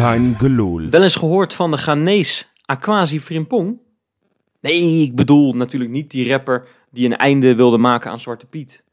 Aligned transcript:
Kein 0.00 0.34
gelul. 0.38 0.90
Wel 0.90 1.02
eens 1.02 1.16
gehoord 1.16 1.54
van 1.54 1.70
de 1.70 1.76
Ghanese 1.76 2.44
Aquasi 2.64 3.20
Frimpong? 3.20 3.78
Nee, 4.60 5.02
ik 5.02 5.14
bedoel 5.14 5.52
natuurlijk 5.52 5.90
niet 5.90 6.10
die 6.10 6.28
rapper 6.30 6.68
die 6.90 7.06
een 7.06 7.16
einde 7.16 7.54
wilde 7.54 7.78
maken 7.78 8.10
aan 8.10 8.20
Zwarte 8.20 8.46
Piet. 8.46 8.84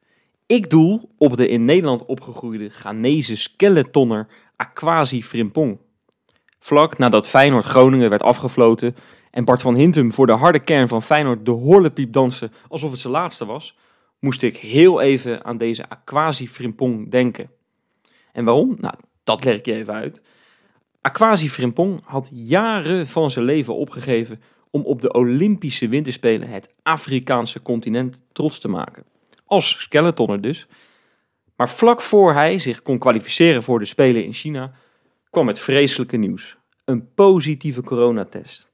Ik 0.45 0.70
doel 0.70 1.09
op 1.17 1.38
de 1.38 1.47
in 1.47 1.66
Nederland 1.66 2.05
opgegroeide 2.05 2.70
Ghanese 2.70 3.38
skeletonner 3.38 4.27
Aquasi 4.55 5.23
Frimpong. 5.23 5.77
Vlak 6.59 6.97
nadat 6.97 7.27
Feyenoord 7.27 7.66
Groningen 7.66 8.09
werd 8.09 8.23
afgefloten 8.23 8.95
en 9.31 9.45
Bart 9.45 9.61
van 9.61 9.75
Hintem 9.75 10.13
voor 10.13 10.25
de 10.25 10.31
harde 10.31 10.59
kern 10.59 10.88
van 10.88 11.03
Feyenoord 11.03 11.45
de 11.45 11.52
horlepiep 11.52 12.13
danste 12.13 12.52
alsof 12.67 12.91
het 12.91 12.99
zijn 12.99 13.13
laatste 13.13 13.45
was, 13.45 13.77
moest 14.19 14.41
ik 14.41 14.58
heel 14.58 15.02
even 15.02 15.45
aan 15.45 15.58
deze 15.58 15.89
Aquasi 15.89 16.47
Frimpong 16.47 17.11
denken. 17.11 17.49
En 18.31 18.45
waarom? 18.45 18.75
Nou, 18.80 18.94
dat 19.23 19.44
leg 19.44 19.58
ik 19.58 19.66
je 19.66 19.73
even 19.73 19.94
uit. 19.94 20.21
Aquasi 21.07 21.49
Frimpong 21.49 21.99
had 22.03 22.29
jaren 22.34 23.08
van 23.08 23.31
zijn 23.31 23.45
leven 23.45 23.75
opgegeven 23.75 24.41
om 24.69 24.83
op 24.86 25.02
de 25.02 25.13
Olympische 25.13 25.88
Winterspelen 25.88 26.50
het 26.50 26.73
Afrikaanse 26.83 27.61
continent 27.61 28.23
trots 28.31 28.59
te 28.59 28.67
maken. 28.67 29.05
Als 29.45 29.81
skeletonner 29.81 30.41
dus. 30.41 30.67
Maar 31.55 31.69
vlak 31.69 32.02
voor 32.02 32.33
hij 32.33 32.59
zich 32.59 32.81
kon 32.81 32.97
kwalificeren 32.97 33.63
voor 33.63 33.80
de 33.80 33.85
Spelen 33.85 34.23
in 34.23 34.33
China, 34.33 34.73
kwam 35.30 35.47
het 35.47 35.59
vreselijke 35.59 36.17
nieuws. 36.17 36.58
Een 36.85 37.13
positieve 37.13 37.81
coronatest. 37.81 38.72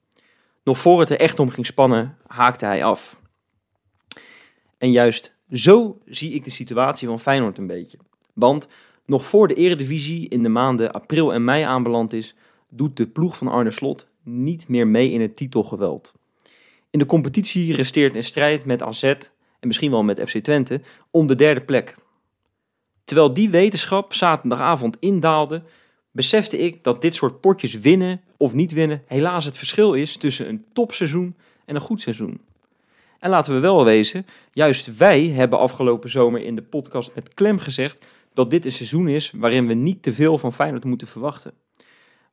Nog 0.64 0.78
voor 0.78 1.00
het 1.00 1.10
er 1.10 1.20
echt 1.20 1.40
om 1.40 1.50
ging 1.50 1.66
spannen, 1.66 2.18
haakte 2.28 2.66
hij 2.66 2.84
af. 2.84 3.22
En 4.78 4.92
juist 4.92 5.36
zo 5.52 5.98
zie 6.06 6.34
ik 6.34 6.44
de 6.44 6.52
situatie 6.52 7.08
van 7.08 7.20
Feyenoord 7.20 7.58
een 7.58 7.68
beetje. 7.68 7.98
Want 8.34 8.68
nog 9.06 9.26
voor 9.26 9.48
de 9.48 9.54
eredivisie 9.54 10.30
in 10.30 10.44
de 10.44 10.50
maanden 10.50 10.92
april 10.92 11.34
en 11.34 11.44
mei 11.44 11.64
aanbeland 11.64 12.14
is, 12.14 12.36
doet 12.70 12.98
de 12.98 13.08
ploeg 13.08 13.38
van 13.38 13.48
Arne 13.48 13.72
Slot 13.72 14.08
niet 14.24 14.68
meer 14.68 14.88
mee 14.88 15.12
in 15.12 15.22
het 15.22 15.36
titelgeweld. 15.36 16.14
In 16.90 17.00
de 17.00 17.06
competitie 17.06 17.74
resteert 17.74 18.16
een 18.16 18.24
strijd 18.24 18.66
met 18.66 18.84
AZ 18.84 19.04
en 19.04 19.68
misschien 19.68 19.92
wel 19.92 20.04
met 20.04 20.22
FC 20.30 20.38
Twente 20.38 20.82
om 21.12 21.28
de 21.28 21.36
derde 21.36 21.62
plek. 21.62 21.96
Terwijl 23.06 23.34
die 23.34 23.50
wetenschap 23.50 24.14
zaterdagavond 24.14 24.98
indaalde, 25.00 25.64
besefte 26.12 26.58
ik 26.58 26.84
dat 26.84 27.02
dit 27.02 27.16
soort 27.16 27.42
potjes 27.42 27.80
winnen 27.80 28.22
of 28.38 28.54
niet 28.54 28.72
winnen 28.72 29.04
helaas 29.06 29.46
het 29.46 29.58
verschil 29.58 29.94
is 29.94 30.18
tussen 30.18 30.50
een 30.50 30.66
topseizoen 30.74 31.36
en 31.66 31.76
een 31.76 31.82
goed 31.82 32.02
seizoen. 32.02 32.42
En 33.20 33.30
laten 33.30 33.54
we 33.54 33.60
wel 33.60 33.86
wezen, 33.86 34.26
juist 34.54 34.98
wij 34.98 35.28
hebben 35.28 35.60
afgelopen 35.60 36.10
zomer 36.10 36.42
in 36.42 36.56
de 36.56 36.62
podcast 36.62 37.16
met 37.16 37.34
klem 37.34 37.60
gezegd 37.60 38.06
dat 38.34 38.50
dit 38.50 38.66
een 38.66 38.72
seizoen 38.72 39.08
is 39.08 39.32
waarin 39.32 39.68
we 39.68 39.74
niet 39.74 40.04
te 40.04 40.14
veel 40.14 40.38
van 40.38 40.54
Feyenoord 40.54 40.84
moeten 40.84 41.08
verwachten. 41.08 41.54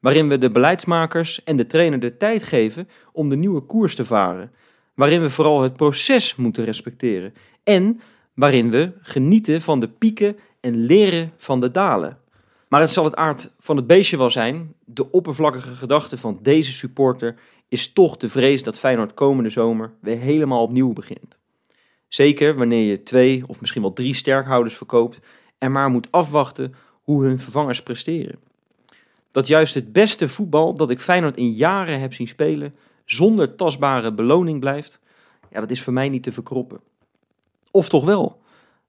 Waarin 0.00 0.28
we 0.28 0.38
de 0.38 0.50
beleidsmakers 0.50 1.44
en 1.44 1.56
de 1.56 1.66
trainer 1.66 2.00
de 2.00 2.16
tijd 2.16 2.42
geven 2.42 2.88
om 3.12 3.28
de 3.28 3.36
nieuwe 3.36 3.60
koers 3.60 3.94
te 3.94 4.04
varen. 4.04 4.52
Waarin 4.94 5.20
we 5.20 5.30
vooral 5.30 5.62
het 5.62 5.76
proces 5.76 6.36
moeten 6.36 6.64
respecteren. 6.64 7.34
En 7.64 8.00
waarin 8.34 8.70
we 8.70 8.92
genieten 9.00 9.60
van 9.60 9.80
de 9.80 9.88
pieken 9.88 10.36
en 10.60 10.84
leren 10.84 11.32
van 11.36 11.60
de 11.60 11.70
dalen. 11.70 12.18
Maar 12.68 12.80
het 12.80 12.90
zal 12.90 13.04
het 13.04 13.16
aard 13.16 13.52
van 13.58 13.76
het 13.76 13.86
beestje 13.86 14.16
wel 14.16 14.30
zijn. 14.30 14.74
De 14.84 15.10
oppervlakkige 15.10 15.74
gedachte 15.74 16.16
van 16.16 16.38
deze 16.42 16.72
supporter 16.72 17.34
is 17.68 17.92
toch 17.92 18.16
de 18.16 18.28
vrees 18.28 18.62
dat 18.62 18.78
Feyenoord 18.78 19.14
komende 19.14 19.50
zomer 19.50 19.92
weer 20.00 20.18
helemaal 20.18 20.62
opnieuw 20.62 20.92
begint. 20.92 21.38
Zeker 22.08 22.56
wanneer 22.56 22.86
je 22.86 23.02
twee 23.02 23.42
of 23.46 23.60
misschien 23.60 23.82
wel 23.82 23.92
drie 23.92 24.14
sterkhouders 24.14 24.76
verkoopt 24.76 25.20
en 25.60 25.72
maar 25.72 25.90
moet 25.90 26.08
afwachten 26.10 26.74
hoe 27.02 27.24
hun 27.24 27.38
vervangers 27.38 27.82
presteren. 27.82 28.38
Dat 29.30 29.46
juist 29.46 29.74
het 29.74 29.92
beste 29.92 30.28
voetbal 30.28 30.74
dat 30.74 30.90
ik 30.90 31.00
Feyenoord 31.00 31.36
in 31.36 31.52
jaren 31.52 32.00
heb 32.00 32.14
zien 32.14 32.28
spelen 32.28 32.74
zonder 33.04 33.54
tastbare 33.54 34.12
beloning 34.12 34.60
blijft, 34.60 35.00
ja, 35.50 35.60
dat 35.60 35.70
is 35.70 35.82
voor 35.82 35.92
mij 35.92 36.08
niet 36.08 36.22
te 36.22 36.32
verkroppen. 36.32 36.80
Of 37.70 37.88
toch 37.88 38.04
wel? 38.04 38.40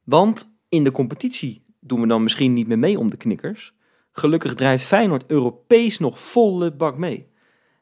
Want 0.04 0.52
in 0.70 0.84
de 0.84 0.92
competitie 0.92 1.64
doen 1.80 2.02
we 2.02 2.08
dan 2.08 2.24
misschien 2.24 2.54
niet 2.54 2.68
meer 2.68 2.80
mee 2.80 3.00
om 3.00 3.10
de 3.10 3.18
knikkers. 3.18 3.74
Gelukkig 4.12 4.54
draait 4.54 4.82
Feyenoord 4.82 5.24
Europees 5.28 6.00
nog 6.00 6.20
volle 6.20 6.72
bak 6.72 6.98
mee. 6.98 7.28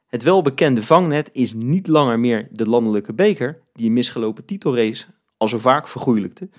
Het 0.08 0.24
welbekende 0.24 0.82
vangnet 0.82 1.30
is 1.34 1.54
niet 1.54 1.88
langer 1.88 2.20
meer 2.20 2.48
de 2.52 2.70
landelijke 2.70 3.14
beker, 3.14 3.62
die 3.74 3.88
een 3.88 3.94
misgelopen 3.94 4.46
titelrace 4.46 5.06
al 5.38 5.48
zo 5.48 5.58
vaak 5.58 5.88
vergoeilijkte, 5.88 6.50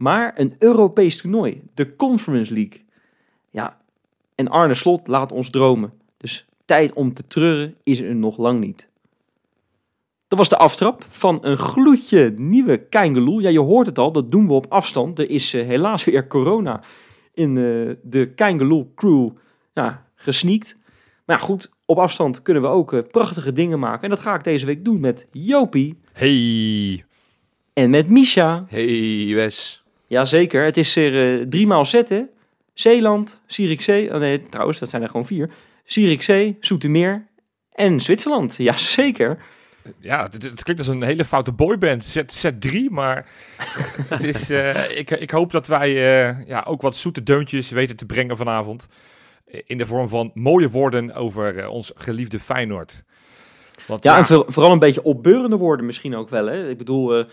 maar 0.00 0.32
een 0.36 0.54
Europees 0.58 1.16
toernooi, 1.16 1.62
de 1.74 1.96
Conference 1.96 2.52
League. 2.52 2.84
Ja, 3.50 3.80
en 4.34 4.48
Arne 4.48 4.74
Slot 4.74 5.06
laat 5.06 5.32
ons 5.32 5.50
dromen. 5.50 5.92
Dus 6.16 6.46
tijd 6.64 6.92
om 6.92 7.14
te 7.14 7.26
treuren 7.26 7.74
is 7.82 8.00
er 8.00 8.14
nog 8.14 8.38
lang 8.38 8.60
niet. 8.60 8.88
Dat 10.28 10.38
was 10.38 10.48
de 10.48 10.56
aftrap 10.56 11.04
van 11.08 11.38
een 11.42 11.56
gloedje 11.56 12.34
nieuwe 12.36 12.78
Keingeloel. 12.78 13.38
Ja, 13.38 13.48
je 13.48 13.60
hoort 13.60 13.86
het 13.86 13.98
al, 13.98 14.12
dat 14.12 14.30
doen 14.30 14.46
we 14.46 14.52
op 14.52 14.66
afstand. 14.68 15.18
Er 15.18 15.30
is 15.30 15.54
uh, 15.54 15.66
helaas 15.66 16.04
weer 16.04 16.26
corona 16.26 16.82
in 17.34 17.56
uh, 17.56 17.94
de 18.02 18.32
Keingeloel 18.34 18.92
crew 18.94 19.30
ja, 19.74 20.06
gesneakt. 20.14 20.78
Maar 21.24 21.38
ja, 21.38 21.44
goed, 21.44 21.70
op 21.84 21.98
afstand 21.98 22.42
kunnen 22.42 22.62
we 22.62 22.68
ook 22.68 22.92
uh, 22.92 23.00
prachtige 23.10 23.52
dingen 23.52 23.78
maken. 23.78 24.02
En 24.02 24.10
dat 24.10 24.20
ga 24.20 24.34
ik 24.34 24.44
deze 24.44 24.66
week 24.66 24.84
doen 24.84 25.00
met 25.00 25.26
Jopie. 25.32 25.98
Hey. 26.12 27.04
En 27.72 27.90
met 27.90 28.08
Misha. 28.08 28.64
Hey, 28.68 29.32
Wes. 29.34 29.79
Jazeker, 30.10 30.64
het 30.64 30.76
is 30.76 30.96
er 30.96 31.48
drie 31.48 31.66
maal 31.66 31.84
zetten. 31.84 32.30
Zeeland, 32.74 33.40
Zierikzee, 33.46 34.14
oh 34.14 34.20
nee, 34.20 34.42
trouwens, 34.42 34.78
dat 34.78 34.90
zijn 34.90 35.02
er 35.02 35.08
gewoon 35.08 35.26
vier. 35.26 35.50
Zierikzee, 35.84 36.56
Zoetermeer 36.60 37.26
en 37.72 38.00
Zwitserland. 38.00 38.56
Jazeker. 38.68 39.38
Ja, 39.98 40.22
het, 40.22 40.42
het, 40.42 40.62
klinkt 40.62 40.82
als 40.82 40.90
een 40.90 41.02
hele 41.02 41.24
foute 41.24 41.52
boyband. 41.52 42.04
Zet, 42.04 42.32
zet 42.32 42.60
drie, 42.60 42.90
maar 42.90 43.26
het 44.14 44.24
is, 44.24 44.50
uh, 44.50 44.98
ik, 44.98 45.10
ik 45.10 45.30
hoop 45.30 45.50
dat 45.50 45.66
wij 45.66 45.90
uh, 45.90 46.46
ja, 46.46 46.64
ook 46.66 46.82
wat 46.82 46.96
zoete 46.96 47.22
deuntjes 47.22 47.70
weten 47.70 47.96
te 47.96 48.06
brengen 48.06 48.36
vanavond. 48.36 48.86
In 49.64 49.78
de 49.78 49.86
vorm 49.86 50.08
van 50.08 50.30
mooie 50.34 50.70
woorden 50.70 51.14
over 51.14 51.56
uh, 51.56 51.70
ons 51.70 51.92
geliefde 51.94 52.40
Feyenoord. 52.40 53.02
Want, 53.86 54.04
ja, 54.04 54.12
ja, 54.12 54.18
en 54.18 54.26
voor, 54.26 54.44
vooral 54.48 54.72
een 54.72 54.78
beetje 54.78 55.02
opbeurende 55.02 55.56
woorden 55.56 55.86
misschien 55.86 56.16
ook 56.16 56.28
wel. 56.28 56.46
Hè? 56.46 56.68
Ik 56.68 56.78
bedoel, 56.78 57.24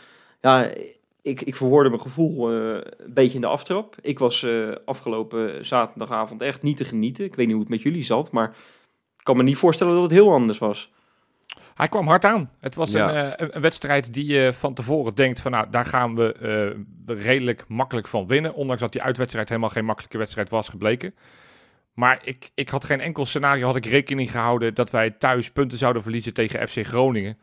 ja, 0.41 0.71
ik, 1.21 1.41
ik 1.41 1.55
verwoordde 1.55 1.89
mijn 1.89 2.01
gevoel 2.01 2.51
een 2.51 2.83
beetje 3.07 3.35
in 3.35 3.41
de 3.41 3.47
aftrap. 3.47 3.95
Ik 4.01 4.19
was 4.19 4.45
afgelopen 4.85 5.65
zaterdagavond 5.65 6.41
echt 6.41 6.61
niet 6.61 6.77
te 6.77 6.85
genieten. 6.85 7.25
Ik 7.25 7.35
weet 7.35 7.45
niet 7.45 7.55
hoe 7.55 7.63
het 7.63 7.73
met 7.73 7.81
jullie 7.81 8.03
zat, 8.03 8.31
maar 8.31 8.49
ik 9.17 9.23
kan 9.23 9.37
me 9.37 9.43
niet 9.43 9.57
voorstellen 9.57 9.93
dat 9.93 10.03
het 10.03 10.11
heel 10.11 10.33
anders 10.33 10.57
was. 10.57 10.91
Hij 11.77 11.87
kwam 11.87 12.07
hard 12.07 12.25
aan. 12.25 12.51
Het 12.59 12.75
was 12.75 12.91
ja. 12.91 13.39
een, 13.39 13.55
een, 13.55 13.61
wedstrijd 13.61 14.13
die 14.13 14.25
je 14.25 14.53
van 14.53 14.73
tevoren 14.73 15.15
denkt 15.15 15.39
van 15.39 15.51
nou, 15.51 15.67
daar 15.69 15.85
gaan 15.85 16.15
we 16.15 16.35
uh, 17.07 17.23
redelijk 17.23 17.67
makkelijk 17.67 18.07
van 18.07 18.27
winnen. 18.27 18.53
Ondanks 18.53 18.81
dat 18.81 18.91
die 18.91 19.01
uitwedstrijd 19.01 19.49
helemaal 19.49 19.69
geen 19.69 19.85
makkelijke 19.85 20.17
wedstrijd 20.17 20.49
was 20.49 20.69
gebleken. 20.69 21.15
Maar 21.93 22.19
ik, 22.23 22.49
ik 22.53 22.69
had 22.69 22.83
geen 22.85 22.99
enkel 22.99 23.25
scenario, 23.25 23.65
had 23.65 23.75
ik 23.75 23.85
rekening 23.85 24.31
gehouden 24.31 24.73
dat 24.73 24.91
wij 24.91 25.11
thuis 25.11 25.51
punten 25.51 25.77
zouden 25.77 26.01
verliezen 26.01 26.33
tegen 26.33 26.67
FC 26.67 26.85
Groningen. 26.85 27.37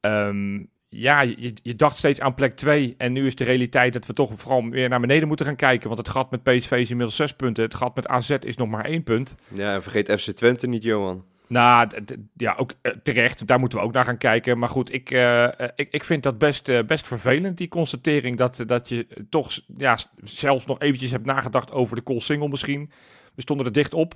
Um, 0.00 0.70
ja, 0.92 1.20
je, 1.20 1.52
je, 1.62 1.76
dacht 1.76 1.96
steeds 1.96 2.20
aan 2.20 2.34
plek 2.34 2.56
2. 2.56 2.94
En 2.98 3.12
nu 3.12 3.26
is 3.26 3.34
de 3.34 3.44
realiteit 3.44 3.92
dat 3.92 4.06
we 4.06 4.12
toch 4.12 4.32
vooral 4.34 4.68
weer 4.68 4.88
naar 4.88 5.00
beneden 5.00 5.28
moeten 5.28 5.46
gaan 5.46 5.56
kijken. 5.56 5.86
Want 5.86 5.98
het 5.98 6.08
gat 6.08 6.30
met 6.30 6.42
PSV 6.42 6.70
is 6.70 6.90
inmiddels 6.90 7.16
6 7.16 7.32
punten. 7.32 7.64
Het 7.64 7.74
gat 7.74 7.94
met 7.94 8.08
AZ 8.08 8.30
is 8.30 8.56
nog 8.56 8.68
maar 8.68 8.84
1 8.84 9.02
punt. 9.02 9.34
Ja, 9.54 9.74
en 9.74 9.82
vergeet 9.82 10.20
FC 10.20 10.30
Twente 10.30 10.66
niet, 10.66 10.82
Johan. 10.82 11.24
Nou, 11.46 11.88
ja, 12.36 12.54
ook 12.56 12.72
uh, 12.82 12.92
terecht. 13.02 13.46
Daar 13.46 13.58
moeten 13.58 13.78
we 13.78 13.84
ook 13.84 13.92
naar 13.92 14.04
gaan 14.04 14.18
kijken. 14.18 14.58
Maar 14.58 14.68
goed, 14.68 14.92
ik, 14.92 15.10
uh, 15.10 15.48
ik, 15.74 15.88
ik 15.90 16.04
vind 16.04 16.22
dat 16.22 16.38
best, 16.38 16.68
uh, 16.68 16.82
best 16.82 17.06
vervelend, 17.06 17.58
die 17.58 17.68
constatering. 17.68 18.38
Dat, 18.38 18.62
dat 18.66 18.88
je 18.88 19.06
toch 19.28 19.52
ja, 19.76 19.98
zelfs 20.22 20.66
nog 20.66 20.80
eventjes 20.80 21.10
hebt 21.10 21.24
nagedacht 21.24 21.72
over 21.72 21.96
de 21.96 22.02
call 22.02 22.20
single 22.20 22.48
misschien. 22.48 22.90
We 23.34 23.42
stonden 23.42 23.66
er 23.66 23.72
dicht 23.72 23.94
op. 23.94 24.14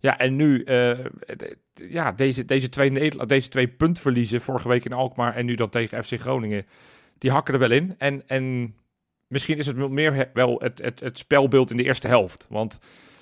Ja, 0.00 0.18
en 0.18 0.36
nu, 0.36 0.64
ja, 1.74 2.12
deze, 2.12 2.44
deze, 2.44 2.68
twee, 2.68 3.10
deze 3.26 3.48
twee 3.48 3.68
puntverliezen, 3.68 4.40
vorige 4.40 4.68
week 4.68 4.84
in 4.84 4.92
Alkmaar 4.92 5.34
en 5.34 5.46
nu 5.46 5.54
dan 5.54 5.68
tegen 5.68 6.04
FC 6.04 6.20
Groningen, 6.20 6.66
die 7.18 7.30
hakken 7.30 7.54
er 7.54 7.60
wel 7.60 7.70
in. 7.70 7.94
En, 7.98 8.22
en 8.26 8.74
misschien 9.26 9.58
is 9.58 9.66
het 9.66 9.76
meer 9.76 10.30
wel 10.32 10.60
het, 10.60 10.82
het, 10.82 11.00
het 11.00 11.18
spelbeeld 11.18 11.70
in 11.70 11.76
de 11.76 11.82
eerste 11.82 12.08
helft. 12.08 12.46
Want 12.48 12.78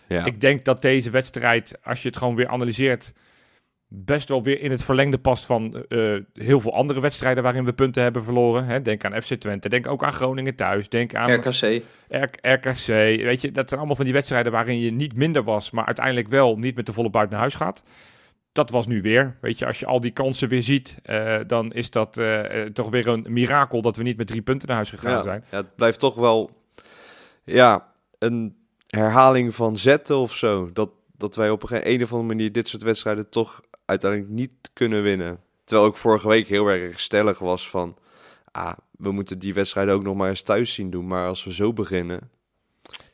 Ja. 0.09 0.25
Ik 0.25 0.41
denk 0.41 0.65
dat 0.65 0.83
deze 0.83 1.11
wedstrijd, 1.11 1.79
als 1.83 2.03
je 2.03 2.09
het 2.09 2.17
gewoon 2.17 2.37
weer 2.37 2.49
analyseert, 2.49 3.13
best 4.05 4.29
wel 4.29 4.43
weer 4.43 4.61
in 4.61 4.71
het 4.71 4.83
verlengde 4.83 5.19
past 5.19 5.45
van 5.47 5.85
eh, 5.89 6.15
heel 6.35 6.61
veel 6.61 6.75
andere 6.75 7.01
wedstrijden 7.01 7.43
waarin 7.43 7.65
we 7.65 7.73
punten 7.73 8.03
hebben 8.03 8.25
verloren. 8.25 8.65
Hè? 8.65 8.83
Denk 8.83 9.05
aan 9.05 9.23
FC 9.23 9.35
Twente, 9.35 9.69
denk 9.69 9.87
ook 9.87 10.05
aan 10.05 10.13
Groningen 10.13 10.55
thuis, 10.55 10.89
denk 10.89 11.15
aan 11.15 11.33
RKC. 11.33 11.83
R- 12.09 12.49
RKC. 12.49 12.87
Weet 13.23 13.41
je, 13.41 13.53
dat 13.53 13.69
zijn 13.69 13.81
allemaal 13.81 13.97
van 13.97 14.05
die 14.05 14.15
wedstrijden 14.15 14.53
waarin 14.53 14.79
je 14.79 14.93
niet 14.93 15.15
minder 15.15 15.43
was, 15.45 15.71
maar 15.71 15.87
uiteindelijk 15.87 16.29
wel 16.29 16.59
niet 16.59 16.77
met 16.77 16.87
de 16.87 16.93
volle 16.93 17.11
buiten 17.11 17.33
naar 17.33 17.43
huis 17.43 17.55
gaat. 17.55 17.83
Dat 18.53 18.71
was 18.71 18.87
nu 18.87 19.03
weer. 19.03 19.37
Weet 19.41 19.59
je, 19.59 19.67
als 19.67 19.81
je 19.81 19.87
al 19.87 20.01
die 20.01 20.11
kansen 20.11 20.49
weer 20.49 20.63
ziet, 20.63 20.99
eh, 21.03 21.37
dan 21.47 21.73
is 21.73 21.91
dat 21.91 22.19
eh, 22.19 22.63
eh, 22.63 22.73
toch 22.73 22.91
weer 22.91 23.09
een 23.09 23.27
mirakel 23.29 23.83
dat 23.83 23.97
we 23.97 24.03
niet 24.03 24.17
met 24.17 24.27
drie 24.27 24.43
punten 24.43 24.69
naar 24.69 24.77
huis 24.77 24.91
gegaan 24.91 25.11
ja. 25.11 25.23
zijn. 25.23 25.45
Ja, 25.51 25.57
het 25.57 25.75
blijft 25.77 25.99
toch 25.99 26.15
wel 26.15 26.51
ja, 27.45 27.93
een 28.19 28.57
herhaling 28.87 29.55
van 29.55 29.79
zetten 29.79 30.17
of 30.17 30.35
zo. 30.35 30.71
Dat, 30.73 30.91
dat 31.17 31.37
wij 31.37 31.51
op 31.51 31.71
een, 31.71 31.91
een 31.91 32.03
of 32.03 32.13
andere 32.13 32.35
manier 32.35 32.53
dit 32.53 32.69
soort 32.69 32.83
wedstrijden 32.83 33.29
toch 33.29 33.61
uiteindelijk 33.87 34.31
niet 34.31 34.51
kunnen 34.73 35.03
winnen. 35.03 35.41
Terwijl 35.65 35.89
ik 35.89 35.97
vorige 35.97 36.29
week 36.29 36.49
heel 36.49 36.69
erg 36.69 37.01
stellig 37.01 37.39
was 37.39 37.71
van... 37.71 37.97
Ah, 38.53 38.73
we 38.91 39.13
moeten 39.13 39.39
die 39.39 39.55
wedstrijden 39.55 39.95
ook 39.95 40.03
nog 40.03 40.17
maar 40.17 40.29
eens 40.29 40.43
thuis 40.43 40.75
zien 40.75 40.91
doen. 40.91 41.07
Maar 41.07 41.27
als 41.27 41.45
we 41.45 41.55
zo 41.55 41.73
beginnen... 41.73 42.31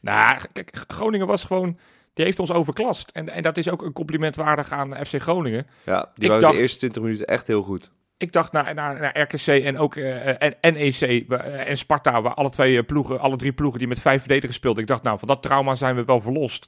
Nou, 0.00 0.40
kijk, 0.52 0.84
Groningen 0.88 1.26
was 1.26 1.44
gewoon, 1.44 1.78
die 2.14 2.24
heeft 2.24 2.38
ons 2.38 2.52
overklast. 2.52 3.10
En, 3.12 3.28
en 3.28 3.42
dat 3.42 3.56
is 3.56 3.70
ook 3.70 3.82
een 3.82 3.92
compliment 3.92 4.36
waardig 4.36 4.72
aan 4.72 5.06
FC 5.06 5.20
Groningen. 5.20 5.66
Ja, 5.84 6.12
die 6.14 6.28
waren 6.28 6.50
de 6.50 6.58
eerste 6.58 6.78
20 6.78 7.02
minuten 7.02 7.26
echt 7.26 7.46
heel 7.46 7.62
goed. 7.62 7.90
Ik 8.16 8.32
dacht 8.32 8.52
naar, 8.52 8.74
naar, 8.74 9.00
naar 9.00 9.20
RKC 9.20 9.46
en 9.46 9.78
ook 9.78 9.96
eh, 9.96 10.42
en 10.42 10.74
NEC 10.74 11.00
eh, 11.00 11.68
en 11.68 11.78
Sparta, 11.78 12.22
waar 12.22 12.34
alle 12.34 12.50
twee 12.50 12.78
eh, 12.78 12.84
ploegen, 12.84 13.20
alle 13.20 13.36
drie 13.36 13.52
ploegen 13.52 13.78
die 13.78 13.88
met 13.88 14.00
vijf 14.00 14.20
verdedigers 14.20 14.56
speelden. 14.56 14.82
Ik 14.82 14.88
dacht, 14.88 15.02
nou, 15.02 15.18
van 15.18 15.28
dat 15.28 15.42
trauma 15.42 15.74
zijn 15.74 15.96
we 15.96 16.04
wel 16.04 16.20
verlost. 16.20 16.66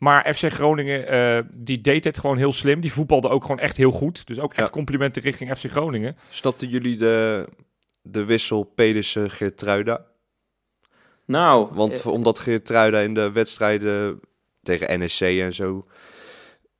Maar 0.00 0.34
FC 0.34 0.52
Groningen, 0.52 1.06
eh, 1.08 1.42
die 1.52 1.80
deed 1.80 2.04
het 2.04 2.18
gewoon 2.18 2.36
heel 2.36 2.52
slim. 2.52 2.80
Die 2.80 2.92
voetbalde 2.92 3.28
ook 3.28 3.42
gewoon 3.42 3.58
echt 3.58 3.76
heel 3.76 3.90
goed. 3.90 4.26
Dus 4.26 4.40
ook 4.40 4.50
echt 4.54 4.66
Ja. 4.66 4.72
complimenten 4.72 5.22
richting 5.22 5.58
FC 5.58 5.70
Groningen. 5.70 6.16
Snapten 6.30 6.68
jullie 6.68 6.96
de, 6.96 7.46
de 8.02 8.24
wissel 8.24 8.62
Pedersen-Geertruida? 8.62 10.06
Nou, 11.24 11.68
Want 11.72 12.00
eh, 12.00 12.06
omdat 12.06 12.38
Geertruida 12.38 12.98
in 12.98 13.14
de 13.14 13.32
wedstrijden 13.32 14.20
tegen 14.62 15.00
NSC 15.00 15.20
en 15.20 15.54
zo... 15.54 15.86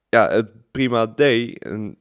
Ja, 0.09 0.31
het 0.31 0.71
prima 0.71 1.07
deed. 1.07 1.63
En 1.65 1.97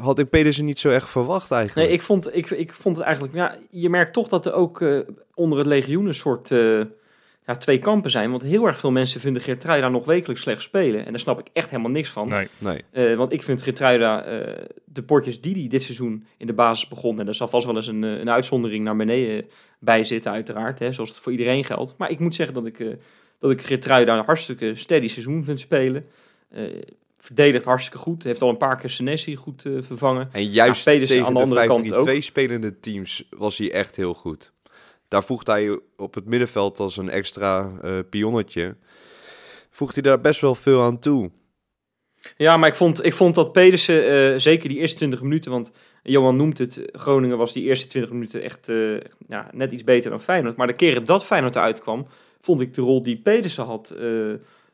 had 0.00 0.18
ik 0.18 0.30
Pedersen 0.30 0.64
niet 0.64 0.78
zo 0.78 0.90
echt 0.90 1.10
verwacht 1.10 1.50
eigenlijk. 1.50 1.86
nee, 1.88 1.96
ik 1.96 2.02
vond, 2.02 2.36
ik, 2.36 2.50
ik 2.50 2.72
vond 2.72 2.96
het 2.96 3.04
eigenlijk... 3.06 3.34
Ja, 3.34 3.56
je 3.70 3.88
merkt 3.90 4.12
toch 4.12 4.28
dat 4.28 4.46
er 4.46 4.52
ook 4.52 4.80
eh, 4.80 4.98
onder 5.34 5.58
het 5.58 5.66
legioen 5.66 6.06
een 6.06 6.14
soort... 6.14 6.50
eh, 6.50 6.80
ja, 7.46 7.56
twee 7.56 7.78
kampen 7.78 8.10
zijn. 8.10 8.30
Want 8.30 8.42
heel 8.42 8.66
erg 8.66 8.78
veel 8.78 8.90
mensen 8.90 9.20
vinden 9.20 9.42
Geertruida 9.42 9.88
nog 9.88 10.04
wekelijks 10.04 10.42
slecht 10.42 10.62
spelen. 10.62 11.04
En 11.06 11.10
daar 11.10 11.20
snap 11.20 11.38
ik 11.38 11.46
echt 11.52 11.70
helemaal 11.70 11.90
niks 11.90 12.08
van. 12.08 12.28
Nee. 12.28 12.48
Nee. 12.58 12.84
Eh, 12.90 13.16
want 13.16 13.32
ik 13.32 13.42
vind 13.42 13.62
Geertruida, 13.62 14.24
eh 14.24 14.64
de 14.84 15.02
potjes 15.02 15.40
die 15.40 15.54
hij 15.54 15.68
dit 15.68 15.82
seizoen 15.82 16.26
in 16.36 16.46
de 16.46 16.52
basis 16.52 16.88
begon... 16.88 17.20
en 17.20 17.28
er 17.28 17.34
zal 17.34 17.48
vast 17.48 17.66
wel 17.66 17.76
eens 17.76 17.86
een, 17.86 18.04
eh, 18.04 18.18
een 18.18 18.30
uitzondering 18.30 18.84
naar 18.84 18.96
beneden 18.96 19.44
bij 19.78 20.04
zitten 20.04 20.32
uiteraard. 20.32 20.78
Hè, 20.78 20.92
zoals 20.92 21.08
het 21.08 21.18
voor 21.18 21.32
iedereen 21.32 21.64
geldt. 21.64 21.94
Maar 21.98 22.10
ik 22.10 22.18
moet 22.18 22.34
zeggen 22.34 22.54
dat 22.54 22.66
ik, 22.66 22.80
eh 22.80 22.88
dat 23.38 23.50
ik 23.50 23.62
Geertruida 23.62 24.18
een 24.18 24.24
hartstikke 24.24 24.74
steady 24.74 25.08
seizoen 25.08 25.44
vind 25.44 25.60
spelen. 25.60 26.06
Eh, 26.48 26.62
verdedigt 27.20 27.64
hartstikke 27.64 27.98
goed. 27.98 28.22
Heeft 28.22 28.42
al 28.42 28.48
een 28.48 28.56
paar 28.56 28.78
keer 28.78 28.90
Senesi 28.90 29.36
goed 29.36 29.64
eh, 29.64 29.72
vervangen. 29.80 30.28
En 30.32 30.50
juist 30.50 30.84
Ja, 30.84 30.92
tegen 30.92 31.24
aan 31.24 31.34
de 31.34 31.40
andere 31.40 31.66
kant 31.66 31.88
de 31.88 32.18
5-3-2 32.20 32.24
spelende 32.24 32.80
teams 32.80 33.24
was 33.30 33.58
hij 33.58 33.72
echt 33.72 33.96
heel 33.96 34.14
goed. 34.14 34.52
Daar 35.08 35.24
voegt 35.24 35.46
hij 35.46 35.78
op 35.96 36.14
het 36.14 36.26
middenveld 36.26 36.78
als 36.78 36.96
een 36.96 37.10
extra 37.10 37.72
eh 37.82 37.98
pionnetje. 38.10 38.76
Voegt 39.70 39.94
hij 39.94 40.02
daar 40.02 40.20
best 40.20 40.40
wel 40.40 40.54
veel 40.54 40.82
aan 40.82 40.98
toe. 40.98 41.30
Ja, 42.36 42.56
maar 42.56 42.68
ik 42.68 42.74
vond, 42.74 43.04
ik 43.04 43.14
vond 43.14 43.34
dat 43.34 43.52
Pedersen, 43.52 44.08
eh, 44.08 44.38
zeker 44.38 44.68
die 44.68 44.78
eerste 44.78 44.96
20 44.96 45.22
minuten, 45.22 45.50
want 45.50 45.70
Johan 46.02 46.36
noemt 46.36 46.58
het, 46.58 46.82
Groningen 46.92 47.38
was 47.38 47.52
die 47.52 47.64
eerste 47.64 47.86
20 47.86 48.12
minuten 48.12 48.42
echt 48.42 48.68
eh, 48.68 48.94
echt, 48.94 49.16
ja, 49.28 49.50
net 49.52 49.72
iets 49.72 49.84
beter 49.84 50.10
dan 50.10 50.20
Feyenoord. 50.20 50.56
Maar 50.56 50.66
de 50.66 50.72
keren 50.72 51.06
dat 51.06 51.24
Feyenoord 51.24 51.56
eruit 51.56 51.80
kwam, 51.80 52.06
vond 52.40 52.60
ik 52.60 52.74
de 52.74 52.82
rol 52.82 53.02
die 53.02 53.16
Pedersen 53.16 53.64
had, 53.64 53.94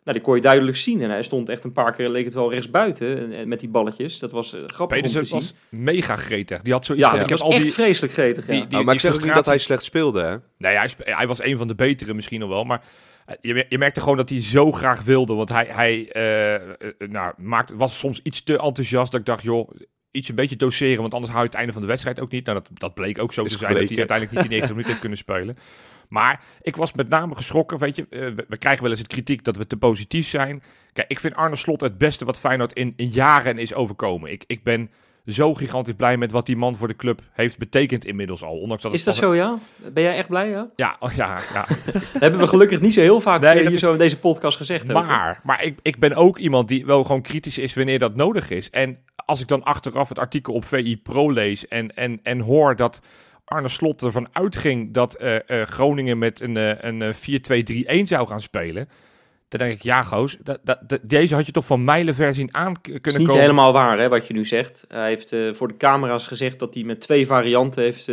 nou, 0.04 0.16
die 0.16 0.20
kon 0.26 0.34
je 0.34 0.40
duidelijk 0.40 0.76
zien. 0.76 1.02
En 1.02 1.10
hij 1.10 1.22
stond 1.22 1.48
echt 1.48 1.64
een 1.64 1.72
paar 1.72 1.92
keer, 1.94 2.08
leek 2.08 2.24
het 2.24 2.34
wel, 2.34 2.52
rechtsbuiten 2.52 3.32
eh, 3.32 3.44
met 3.46 3.60
die 3.60 3.68
balletjes. 3.68 4.18
Dat 4.18 4.30
was 4.30 4.54
eh, 4.54 4.60
grappig 4.66 4.96
om 4.98 5.02
te 5.02 5.24
zien. 5.24 5.28
was 5.28 5.54
mega 5.68 6.16
gretig. 6.16 6.62
Die 6.62 6.72
had 6.72 6.84
zoiets 6.84 7.04
ja, 7.04 7.10
van, 7.10 7.18
ik 7.18 7.24
ik 7.24 7.30
heb 7.30 7.38
was 7.38 7.48
al 7.48 7.54
echt 7.54 7.62
die... 7.62 7.72
vreselijk 7.72 8.12
gretig. 8.12 8.46
Ja. 8.46 8.52
die- 8.52 8.66
die- 8.66 8.78
Oh, 8.78 8.84
maar 8.84 8.94
ik 8.94 9.00
zeg 9.00 9.14
ook 9.14 9.22
niet 9.22 9.34
dat 9.34 9.46
hij 9.46 9.54
frustratie- 9.58 9.64
slecht 9.66 9.84
speelde, 9.84 10.22
hè? 10.22 10.36
Nee, 10.58 10.76
hij, 10.76 10.88
spe- 10.88 11.14
hij 11.14 11.26
was 11.26 11.42
een 11.42 11.56
van 11.56 11.68
de 11.68 11.74
betere 11.74 12.14
misschien 12.14 12.40
nog 12.40 12.48
wel. 12.48 12.64
Maar 12.64 12.84
eh, 13.26 13.34
je, 13.40 13.66
je 13.68 13.78
merkte 13.78 14.00
gewoon 14.00 14.16
dat 14.16 14.28
hij 14.28 14.40
zo 14.40 14.72
graag 14.72 15.02
wilde. 15.02 15.34
Want 15.34 15.48
hij, 15.48 15.66
hij 15.70 16.08
nou, 17.08 17.32
maakte, 17.36 17.76
was 17.76 17.98
soms 17.98 18.20
iets 18.22 18.42
te 18.42 18.58
enthousiast. 18.58 19.10
Dat 19.12 19.20
ik 19.20 19.26
dacht, 19.26 19.42
joh, 19.42 19.70
iets 20.10 20.28
een 20.28 20.34
beetje 20.34 20.56
doseren. 20.56 21.00
Want 21.00 21.12
anders 21.14 21.32
hou 21.32 21.44
je 21.44 21.48
het 21.50 21.58
einde 21.58 21.72
van 21.72 21.82
de 21.82 21.88
wedstrijd 21.88 22.20
ook 22.20 22.30
niet. 22.30 22.46
Nou, 22.46 22.58
dat, 22.58 22.78
dat 22.80 22.94
bleek 22.94 23.22
ook 23.22 23.32
zo 23.32 23.42
Is 23.42 23.52
te 23.52 23.58
zijn. 23.58 23.74
Dat 23.74 23.88
hij 23.88 23.98
uiteindelijk 23.98 24.36
niet 24.38 24.48
die 24.50 24.58
90 24.60 24.68
minuten 24.70 24.88
heeft 24.90 25.00
kunnen 25.00 25.18
spelen. 25.18 25.56
Maar 26.12 26.40
ik 26.62 26.76
was 26.76 26.92
met 26.92 27.08
name 27.08 27.34
geschrokken. 27.34 27.78
Weet 27.78 27.96
je, 27.96 28.06
eh, 28.10 28.44
we, 28.48 28.56
krijgen 28.56 28.82
wel 28.82 28.90
eens 28.90 29.00
het 29.00 29.08
kritiek 29.08 29.44
dat 29.44 29.56
we 29.56 29.66
te 29.66 29.76
positief 29.76 30.26
zijn. 30.26 30.62
Kijk, 30.92 31.10
ik 31.10 31.20
vind 31.20 31.34
Arne 31.34 31.56
Slot 31.56 31.80
het 31.80 31.98
beste 31.98 32.24
wat 32.24 32.38
Feyenoord 32.38 32.72
in, 32.72 32.92
in 32.96 33.08
jaren 33.08 33.58
is 33.58 33.74
overkomen. 33.74 34.30
Ik, 34.30 34.44
ik 34.46 34.62
ben 34.62 34.90
zo 35.26 35.54
gigantisch 35.54 35.94
blij 35.94 36.16
met 36.16 36.30
wat 36.30 36.46
die 36.46 36.56
man 36.56 36.76
voor 36.76 36.88
de 36.88 36.96
club 36.96 37.20
heeft 37.32 37.58
betekend 37.58 38.04
inmiddels 38.04 38.42
al. 38.42 38.58
Ondanks 38.58 38.82
dat 38.82 38.92
Is 38.92 39.04
dat 39.04 39.14
zo, 39.14 39.34
ja? 39.34 39.58
Ben 39.92 40.02
jij 40.02 40.16
echt 40.16 40.28
blij, 40.28 40.48
ja? 40.48 40.70
Ja, 40.76 40.96
oh, 41.00 41.12
ja, 41.12 41.40
ja. 41.52 41.64
Dat 41.92 42.02
hebben 42.22 42.40
we 42.40 42.46
gelukkig 42.46 42.80
niet 42.80 42.94
zo 42.94 43.00
heel 43.00 43.20
vaak 43.20 43.40
Nee, 43.40 43.50
eh, 43.52 43.60
hier 43.60 43.72
is- 43.72 43.80
zo 43.80 43.92
in 43.92 43.98
deze 43.98 44.18
podcast 44.18 44.56
gezegd. 44.56 44.86
hebben. 44.86 45.06
Maar, 45.06 45.40
maar 45.42 45.64
ik, 45.64 45.78
ik 45.82 45.98
ben 45.98 46.14
ook 46.14 46.38
iemand 46.38 46.68
die 46.68 46.86
wel 46.86 47.04
gewoon 47.04 47.22
kritisch 47.22 47.58
is 47.58 47.74
wanneer 47.74 47.98
dat 47.98 48.14
nodig 48.16 48.50
is. 48.50 48.70
En 48.70 48.98
als 49.16 49.40
ik 49.40 49.48
dan 49.48 49.62
achteraf 49.62 50.08
het 50.08 50.18
artikel 50.18 50.54
op 50.54 50.64
VI 50.64 50.96
Pro 51.02 51.32
lees 51.32 51.68
en, 51.68 51.96
en, 51.96 52.20
en 52.22 52.40
hoor 52.40 52.76
dat 52.76 53.00
Arne 53.44 53.68
Slot 53.68 54.02
ervan 54.02 54.28
uitging 54.32 54.94
dat 54.94 55.14
eh, 55.14 55.36
eh, 55.60 55.66
Groningen 55.66 56.18
met 56.18 56.40
een, 56.40 56.56
eh, 56.56 56.72
een 56.80 57.02
eh, 57.02 57.12
4-2-3-1 58.02 58.06
zou 58.06 58.26
gaan 58.26 58.40
spelen. 58.40 58.88
Dan 59.48 59.60
denk 59.60 59.72
ik, 59.72 59.82
ja 59.82 60.02
goos, 60.02 60.36
dat, 60.42 60.58
dat, 60.62 60.78
dat- 60.86 61.00
deze 61.02 61.34
had 61.34 61.46
je 61.46 61.52
toch 61.52 61.66
van 61.66 61.84
mijlenver 61.84 62.34
zien 62.34 62.54
aan 62.54 62.80
kunnen 62.80 63.02
Het 63.02 63.06
is 63.12 63.16
niet 63.16 63.26
komen. 63.26 63.42
helemaal 63.42 63.72
waar, 63.72 63.98
hè, 63.98 64.08
wat 64.08 64.26
je 64.26 64.32
nu 64.34 64.44
zegt. 64.44 64.84
Hij 64.88 65.08
heeft 65.08 65.34
voor 65.52 65.68
de 65.68 65.76
camera's 65.76 66.26
gezegd 66.26 66.58
dat 66.58 66.74
hij 66.74 66.82
met 66.84 67.00
twee 67.00 67.26
varianten 67.26 67.82
heeft, 67.82 68.06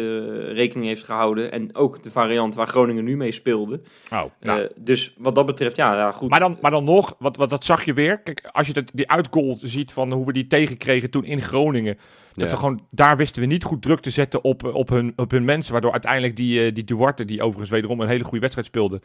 rekening 0.53 0.87
heeft 0.87 1.03
gehouden. 1.03 1.51
En 1.51 1.75
ook 1.75 2.03
de 2.03 2.11
variant 2.11 2.55
waar 2.55 2.67
Groningen 2.67 3.03
nu 3.03 3.17
mee 3.17 3.31
speelde. 3.31 3.81
Oh, 4.13 4.23
nou. 4.39 4.69
Dus 4.75 5.13
wat 5.17 5.35
dat 5.35 5.45
betreft, 5.45 5.75
ja, 5.75 5.93
ja 5.95 6.11
goed. 6.11 6.29
Maar 6.29 6.39
dan, 6.39 6.57
maar 6.61 6.71
dan 6.71 6.83
nog, 6.83 7.15
wat, 7.19 7.37
wat, 7.37 7.49
dat 7.49 7.65
zag 7.65 7.83
je 7.85 7.93
weer. 7.93 8.19
Kijk, 8.21 8.49
als 8.51 8.67
je 8.67 8.73
dat, 8.73 8.91
die 8.93 9.09
uitgoal 9.09 9.57
ziet 9.61 9.91
van 9.91 10.11
hoe 10.11 10.25
we 10.25 10.33
die 10.33 10.47
tegenkregen 10.47 11.09
toen 11.09 11.25
in 11.25 11.41
Groningen. 11.41 11.97
Dat 12.39 12.51
we 12.51 12.57
gewoon, 12.57 12.81
daar 12.91 13.17
wisten 13.17 13.41
we 13.41 13.47
niet 13.47 13.63
goed 13.63 13.81
druk 13.81 13.99
te 13.99 14.09
zetten 14.09 14.43
op, 14.43 14.63
eh, 14.65 14.75
op, 14.75 14.89
hun, 14.89 15.13
op 15.15 15.31
hun 15.31 15.45
mensen. 15.45 15.71
Waardoor 15.71 15.91
uiteindelijk 15.91 16.35
die, 16.35 16.65
eh, 16.65 16.73
die 16.73 16.83
Duarte, 16.83 17.25
die 17.25 17.41
overigens 17.41 17.69
wederom 17.69 17.99
een 18.01 18.07
hele 18.07 18.23
goede 18.23 18.39
wedstrijd 18.39 18.67
speelde. 18.67 18.99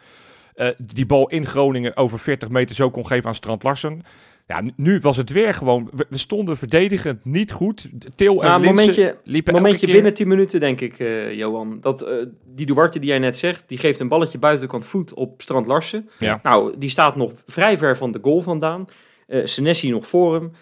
eh, 0.55 0.69
die 0.79 1.07
bal 1.07 1.29
in 1.29 1.47
Groningen 1.47 1.97
over 1.97 2.19
40 2.19 2.49
meter 2.49 2.75
zo 2.75 2.91
kon 2.91 3.07
geven 3.07 3.27
aan 3.29 3.35
Strand 3.35 3.63
Larsen. 3.63 4.03
Ja, 4.47 4.63
nu- 4.77 5.01
was 5.01 5.17
het 5.17 5.31
weer 5.31 5.55
gewoon. 5.55 5.89
We, 5.93 6.07
we 6.09 6.19
stonden 6.19 6.57
verdedigend 6.57 7.25
niet 7.25 7.53
goed. 7.53 7.89
Til 8.15 8.43
en 8.43 8.49
Nou, 8.49 8.65
momentje, 8.65 9.17
liepen 9.25 9.55
momentje 9.55 9.85
keer- 9.87 9.95
binnen 9.95 10.15
10 10.15 10.29
minuten, 10.29 10.61
denk 10.61 10.81
ik, 10.81 10.99
eh, 10.99 11.33
Johan. 11.35 11.79
Dat, 11.81 12.09
die 12.47 12.67
Duarte 12.67 12.99
die 12.99 13.09
jij 13.09 13.19
net 13.19 13.37
zegt, 13.37 13.65
die 13.69 13.79
geeft 13.79 14.01
een 14.01 14.09
balletje 14.09 14.39
buitenkant 14.39 14.85
voet 14.85 15.15
op 15.15 15.43
Strand 15.43 15.67
Larsen. 15.67 16.09
Ja. 16.19 16.41
Nou, 16.43 16.79
die 16.79 16.89
staat 16.91 17.17
nog 17.17 17.33
vrij 17.47 17.79
ver 17.79 17.97
van 17.97 18.11
de 18.13 18.19
goal 18.23 18.41
vandaan. 18.43 18.85
Eh 19.27 19.41
Senesi 19.45 19.91
nog 19.91 20.07
voor 20.09 20.35
hem. 20.35 20.53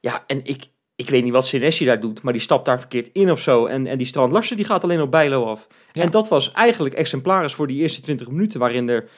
Ja, 0.00 0.24
en 0.26 0.40
ik, 0.44 0.64
ik 1.02 1.10
weet 1.10 1.22
niet 1.22 1.32
wat 1.32 1.46
Senesi 1.46 1.84
daar 1.84 2.00
doet, 2.00 2.22
maar 2.22 2.32
die 2.32 2.42
stapt 2.42 2.64
daar 2.64 2.78
verkeerd 2.78 3.10
in 3.12 3.30
of 3.30 3.40
zo. 3.40 3.66
En, 3.66 3.86
en 3.86 3.98
die 3.98 4.06
Strand 4.06 4.32
Larsen 4.32 4.56
die 4.56 4.64
gaat 4.64 4.84
alleen 4.84 5.00
op 5.00 5.10
Bijlo 5.10 5.44
af. 5.44 5.66
Ja. 5.92 6.02
En 6.02 6.10
dat 6.10 6.28
was 6.28 6.52
eigenlijk 6.52 6.94
exemplarisch 6.94 7.54
voor 7.54 7.66
die 7.66 7.80
eerste 7.80 8.00
20 8.00 8.28
minuten, 8.28 8.60
waarin 8.60 8.88
er 8.88 9.08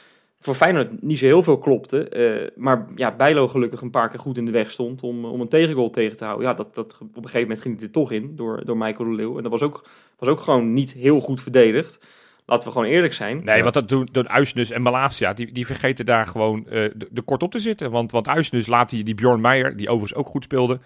voor 0.40 0.54
Feyenoord 0.54 1.02
niet 1.02 1.18
zo 1.18 1.24
heel 1.24 1.42
veel 1.42 1.58
klopte. 1.58 2.08
eh, 2.08 2.50
maar 2.56 2.86
ja, 2.94 3.16
Bijlo 3.16 3.48
gelukkig 3.48 3.80
een 3.80 3.90
paar 3.90 4.08
keer 4.08 4.18
goed 4.18 4.38
in 4.38 4.44
de 4.44 4.50
weg 4.50 4.70
stond 4.70 5.02
om, 5.02 5.24
om 5.24 5.40
een 5.40 5.48
tegengoal 5.48 5.90
tegen 5.90 6.16
te 6.16 6.24
houden. 6.24 6.46
Ja, 6.46 6.54
dat, 6.54 6.74
dat, 6.74 6.96
op 7.00 7.16
een 7.16 7.22
gegeven 7.22 7.40
moment 7.40 7.60
ging 7.60 7.76
hij 7.76 7.86
er 7.86 7.92
toch 7.92 8.12
in 8.12 8.36
door, 8.36 8.64
door 8.64 8.76
Michael 8.76 9.08
de 9.08 9.14
Leeuw. 9.14 9.36
En 9.36 9.42
dat 9.42 9.52
was 9.52 9.62
ook, 9.62 9.84
was 10.18 10.28
ook 10.28 10.40
gewoon 10.40 10.72
niet 10.72 10.92
heel 10.92 11.20
goed 11.20 11.42
verdedigd. 11.42 12.04
Laten 12.46 12.66
we 12.66 12.72
gewoon 12.72 12.88
eerlijk 12.88 13.12
zijn. 13.12 13.44
Nee, 13.44 13.62
want 13.62 13.74
dat 13.74 13.88
doen, 13.88 14.08
doen 14.12 14.28
Uisnes 14.28 14.70
en 14.70 14.82
Malasia, 14.82 15.32
die, 15.32 15.52
die 15.52 15.66
vergeten 15.66 16.06
daar 16.06 16.26
gewoon 16.26 16.66
eh, 16.66 16.90
de, 16.94 17.08
de 17.10 17.22
kort 17.22 17.42
op 17.42 17.50
te 17.50 17.58
zitten. 17.58 17.90
Want, 17.90 18.12
want 18.12 18.28
Uisnes 18.28 18.66
laat 18.66 18.90
die, 18.90 19.04
die 19.04 19.14
Bjorn 19.14 19.40
Meijer, 19.40 19.76
die 19.76 19.88
overigens 19.88 20.18
ook 20.18 20.28
goed 20.28 20.44
speelde, 20.44 20.80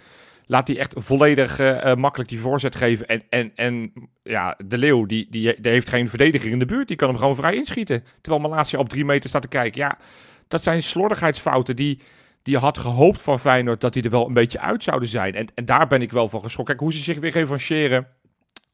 laat 0.48 0.68
hij 0.68 0.78
echt 0.78 0.94
volledig 0.96 1.58
eh, 1.58 1.90
eh, 1.90 1.96
makkelijk 1.96 2.30
die 2.30 2.40
voorzet 2.40 2.76
geven. 2.76 3.06
En, 3.06 3.22
en, 3.28 3.52
en 3.54 3.92
ja, 4.22 4.58
de 4.64 4.78
Leeuw, 4.78 5.06
die, 5.06 5.26
die, 5.30 5.60
die 5.60 5.72
heeft 5.72 5.88
geen 5.88 6.08
verdediger 6.08 6.50
in 6.50 6.58
de 6.58 6.64
buurt, 6.64 6.88
die 6.88 6.96
kan 6.96 7.08
hem 7.08 7.18
gewoon 7.18 7.34
vrij 7.34 7.54
inschieten. 7.54 8.04
Terwijl 8.20 8.48
Malasia 8.48 8.78
op 8.78 8.88
drie 8.88 9.04
meter 9.04 9.28
staat 9.28 9.42
te 9.42 9.48
kijken. 9.48 9.80
Ja, 9.80 9.98
dat 10.48 10.62
zijn 10.62 10.82
slordigheidsfouten 10.82 11.76
die, 11.76 12.00
die 12.42 12.58
had 12.58 12.78
gehoopt 12.78 13.22
van 13.22 13.40
Feyenoord 13.40 13.80
dat 13.80 13.92
die 13.92 14.02
er 14.02 14.10
wel 14.10 14.26
een 14.26 14.32
beetje 14.32 14.60
uit 14.60 14.82
zouden 14.82 15.08
zijn. 15.08 15.34
En, 15.34 15.46
en 15.54 15.64
daar 15.64 15.86
ben 15.86 16.02
ik 16.02 16.12
wel 16.12 16.28
van 16.28 16.40
geschrokken. 16.40 16.76
Kijk, 16.76 16.88
hoe 16.88 16.98
ze 16.98 17.04
zich 17.04 17.18
weer 17.18 17.32
revancheren, 17.32 18.06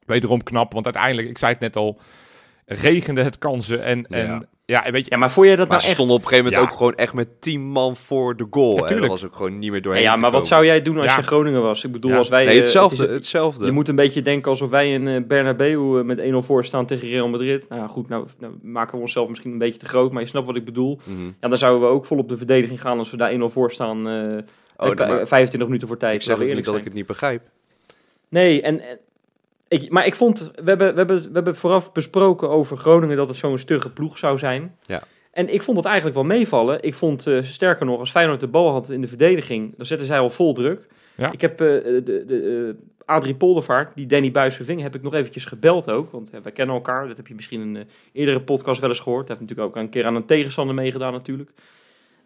wederom 0.05 0.43
knap. 0.43 0.73
Want 0.73 0.85
uiteindelijk, 0.85 1.29
ik 1.29 1.37
zei 1.37 1.51
het 1.51 1.61
net 1.61 1.75
al, 1.75 1.99
regende 2.65 3.21
het 3.23 3.37
kansen. 3.37 3.83
En, 3.83 4.05
en 4.09 4.27
Ja. 4.27 4.43
ja, 4.83 4.91
weet 4.91 5.03
je, 5.05 5.11
Ja, 5.11 5.17
maar 5.17 5.31
vond 5.31 5.47
jij 5.47 5.55
dat 5.55 5.67
Maar 5.67 5.77
nou 5.77 5.87
echt... 5.89 5.95
stonden 5.95 6.15
op 6.15 6.21
een 6.21 6.27
gegeven 6.27 6.51
moment 6.51 6.63
Ja. 6.67 6.71
ook 6.71 6.77
gewoon 6.77 6.95
echt 6.95 7.13
met 7.13 7.41
10 7.41 7.61
man 7.61 7.95
voor 7.95 8.37
de 8.37 8.47
goal. 8.49 8.75
Ja, 8.77 8.85
en 8.85 8.99
dat 8.99 9.07
was 9.09 9.25
ook 9.25 9.35
gewoon 9.35 9.59
niet 9.59 9.71
meer 9.71 9.81
doorheen 9.81 10.01
ja, 10.01 10.11
maar 10.11 10.21
wat 10.21 10.31
komen. 10.31 10.47
zou 10.47 10.65
jij 10.65 10.81
doen 10.81 10.97
als 10.97 11.05
Ja. 11.11 11.17
je 11.17 11.23
Groningen 11.23 11.61
was? 11.61 11.83
Ik 11.83 11.91
bedoel, 11.91 12.11
Ja. 12.11 12.17
als 12.17 12.29
wij... 12.29 12.45
Nee, 12.45 12.53
eh, 12.55 12.59
hetzelfde. 12.61 13.01
het 13.01 13.09
is- 13.09 13.15
hetzelfde. 13.15 13.65
Je 13.65 13.71
moet 13.71 13.89
een 13.89 13.95
beetje 13.95 14.21
denken 14.21 14.49
alsof 14.51 14.69
wij 14.69 14.91
in 14.93 15.07
eh, 15.07 15.21
Bernabeu 15.27 15.97
eh, 15.99 16.03
met 16.05 16.19
1-0 16.19 16.21
voor 16.41 16.65
staan 16.65 16.85
tegen 16.85 17.07
Real 17.07 17.27
Madrid. 17.29 17.69
Nou 17.69 17.81
ja, 17.81 17.87
goed, 17.87 18.09
nou, 18.09 18.27
nou 18.39 18.53
maken 18.61 18.95
we 18.95 19.01
onszelf 19.01 19.29
misschien 19.29 19.51
een 19.51 19.57
beetje 19.57 19.79
te 19.79 19.85
groot, 19.87 20.11
maar 20.11 20.21
je 20.21 20.27
snapt 20.27 20.45
wat 20.45 20.55
ik 20.55 20.65
bedoel. 20.65 20.99
Mhm. 21.03 21.25
Ja, 21.41 21.47
dan 21.47 21.57
zouden 21.57 21.81
we 21.89 21.93
ook 21.95 22.05
vol 22.05 22.17
op 22.17 22.29
de 22.29 22.37
verdediging 22.37 22.81
gaan 22.81 22.97
als 22.97 23.11
we 23.11 23.17
daar 23.17 23.31
1-0 23.31 23.49
voor 23.49 23.71
staan. 23.71 23.97
Oh, 24.77 24.93
maar 24.95 25.27
25 25.27 25.59
minuten 25.65 25.87
voor 25.87 25.97
tijd. 25.97 26.15
ik 26.15 26.21
zeg 26.21 26.37
we 26.37 26.43
niet 26.43 26.49
dat 26.53 26.59
ik 26.61 26.65
eerlijk 26.67 26.85
het 26.85 26.93
niet 26.93 27.05
begrijp. 27.05 27.41
Nee, 28.29 28.61
en, 28.61 28.79
en 28.81 28.99
ik, 29.67 29.89
maar 29.89 30.05
ik 30.05 30.15
vond, 30.15 30.51
we 30.55 30.63
hebben, 30.63 30.91
we, 30.91 30.97
hebben, 30.97 31.21
we 31.21 31.29
hebben 31.33 31.55
vooraf 31.55 31.91
besproken 31.91 32.49
over 32.49 32.77
Groningen 32.77 33.17
dat 33.17 33.27
het 33.27 33.37
zo'n 33.37 33.57
stugge 33.57 33.89
ploeg 33.89 34.17
zou 34.17 34.37
zijn. 34.37 34.75
Ja. 34.85 35.03
En 35.31 35.53
ik 35.53 35.61
vond 35.61 35.77
het 35.77 35.85
eigenlijk 35.85 36.15
wel 36.15 36.25
meevallen. 36.25 36.83
Ik 36.83 36.93
vond, 36.93 37.27
eh, 37.27 37.41
sterker 37.41 37.85
nog, 37.85 37.99
als 37.99 38.11
Feyenoord 38.11 38.39
de 38.39 38.47
bal 38.47 38.71
had 38.71 38.89
in 38.89 39.01
de 39.01 39.07
verdediging, 39.07 39.73
dan 39.77 39.85
zetten 39.85 40.07
zij 40.07 40.19
al 40.19 40.29
vol 40.29 40.53
druk. 40.53 40.87
Ja. 41.15 41.31
Ik 41.31 41.41
heb 41.41 41.61
eh, 41.61 41.67
de, 41.67 42.23
de, 42.25 42.75
eh, 42.77 42.83
Adrie 43.05 43.35
Poldervaart, 43.35 43.95
die 43.95 44.05
Danny 44.05 44.31
Buis 44.31 44.55
verving, 44.55 44.81
heb 44.81 44.95
ik 44.95 45.01
nog 45.01 45.13
eventjes 45.13 45.45
gebeld 45.45 45.89
ook. 45.89 46.11
Want 46.11 46.29
wij 46.43 46.51
kennen 46.51 46.75
elkaar, 46.75 47.07
dat 47.07 47.17
heb 47.17 47.27
je 47.27 47.35
misschien 47.35 47.61
in 47.61 47.75
een 47.75 47.87
eerdere 48.13 48.41
podcast 48.41 48.81
wel 48.81 48.89
eens 48.89 48.99
gehoord. 48.99 49.27
Hij 49.27 49.37
heeft 49.37 49.49
natuurlijk 49.49 49.77
ook 49.77 49.83
een 49.83 49.89
keer 49.89 50.05
aan 50.05 50.15
een 50.15 50.25
tegenstander 50.25 50.75
meegedaan 50.75 51.13
natuurlijk. 51.13 51.51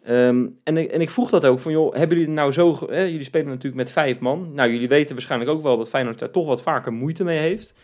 Ehm, 0.02 0.46
en, 0.64 0.76
ik, 0.76 0.90
en 0.90 1.00
ik 1.00 1.10
vroeg 1.10 1.30
dat 1.30 1.46
ook, 1.46 1.60
van 1.60 1.72
joh, 1.72 1.94
hebben 1.94 2.18
jullie 2.18 2.32
nou 2.32 2.52
zo... 2.52 2.78
Hè, 2.88 3.02
jullie 3.02 3.24
spelen 3.24 3.48
natuurlijk 3.48 3.74
met 3.74 3.92
vijf 3.92 4.20
man. 4.20 4.50
Nou, 4.54 4.72
jullie 4.72 4.88
weten 4.88 5.14
waarschijnlijk 5.14 5.50
ook 5.50 5.62
wel 5.62 5.76
dat 5.76 5.88
Feyenoord 5.88 6.18
daar 6.18 6.30
toch 6.30 6.46
wat 6.46 6.62
vaker 6.62 6.92
moeite 6.92 7.24
mee 7.24 7.38
heeft. 7.38 7.74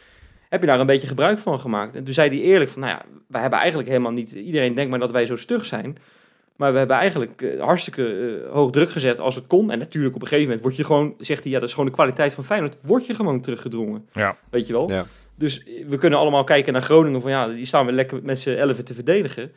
Heb 0.49 0.61
je 0.61 0.67
daar 0.67 0.81
een 0.81 0.87
beetje 0.87 1.07
gebruik 1.07 1.39
van 1.39 1.61
gemaakt? 1.61 1.97
En 1.97 2.05
toen 2.05 2.15
zei 2.15 2.29
hij 2.29 2.39
eerlijk 2.39 2.71
van, 2.71 2.81
nou 2.81 2.93
ja, 2.93 3.05
wij 3.29 3.41
hebben 3.41 3.59
eigenlijk 3.59 3.89
helemaal 3.89 4.13
niet... 4.13 4.33
Iedereen 4.33 4.75
denkt 4.75 4.91
maar 4.91 4.99
dat 4.99 5.11
wij 5.11 5.27
zo 5.27 5.37
stug 5.37 5.65
zijn. 5.65 5.99
Maar 6.57 6.73
we 6.73 6.79
hebben 6.79 6.97
eigenlijk 6.97 7.43
eh, 7.43 7.61
hartstikke 7.61 8.05
eh, 8.45 8.53
hoog 8.53 8.71
druk 8.71 8.91
gezet 8.91 9.21
als 9.21 9.35
het 9.35 9.47
kon. 9.47 9.71
En 9.71 9.79
natuurlijk 9.79 10.15
op 10.15 10.21
een 10.21 10.27
gegeven 10.27 10.49
moment 10.49 10.65
word 10.65 10.77
je 10.77 10.85
gewoon, 10.85 11.15
zegt 11.19 11.43
hij, 11.43 11.53
ja, 11.53 11.59
dat 11.59 11.69
is 11.69 11.75
gewoon 11.75 11.89
de 11.89 11.95
kwaliteit 11.95 12.33
van 12.33 12.45
Feyenoord. 12.45 12.77
Word 12.83 13.07
je 13.07 13.15
gewoon 13.15 13.41
teruggedrongen. 13.41 14.09
Ja. 14.13 14.37
Weet 14.51 14.67
je 14.67 14.73
wel? 14.73 14.91
Ja. 14.91 15.05
Dus 15.35 15.65
eh, 15.65 15.87
we 15.87 15.99
kunnen 15.99 16.19
allemaal 16.19 16.45
kijken 16.45 16.73
naar 16.73 16.83
Groningen 16.83 17.21
van, 17.21 17.31
ja, 17.31 17.49
die 17.49 17.65
staan 17.65 17.87
we 17.87 17.93
lekker 17.93 18.21
met 18.23 18.41
z'n 18.41 18.51
elfen 18.51 18.85
te 18.85 18.95
verdedigen. 18.95 19.53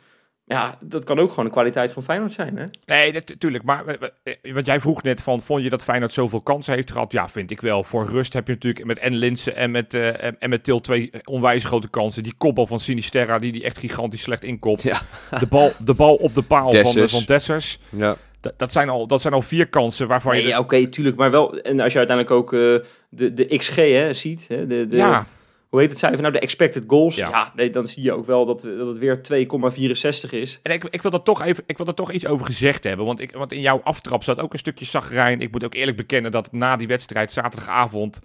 Ja, 0.50 0.78
dat 0.80 1.04
kan 1.04 1.18
ook 1.18 1.28
gewoon 1.30 1.44
de 1.44 1.50
kwaliteit 1.50 1.92
van 1.92 2.02
Feyenoord 2.02 2.32
zijn, 2.32 2.56
hè? 2.56 2.64
Nee, 2.86 3.12
natuurlijk. 3.12 3.64
Maar 3.64 3.86
eh, 3.86 4.08
eh, 4.42 4.54
wat 4.54 4.66
jij 4.66 4.80
vroeg 4.80 5.02
net 5.02 5.22
van, 5.22 5.40
vond 5.40 5.62
je 5.62 5.68
dat 5.70 5.82
Feyenoord 5.82 6.12
zoveel 6.12 6.40
kansen 6.40 6.74
heeft 6.74 6.90
gehad? 6.92 7.12
Ja, 7.12 7.28
vind 7.28 7.50
ik 7.50 7.60
wel. 7.60 7.84
Voor 7.84 8.06
rust 8.10 8.32
heb 8.32 8.46
je 8.46 8.52
natuurlijk 8.52 8.84
met 8.84 8.98
en 8.98 9.14
Linsen 9.14 9.56
en 9.56 9.70
met, 9.70 9.94
eh, 9.94 10.22
en- 10.38 10.50
met 10.50 10.64
Til 10.64 10.80
twee 10.80 11.10
onwijs 11.24 11.64
grote 11.64 11.88
kansen. 11.88 12.22
Die 12.22 12.34
kopbal 12.38 12.66
van 12.66 12.80
Sinisterra, 12.80 13.38
die 13.38 13.52
die 13.52 13.64
echt 13.64 13.78
gigantisch 13.78 14.22
slecht 14.22 14.44
inkopt. 14.44 14.82
Ja. 14.82 15.00
De, 15.38 15.46
bal, 15.46 15.72
de 15.84 15.94
bal 15.94 16.14
op 16.14 16.34
de 16.34 16.42
paal 16.42 16.70
van, 16.72 16.82
Dessers. 16.82 17.12
van 17.12 17.22
Dessers. 17.24 17.78
Ja. 17.88 18.16
Dat, 18.40 18.52
dat, 18.56 18.72
zijn 18.72 18.88
al, 18.88 19.06
dat 19.06 19.20
zijn 19.20 19.34
al 19.34 19.42
vier 19.42 19.68
kansen 19.68 20.06
waarvan 20.06 20.32
Nee, 20.32 20.40
je... 20.40 20.46
de- 20.46 20.52
ja, 20.54 20.60
oké, 20.60 20.86
tuurlijk. 20.86 21.16
Maar 21.16 21.30
wel, 21.30 21.58
en 21.58 21.80
als 21.80 21.92
je 21.92 21.98
uiteindelijk 21.98 22.36
ook 22.36 22.52
eh, 22.52 22.60
de, 23.08 23.34
de 23.34 23.56
XG 23.56 23.74
hè, 23.76 24.12
ziet, 24.14 24.48
hè, 24.48 24.66
de, 24.66 24.86
de, 24.86 24.96
ja, 24.96 25.26
hoe 25.70 25.80
heet 25.80 25.90
het 25.90 25.98
cijfer 25.98 26.20
nou, 26.20 26.32
de 26.32 26.40
expected 26.40 26.84
goals. 26.86 27.16
Ja. 27.16 27.28
Ja, 27.28 27.52
nee, 27.54 27.70
dan 27.70 27.88
zie 27.88 28.02
je 28.02 28.12
ook 28.12 28.26
wel 28.26 28.46
dat, 28.46 28.60
dat 28.62 28.86
het 28.86 28.98
weer 28.98 29.20
2,64 29.32 30.30
is. 30.30 30.58
En 30.62 30.72
ik, 30.72 30.84
ik, 30.84 31.02
wil 31.02 31.10
er 31.10 31.22
toch 31.22 31.42
even, 31.42 31.64
ik 31.66 31.76
wil 31.76 31.86
er 31.86 31.94
toch 31.94 32.12
iets 32.12 32.26
over 32.26 32.46
gezegd 32.46 32.84
hebben. 32.84 33.06
Want, 33.06 33.20
ik, 33.20 33.32
want 33.32 33.52
in 33.52 33.60
jouw 33.60 33.80
aftrap 33.84 34.24
zat 34.24 34.38
ook 34.38 34.52
een 34.52 34.58
stukje 34.58 34.84
zagrijn. 34.84 35.40
Ik 35.40 35.52
moet 35.52 35.64
ook 35.64 35.74
eerlijk 35.74 35.96
bekennen 35.96 36.32
dat 36.32 36.52
na 36.52 36.76
die 36.76 36.86
wedstrijd 36.86 37.32
zaterdagavond... 37.32 38.20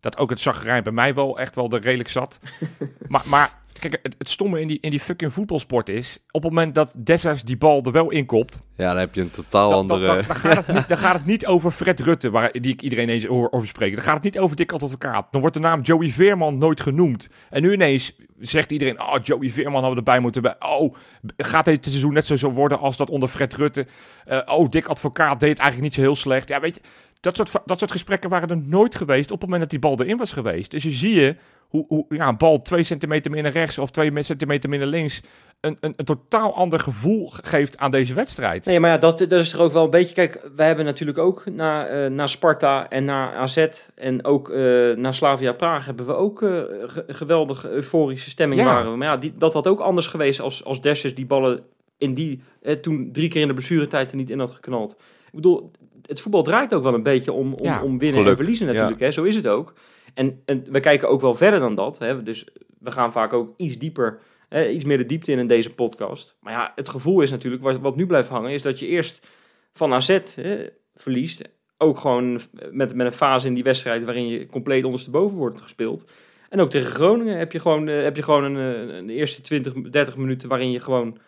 dat 0.00 0.18
ook 0.18 0.30
het 0.30 0.40
zagrijn 0.40 0.82
bij 0.82 0.92
mij 0.92 1.14
wel 1.14 1.38
echt 1.38 1.54
wel 1.54 1.70
er 1.70 1.80
redelijk 1.80 2.08
zat. 2.08 2.40
maar, 3.08 3.22
maar 3.26 3.58
kijk, 3.78 3.98
het, 4.02 4.14
het 4.18 4.28
stomme 4.28 4.60
in 4.60 4.68
die, 4.68 4.78
in 4.80 4.90
die 4.90 5.00
fucking 5.00 5.32
voetbalsport 5.32 5.88
is... 5.88 6.18
op 6.30 6.42
het 6.42 6.52
moment 6.52 6.74
dat 6.74 6.94
Dessers 6.96 7.42
die 7.42 7.56
bal 7.56 7.82
er 7.82 7.92
wel 7.92 8.10
inkopt... 8.10 8.60
ja, 8.76 8.88
dan 8.88 8.98
heb 8.98 9.14
je 9.14 9.20
een 9.20 9.30
totaal 9.30 9.70
dan, 9.70 9.78
andere... 9.78 10.06
dan, 10.06 10.24
dan 10.26 10.36
gaat 10.36 10.66
het 10.66 10.74
niet, 10.74 10.88
dan 10.88 10.98
gaat 10.98 11.14
het 11.14 11.26
niet 11.26 11.46
over 11.46 11.70
Fred 11.70 12.00
Rutte, 12.00 12.30
waar, 12.30 12.52
die 12.52 12.72
ik 12.72 12.82
iedereen 12.82 13.08
eens 13.08 13.24
hoor 13.24 13.50
over 13.50 13.66
spreken. 13.66 13.96
Dan 13.96 14.04
gaat 14.04 14.14
het 14.14 14.24
niet 14.24 14.38
over 14.38 14.56
Dick 14.56 14.72
Advocaat. 14.72 15.26
Dan 15.30 15.40
wordt 15.40 15.56
de 15.56 15.62
naam 15.62 15.80
Joey 15.80 16.08
Veerman 16.08 16.58
nooit 16.58 16.80
genoemd. 16.80 17.28
En 17.50 17.62
nu 17.62 17.72
ineens 17.72 18.12
zegt 18.38 18.72
iedereen, 18.72 19.00
oh, 19.00 19.14
Joey 19.22 19.48
Veerman 19.48 19.82
hadden 19.82 19.90
we 19.90 19.96
erbij 19.96 20.20
moeten 20.20 20.42
bij. 20.42 20.54
Oh, 20.58 20.94
gaat 21.36 21.64
dit 21.64 21.84
seizoen 21.84 22.12
net 22.12 22.26
zo 22.26 22.36
zo 22.36 22.50
worden 22.50 22.78
als 22.78 22.96
dat 22.96 23.10
onder 23.10 23.28
Fred 23.28 23.54
Rutte? 23.54 23.86
Eh, 24.24 24.40
oh, 24.46 24.68
Dick 24.68 24.86
Advocaat 24.86 25.40
deed 25.40 25.58
eigenlijk 25.58 25.80
niet 25.80 25.94
zo 25.94 26.00
heel 26.00 26.16
slecht. 26.16 26.48
Ja, 26.48 26.60
weet 26.60 26.74
je, 26.74 26.80
dat 27.20 27.36
soort, 27.36 27.50
dat 27.64 27.78
soort 27.78 27.90
gesprekken 27.90 28.30
waren 28.30 28.48
er 28.48 28.56
nooit 28.56 28.94
geweest 28.94 29.30
op 29.30 29.40
het 29.40 29.50
moment 29.50 29.60
dat 29.60 29.70
die 29.70 29.78
bal 29.78 30.00
erin 30.00 30.16
was 30.16 30.32
geweest. 30.32 30.70
Dus 30.70 30.82
je 30.82 30.92
zie 30.92 31.14
je 31.14 31.36
hoe, 31.68 31.84
hoe 31.88 32.04
ja, 32.08 32.28
een 32.28 32.36
bal 32.36 32.62
twee 32.62 32.82
centimeter 32.82 33.30
meer 33.30 33.42
naar 33.42 33.52
rechts 33.52 33.78
of 33.78 33.90
twee 33.90 34.22
centimeter 34.22 34.70
meer 34.70 34.78
naar 34.78 34.88
links... 34.88 35.20
Een, 35.60 35.76
een, 35.80 35.92
een 35.96 36.04
totaal 36.04 36.54
ander 36.54 36.80
gevoel 36.80 37.30
geeft 37.42 37.78
aan 37.78 37.90
deze 37.90 38.14
wedstrijd. 38.14 38.64
Nee, 38.64 38.80
maar 38.80 38.90
ja, 38.90 38.98
dat, 38.98 39.18
dat 39.18 39.32
is 39.32 39.52
er 39.52 39.60
ook 39.62 39.72
wel 39.72 39.84
een 39.84 39.90
beetje. 39.90 40.14
Kijk, 40.14 40.40
wij 40.56 40.66
hebben 40.66 40.84
natuurlijk 40.84 41.18
ook 41.18 41.42
na, 41.50 41.86
eh 41.86 42.10
na 42.10 42.26
Sparta 42.26 42.88
en 42.88 43.04
na 43.04 43.32
AZ 43.32 43.66
en 43.94 44.24
ook 44.24 44.50
eh 44.50 44.96
na 44.96 45.12
Slavia 45.12 45.52
Praag 45.52 45.86
hebben 45.86 46.06
we 46.06 46.14
ook 46.14 46.42
eh, 46.42 46.48
ge- 46.86 47.04
geweldige 47.08 47.70
euforische 47.70 48.30
stemming 48.30 48.60
Ja. 48.60 48.66
waren. 48.66 48.98
Maar 48.98 49.08
ja, 49.08 49.16
die, 49.16 49.32
dat 49.38 49.52
had 49.52 49.66
ook 49.66 49.80
anders 49.80 50.06
geweest 50.06 50.40
als, 50.40 50.64
als 50.64 50.80
Dessers 50.80 51.14
die 51.14 51.26
ballen 51.26 51.60
in 51.98 52.14
die, 52.14 52.40
eh, 52.62 52.74
toen 52.74 53.08
drie 53.12 53.28
keer 53.28 53.40
in 53.42 53.48
de 53.48 53.54
blessuretijd 53.54 54.10
er 54.10 54.16
niet 54.16 54.30
in 54.30 54.38
had 54.38 54.50
geknald. 54.50 54.92
Ik 55.26 55.32
bedoel, 55.32 55.70
het 56.06 56.20
voetbal 56.20 56.42
draait 56.42 56.74
ook 56.74 56.82
wel 56.82 56.94
een 56.94 57.02
beetje 57.02 57.32
om, 57.32 57.52
om, 57.54 57.64
Ja, 57.64 57.82
om 57.82 57.98
winnen 57.98 58.16
geluk. 58.18 58.30
en 58.30 58.36
verliezen 58.36 58.66
natuurlijk. 58.66 59.00
Hè? 59.00 59.10
Zo 59.10 59.22
is 59.22 59.36
het 59.36 59.46
ook. 59.46 59.72
En, 60.16 60.42
en 60.44 60.64
we 60.70 60.80
kijken 60.80 61.08
ook 61.08 61.20
wel 61.20 61.34
verder 61.34 61.60
dan 61.60 61.74
dat. 61.74 61.98
Hè? 61.98 62.22
Dus 62.22 62.46
we 62.78 62.90
gaan 62.90 63.12
vaak 63.12 63.32
ook 63.32 63.54
iets 63.56 63.78
dieper, 63.78 64.18
hè, 64.48 64.68
iets 64.68 64.84
meer 64.84 64.96
de 64.98 65.06
diepte 65.06 65.32
in 65.32 65.38
in 65.38 65.46
deze 65.46 65.74
podcast. 65.74 66.36
Maar 66.40 66.52
ja, 66.52 66.72
het 66.74 66.88
gevoel 66.88 67.20
is 67.20 67.30
natuurlijk, 67.30 67.62
wat, 67.62 67.78
wat 67.78 67.96
nu 67.96 68.06
blijft 68.06 68.28
hangen, 68.28 68.50
is 68.50 68.62
dat 68.62 68.78
je 68.78 68.86
eerst 68.86 69.28
van 69.72 69.92
AZ 69.92 70.18
hè, 70.34 70.66
verliest. 70.94 71.42
Ook 71.78 71.98
gewoon 71.98 72.40
met, 72.70 72.94
met 72.94 73.06
een 73.06 73.12
fase 73.12 73.46
in 73.46 73.54
die 73.54 73.62
wedstrijd 73.62 74.04
waarin 74.04 74.26
je 74.28 74.46
compleet 74.46 74.84
ondersteboven 74.84 75.36
wordt 75.36 75.60
gespeeld. 75.60 76.10
En 76.48 76.60
ook 76.60 76.70
tegen 76.70 76.90
Groningen 76.94 77.38
heb 77.38 77.52
je 77.52 77.58
gewoon, 77.58 77.88
eh, 77.88 78.02
heb 78.02 78.16
je 78.16 78.22
gewoon 78.22 78.44
een, 78.44 78.94
een 78.96 79.10
eerste 79.10 79.40
20, 79.42 79.72
30 79.72 80.16
minuten 80.16 80.48
waarin 80.48 80.70
je 80.70 80.80
gewoon 80.80 81.18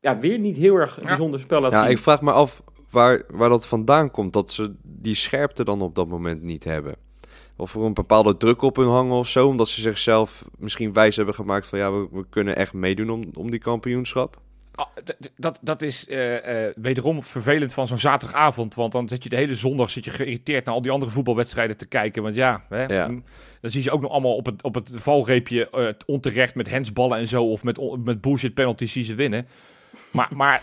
ja, 0.00 0.18
weer 0.18 0.38
niet 0.38 0.56
heel 0.56 0.74
erg 0.74 1.00
Ja. 1.00 1.06
bijzonder 1.06 1.40
spel 1.40 1.60
laat 1.60 1.72
Ja, 1.72 1.82
zien. 1.82 1.90
ik 1.90 1.98
vraag 1.98 2.22
me 2.22 2.32
af 2.32 2.62
waar, 2.90 3.22
waar 3.28 3.48
dat 3.48 3.66
vandaan 3.66 4.10
komt. 4.10 4.32
Dat 4.32 4.52
ze 4.52 4.74
die 4.82 5.14
scherpte 5.14 5.64
dan 5.64 5.82
op 5.82 5.94
dat 5.94 6.08
moment 6.08 6.42
niet 6.42 6.64
hebben. 6.64 6.94
Of 7.56 7.74
er 7.74 7.80
een 7.82 7.94
bepaalde 7.94 8.36
druk 8.36 8.62
op 8.62 8.76
hun 8.76 8.88
hangen 8.88 9.14
of 9.16 9.28
zo. 9.28 9.48
Omdat 9.48 9.68
ze 9.68 9.80
zichzelf 9.80 10.44
misschien 10.58 10.92
wijs 10.92 11.16
hebben 11.16 11.34
gemaakt 11.34 11.66
van... 11.66 11.78
ja, 11.78 11.92
we, 11.92 12.08
we 12.10 12.26
kunnen 12.30 12.56
echt 12.56 12.72
meedoen 12.72 13.10
om, 13.10 13.24
om 13.34 13.50
die 13.50 13.60
kampioenschap. 13.60 14.40
Ah, 14.74 14.86
dat, 15.36 15.58
dat 15.62 15.82
is 15.82 16.06
eh, 16.08 16.66
eh, 16.66 16.72
wederom 16.76 17.24
vervelend 17.24 17.72
van 17.72 17.86
zo'n 17.86 17.98
zaterdagavond. 17.98 18.74
Want 18.74 18.92
dan 18.92 19.08
zit 19.08 19.22
je 19.22 19.28
de 19.28 19.36
hele 19.36 19.54
zondag 19.54 19.90
zit 19.90 20.04
je 20.04 20.10
geïrriteerd 20.10 20.64
naar 20.64 20.74
al 20.74 20.82
die 20.82 20.90
andere 20.90 21.10
voetbalwedstrijden 21.10 21.76
te 21.76 21.86
kijken. 21.86 22.22
Want 22.22 22.34
ja, 22.34 22.64
hè, 22.68 22.84
Ja. 22.84 23.06
dan 23.60 23.70
zie 23.70 23.82
je 23.82 23.90
ook 23.90 24.00
nog 24.00 24.10
allemaal 24.10 24.36
op 24.36 24.46
het, 24.46 24.62
op 24.62 24.74
het 24.74 24.90
valreepje 24.94 25.70
eh, 25.70 25.84
het 25.84 26.04
onterecht 26.04 26.54
met 26.54 26.70
hensballen 26.70 27.18
en 27.18 27.26
zo. 27.26 27.44
Of 27.44 27.62
met, 27.64 27.80
met 28.04 28.20
bullshit 28.20 28.54
penalties 28.54 28.92
die 28.92 29.04
ze 29.04 29.14
winnen. 29.14 29.46
Maar, 30.12 30.28
maar 30.34 30.62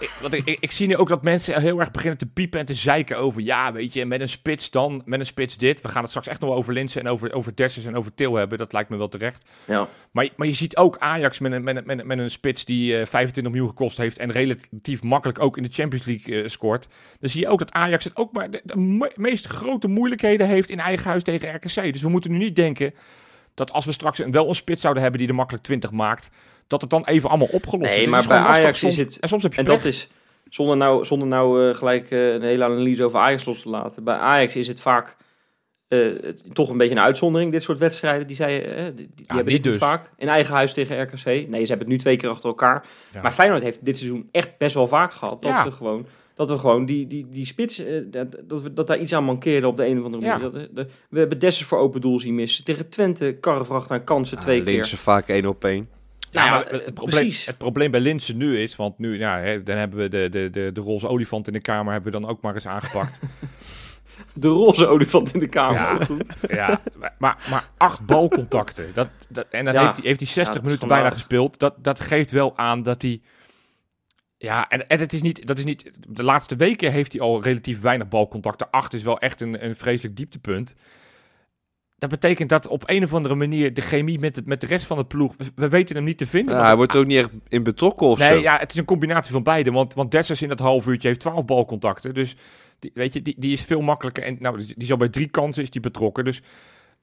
ik, 0.00 0.12
want 0.20 0.34
ik, 0.34 0.46
ik, 0.46 0.56
ik 0.60 0.72
zie 0.72 0.86
nu 0.86 0.96
ook 0.96 1.08
dat 1.08 1.22
mensen 1.22 1.60
heel 1.60 1.80
erg 1.80 1.90
beginnen 1.90 2.18
te 2.18 2.26
piepen 2.26 2.60
en 2.60 2.66
te 2.66 2.74
zeiken 2.74 3.18
over... 3.18 3.42
Ja, 3.42 3.72
weet 3.72 3.92
je, 3.92 4.06
met 4.06 4.20
een 4.20 4.28
spits 4.28 4.70
dan, 4.70 5.02
met 5.04 5.20
een 5.20 5.26
spits 5.26 5.56
dit. 5.56 5.80
We 5.80 5.88
gaan 5.88 6.00
het 6.00 6.08
straks 6.10 6.26
echt 6.26 6.40
nog 6.40 6.50
over 6.50 6.72
Linsen 6.72 7.00
en 7.00 7.08
over, 7.08 7.32
over 7.32 7.54
Dessers 7.56 7.86
en 7.86 7.96
over 7.96 8.14
Til 8.14 8.34
hebben. 8.34 8.58
Dat 8.58 8.72
lijkt 8.72 8.90
me 8.90 8.96
wel 8.96 9.08
terecht. 9.08 9.44
Ja. 9.64 9.88
Maar, 10.10 10.28
maar 10.36 10.46
je 10.46 10.52
ziet 10.52 10.76
ook 10.76 10.98
Ajax 10.98 11.38
met 11.38 11.52
een, 11.52 11.62
met 11.62 11.76
een, 11.76 11.82
met 11.86 11.98
een, 11.98 12.06
met 12.06 12.18
een 12.18 12.30
spits 12.30 12.64
die 12.64 12.98
eh 12.98 13.06
25 13.06 13.52
miljoen 13.52 13.68
gekost 13.68 13.96
heeft 13.96 14.18
en 14.18 14.32
relatief 14.32 15.02
makkelijk 15.02 15.40
ook 15.40 15.56
in 15.56 15.62
de 15.62 15.72
Champions 15.72 16.06
League 16.06 16.42
eh, 16.42 16.48
scoort. 16.48 16.88
Dan 17.20 17.28
zie 17.28 17.40
je 17.40 17.48
ook 17.48 17.58
dat 17.58 17.72
Ajax 17.72 18.04
het 18.04 18.16
ook 18.16 18.32
maar 18.32 18.50
de, 18.50 18.60
de 18.64 18.76
me- 18.76 19.12
meest 19.14 19.46
grote 19.46 19.88
moeilijkheden 19.88 20.46
heeft 20.46 20.70
in 20.70 20.80
eigen 20.80 21.08
huis 21.10 21.22
tegen 21.22 21.54
RKC. 21.54 21.92
Dus 21.92 22.02
we 22.02 22.08
moeten 22.08 22.30
nu 22.30 22.38
niet 22.38 22.56
denken 22.56 22.94
dat 23.54 23.72
als 23.72 23.84
we 23.84 23.92
straks 23.92 24.18
een, 24.18 24.30
wel 24.30 24.48
een 24.48 24.54
spits 24.54 24.80
zouden 24.80 25.02
hebben 25.02 25.20
die 25.20 25.28
er 25.30 25.34
makkelijk 25.34 25.64
20 25.64 25.90
maakt, 25.90 26.30
dat 26.72 26.80
het 26.80 26.90
dan 26.90 27.04
even 27.04 27.28
allemaal 27.28 27.48
opgelost 27.50 27.90
Nee, 27.90 28.00
is. 28.00 28.08
Maar 28.08 28.20
is 28.20 28.26
bij 28.26 28.38
Ajax 28.38 28.78
soms. 28.78 28.98
is 28.98 29.04
het- 29.04 29.20
En 29.20 29.28
soms 29.28 29.42
heb 29.42 29.52
je 29.52 29.58
En 29.58 29.64
pech. 29.64 29.74
dat 29.76 29.84
is, 29.84 30.08
zonder 30.50 30.76
nou, 30.76 31.04
zonder 31.04 31.28
nou 31.28 31.68
eh, 31.68 31.74
gelijk 31.74 32.10
eh, 32.10 32.32
een 32.32 32.42
hele 32.42 32.64
analyse 32.64 33.04
over 33.04 33.18
Ajax 33.20 33.44
los 33.44 33.62
te 33.62 33.68
laten. 33.68 34.04
Bij 34.04 34.14
Ajax 34.14 34.56
is 34.56 34.68
het 34.68 34.80
vaak 34.80 35.16
eh, 35.88 35.98
het- 35.98 36.54
toch 36.54 36.68
een 36.70 36.76
beetje 36.76 36.94
een 36.94 37.00
uitzondering, 37.02 37.52
dit 37.52 37.62
soort 37.62 37.78
wedstrijden. 37.78 38.26
Die, 38.26 38.36
zei, 38.36 38.58
eh, 38.58 38.84
die, 38.84 38.94
die 38.94 39.10
hebben 39.26 39.52
niet 39.52 39.62
dit 39.62 39.72
dus. 39.72 39.82
vaak. 39.82 40.10
In 40.16 40.28
eigen 40.28 40.54
huis 40.54 40.72
tegen 40.72 41.02
RKC. 41.02 41.24
Nee, 41.24 41.44
ze 41.46 41.48
hebben 41.48 41.78
het 41.78 41.88
nu 41.88 41.98
twee 41.98 42.16
keer 42.16 42.28
achter 42.28 42.48
elkaar. 42.48 42.84
Ja. 43.12 43.22
Maar 43.22 43.32
Feyenoord 43.32 43.62
heeft 43.62 43.84
dit 43.84 43.96
seizoen 43.98 44.28
echt 44.30 44.58
best 44.58 44.74
wel 44.74 44.88
vaak 44.88 45.12
gehad. 45.12 45.42
Dat 45.42 45.50
Ja. 45.50 45.64
we 45.64 45.72
gewoon... 45.72 46.06
Dat 46.34 46.50
we 46.50 46.58
gewoon 46.58 46.86
die, 46.86 47.06
die, 47.06 47.26
die 47.30 47.44
spits, 47.46 47.82
dat, 48.06 48.36
dat, 48.44 48.62
we, 48.62 48.72
dat 48.72 48.86
daar 48.86 48.98
iets 48.98 49.12
aan 49.14 49.24
mankeerde 49.24 49.66
op 49.66 49.76
de 49.76 49.86
een 49.86 49.98
of 49.98 50.04
andere 50.04 50.22
Ja. 50.24 50.38
manier. 50.38 50.52
Dat, 50.52 50.68
de- 50.74 50.86
we 51.10 51.18
hebben 51.18 51.38
Dessers 51.38 51.68
voor 51.68 51.78
open 51.78 52.00
doel 52.00 52.18
zien 52.18 52.34
missen. 52.34 52.64
Tegen 52.64 52.88
Twente 52.88 53.36
karrevracht 53.40 53.90
aan 53.90 54.04
kansen 54.04 54.38
twee 54.40 54.62
keer. 54.62 54.72
Linse 54.74 54.96
vaak 54.96 55.28
één 55.28 55.46
op 55.46 55.64
één. 55.64 55.88
Ja, 56.32 56.44
Ja, 56.44 56.50
maar 56.50 56.66
eh, 56.66 56.84
het, 56.84 56.94
probleem, 56.94 57.20
precies. 57.20 57.46
het 57.46 57.58
probleem 57.58 57.90
bij 57.90 58.00
Linsen 58.00 58.36
nu 58.36 58.58
is, 58.58 58.76
want 58.76 58.98
nu, 58.98 59.18
ja, 59.18 59.38
hè, 59.38 59.62
dan 59.62 59.76
hebben 59.76 59.98
we 59.98 60.08
de, 60.08 60.28
de, 60.28 60.50
de, 60.50 60.70
de 60.72 60.80
roze 60.80 61.08
olifant 61.08 61.46
in 61.46 61.52
de 61.52 61.60
kamer, 61.60 61.92
hebben 61.92 62.12
we 62.12 62.18
dan 62.20 62.30
ook 62.30 62.40
maar 62.42 62.54
eens 62.54 62.66
aangepakt. 62.66 63.18
De 64.34 64.48
roze 64.48 64.86
olifant 64.86 65.34
in 65.34 65.40
de 65.40 65.48
kamer. 65.48 65.80
Ja. 65.80 66.04
goed. 66.04 66.24
ja, 66.48 66.80
maar, 67.18 67.36
maar 67.50 67.68
acht 67.76 68.06
balcontacten. 68.06 68.90
Dat, 68.94 69.08
dat, 69.28 69.46
en 69.50 69.64
dan 69.64 69.74
Ja. 69.74 69.82
heeft 69.82 69.96
hij, 69.96 70.06
heeft 70.06 70.20
hij 70.20 70.28
60 70.28 70.36
Ja, 70.36 70.44
dat 70.44 70.56
is 70.56 70.62
minuten 70.62 70.88
bijna 70.88 71.10
gespeeld. 71.10 71.58
Dat, 71.58 71.74
dat 71.78 72.00
geeft 72.00 72.30
wel 72.30 72.56
aan 72.56 72.82
dat 72.82 73.02
hij... 73.02 73.20
Ja, 74.38 74.68
en, 74.68 74.88
en 74.88 74.98
het 74.98 75.12
is 75.12 75.22
niet, 75.22 75.46
dat 75.46 75.58
is 75.58 75.64
niet... 75.64 75.90
De 76.08 76.22
laatste 76.22 76.56
weken 76.56 76.92
heeft 76.92 77.12
hij 77.12 77.20
al 77.20 77.42
relatief 77.42 77.80
weinig 77.80 78.08
balcontacten. 78.08 78.70
Acht 78.70 78.94
is 78.94 79.02
wel 79.02 79.18
echt 79.18 79.40
een, 79.40 79.64
een 79.64 79.76
vreselijk 79.76 80.16
dieptepunt. 80.16 80.74
Dat 82.02 82.10
betekent 82.10 82.48
dat 82.48 82.68
op 82.68 82.82
een 82.86 83.02
of 83.02 83.14
andere 83.14 83.34
manier 83.34 83.74
de 83.74 83.80
chemie 83.80 84.18
met, 84.18 84.36
het, 84.36 84.46
met 84.46 84.60
de 84.60 84.66
rest 84.66 84.86
van 84.86 84.96
de 84.96 85.04
ploeg... 85.04 85.34
We, 85.38 85.44
we 85.54 85.68
weten 85.68 85.96
hem 85.96 86.04
niet 86.04 86.18
te 86.18 86.26
vinden. 86.26 86.54
Ja, 86.54 86.64
hij 86.64 86.76
wordt 86.76 86.96
ook 86.96 87.06
niet 87.06 87.18
echt 87.18 87.30
in 87.48 87.62
betrokken 87.62 88.06
of 88.06 88.18
Nee, 88.18 88.28
zo. 88.28 88.40
ja, 88.40 88.58
het 88.58 88.72
is 88.72 88.78
een 88.78 88.84
combinatie 88.84 89.32
van 89.32 89.42
beide. 89.42 89.70
Want, 89.72 89.94
want 89.94 90.10
Dessers 90.10 90.42
in 90.42 90.48
dat 90.48 90.58
half 90.58 90.86
uurtje 90.86 91.08
heeft 91.08 91.20
12 91.20 91.44
balcontacten. 91.44 92.14
Dus 92.14 92.36
die, 92.78 92.90
weet 92.94 93.12
je, 93.12 93.22
die, 93.22 93.34
die 93.38 93.52
is 93.52 93.62
veel 93.62 93.80
makkelijker. 93.80 94.22
En 94.22 94.36
nou, 94.40 94.56
die, 94.56 94.66
die 94.66 94.76
is 94.76 94.90
al 94.90 94.96
bij 94.96 95.08
drie 95.08 95.28
kansen 95.28 95.62
is 95.62 95.70
die 95.70 95.80
betrokken. 95.80 96.24
Dus 96.24 96.42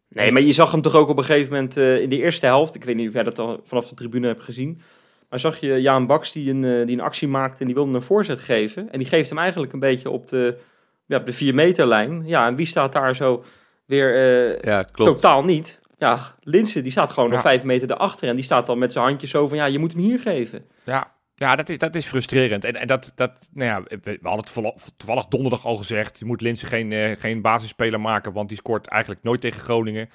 Nee, 0.09 0.31
maar 0.31 0.41
je 0.41 0.51
zag 0.51 0.71
hem 0.71 0.81
toch 0.81 0.95
ook 0.95 1.09
op 1.09 1.17
een 1.17 1.23
gegeven 1.23 1.53
moment 1.53 1.77
eh, 1.77 2.01
in 2.01 2.09
de 2.09 2.17
eerste 2.21 2.45
helft. 2.45 2.75
Ik 2.75 2.83
weet 2.83 2.95
niet 2.95 3.07
of 3.07 3.13
jij 3.13 3.23
dat 3.23 3.39
al 3.39 3.61
vanaf 3.63 3.87
de 3.87 3.95
tribune 3.95 4.27
hebt 4.27 4.43
gezien. 4.43 4.81
Maar 5.29 5.39
zag 5.39 5.59
je 5.59 5.81
Jaan 5.81 6.07
Baks 6.07 6.31
die 6.31 6.49
een, 6.51 6.63
eh, 6.63 6.85
die 6.85 6.95
een 6.95 7.03
actie 7.03 7.27
maakte 7.27 7.59
en 7.59 7.65
die 7.65 7.75
wilde 7.75 7.93
een 7.93 8.01
voorzet 8.01 8.39
geven. 8.39 8.91
En 8.91 8.99
die 8.99 9.07
geeft 9.07 9.29
hem 9.29 9.39
eigenlijk 9.39 9.73
een 9.73 9.79
beetje 9.79 10.09
op 10.09 10.27
de, 10.27 10.57
ja, 11.05 11.17
op 11.17 11.25
de 11.25 11.33
4 11.33 11.55
meterlijn. 11.55 12.23
Ja, 12.25 12.47
en 12.47 12.55
wie 12.55 12.65
staat 12.65 12.93
daar 12.93 13.15
zo 13.15 13.43
weer 13.89 14.15
eh, 14.15 14.62
Ja, 14.62 14.84
klopt. 14.84 15.12
totaal 15.12 15.43
niet? 15.43 15.79
Ja, 15.98 16.19
Linsen 16.41 16.84
die 16.84 16.91
staat 16.91 17.10
gewoon 17.10 17.29
Ja. 17.29 17.34
nog 17.36 17.43
5 17.43 17.63
meter 17.63 17.91
erachter. 17.91 18.27
En 18.29 18.36
die 18.36 18.43
staat 18.43 18.65
dan 18.65 18.77
met 18.77 18.91
zijn 18.93 19.05
handjes 19.05 19.29
zo 19.29 19.48
van 19.48 19.58
ja, 19.58 19.65
je 19.65 19.79
moet 19.79 19.91
hem 19.91 20.01
hier 20.01 20.19
geven. 20.19 20.65
ja, 20.84 21.12
ja 21.36 21.55
dat, 21.55 21.69
is, 21.69 21.77
dat 21.77 21.96
is 21.96 22.05
frustrerend. 22.05 22.63
En, 22.63 22.75
en 22.75 22.88
dat, 22.88 23.12
dat, 23.15 23.50
nou 23.53 23.69
ja, 23.69 23.84
we, 23.84 24.00
we 24.03 24.27
hadden 24.29 24.63
het 24.63 24.93
toevallig- 24.98 25.25
donderdag 25.25 25.65
al 25.65 25.75
gezegd. 25.75 26.19
Je 26.19 26.25
moet 26.25 26.41
Linsen 26.41 26.67
geen, 26.67 26.91
eh, 26.91 27.17
geen 27.19 27.41
basisspeler 27.41 28.00
maken, 28.01 28.34
want 28.34 28.50
die 28.50 28.58
scoort 28.58 28.88
eigenlijk 28.88 29.24
nooit 29.24 29.41
tegen 29.41 29.60
Groningen. 29.62 30.10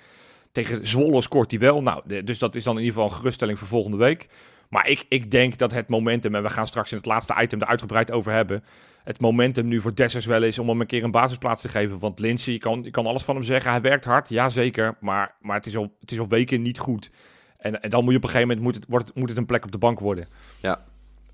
Tegen 0.52 0.87
Zwolle 0.87 1.23
scoort 1.23 1.50
hij 1.50 1.61
wel. 1.61 1.83
Nou, 1.83 2.02
de- 2.04 2.25
dus 2.25 2.38
dat 2.38 2.54
is 2.54 2.64
dan 2.64 2.73
in 2.78 2.81
ieder 2.83 2.95
geval 2.95 3.11
een 3.11 3.16
geruststelling 3.16 3.59
voor 3.59 3.69
volgende 3.69 3.97
week. 3.97 4.28
Maar 4.69 4.88
ik, 4.88 5.04
ik 5.09 5.31
denk 5.31 5.59
dat 5.59 5.73
het 5.73 5.88
momentum, 5.88 6.35
en 6.35 6.43
we 6.43 6.50
gaan 6.50 6.66
straks 6.66 6.90
in 6.90 6.97
het 6.97 7.07
laatste 7.07 7.35
item 7.40 7.61
er 7.61 7.66
uitgebreid 7.66 8.11
over 8.12 8.33
hebben. 8.33 8.64
Het 9.04 9.20
momentum 9.20 9.66
nu 9.68 9.80
voor 9.80 9.94
Dessers 9.94 10.26
wel 10.26 10.42
is 10.42 10.58
om 10.58 10.68
hem 10.68 10.80
een 10.80 10.87
keer 10.87 11.04
een 11.04 11.11
basisplaats 11.11 11.61
te 11.61 11.68
geven. 11.68 11.99
Want 11.99 12.18
Lindsay, 12.18 12.52
je 12.52 12.58
kan, 12.58 12.80
je 12.82 12.90
kan 12.90 13.06
alles 13.06 13.23
van 13.23 13.34
hem 13.34 13.44
zeggen. 13.44 13.70
Hij 13.70 13.80
werkt 13.80 14.04
hard, 14.04 14.28
ja 14.28 14.49
zeker. 14.49 14.96
Maar, 15.00 15.34
maar 15.40 15.56
het, 15.56 15.66
is 15.66 15.76
al, 15.76 15.96
het 16.00 16.11
is 16.12 16.18
al 16.18 16.28
weken 16.28 16.62
niet 16.62 16.78
goed. 16.78 17.11
En, 17.58 17.82
en 17.82 17.90
dan 17.90 18.02
moet 18.02 18.11
je 18.12 18.16
op 18.18 18.23
een 18.25 18.28
gegeven 18.30 18.49
moment 18.49 18.66
moet 18.66 18.75
het, 18.75 18.84
wordt, 18.88 19.14
moet 19.14 19.28
het 19.28 19.38
een 19.38 19.46
plek 19.46 19.64
op 19.64 19.73
de 19.73 19.78
bank 19.78 20.00
worden. 20.00 20.28
Ja. 20.61 20.84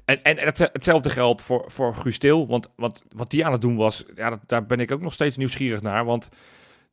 En, 0.04 0.22
en, 0.22 0.38
en 0.38 0.46
het- 0.46 0.70
hetzelfde 0.72 1.10
geldt 1.10 1.42
voor, 1.42 1.64
voor 1.66 1.94
Guus 1.94 2.18
Til. 2.18 2.46
Want 2.46 2.68
wat, 2.76 3.02
wat 3.16 3.30
die 3.30 3.46
aan 3.46 3.52
het 3.52 3.60
doen 3.60 3.76
was, 3.76 4.04
ja, 4.14 4.30
dat, 4.30 4.40
daar 4.46 4.66
ben 4.66 4.80
ik 4.80 4.90
ook 4.90 5.00
nog 5.02 5.12
steeds 5.12 5.36
nieuwsgierig 5.36 5.82
naar. 5.82 6.04
Want 6.04 6.28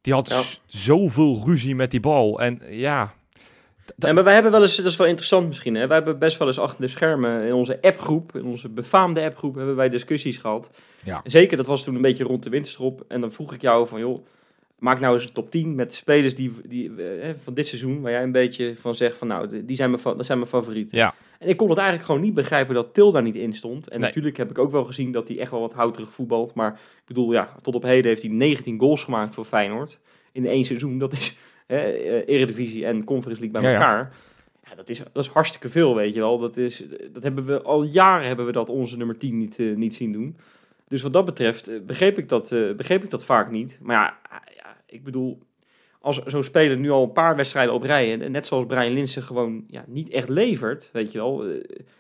die 0.02 0.14
had 0.14 0.30
Ja. 0.30 0.42
zoveel 0.66 1.42
ruzie 1.46 1.76
met 1.76 1.92
die 1.92 2.00
bal. 2.00 2.40
En 2.42 2.62
ja, 2.70 3.14
Ja, 3.98 4.14
maar 4.14 4.24
wij 4.24 4.34
hebben 4.34 4.52
wel 4.52 4.62
eens, 4.62 4.76
dat 4.76 4.86
is 4.86 4.96
wel 4.96 5.08
interessant 5.08 5.48
misschien, 5.48 5.76
hè? 5.76 5.88
wij 5.88 5.98
hebben 5.98 6.20
best 6.20 6.38
wel 6.38 6.48
eens 6.48 6.60
achter 6.60 6.82
de 6.82 6.88
schermen 6.88 7.44
in 7.44 7.54
onze 7.54 7.82
appgroep, 7.82 8.36
in 8.36 8.46
onze 8.46 8.70
befaamde 8.70 9.24
appgroep, 9.24 9.56
hebben 9.56 9.76
wij 9.76 9.90
discussies 9.90 10.38
gehad. 10.38 10.72
Ja. 11.04 11.22
Zeker, 11.24 11.58
dat 11.58 11.66
was 11.66 11.84
toen 11.84 11.96
een 11.96 12.02
beetje 12.02 12.24
rond 12.24 12.44
de 12.44 12.50
winterstop. 12.50 13.04
En 13.08 13.22
dan 13.22 13.32
vroeg 13.32 13.54
ik 13.54 13.62
jou 13.62 13.88
van, 13.88 14.00
joh, 14.00 14.26
maak 14.80 15.00
nou 15.00 15.14
eens 15.14 15.24
een 15.24 15.32
top 15.32 15.52
10 15.52 15.76
met 15.76 15.96
spelers 15.96 16.36
die, 16.36 16.54
die 16.68 17.04
eh, 17.04 17.30
van 17.44 17.54
dit 17.54 17.68
seizoen, 17.68 18.02
waar 18.02 18.12
jij 18.12 18.24
een 18.24 18.32
beetje 18.32 18.74
van 18.78 18.96
zegt 18.96 19.18
van, 19.18 19.28
nou, 19.28 19.66
die 19.66 19.76
zijn 19.76 19.90
mijn, 19.90 20.04
dat 20.04 20.26
zijn 20.26 20.38
mijn 20.38 20.50
favorieten. 20.50 20.98
Ja. 20.98 21.14
En 21.40 21.50
ik 21.50 21.58
kon 21.58 21.70
het 21.70 21.78
eigenlijk 21.78 22.08
gewoon 22.08 22.22
niet 22.22 22.34
begrijpen 22.34 22.76
dat 22.76 22.94
Til 22.94 23.12
daar 23.12 23.22
niet 23.22 23.36
in 23.36 23.54
stond. 23.54 23.88
En 23.88 24.00
Nee. 24.00 24.08
natuurlijk 24.08 24.38
heb 24.38 24.50
ik 24.50 24.58
ook 24.58 24.72
wel 24.72 24.84
gezien 24.84 25.12
dat 25.12 25.28
hij 25.28 25.40
echt 25.40 25.52
wel 25.52 25.60
wat 25.60 25.74
houterig 25.74 26.10
voetbalt. 26.10 26.54
Maar 26.54 26.72
ik 26.72 27.08
bedoel, 27.08 27.32
ja, 27.32 27.56
tot 27.62 27.76
op 27.76 27.84
heden 27.84 28.06
heeft 28.06 28.22
hij 28.22 28.32
19 28.32 28.80
goals 28.80 29.04
gemaakt 29.04 29.34
voor 29.34 29.46
Feyenoord. 29.46 30.00
In 30.32 30.48
één 30.48 30.66
seizoen, 30.66 30.98
dat 30.98 31.14
is 31.14 31.36
hè, 31.68 31.78
eh, 31.78 32.36
Eredivisie 32.36 32.86
en 32.86 33.04
Conference 33.04 33.42
League 33.42 33.62
bij 33.62 33.72
Ja, 33.72 33.78
ja. 33.78 33.84
elkaar. 33.86 34.16
Ja, 34.70 34.76
dat 34.76 34.90
is, 34.90 35.02
dat 35.14 35.24
is 35.24 35.30
hartstikke 35.30 35.70
veel, 35.70 35.96
weet 35.96 36.14
je 36.14 36.20
wel. 36.20 36.40
Dat, 36.40 36.58
is, 36.58 36.84
dat 37.12 37.24
hebben 37.24 37.46
we 37.46 37.62
al 37.62 37.84
jaren 37.84 38.28
hebben 38.28 38.46
we 38.46 38.52
dat 38.52 38.70
onze 38.70 38.98
nummer 38.98 39.18
10 39.18 39.38
niet, 39.38 39.60
eh, 39.60 39.76
niet 39.76 39.96
zien 39.96 40.12
doen. 40.12 40.38
Dus 40.88 41.02
wat 41.02 41.14
dat 41.14 41.26
betreft 41.26 41.68
eh, 41.68 41.80
begreep, 41.82 42.18
ik 42.18 42.30
dat, 42.30 42.50
begreep 42.76 43.04
ik 43.04 43.10
dat 43.10 43.26
vaak 43.26 43.52
niet. 43.52 43.80
Maar 43.82 43.96
ja, 43.96 44.18
ah, 44.30 44.42
ja 44.56 44.78
ik 44.86 45.04
bedoel, 45.04 45.40
als 46.00 46.24
zo'n 46.24 46.44
speler 46.44 46.78
nu 46.78 46.90
al 46.90 47.04
een 47.04 47.12
paar 47.12 47.36
wedstrijden 47.36 47.74
op 47.74 47.84
rij, 47.84 48.22
en 48.22 48.32
net 48.32 48.48
zoals 48.48 48.66
Brian 48.66 48.94
Linsen 48.94 49.24
gewoon 49.24 49.64
ja, 49.68 49.84
niet 49.88 50.10
echt 50.10 50.30
levert, 50.30 50.90
weet 50.94 51.12
je 51.12 51.18
wel, 51.18 51.44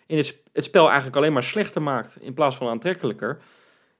in 0.05 0.17
het, 0.17 0.41
het 0.53 0.65
spel 0.65 0.85
eigenlijk 0.85 1.15
alleen 1.15 1.33
maar 1.33 1.43
slechter 1.43 1.81
maakt 1.81 2.17
in 2.21 2.33
plaats 2.33 2.55
van 2.55 2.67
aantrekkelijker, 2.67 3.39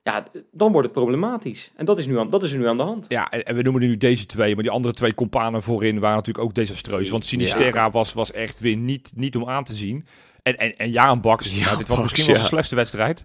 ja, 0.08 0.24
dan 0.52 0.72
wordt 0.72 0.88
het 0.88 0.98
problematisch. 0.98 1.72
En 1.76 1.86
dat 1.86 1.98
is, 1.98 2.08
nu 2.08 2.20
aan, 2.20 2.30
dat 2.30 2.44
is 2.44 2.52
er 2.52 2.58
nu 2.58 2.68
aan 2.68 2.78
de 2.78 2.84
hand. 2.84 3.06
Ja, 3.08 3.30
en, 3.30 3.44
en 3.44 3.56
we 3.56 3.62
noemen 3.62 3.82
nu 3.82 3.98
deze 3.98 4.26
twee, 4.26 4.54
maar 4.54 4.64
die 4.64 4.72
andere 4.72 4.94
twee 4.94 5.14
companen 5.14 5.62
voorin 5.62 6.00
waren 6.00 6.16
natuurlijk 6.16 6.46
ook 6.46 6.54
desastreus. 6.54 7.10
Want 7.10 7.26
Sinisterra 7.26 7.90
was, 7.90 8.14
was 8.14 8.32
echt 8.32 8.60
weer 8.60 8.76
niet, 8.76 9.12
niet 9.16 9.36
om 9.36 9.50
aan 9.50 9.64
te 9.64 9.74
zien. 9.74 10.06
En, 10.44 10.58
en, 10.58 10.78
en 10.78 10.90
Jaan 10.90 11.22
Baks, 11.22 11.56
Jaan 11.56 11.66
nou, 11.66 11.78
dit 11.78 11.88
was 11.88 11.98
Baks, 11.98 12.02
misschien 12.02 12.26
wel 12.26 12.34
ja. 12.34 12.40
zijn 12.40 12.54
slechtste 12.54 12.76
wedstrijd. 12.76 13.24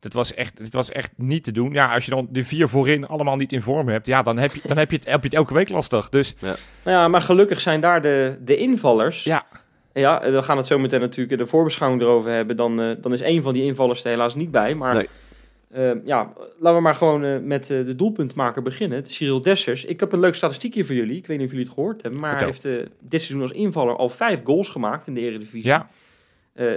Dit 0.00 0.12
was, 0.12 0.34
echt, 0.34 0.56
dit 0.56 0.72
was 0.72 0.90
echt 0.90 1.12
niet 1.16 1.44
te 1.44 1.52
doen. 1.52 1.72
Ja, 1.72 1.94
als 1.94 2.04
je 2.04 2.10
dan 2.10 2.28
de 2.30 2.44
vier 2.44 2.68
voorin 2.68 3.06
allemaal 3.06 3.36
niet 3.36 3.52
in 3.52 3.62
vorm 3.62 3.88
hebt, 3.88 4.06
ja, 4.06 4.22
dan 4.22 4.38
heb 4.38 4.54
je, 4.54 4.60
dan 4.66 4.76
heb 4.76 4.90
je, 4.90 4.96
het, 4.96 5.06
heb 5.06 5.20
je 5.20 5.28
het 5.28 5.36
elke 5.36 5.54
week 5.54 5.68
lastig. 5.68 6.08
Dus 6.08 6.34
Nou 6.40 6.56
ja, 6.84 7.08
maar 7.08 7.22
gelukkig 7.22 7.60
zijn 7.60 7.80
daar 7.80 8.02
de, 8.02 8.38
de 8.40 8.56
invallers. 8.56 9.24
Ja. 9.24 9.46
Ja, 9.92 10.30
we 10.30 10.42
gaan 10.42 10.56
het 10.56 10.66
zo 10.66 10.78
meteen 10.78 11.00
natuurlijk 11.00 11.30
in 11.30 11.38
de 11.38 11.46
voorbeschouwing 11.46 12.02
erover 12.02 12.30
hebben. 12.30 12.56
Dan, 12.56 12.80
eh, 12.80 12.96
dan 13.00 13.12
is 13.12 13.20
één 13.20 13.42
van 13.42 13.52
die 13.52 13.62
invallers 13.62 14.04
er 14.04 14.10
helaas 14.10 14.34
niet 14.34 14.50
bij. 14.50 14.74
Maar 14.74 14.94
Nee. 14.94 15.08
Eh, 15.70 15.90
ja, 16.04 16.32
laten 16.58 16.76
we 16.76 16.82
maar 16.82 16.94
gewoon 16.94 17.24
eh, 17.24 17.38
met 17.40 17.70
eh, 17.70 17.84
de 17.84 17.96
doelpuntmaker 17.96 18.62
beginnen. 18.62 19.06
Cyril 19.06 19.42
Dessers. 19.42 19.84
Ik 19.84 20.00
heb 20.00 20.12
een 20.12 20.20
leuk 20.20 20.34
statistiekje 20.34 20.84
voor 20.84 20.94
jullie. 20.94 21.16
Ik 21.16 21.26
weet 21.26 21.36
niet 21.36 21.46
of 21.46 21.52
jullie 21.52 21.66
het 21.66 21.74
gehoord 21.74 22.02
hebben. 22.02 22.20
Maar 22.20 22.36
hij 22.36 22.46
heeft 22.46 22.64
eh, 22.64 22.72
dit 23.00 23.22
seizoen 23.22 23.42
als 23.42 23.50
invaller 23.56 23.96
al 23.96 24.08
vijf 24.08 24.40
goals 24.44 24.68
gemaakt 24.68 25.06
in 25.06 25.14
de 25.14 25.20
Eredivisie. 25.20 25.64
ja, 25.68 25.88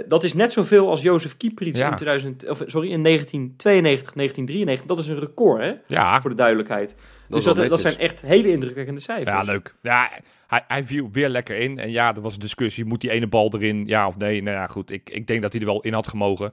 dat 0.08 0.24
is 0.24 0.34
net 0.34 0.52
zoveel 0.52 0.88
als 0.90 1.02
Jozef 1.02 1.36
Kieprits 1.36 1.78
Ja. 1.78 1.90
in, 1.90 1.94
2000, 1.96 2.48
of, 2.48 2.62
sorry, 2.66 2.90
in 2.90 3.02
1992, 3.02 4.12
1993. 4.12 4.86
Dat 4.86 4.98
is 4.98 5.08
een 5.08 5.18
record, 5.18 5.60
hè? 5.62 5.72
ja, 5.86 6.20
Voor 6.20 6.30
de 6.30 6.36
duidelijkheid. 6.36 6.94
Dat 7.28 7.44
dus 7.44 7.54
dat, 7.54 7.68
dat 7.68 7.80
zijn 7.80 7.98
echt 7.98 8.20
hele 8.20 8.50
indrukwekkende 8.50 9.00
cijfers. 9.00 9.28
ja, 9.36 9.42
leuk. 9.42 9.74
Ja, 9.82 10.10
hij, 10.46 10.64
hij 10.68 10.84
viel 10.84 11.08
weer 11.12 11.28
lekker 11.28 11.56
in. 11.56 11.78
En 11.78 11.90
ja, 11.90 12.14
er 12.14 12.20
was 12.20 12.34
een 12.34 12.40
discussie, 12.40 12.84
moet 12.84 13.00
die 13.00 13.10
ene 13.10 13.26
bal 13.26 13.52
erin, 13.54 13.86
ja 13.86 14.06
of 14.06 14.16
nee? 14.18 14.42
Nou 14.42 14.56
ja, 14.56 14.66
goed, 14.66 14.90
ik, 14.90 15.10
ik 15.10 15.26
denk 15.26 15.42
dat 15.42 15.52
hij 15.52 15.60
er 15.60 15.66
wel 15.66 15.80
in 15.80 15.92
had 15.92 16.08
gemogen. 16.08 16.52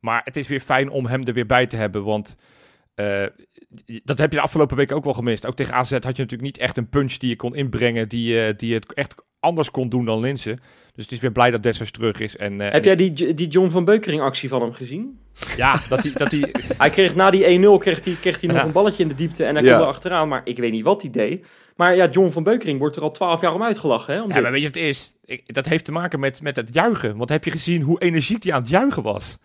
Maar 0.00 0.20
het 0.24 0.36
is 0.36 0.48
weer 0.48 0.60
fijn 0.60 0.90
om 0.90 1.06
hem 1.06 1.24
er 1.26 1.32
weer 1.34 1.46
bij 1.46 1.66
te 1.66 1.76
hebben, 1.76 2.04
want... 2.04 2.36
eh, 2.94 3.24
dat 4.04 4.18
heb 4.18 4.30
je 4.30 4.36
de 4.36 4.42
afgelopen 4.42 4.76
weken 4.76 4.96
ook 4.96 5.04
wel 5.04 5.14
gemist. 5.14 5.46
Ook 5.46 5.54
tegen 5.56 5.74
AZ 5.74 5.90
had 5.90 6.02
je 6.02 6.06
natuurlijk 6.08 6.40
niet 6.42 6.58
echt 6.58 6.76
een 6.76 6.88
punch 6.88 7.12
die 7.16 7.28
je 7.28 7.36
kon 7.36 7.54
inbrengen, 7.54 8.08
die, 8.08 8.44
eh, 8.46 8.54
die 8.56 8.74
het 8.74 8.94
echt 8.94 9.14
anders 9.40 9.70
kon 9.70 9.88
doen 9.88 10.04
dan 10.04 10.20
Linsen. 10.20 10.60
Dus 10.94 11.04
het 11.04 11.12
is 11.12 11.20
weer 11.20 11.32
blij 11.32 11.50
dat 11.50 11.62
Dessers 11.62 11.90
terug 11.90 12.20
is. 12.20 12.36
En, 12.36 12.60
eh, 12.60 12.72
Heb 12.72 12.84
jij 12.84 12.96
die, 12.96 13.34
die 13.34 13.48
John 13.48 13.68
van 13.70 13.84
Beukering 13.84 14.22
actie 14.22 14.48
van 14.48 14.60
hem 14.62 14.72
gezien? 14.72 15.18
Ja, 15.56 15.82
dat 15.88 16.02
hij... 16.02 16.12
Dat 16.12 16.30
hij 16.30 16.54
Hij 16.78 16.90
kreeg 16.90 17.14
na 17.14 17.30
die 17.30 17.58
1-0 17.58 17.78
kreeg 17.78 18.04
hij, 18.04 18.16
kreeg 18.20 18.40
hij 18.40 18.48
nog 18.48 18.58
Ja. 18.58 18.64
een 18.64 18.72
balletje 18.72 19.02
in 19.02 19.08
de 19.08 19.14
diepte 19.14 19.44
en 19.44 19.54
hij 19.54 19.64
Ja. 19.64 19.72
kon 19.72 19.80
er 19.82 19.86
achteraan. 19.88 20.28
Maar 20.28 20.40
ik 20.44 20.58
weet 20.58 20.72
niet 20.72 20.84
wat 20.84 21.02
hij 21.02 21.10
deed. 21.10 21.46
Maar 21.76 21.96
ja, 21.96 22.08
John 22.08 22.30
van 22.30 22.42
Beukering 22.42 22.78
wordt 22.78 22.96
er 22.96 23.02
al 23.02 23.10
12 23.10 23.40
jaar 23.40 23.54
om 23.54 23.62
uitgelachen. 23.62 24.14
Hè, 24.14 24.22
om 24.22 24.28
ja, 24.28 24.34
dit. 24.34 24.42
maar 24.42 24.52
weet 24.52 24.60
je 24.60 24.66
wat 24.66 24.76
het 24.76 24.84
is? 24.84 25.14
Ik, 25.24 25.54
dat 25.54 25.66
heeft 25.66 25.84
te 25.84 25.92
maken 25.92 26.20
met, 26.20 26.42
met 26.42 26.56
het 26.56 26.68
juichen. 26.72 27.16
Want 27.16 27.28
heb 27.30 27.44
je 27.44 27.50
gezien 27.50 27.82
hoe 27.82 28.00
energiek 28.00 28.42
hij 28.42 28.52
aan 28.52 28.60
het 28.60 28.70
juichen 28.70 29.02
was? 29.02 29.38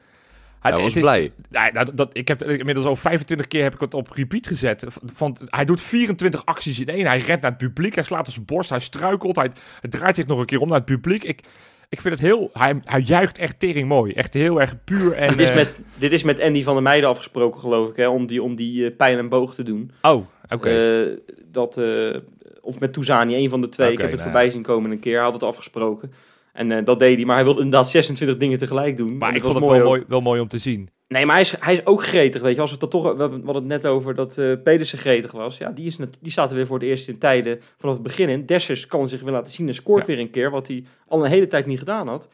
Hij 0.65 0.73
Hij 0.73 0.83
was 0.83 0.93
het 0.93 1.03
is- 1.03 1.09
blij. 1.49 1.71
Nou, 1.71 1.95
dat, 1.95 2.09
ik 2.13 2.27
heb 2.27 2.43
inmiddels 2.43 2.85
al 2.85 2.95
25 2.95 3.47
keer 3.47 3.63
heb 3.63 3.73
ik 3.73 3.79
het 3.79 3.93
op 3.93 4.11
repeat 4.11 4.47
gezet. 4.47 4.85
Van, 5.05 5.37
hij 5.45 5.65
doet 5.65 5.81
24 5.81 6.45
acties 6.45 6.79
in 6.79 6.87
één. 6.87 7.05
Hij 7.05 7.17
rent 7.17 7.41
naar 7.41 7.51
het 7.51 7.59
publiek. 7.59 7.95
Hij 7.95 8.03
slaat 8.03 8.27
op 8.27 8.33
zijn 8.33 8.45
borst. 8.45 8.69
Hij 8.69 8.79
struikelt. 8.79 9.35
Hij, 9.35 9.51
hij 9.81 9.89
draait 9.89 10.15
zich 10.15 10.27
nog 10.27 10.39
een 10.39 10.45
keer 10.45 10.59
om 10.59 10.67
naar 10.67 10.77
het 10.77 10.85
publiek. 10.85 11.23
Ik, 11.23 11.41
ik 11.89 12.01
vind 12.01 12.13
het 12.13 12.23
heel... 12.23 12.49
Hij, 12.53 12.81
hij 12.83 13.01
juicht 13.01 13.37
echt 13.37 13.59
tering 13.59 13.87
mooi. 13.87 14.13
Echt 14.13 14.33
heel 14.33 14.61
erg 14.61 14.83
puur. 14.83 15.13
En, 15.13 15.29
dit, 15.29 15.39
is 15.39 15.49
eh, 15.49 15.55
met, 15.55 15.81
dit 15.97 16.11
is 16.11 16.23
met 16.23 16.39
Andy 16.41 16.63
van 16.63 16.73
der 16.73 16.83
Meijden 16.83 17.09
afgesproken, 17.09 17.59
geloof 17.59 17.89
ik. 17.89 17.95
Hè, 17.95 18.07
om 18.07 18.27
die, 18.27 18.43
om 18.43 18.55
die 18.55 18.91
pijl 18.91 19.17
en 19.17 19.29
boog 19.29 19.55
te 19.55 19.63
doen. 19.63 19.91
Oh, 20.01 20.25
oké. 20.49 20.69
Eh, 20.69 21.17
dat, 21.51 21.77
eh, 21.77 22.15
of 22.61 22.79
met 22.79 22.93
Touzani, 22.93 23.35
een 23.35 23.49
van 23.49 23.61
de 23.61 23.69
twee. 23.69 23.91
Ik 23.91 23.97
heb 23.97 24.11
het 24.11 24.19
nou 24.19 24.31
voorbij 24.31 24.49
zien 24.49 24.61
komen 24.63 24.91
een 24.91 24.99
keer. 24.99 25.15
Hij 25.15 25.23
had 25.23 25.33
het 25.33 25.43
afgesproken. 25.43 26.11
En 26.55 26.71
eh, 26.71 26.85
dat 26.85 26.99
deed 26.99 27.15
hij. 27.15 27.25
Maar 27.25 27.35
hij 27.35 27.43
wilde 27.45 27.61
inderdaad 27.61 27.89
26 27.89 28.37
dingen 28.37 28.57
tegelijk 28.57 28.97
doen. 28.97 29.17
maar 29.17 29.35
ik 29.35 29.43
vond 29.43 29.55
het 29.55 29.65
wel 29.65 29.83
mooi, 29.83 30.03
wel 30.07 30.21
mooi 30.21 30.41
om 30.41 30.47
te 30.47 30.57
zien. 30.57 30.89
Nee, 31.07 31.25
maar 31.25 31.33
hij 31.35 31.43
is, 31.43 31.55
hij 31.59 31.73
is 31.73 31.85
ook 31.85 32.03
gretig, 32.03 32.41
weet 32.41 32.55
je. 32.55 32.61
Als 32.61 32.71
we 32.71 32.77
het 32.81 32.91
dan 32.91 33.01
toch, 33.01 33.15
we 33.15 33.23
hadden 33.23 33.53
het 33.53 33.63
net 33.65 33.85
over 33.85 34.15
dat 34.15 34.37
eh 34.37 34.51
Pedersen 34.63 34.97
gretig 34.97 35.31
was. 35.31 35.57
Ja, 35.57 35.69
die, 35.71 35.85
is 35.85 35.97
net, 35.97 36.17
die 36.21 36.31
staat 36.31 36.49
er 36.49 36.55
weer 36.55 36.65
voor 36.65 36.79
het 36.79 36.87
eerst 36.87 37.07
in 37.07 37.17
tijden 37.17 37.59
vanaf 37.77 37.93
het 37.95 38.03
begin 38.03 38.29
in. 38.29 38.45
Dessers 38.45 38.87
kan 38.87 39.07
zich 39.07 39.21
weer 39.21 39.31
laten 39.31 39.53
zien 39.53 39.67
en 39.67 39.73
scoort 39.73 39.99
Ja. 40.01 40.07
weer 40.07 40.19
een 40.19 40.29
keer, 40.31 40.51
wat 40.51 40.67
hij 40.67 40.83
al 41.07 41.23
een 41.25 41.29
hele 41.31 41.47
tijd 41.47 41.65
niet 41.65 41.79
gedaan 41.79 42.07
had. 42.07 42.27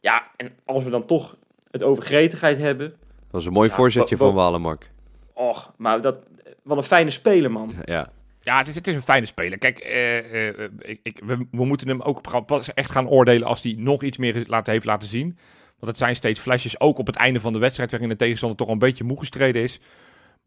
Ja, 0.00 0.22
en 0.36 0.52
als 0.64 0.84
we 0.84 0.90
dan 0.90 1.06
toch 1.06 1.36
het 1.70 1.82
over 1.82 2.02
gretigheid 2.04 2.58
hebben. 2.58 2.88
Dat 2.88 2.98
was 3.30 3.46
een 3.46 3.52
mooi 3.52 3.68
Ja, 3.68 3.74
voorzetje 3.74 4.16
van 4.16 4.28
wa- 4.34 4.42
Walemark. 4.42 4.90
Och, 5.34 5.72
maar 5.76 6.00
dat, 6.00 6.16
wat 6.62 6.76
een 6.76 6.82
fijne 6.82 7.10
speler, 7.10 7.50
man. 7.50 7.72
Ja. 7.84 8.08
Ja, 8.42 8.58
het 8.58 8.68
is, 8.68 8.74
het 8.74 8.86
is 8.86 8.94
een 8.94 9.02
fijne 9.02 9.26
speler. 9.26 9.58
Kijk, 9.58 9.78
eh, 9.78 10.48
eh, 10.48 10.70
ik, 11.02 11.20
we, 11.24 11.46
moeten 11.50 11.88
hem 11.88 12.00
ook 12.00 12.46
pas 12.46 12.74
echt 12.74 12.90
gaan 12.90 13.08
oordelen 13.08 13.48
als 13.48 13.62
hij 13.62 13.74
nog 13.78 14.02
iets 14.02 14.18
meer 14.18 14.44
laten, 14.46 14.72
heeft 14.72 14.84
laten 14.84 15.08
zien. 15.08 15.38
Want 15.78 15.92
het 15.92 15.96
zijn 15.96 16.16
steeds 16.16 16.40
flesjes, 16.40 16.80
ook 16.80 16.98
op 16.98 17.06
het 17.06 17.16
einde 17.16 17.40
van 17.40 17.52
de 17.52 17.58
wedstrijd, 17.58 17.90
waarin 17.90 18.08
de 18.08 18.16
tegenstander 18.16 18.58
toch 18.58 18.68
een 18.68 18.78
beetje 18.78 19.04
moe 19.04 19.18
gestreden 19.18 19.62
is. 19.62 19.80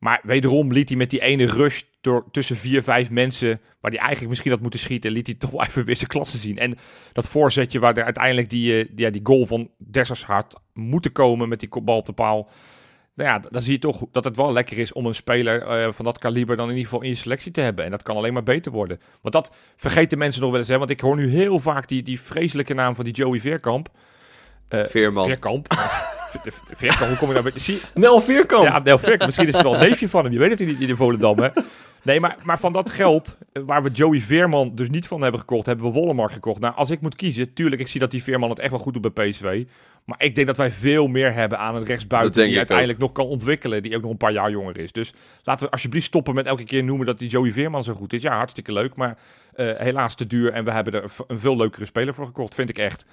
Maar 0.04 0.22
wederom 0.24 0.72
liet 0.72 0.90
hij 0.90 0.98
met 0.98 1.10
die 1.10 1.22
ene 1.22 1.46
rush 1.46 1.82
door, 2.02 2.26
tussen 2.32 2.56
vier, 2.56 2.84
vijf 2.84 3.10
mensen, 3.10 3.62
waar 3.80 3.92
hij 3.92 4.00
eigenlijk 4.00 4.30
misschien 4.30 4.52
had 4.52 4.62
moeten 4.62 4.80
schieten, 4.80 5.12
liet 5.12 5.28
hij 5.28 5.36
toch 5.36 5.54
even 5.68 5.96
zijn 5.96 6.10
klasse 6.10 6.38
zien. 6.38 6.58
En 6.58 6.78
dat 7.14 7.28
voorzetje 7.28 7.80
waar 7.80 8.04
uiteindelijk 8.04 8.50
die, 8.50 8.84
uh, 8.84 8.90
ja, 8.96 9.10
die 9.10 9.22
goal 9.24 9.46
van 9.46 9.70
Dessershart 9.78 10.56
moeten 10.74 11.12
komen 11.12 11.50
met 11.50 11.60
die 11.60 11.70
bal 11.84 11.98
op 11.98 12.06
de 12.06 12.14
paal. 12.14 12.50
Nou 13.16 13.30
ja, 13.30 13.50
dan 13.50 13.62
zie 13.62 13.74
je 13.74 13.80
toch 13.80 14.02
dat 14.12 14.24
het 14.24 14.36
wel 14.36 14.54
lekker 14.54 14.78
is 14.78 14.94
om 14.94 15.06
een 15.06 15.16
speler 15.16 15.86
uh, 15.86 15.92
van 15.92 16.06
dat 16.06 16.18
kaliber 16.18 16.56
dan 16.56 16.70
in 16.70 16.76
ieder 16.76 16.90
geval 16.90 17.04
in 17.04 17.10
je 17.10 17.16
selectie 17.16 17.52
te 17.52 17.62
hebben. 17.62 17.86
En 17.86 17.92
dat 17.92 18.04
kan 18.04 18.16
alleen 18.16 18.34
maar 18.34 18.44
beter 18.44 18.72
worden. 18.72 19.00
Want 19.22 19.34
dat 19.34 19.52
vergeten 19.76 20.18
mensen 20.18 20.42
nog 20.42 20.50
wel 20.50 20.60
eens. 20.60 20.70
Hè? 20.70 20.78
Want 20.78 20.90
ik 20.90 21.00
hoor 21.00 21.16
nu 21.16 21.30
heel 21.30 21.60
vaak 21.60 21.88
die, 21.88 22.04
die 22.04 22.22
vreselijke 22.22 22.74
naam 22.74 22.96
van 22.96 23.06
die 23.06 23.14
Joey 23.14 23.40
Veerkamp. 23.40 23.90
Uh, 24.70 24.84
Veerman. 24.86 25.26
Veerkamp. 25.26 25.68
Veerkamp, 26.72 27.08
hoe 27.08 27.18
kom 27.18 27.28
je 27.28 27.34
nou 27.34 27.52
bij... 27.52 27.60
Zie... 27.60 27.82
Nel 27.94 28.22
Veerkamp. 28.22 28.64
Ja, 28.64 28.80
Nel 28.80 28.98
Veerkamp. 28.98 29.26
Misschien 29.26 29.48
is 29.48 29.54
het 29.54 29.64
wel 29.64 29.74
een 29.74 29.90
neefje 29.90 30.10
van 30.10 30.24
hem. 30.24 30.34
Je 30.34 30.40
weet 30.40 30.60
het 30.60 30.68
niet 30.68 30.82
in 30.82 30.88
de 30.88 30.96
Volendam, 30.96 31.40
hè. 31.40 31.50
Nee, 32.04 32.20
maar, 32.20 32.38
maar 32.44 32.60
van 32.60 32.74
dat 32.74 32.90
geld, 32.90 33.38
waar 33.66 33.84
we 33.84 33.90
Joey 33.90 34.20
Veerman 34.20 34.76
dus 34.76 34.90
niet 34.90 35.08
van 35.08 35.22
hebben 35.22 35.40
gekocht, 35.40 35.66
hebben 35.66 35.86
we 35.86 35.92
Wollemark 35.92 36.32
gekocht. 36.32 36.60
Nou, 36.60 36.76
als 36.76 36.90
ik 36.90 37.02
moet 37.02 37.16
kiezen, 37.16 37.54
tuurlijk, 37.54 37.82
ik 37.82 37.88
zie 37.88 38.00
dat 38.00 38.12
die 38.12 38.24
Veerman 38.24 38.50
het 38.50 38.60
echt 38.60 38.72
wel 38.72 38.80
goed 38.80 38.94
doet 38.94 39.14
bij 39.14 39.30
PSV. 39.30 39.66
Maar 40.06 40.24
ik 40.24 40.36
denk 40.36 40.48
dat 40.48 40.58
wij 40.58 40.72
veel 40.72 41.08
meer 41.08 41.34
hebben 41.34 41.60
aan 41.60 41.76
een 41.76 41.86
rechtsbuiten 41.86 42.46
die 42.46 42.58
uiteindelijk 42.58 43.00
nog 43.00 43.12
kan 43.12 43.26
ontwikkelen. 43.26 43.84
Die 43.84 43.96
ook 43.96 44.02
nog 44.02 44.12
een 44.12 44.18
paar 44.18 44.32
jaar 44.32 44.52
jonger 44.52 44.78
is. 44.78 44.92
Dus 44.92 45.14
laten 45.44 45.66
we 45.66 45.72
alsjeblieft 45.72 46.06
stoppen 46.06 46.36
met 46.36 46.46
elke 46.46 46.64
keer 46.64 46.84
noemen 46.84 47.06
dat 47.06 47.20
die 47.20 47.30
Joey 47.30 47.52
Veerman 47.52 47.84
zo 47.84 47.94
goed 47.94 48.14
is. 48.14 48.22
Ja, 48.22 48.36
hartstikke 48.36 48.74
leuk, 48.74 48.96
maar 48.96 49.18
uh, 49.56 49.78
helaas 49.78 50.16
te 50.16 50.28
duur. 50.28 50.52
En 50.52 50.66
we 50.66 50.72
hebben 50.72 50.94
er 50.94 51.12
een 51.28 51.40
veel 51.40 51.58
leukere 51.58 51.86
speler 51.86 52.14
voor 52.14 52.26
gekocht, 52.26 52.56
vind 52.56 52.70
ik 52.70 52.78
echt. 52.78 53.06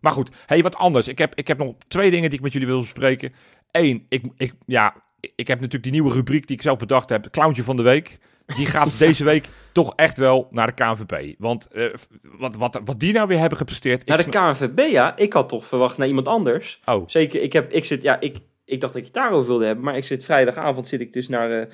Maar 0.00 0.12
goed, 0.12 0.30
hey, 0.46 0.62
wat 0.62 0.76
anders. 0.76 1.08
Ik 1.08 1.18
heb, 1.18 1.34
ik 1.34 1.48
heb 1.48 1.58
nog 1.58 1.74
twee 1.88 2.10
dingen 2.10 2.28
die 2.28 2.38
ik 2.38 2.44
met 2.44 2.52
jullie 2.52 2.68
wil 2.68 2.80
bespreken. 2.80 3.32
Eén, 3.70 4.06
ik, 4.08 4.24
ik, 4.36 4.54
ja, 4.66 4.94
ik 5.20 5.48
heb 5.48 5.56
natuurlijk 5.56 5.82
die 5.82 5.92
nieuwe 5.92 6.12
rubriek 6.12 6.46
die 6.46 6.56
ik 6.56 6.62
zelf 6.62 6.78
bedacht 6.78 7.08
heb. 7.08 7.30
Clowntje 7.30 7.62
van 7.62 7.76
de 7.76 7.82
week. 7.82 8.18
Die 8.54 8.66
gaat 8.66 8.98
deze 8.98 9.24
week 9.24 9.48
toch 9.72 9.92
echt 9.96 10.18
wel 10.18 10.48
naar 10.50 10.66
de 10.66 10.72
KNVB. 10.72 11.34
Want 11.38 11.68
uh, 11.72 11.94
wat, 12.22 12.54
wat, 12.54 12.80
wat 12.84 13.00
die 13.00 13.12
nou 13.12 13.28
weer 13.28 13.38
hebben 13.38 13.58
gepresteerd... 13.58 14.06
Naar 14.06 14.24
de 14.24 14.28
KNVB, 14.28 14.78
ja. 14.90 15.16
Ik 15.16 15.32
had 15.32 15.48
toch 15.48 15.66
verwacht 15.66 15.96
naar 15.96 16.06
iemand 16.06 16.28
anders. 16.28 16.80
Oh. 16.84 17.04
Zeker, 17.06 17.42
ik, 17.42 17.52
heb, 17.52 17.72
ik, 17.72 17.84
zit, 17.84 18.02
ja, 18.02 18.20
ik, 18.20 18.36
ik 18.64 18.80
dacht 18.80 18.92
dat 18.92 19.02
je 19.02 19.08
het 19.08 19.16
daarover 19.16 19.48
wilde 19.48 19.64
hebben. 19.64 19.84
Maar 19.84 19.96
ik 19.96 20.04
zit 20.04 20.24
vrijdagavond 20.24 20.86
zit 20.86 21.00
ik 21.00 21.12
dus 21.12 21.28
naar 21.28 21.50
uh, 21.50 21.64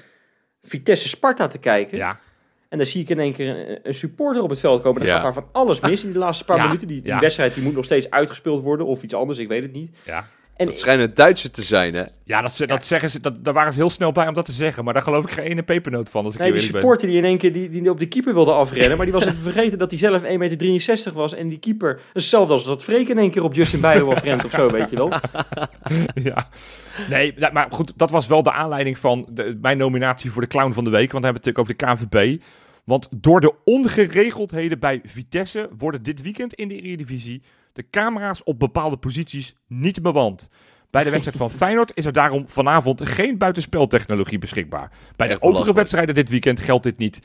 Vitesse 0.63 1.09
Sparta 1.09 1.49
te 1.49 1.59
kijken. 1.59 1.99
Ja. 1.99 2.21
En 2.69 2.79
dan 2.79 2.87
zie 2.87 3.03
ik 3.03 3.09
in 3.09 3.19
één 3.19 3.35
keer 3.35 3.81
een, 3.83 3.95
supporter 3.95 4.43
op 4.43 4.51
het 4.51 4.61
veld 4.61 4.83
komen. 4.83 5.01
Er 5.01 5.07
ja. 5.07 5.15
gaat 5.15 5.23
daar 5.23 5.33
van 5.33 5.49
alles 5.53 5.81
mis 5.81 6.05
in 6.05 6.13
de 6.13 6.19
laatste 6.19 6.45
paar 6.45 6.57
Ja. 6.57 6.65
minuten. 6.65 6.89
Die, 6.89 7.01
die 7.03 7.11
Ja. 7.11 7.21
wedstrijd 7.21 7.55
die 7.55 7.63
moet 7.63 7.75
nog 7.75 7.85
steeds 7.85 8.11
uitgespeeld 8.11 8.63
worden. 8.63 8.87
Of 8.87 9.03
iets 9.03 9.15
anders, 9.15 9.39
ik 9.39 9.49
weet 9.49 9.63
het 9.63 9.73
niet. 9.73 9.97
Ja, 10.05 10.29
En 10.63 10.69
Dat 10.69 10.79
schijnen 10.79 11.15
Duitsers 11.15 11.53
te 11.53 11.63
zijn, 11.63 11.95
hè? 11.95 12.03
ja 12.25 12.43
dat, 12.43 12.55
ze- 12.57 12.67
dat 12.67 12.85
zeggen 12.85 13.11
ze, 13.11 13.21
dat, 13.21 13.45
daar 13.45 13.55
waren 13.55 13.73
ze 13.73 13.79
heel 13.79 13.91
snel 13.91 14.13
bij 14.13 14.29
om 14.29 14.35
dat 14.35 14.45
te 14.45 14.53
zeggen. 14.53 14.85
Maar 14.85 14.95
daar 14.95 15.03
geloof 15.03 15.25
ik 15.25 15.31
geen 15.31 15.45
ene 15.45 15.63
pepernoot 15.63 16.09
van, 16.09 16.25
als 16.25 16.35
ik 16.35 16.41
nee, 16.41 16.53
die 16.53 16.61
supporter 16.61 17.09
die 17.09 17.17
in 17.17 17.25
één 17.25 17.39
keer 17.39 17.53
die, 17.53 17.69
die 17.69 17.91
op 17.91 17.99
de 17.99 18.07
keeper 18.07 18.35
wilde 18.35 18.53
afrennen. 18.53 18.97
Maar 18.97 19.07
die 19.07 19.15
was 19.15 19.25
even 19.25 19.43
vergeten 19.53 19.79
dat 19.79 19.91
hij 19.91 19.99
zelf 19.99 20.23
1,63 20.23 20.29
meter 20.39 21.13
was. 21.15 21.35
En 21.35 21.49
die 21.49 21.59
keeper, 21.59 22.01
hetzelfde 22.13 22.53
als 22.53 22.65
dat 22.65 22.83
Freek 22.85 23.09
in 23.09 23.19
één 23.19 23.31
keer 23.31 23.43
op 23.43 23.55
Justin 23.55 23.81
Bijlo 23.91 24.11
afrent 24.13 24.45
of 24.45 24.51
zo, 24.53 24.71
weet 24.71 24.91
je 24.91 24.97
wel. 24.97 25.13
ja. 26.31 26.49
Nee, 27.09 27.35
maar 27.53 27.67
goed, 27.71 27.93
dat 27.97 28.11
was 28.11 28.27
wel 28.27 28.43
de 28.43 28.53
aanleiding 28.53 28.99
van 28.99 29.29
de, 29.31 29.59
mijn 29.61 29.79
nominatie 29.79 30.31
voor 30.31 30.43
de 30.43 30.49
clown 30.49 30.73
van 30.73 30.85
de 30.85 30.91
week. 30.91 31.13
Want 31.13 31.25
we 31.25 31.31
hebben 31.31 31.43
het 31.43 31.57
natuurlijk 31.57 31.87
over 31.89 31.99
de 32.09 32.09
KNVB. 32.09 32.43
Want 32.85 33.09
door 33.11 33.41
de 33.41 33.55
ongeregeldheden 33.65 34.79
bij 34.79 35.01
Vitesse 35.05 35.69
worden 35.79 36.03
dit 36.03 36.23
weekend 36.23 36.55
in 36.55 36.69
de 36.69 36.81
Eredivisie 36.81 37.43
de 37.73 37.91
camera's 37.91 38.41
op 38.45 38.59
bepaalde 38.59 38.97
posities 38.97 39.55
niet 39.67 40.03
bemand. 40.03 40.49
Bij 40.91 41.05
de 41.05 41.11
wedstrijd 41.11 41.37
van 41.37 41.51
Feyenoord 41.61 41.93
is 41.95 42.05
er 42.05 42.13
daarom 42.13 42.49
vanavond 42.49 43.09
geen 43.09 43.39
buitenspeltechnologie 43.39 44.39
beschikbaar. 44.39 44.91
Bij 45.17 45.29
de 45.29 45.43
overige 45.43 45.73
wedstrijden 45.73 46.15
dit 46.15 46.29
weekend 46.29 46.61
geldt 46.61 46.83
dit 46.83 46.99
niet. 46.99 47.19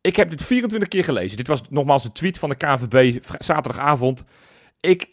Ik 0.00 0.16
heb 0.16 0.30
dit 0.30 0.42
24 0.42 0.88
keer 0.88 1.04
gelezen. 1.04 1.36
Dit 1.36 1.46
was 1.46 1.60
nogmaals 1.70 2.04
een 2.04 2.12
tweet 2.12 2.38
van 2.38 2.48
de 2.48 2.56
vri- 2.88 3.20
zaterdagavond. 3.38 4.24
Ik 4.80 5.08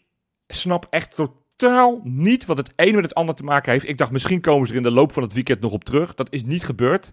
snap 0.47 0.87
echt 0.89 1.15
totaal 1.15 1.99
niet 2.03 2.45
wat 2.45 2.57
het 2.57 2.73
een 2.75 2.95
met 2.95 3.03
het 3.03 3.15
ander 3.15 3.35
te 3.35 3.43
maken 3.43 3.71
heeft. 3.71 3.87
Ik 3.87 3.97
dacht, 3.97 4.11
misschien 4.11 4.41
komen 4.41 4.67
ze 4.67 4.71
er 4.73 4.77
in 4.77 4.83
de 4.83 4.91
loop 4.91 5.11
van 5.11 5.23
het 5.23 5.33
weekend 5.33 5.61
nog 5.61 5.71
op 5.71 5.83
terug. 5.83 6.15
Dat 6.15 6.33
is 6.33 6.43
niet 6.43 6.63
gebeurd. 6.63 7.11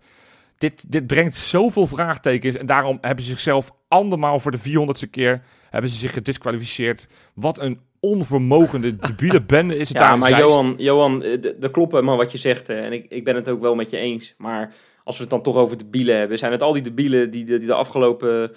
Dit, 0.59 0.93
dit 0.93 1.07
brengt 1.07 1.35
zoveel 1.37 1.87
vraagtekens. 1.87 2.57
En 2.57 2.67
daarom 2.67 2.99
hebben 3.01 3.25
ze 3.25 3.31
zichzelf 3.31 3.71
andermaal 3.89 4.41
voor 4.41 4.51
de 4.51 4.59
400ste 4.59 5.11
keer 5.11 5.43
hebben 5.71 5.91
ze 5.91 5.97
zich 5.97 6.13
gedisqualificeerd. 6.13 7.07
Wat 7.35 7.59
een 7.61 7.81
onvermogende, 8.01 8.97
debiele 9.07 9.43
bende 9.43 9.77
is 9.77 9.89
het 9.89 9.99
daar 9.99 10.07
Ja, 10.07 10.13
in 10.15 10.19
maar. 10.19 10.39
Johan, 10.39 10.75
Johan 10.79 11.23
eh, 11.23 11.43
dat 11.59 11.71
klopt 11.71 12.01
man 12.01 12.17
wat 12.17 12.33
je 12.33 12.39
zegt. 12.39 12.69
eh, 12.69 12.85
En 12.85 12.93
ik, 12.93 13.07
ik 13.09 13.25
ben 13.25 13.35
het 13.35 13.49
ook 13.49 13.61
wel 13.61 13.75
met 13.75 13.91
je 13.91 13.97
eens. 13.97 14.35
Maar 14.39 14.73
als 15.05 15.17
we 15.17 15.23
het 15.23 15.31
dan 15.31 15.43
toch 15.43 15.57
over 15.57 15.77
debielen 15.79 16.19
hebben. 16.19 16.39
Zijn 16.39 16.53
het 16.53 16.63
al 16.63 16.73
die 16.73 16.83
debielen 16.83 17.31
die 17.31 17.45
die 17.45 17.59
de 17.59 17.75
afgelopen 17.75 18.53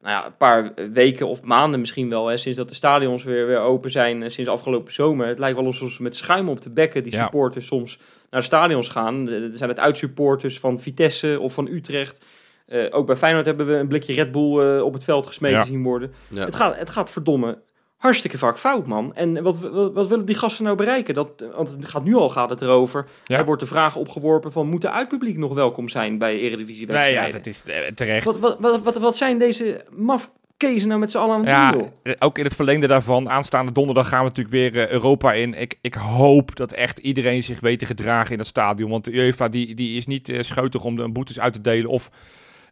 nou 0.00 0.14
ja, 0.14 0.26
een 0.26 0.36
paar 0.36 0.72
weken 0.92 1.26
of 1.26 1.42
maanden 1.42 1.80
misschien 1.80 2.08
wel. 2.08 2.26
Hè, 2.26 2.36
sinds 2.36 2.58
dat 2.58 2.68
de 2.68 2.74
stadions 2.74 3.24
weer, 3.24 3.46
weer 3.46 3.58
open 3.60 3.90
zijn. 3.90 4.22
eh, 4.22 4.30
Sinds 4.30 4.50
afgelopen 4.50 4.92
zomer. 4.92 5.26
Het 5.26 5.38
lijkt 5.38 5.56
wel 5.56 5.66
alsof 5.66 5.90
ze 5.90 6.02
met 6.02 6.16
schuim 6.16 6.48
op 6.48 6.60
de 6.62 6.70
bekken 6.70 7.02
die 7.02 7.12
Ja. 7.12 7.22
supporters 7.22 7.66
soms 7.66 7.98
naar 8.30 8.40
de 8.40 8.46
stadions 8.46 8.88
gaan. 8.88 9.28
Er 9.28 9.50
zijn 9.54 9.70
het 9.70 9.78
uitsupporters 9.78 10.58
van 10.58 10.80
Vitesse 10.80 11.38
of 11.40 11.52
van 11.52 11.66
Utrecht. 11.66 12.24
Eh, 12.66 12.84
ook 12.90 13.06
bij 13.06 13.16
Feyenoord 13.16 13.44
hebben 13.46 13.66
we 13.66 13.74
een 13.74 13.88
blikje 13.88 14.12
Red 14.14 14.32
Bull 14.32 14.58
eh, 14.76 14.82
op 14.84 14.92
het 14.92 15.04
veld 15.04 15.26
gesmeten 15.26 15.58
Ja. 15.58 15.64
zien 15.64 15.82
worden. 15.82 16.12
Ja. 16.28 16.44
Het, 16.44 16.54
gaat, 16.54 16.76
het 16.76 16.90
gaat 16.90 17.10
verdomme 17.10 17.58
hartstikke 17.98 18.38
vaak 18.38 18.58
fout, 18.58 18.86
man. 18.86 19.14
En 19.14 19.42
wat, 19.42 19.58
wat, 19.58 19.92
wat 19.92 20.06
willen 20.06 20.26
die 20.26 20.34
gasten 20.36 20.64
nou 20.64 20.76
bereiken? 20.76 21.14
Dat, 21.14 21.44
want 21.56 21.70
het 21.70 21.88
gaat 21.88 22.04
nu 22.04 22.14
al 22.14 22.30
gaat 22.30 22.50
het 22.50 22.62
erover. 22.62 23.06
Ja. 23.24 23.38
Er 23.38 23.44
wordt 23.44 23.60
de 23.60 23.68
vraag 23.68 23.96
opgeworpen 23.96 24.52
van... 24.52 24.68
moet 24.68 24.82
de 24.82 24.90
uitpubliek 24.90 25.36
nog 25.36 25.54
welkom 25.54 25.88
zijn 25.88 26.18
bij 26.18 26.32
Nee, 26.32 26.40
Eredivisie-wedstrijden? 26.40 27.26
ja, 27.26 27.30
dat 27.30 27.46
is 27.46 27.62
eh, 27.66 27.86
terecht. 27.94 28.24
wat, 28.24 28.38
wat, 28.38 28.58
wat, 28.60 28.82
wat, 28.82 28.96
wat 28.96 29.16
zijn 29.16 29.38
deze 29.38 29.84
mafkezen 29.90 30.88
nou 30.88 31.00
met 31.00 31.10
z'n 31.10 31.18
allen 31.18 31.34
aan 31.34 31.46
het 31.46 31.48
Ja, 31.48 31.70
doen, 31.70 31.90
eh, 32.02 32.12
ook 32.18 32.38
in 32.38 32.44
het 32.44 32.54
verlengde 32.54 32.86
daarvan. 32.86 33.30
Aanstaande 33.30 33.72
donderdag 33.72 34.08
gaan 34.08 34.24
we 34.24 34.28
natuurlijk 34.34 34.54
weer 34.54 34.82
eh, 34.82 34.92
Europa 34.92 35.32
in. 35.32 35.54
Ik, 35.54 35.78
ik 35.80 35.94
hoop 35.94 36.56
dat 36.56 36.72
echt 36.72 36.98
iedereen 36.98 37.42
zich 37.42 37.60
weet 37.60 37.78
te 37.78 37.86
gedragen 37.86 38.32
in 38.32 38.38
dat 38.38 38.46
stadion. 38.46 38.90
Want 38.90 39.04
de 39.04 39.14
UEFA 39.14 39.48
die, 39.48 39.74
die 39.74 39.96
is 39.96 40.06
niet 40.06 40.32
scheutig 40.40 40.84
om 40.84 40.96
de 40.96 41.08
boetes 41.08 41.40
uit 41.40 41.52
te 41.52 41.60
delen 41.60 41.90
of 41.90 42.10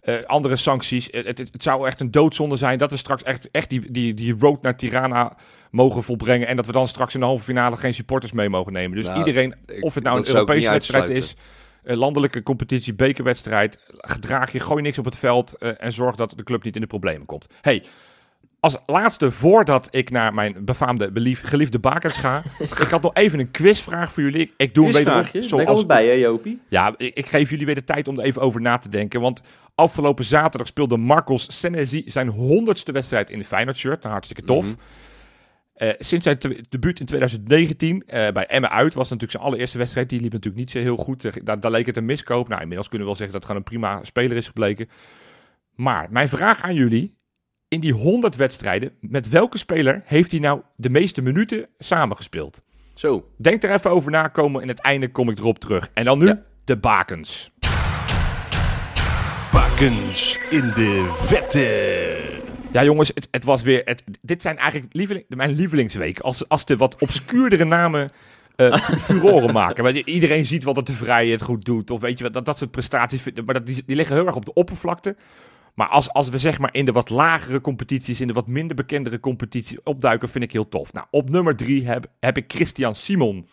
eh, 0.07 0.25
andere 0.27 0.57
sancties. 0.57 1.09
Het, 1.11 1.27
het, 1.27 1.38
het 1.38 1.62
zou 1.62 1.87
echt 1.87 2.01
een 2.01 2.11
doodzonde 2.11 2.57
zijn 2.57 2.79
dat 2.79 2.90
we 2.90 2.97
straks 2.97 3.23
echt, 3.23 3.51
echt 3.51 3.71
die, 3.71 3.92
die, 3.92 4.14
die 4.14 4.37
road 4.38 4.62
naar 4.62 4.77
Tirana 4.77 5.37
mogen 5.71 6.03
volbrengen. 6.03 6.47
En 6.47 6.57
dat 6.57 6.66
we 6.66 6.73
dan 6.73 6.88
straks 6.88 7.14
in 7.14 7.21
de 7.21 7.27
halve 7.27 7.45
finale 7.45 7.77
geen 7.77 7.95
supporters 7.95 8.33
mee 8.33 8.49
mogen 8.49 8.73
nemen. 8.73 8.97
Dus 8.97 9.07
Nou, 9.07 9.19
iedereen, 9.19 9.55
of 9.81 9.95
het 9.95 10.05
nou 10.05 10.19
een 10.19 10.27
Europese 10.27 10.71
wedstrijd 10.71 11.09
is, 11.09 11.35
een 11.83 11.97
landelijke 11.97 12.42
competitie, 12.42 12.95
bekerwedstrijd. 12.95 13.79
Gedraag 13.88 14.53
je, 14.53 14.61
gooi 14.61 14.83
niks 14.83 14.99
op 14.99 15.05
het 15.05 15.16
veld 15.16 15.59
eh, 15.59 15.71
en 15.79 15.92
zorg 15.92 16.16
dat 16.16 16.33
de 16.37 16.45
club 16.45 16.62
niet 16.62 16.75
in 16.75 16.81
de 16.81 16.87
problemen 16.87 17.27
komt. 17.27 17.47
Hey, 17.61 17.85
als 18.61 18.77
laatste, 18.87 19.31
voordat 19.31 19.88
ik 19.90 20.11
naar 20.11 20.35
mijn 20.35 20.64
befaamde, 20.64 21.12
belief, 21.12 21.42
geliefde 21.42 21.79
bakers 21.79 22.16
ga, 22.16 22.42
ik 22.61 22.88
had 22.90 23.03
nog 23.03 23.14
even 23.14 23.38
een 23.38 23.51
quizvraag 23.51 24.12
voor 24.12 24.23
jullie. 24.23 24.53
Ik 24.57 24.75
doe? 24.75 24.92
Ben 24.92 25.25
ik 25.33 25.42
zoals... 25.42 25.87
bij, 25.87 26.07
hè, 26.07 26.12
Jopie? 26.12 26.61
Ja, 26.69 26.95
ik, 26.97 27.14
ik 27.14 27.27
geef 27.27 27.51
jullie 27.51 27.66
weer 27.66 27.75
de 27.75 27.85
tijd 27.85 28.09
om 28.09 28.19
er 28.19 28.25
even 28.25 28.42
over 28.42 28.61
na 28.61 28.79
te 28.79 28.88
denken. 28.88 29.21
Want 29.21 29.40
afgelopen 29.75 30.25
zaterdag 30.25 30.66
speelde 30.66 30.97
Marcos 30.97 31.59
Senesi 31.61 32.03
zijn 32.07 32.29
honderdste 32.29 32.92
wedstrijd 32.92 33.31
in 33.31 33.38
de 33.38 33.45
Feyenoord-shirt. 33.45 34.01
Nou, 34.01 34.12
hartstikke 34.12 34.45
tof. 34.45 34.77
Eh, 35.75 35.90
sinds 35.99 36.25
zijn 36.25 36.38
debuut 36.69 37.01
in 37.01 37.07
2019 37.07 38.03
eh, 38.07 38.33
bij 38.33 38.47
Emmen 38.47 38.71
uit 38.71 38.95
was 38.95 39.05
natuurlijk 39.05 39.33
zijn 39.33 39.45
allereerste 39.45 39.79
wedstrijd. 39.79 40.09
Die 40.09 40.21
liep 40.21 40.33
natuurlijk 40.33 40.61
niet 40.61 40.71
zo 40.71 40.79
heel 40.79 40.97
goed. 40.97 41.25
Eh, 41.25 41.33
Daar, 41.45 41.61
daar 41.61 41.71
leek 41.71 41.87
het 41.87 41.97
een 41.97 42.05
miskoop. 42.05 42.49
Nou, 42.49 42.61
inmiddels 42.61 42.88
kunnen 42.88 43.07
we 43.09 43.12
wel 43.14 43.27
zeggen 43.27 43.40
dat 43.40 43.49
het 43.49 43.57
gewoon 43.57 43.81
een 43.81 43.81
prima 43.81 44.05
speler 44.05 44.37
is 44.37 44.47
gebleken. 44.47 44.88
Maar 45.75 46.07
mijn 46.11 46.29
vraag 46.29 46.62
aan 46.62 46.75
jullie. 46.75 47.14
In 47.68 47.81
die 47.81 47.92
100 47.92 48.37
wedstrijden, 48.37 48.90
met 49.00 49.29
welke 49.29 49.59
speler 49.59 50.02
heeft 50.05 50.31
hij 50.31 50.40
nou 50.40 50.61
de 50.76 50.90
meeste 50.90 51.22
minuten 51.22 51.66
samengespeeld? 51.79 52.59
Zo. 52.94 53.29
Denk 53.37 53.62
er 53.62 53.72
even 53.72 53.90
over 53.90 54.11
na, 54.11 54.29
komen 54.29 54.62
in 54.62 54.68
het 54.68 54.81
einde 54.81 55.09
kom 55.11 55.29
ik 55.31 55.38
erop 55.38 55.59
terug. 55.59 55.90
En 55.94 56.05
dan 56.05 56.18
nu 56.18 56.26
Ja. 56.26 56.42
de 56.64 56.76
bakens. 56.76 57.50
Bakens 59.52 60.38
in 60.50 60.72
de 60.74 61.05
vette. 61.12 62.40
Ja, 62.72 62.85
jongens, 62.85 63.11
het, 63.14 63.29
het 63.31 63.44
was 63.44 63.62
weer. 63.62 63.83
Het, 63.85 64.02
dit 64.22 64.42
zijn 64.42 64.57
eigenlijk 64.59 64.94
lieveling, 64.94 65.24
mijn 65.29 65.50
lievelingsweken. 65.55 66.24
Als, 66.24 66.48
als 66.48 66.64
de 66.64 66.76
wat 66.76 67.00
obscuurdere 67.00 67.64
namen 67.64 68.11
eh 68.57 68.76
fu- 68.79 68.98
furoren 68.98 69.52
maken. 69.52 69.85
Want 69.85 69.96
iedereen 69.96 70.46
ziet 70.46 70.64
wat 70.64 70.76
het 70.76 70.87
de 70.87 70.92
vrije 70.92 71.31
het 71.31 71.42
goed 71.42 71.64
doet. 71.64 71.90
Of 71.90 72.00
weet 72.00 72.18
je 72.18 72.24
wat, 72.24 72.33
dat, 72.33 72.44
dat 72.44 72.59
soort 72.59 72.70
prestaties. 72.70 73.24
Maar 73.44 73.55
dat, 73.55 73.66
die, 73.66 73.83
die 73.87 73.96
liggen 73.96 74.16
heel 74.16 74.26
erg 74.26 74.35
op 74.37 74.44
de 74.44 74.52
oppervlakte. 74.52 75.16
Maar 75.77 75.89
als, 75.89 76.12
als 76.12 76.29
we 76.29 76.39
zeg 76.39 76.59
maar 76.59 76.75
in 76.75 76.85
de 76.85 76.93
wat 76.93 77.11
lagere 77.11 77.61
competities, 77.61 78.21
in 78.21 78.27
de 78.27 78.33
wat 78.33 78.47
minder 78.47 78.77
bekendere 78.77 79.21
competities 79.21 79.83
opduiken, 79.83 80.29
vind 80.29 80.45
ik 80.45 80.53
heel 80.53 80.69
tof. 80.69 80.93
Nou, 80.93 81.07
op 81.11 81.31
nummer 81.31 81.57
drie 81.57 81.87
heb, 81.87 82.07
heb 82.21 82.37
ik 82.37 82.45
Christian 82.49 82.95
Simon. 82.95 83.47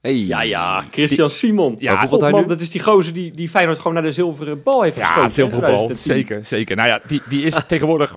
Hey. 0.00 0.16
Ja, 0.16 0.42
ja, 0.42 0.84
Christian 0.90 1.30
Simon. 1.30 1.76
Ja, 1.78 1.92
Ja, 1.92 2.08
hij 2.18 2.30
man, 2.30 2.40
nu? 2.42 2.46
dat 2.48 2.60
is 2.60 2.70
die 2.70 2.82
gozer 2.82 3.12
die, 3.12 3.30
die 3.32 3.48
Feyenoord 3.48 3.78
gewoon 3.78 3.92
naar 3.92 4.02
de 4.02 4.12
zilveren 4.12 4.62
bal 4.62 4.82
heeft 4.82 4.96
Ja, 4.96 5.04
geschoten. 5.04 5.30
zilveren 5.30 5.64
hè, 5.64 5.70
bal. 5.70 5.86
2010. 5.86 6.14
Zeker, 6.16 6.44
zeker. 6.44 6.76
Nou 6.76 6.88
ja, 6.88 7.00
die, 7.06 7.22
die 7.28 7.42
is 7.42 7.56
tegenwoordig 7.68 8.16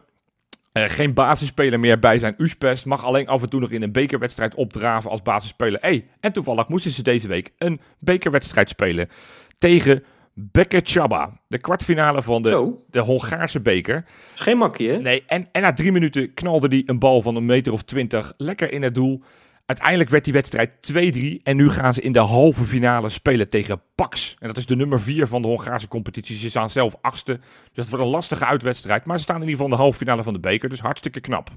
eh, 0.72 0.84
geen 0.84 1.14
basisspeler 1.14 1.80
meer 1.80 2.00
bij 2.00 2.18
zijn 2.20 2.34
USPES. 2.38 2.84
Mag 2.84 3.06
alleen 3.06 3.28
af 3.28 3.42
en 3.42 3.50
toe 3.50 3.60
nog 3.60 3.70
in 3.72 3.82
een 3.84 3.92
bekerwedstrijd 3.92 4.56
opdraven 4.56 5.10
als 5.10 5.22
basisspeler. 5.22 5.80
Hey, 5.82 6.08
en 6.20 6.32
toevallig 6.34 6.68
moesten 6.68 6.92
ze 6.92 7.04
deze 7.04 7.28
week 7.28 7.52
een 7.58 7.80
bekerwedstrijd 8.00 8.70
spelen 8.70 9.10
tegen 9.58 10.04
Bekechaba. 10.40 11.40
De 11.48 11.58
kwartfinale 11.58 12.24
van 12.24 12.42
de, 12.42 12.50
Zo, 12.50 12.84
de 12.90 13.00
Hongaarse 13.00 13.60
beker. 13.60 14.06
is 14.36 14.42
geen 14.42 14.58
makkie, 14.58 14.90
hè? 14.90 14.98
Nee, 14.98 15.24
en, 15.28 15.48
en 15.52 15.62
na 15.62 15.74
drie 15.74 15.92
minuten 15.92 16.34
knalde 16.34 16.68
hij 16.68 16.84
een 16.86 17.00
bal 17.00 17.22
van 17.22 17.36
een 17.36 17.46
meter 17.46 17.74
of 17.74 17.84
twintig 17.84 18.34
lekker 18.38 18.72
in 18.72 18.82
het 18.82 18.96
doel. 18.96 19.22
Uiteindelijk 19.66 20.10
werd 20.10 20.24
die 20.24 20.34
wedstrijd 20.34 20.72
2-3 21.40 21.42
en 21.44 21.56
nu 21.56 21.70
gaan 21.70 21.94
ze 21.94 22.02
in 22.02 22.12
de 22.12 22.20
halve 22.20 22.64
finale 22.64 23.10
spelen 23.10 23.50
tegen 23.50 23.82
Pax. 23.96 24.36
En 24.40 24.48
dat 24.48 24.58
is 24.58 24.66
de 24.66 24.76
nummer 24.76 25.02
4 25.02 25.28
van 25.28 25.42
de 25.42 25.48
Hongaarse 25.48 25.88
competitie. 25.88 26.36
Ze 26.38 26.50
staan 26.50 26.70
zelf 26.70 26.96
achtste, 27.02 27.34
dus 27.34 27.70
dat 27.74 27.90
wordt 27.90 28.06
een 28.06 28.12
lastige 28.12 28.46
uitwedstrijd. 28.46 29.06
Maar 29.06 29.18
ze 29.18 29.24
staan 29.24 29.36
in 29.36 29.42
ieder 29.42 29.56
geval 29.56 29.72
in 29.72 29.78
de 29.78 29.82
halve 29.84 29.98
finale 29.98 30.24
van 30.24 30.34
de 30.34 30.40
beker, 30.40 30.70
dus 30.70 30.80
hartstikke 30.82 31.20
knap. 31.20 31.50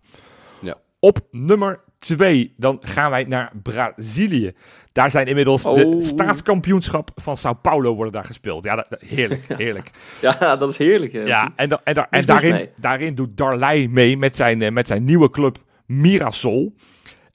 Ja. 0.61 0.77
Op 1.01 1.19
nummer 1.31 1.81
2, 2.01 2.55
dan 2.57 2.79
gaan 2.81 3.11
wij 3.11 3.25
naar 3.25 3.53
Brazilië. 3.63 4.53
Daar 4.93 5.11
zijn 5.11 5.27
inmiddels 5.27 5.63
de 5.63 5.69
Oh. 5.87 6.03
staatskampioenschap 6.05 7.11
van 7.15 7.37
Sao 7.37 7.53
Paulo 7.55 7.95
worden 7.95 8.13
daar 8.13 8.25
gespeeld. 8.25 8.65
Ja, 8.65 8.77
dat, 8.77 8.87
dat- 8.89 9.01
heerlijk, 9.03 9.43
heerlijk. 9.57 9.91
Ja, 10.21 10.57
dat 10.57 10.69
is 10.69 10.77
heerlijk. 10.79 11.13
Hè? 11.13 11.21
Ja, 11.21 11.53
en, 11.57 11.69
da- 11.69 11.81
en, 11.85 11.95
da- 11.95 12.07
en 12.11 12.25
daarin, 12.25 12.53
mee. 12.53 12.69
daarin 12.77 13.15
doet 13.15 13.37
Darley 13.37 13.87
mee 13.89 14.17
met 14.17 14.37
zijn, 14.37 14.63
eh, 14.63 14.71
met 14.71 14.87
zijn 14.87 15.05
nieuwe 15.05 15.31
club 15.31 15.59
Mirasol. 15.87 16.75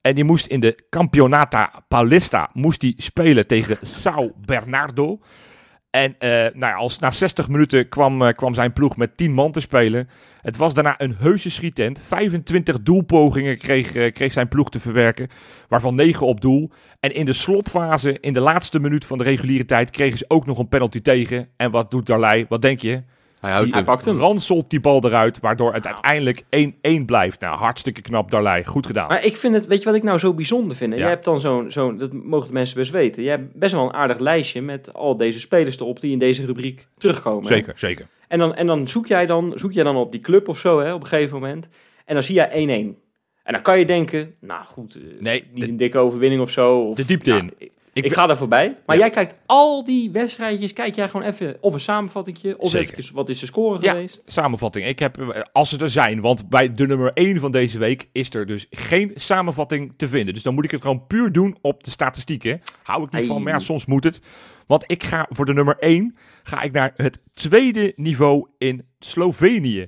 En 0.02 0.16
die 0.16 0.24
moest 0.24 0.46
in 0.46 0.60
de 0.60 0.84
Campeonata 0.90 1.84
Paulista 1.88 2.50
moest 2.54 2.80
die 2.82 2.94
spelen 2.98 3.48
tegen 3.48 3.78
Sao 3.82 4.32
Bernardo. 4.46 5.20
En 5.96 6.16
eh, 6.18 6.30
nou 6.30 6.60
ja, 6.60 6.74
als, 6.74 7.00
na 7.00 7.12
60 7.12 7.50
minuten 7.50 7.90
kwam, 7.90 8.22
eh, 8.22 8.34
kwam 8.34 8.54
zijn 8.54 8.74
ploeg 8.74 8.98
met 8.98 9.18
10 9.18 9.34
man 9.34 9.52
te 9.52 9.60
spelen. 9.60 10.10
Het 10.42 10.58
was 10.58 10.74
daarna 10.74 10.96
een 10.98 11.16
heuse 11.20 11.50
schietent. 11.50 12.00
25 12.00 12.82
doelpogingen 12.82 13.58
kreeg, 13.58 13.96
eh, 13.96 14.14
kreeg 14.14 14.34
zijn 14.34 14.48
ploeg 14.48 14.70
te 14.70 14.80
verwerken, 14.80 15.28
waarvan 15.68 15.96
9 15.96 16.26
op 16.26 16.42
doel. 16.42 16.70
En 17.00 17.14
in 17.14 17.26
de 17.26 17.34
slotfase, 17.34 18.20
in 18.20 18.34
de 18.34 18.40
laatste 18.40 18.80
minuut 18.80 19.06
van 19.06 19.18
de 19.18 19.24
reguliere 19.24 19.66
tijd, 19.66 19.90
kregen 19.90 20.18
ze 20.18 20.26
ook 20.28 20.46
nog 20.46 20.60
een 20.60 20.70
penalty 20.70 21.02
tegen. 21.02 21.48
En 21.58 21.72
wat 21.72 21.92
doet 21.92 22.06
Darley? 22.06 22.46
Wat 22.50 22.62
denk 22.62 22.80
je? 22.80 23.04
Hij 23.46 23.54
houdt 23.54 23.74
Hij 23.74 23.78
hem. 23.82 23.86
pakt 23.94 24.06
hem. 24.06 24.20
ranselt 24.20 24.70
die 24.70 24.80
bal 24.80 25.06
eruit, 25.06 25.40
waardoor 25.40 25.74
het 25.74 25.86
uiteindelijk 25.88 26.44
1-1 27.02 27.06
blijft. 27.06 27.40
Nou, 27.40 27.58
hartstikke 27.58 28.02
knap, 28.02 28.32
Darley. 28.32 28.66
Goed 28.66 28.86
gedaan. 28.86 29.08
Maar 29.08 29.24
ik 29.26 29.38
vind 29.38 29.54
het, 29.56 29.66
weet 29.68 29.80
je 29.80 29.86
wat 29.86 29.96
ik 29.96 30.04
nou 30.04 30.18
zo 30.20 30.34
bijzonder 30.34 30.76
vind? 30.78 30.94
Ja. 30.94 31.00
Jij 31.00 31.10
hebt 31.10 31.26
dan 31.26 31.42
zo'n, 31.42 31.72
zo'n, 31.72 31.98
dat 31.98 32.14
mogen 32.14 32.48
de 32.48 32.54
mensen 32.54 32.78
best 32.78 32.92
weten. 32.92 33.24
Jij 33.24 33.32
hebt 33.32 33.54
best 33.56 33.74
wel 33.74 33.84
een 33.84 33.94
aardig 33.94 34.20
lijstje 34.20 34.62
met 34.62 34.94
al 34.94 35.16
deze 35.16 35.40
spelers 35.40 35.80
erop 35.80 36.02
die 36.02 36.12
in 36.12 36.20
deze 36.20 36.46
rubriek 36.46 36.88
terugkomen. 36.98 37.42
hè? 37.42 37.48
zeker, 37.56 37.74
zeker. 37.76 38.08
En 38.28 38.40
dan, 38.40 38.56
en 38.56 38.68
dan 38.68 38.88
zoek 38.88 39.08
jij 39.08 39.26
dan, 39.26 39.52
zoek 39.56 39.72
jij 39.74 39.84
dan 39.84 39.96
op 39.96 40.12
die 40.12 40.22
club 40.22 40.48
of 40.48 40.60
zo, 40.60 40.80
hè, 40.80 40.94
op 40.94 41.02
een 41.02 41.08
gegeven 41.08 41.40
moment. 41.40 41.68
En 42.06 42.14
dan 42.14 42.24
zie 42.24 42.36
jij 42.36 42.50
1-1. 42.50 43.04
En 43.44 43.54
dan 43.54 43.62
kan 43.62 43.80
je 43.80 43.86
denken, 43.86 44.36
nou 44.40 44.64
goed, 44.64 44.96
eh, 44.96 45.02
Nee, 45.20 45.44
niet 45.52 45.64
de- 45.64 45.70
een 45.70 45.78
dikke 45.78 45.98
overwinning 45.98 46.42
of 46.42 46.52
zo. 46.52 46.80
Of, 46.80 46.96
De 46.98 47.06
diepte 47.06 47.30
nou, 47.30 47.50
in. 47.58 47.70
Ik, 48.04 48.14
ga 48.14 48.30
er 48.30 48.38
voorbij. 48.38 48.78
Maar 48.86 48.96
Ja. 48.96 49.02
jij 49.02 49.12
kijkt 49.12 49.36
al 49.46 49.84
die 49.84 50.12
wedstrijdjes, 50.12 50.74
kijk 50.74 50.96
jij 50.96 51.10
gewoon 51.10 51.26
even 51.28 51.58
of 51.62 51.74
een 51.74 51.80
samenvattingje, 51.80 52.58
of 52.58 52.74
wat 53.14 53.30
is 53.30 53.40
de 53.40 53.46
score 53.46 53.82
Ja. 53.82 53.92
geweest. 53.92 54.22
Samenvatting. 54.26 54.86
Ik 54.86 55.00
heb, 55.00 55.46
als 55.52 55.70
ze 55.70 55.78
er 55.78 55.90
zijn, 55.90 56.22
want 56.22 56.50
bij 56.50 56.74
de 56.74 56.88
nummer 56.88 57.12
1 57.14 57.40
van 57.40 57.52
deze 57.52 57.78
week 57.78 58.10
is 58.12 58.34
er 58.34 58.46
dus 58.46 58.66
geen 58.70 59.12
samenvatting 59.16 59.94
te 59.98 60.08
vinden. 60.08 60.34
Dus 60.34 60.44
dan 60.44 60.54
moet 60.54 60.64
ik 60.66 60.72
het 60.72 60.82
gewoon 60.82 61.08
puur 61.08 61.32
doen 61.32 61.58
op 61.62 61.84
de 61.84 61.90
statistieken. 61.92 62.62
Hou 62.84 63.04
ik 63.04 63.12
niet 63.12 63.26
van, 63.28 63.44
maar 63.44 63.54
ja, 63.54 63.60
soms 63.60 63.86
moet 63.86 64.04
het. 64.04 64.22
Want 64.68 64.84
ik 64.88 65.04
ga 65.04 65.26
voor 65.30 65.46
de 65.46 65.54
nummer 65.54 65.76
1 65.80 66.16
ga 66.44 66.62
ik 66.62 66.72
naar 66.72 66.92
het 66.96 67.20
tweede 67.34 67.94
niveau 67.96 68.48
in 68.58 68.86
Slovenië. 69.00 69.88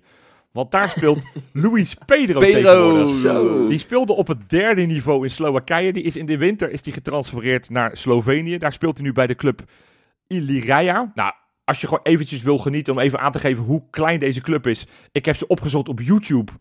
Want 0.58 0.72
daar 0.72 0.90
speelt 0.90 1.26
Luis 1.64 1.96
Pedro, 2.06 2.40
Pedro. 2.40 3.04
Zo. 3.04 3.68
Die 3.68 3.78
speelde 3.78 4.14
op 4.14 4.28
het 4.28 4.50
derde 4.50 4.82
niveau 4.82 5.24
in 5.24 5.32
Slowakije. 5.32 5.94
Die 5.94 6.04
is 6.04 6.18
in 6.18 6.26
de 6.26 6.38
winter 6.38 6.72
is 6.72 6.82
die 6.82 6.94
getransfereerd 6.94 7.70
naar 7.70 7.98
Slovenië. 7.98 8.58
Daar 8.58 8.72
speelt 8.72 8.98
hij 8.98 9.06
nu 9.06 9.14
bij 9.14 9.28
de 9.28 9.36
club 9.36 9.62
Iliraya. 10.28 11.12
Nou, 11.16 11.34
als 11.64 11.82
je 11.82 11.88
gewoon 11.88 12.04
eventjes 12.04 12.42
wil 12.42 12.58
genieten 12.58 12.94
om 12.94 13.00
even 13.00 13.20
aan 13.20 13.32
te 13.32 13.40
geven 13.40 13.64
hoe 13.64 13.84
klein 13.90 14.20
deze 14.20 14.42
club 14.42 14.68
is. 14.68 14.86
Ik 15.12 15.26
heb 15.26 15.36
ze 15.36 15.48
opgezocht 15.48 15.90
op 15.90 16.02
YouTube. 16.02 16.52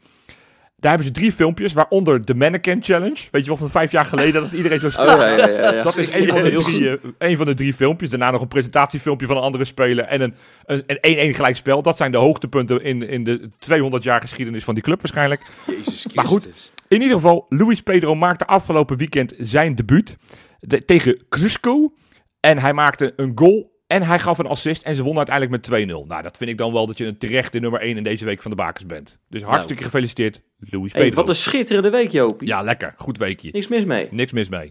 Daar 0.77 0.91
hebben 0.91 1.07
ze 1.15 1.21
drie 1.21 1.33
filmpjes, 1.33 1.73
waaronder 1.73 2.25
de 2.25 2.35
Mannequin 2.35 2.83
Challenge. 2.83 3.17
Weet 3.31 3.43
je 3.43 3.47
wel, 3.49 3.57
van 3.57 3.71
vijf 3.71 3.93
jaar 3.93 4.05
geleden 4.07 4.43
dat 4.43 4.53
iedereen 4.53 4.81
zo. 4.81 4.87
Oh, 4.87 4.93
ja, 5.07 5.27
ja, 5.27 5.49
ja, 5.49 5.75
ja. 5.75 5.83
Dat 5.83 5.97
is 5.97 6.13
een 6.13 6.27
van, 6.29 6.43
de 6.43 6.53
drie, 6.53 6.91
eh, 6.91 6.97
een 7.19 7.37
van 7.37 7.47
de 7.47 7.55
drie 7.55 7.75
filmpjes. 7.75 8.11
Daarna 8.11 8.31
nog 8.31 8.41
een 8.41 8.49
presentatiefilmpje 8.49 9.27
van 9.27 9.37
een 9.37 9.43
andere 9.43 9.65
speler. 9.65 10.05
En 10.05 10.21
een 10.21 10.35
een 10.65 10.83
een 10.87 11.33
1-1 11.33 11.35
gelijkspel. 11.35 11.83
Dat 11.83 11.97
zijn 11.97 12.13
de 12.13 12.19
hoogtepunten 12.19 12.83
in, 12.85 13.09
in 13.09 13.25
de 13.25 13.51
200 13.59 14.03
jaar 14.03 14.21
geschiedenis 14.21 14.65
van 14.65 14.75
die 14.75 14.83
club 14.83 14.99
waarschijnlijk. 15.01 15.41
Jezus 15.67 15.85
Christus. 15.85 16.15
Maar 16.15 16.25
goed. 16.25 16.73
In 16.89 17.01
ieder 17.01 17.17
geval, 17.17 17.47
Luis 17.49 17.81
Pedro 17.81 18.15
maakte 18.15 18.47
afgelopen 18.47 18.97
weekend 18.97 19.35
zijn 19.39 19.75
debuut 19.75 20.17
de- 20.61 20.85
tegen 20.85 21.25
Cusco. 21.29 21.93
En 22.41 22.59
hij 22.59 22.73
maakte 22.73 23.13
een 23.17 23.33
goal 23.35 23.75
en 23.87 24.03
hij 24.03 24.19
gaf 24.19 24.39
een 24.39 24.47
assist 24.47 24.83
en 24.83 24.95
ze 24.95 25.03
wonnen 25.03 25.29
uiteindelijk 25.29 25.69
met 25.69 25.89
2-0. 26.05 26.07
Nou, 26.07 26.23
dat 26.23 26.37
vind 26.37 26.51
ik 26.51 26.59
dan 26.59 26.73
wel 26.73 26.87
dat 26.87 26.99
je 26.99 27.07
een 27.07 27.19
terechte 27.19 27.59
nummer 27.59 27.81
1 27.81 27.97
in 27.97 28.05
deze 28.05 28.25
week 28.25 28.43
van 28.43 28.51
de 28.51 28.57
bakers 28.57 28.87
bent. 28.87 29.19
Dus 29.29 29.43
hartstikke 29.43 29.83
gefeliciteerd, 29.83 30.41
Luis 30.59 30.93
Hey, 30.93 31.03
Pedro. 31.03 31.17
wat 31.17 31.29
een 31.29 31.35
schitterende 31.35 31.91
week, 31.91 32.11
Jopie. 32.11 32.49
Ja, 32.49 32.63
lekker. 32.63 32.95
Goed 32.97 33.19
weekje. 33.19 33.49
Niks 33.53 33.69
mis 33.69 33.85
mee. 33.85 34.09
Niks 34.11 34.33
mis 34.33 34.49
mee. 34.49 34.71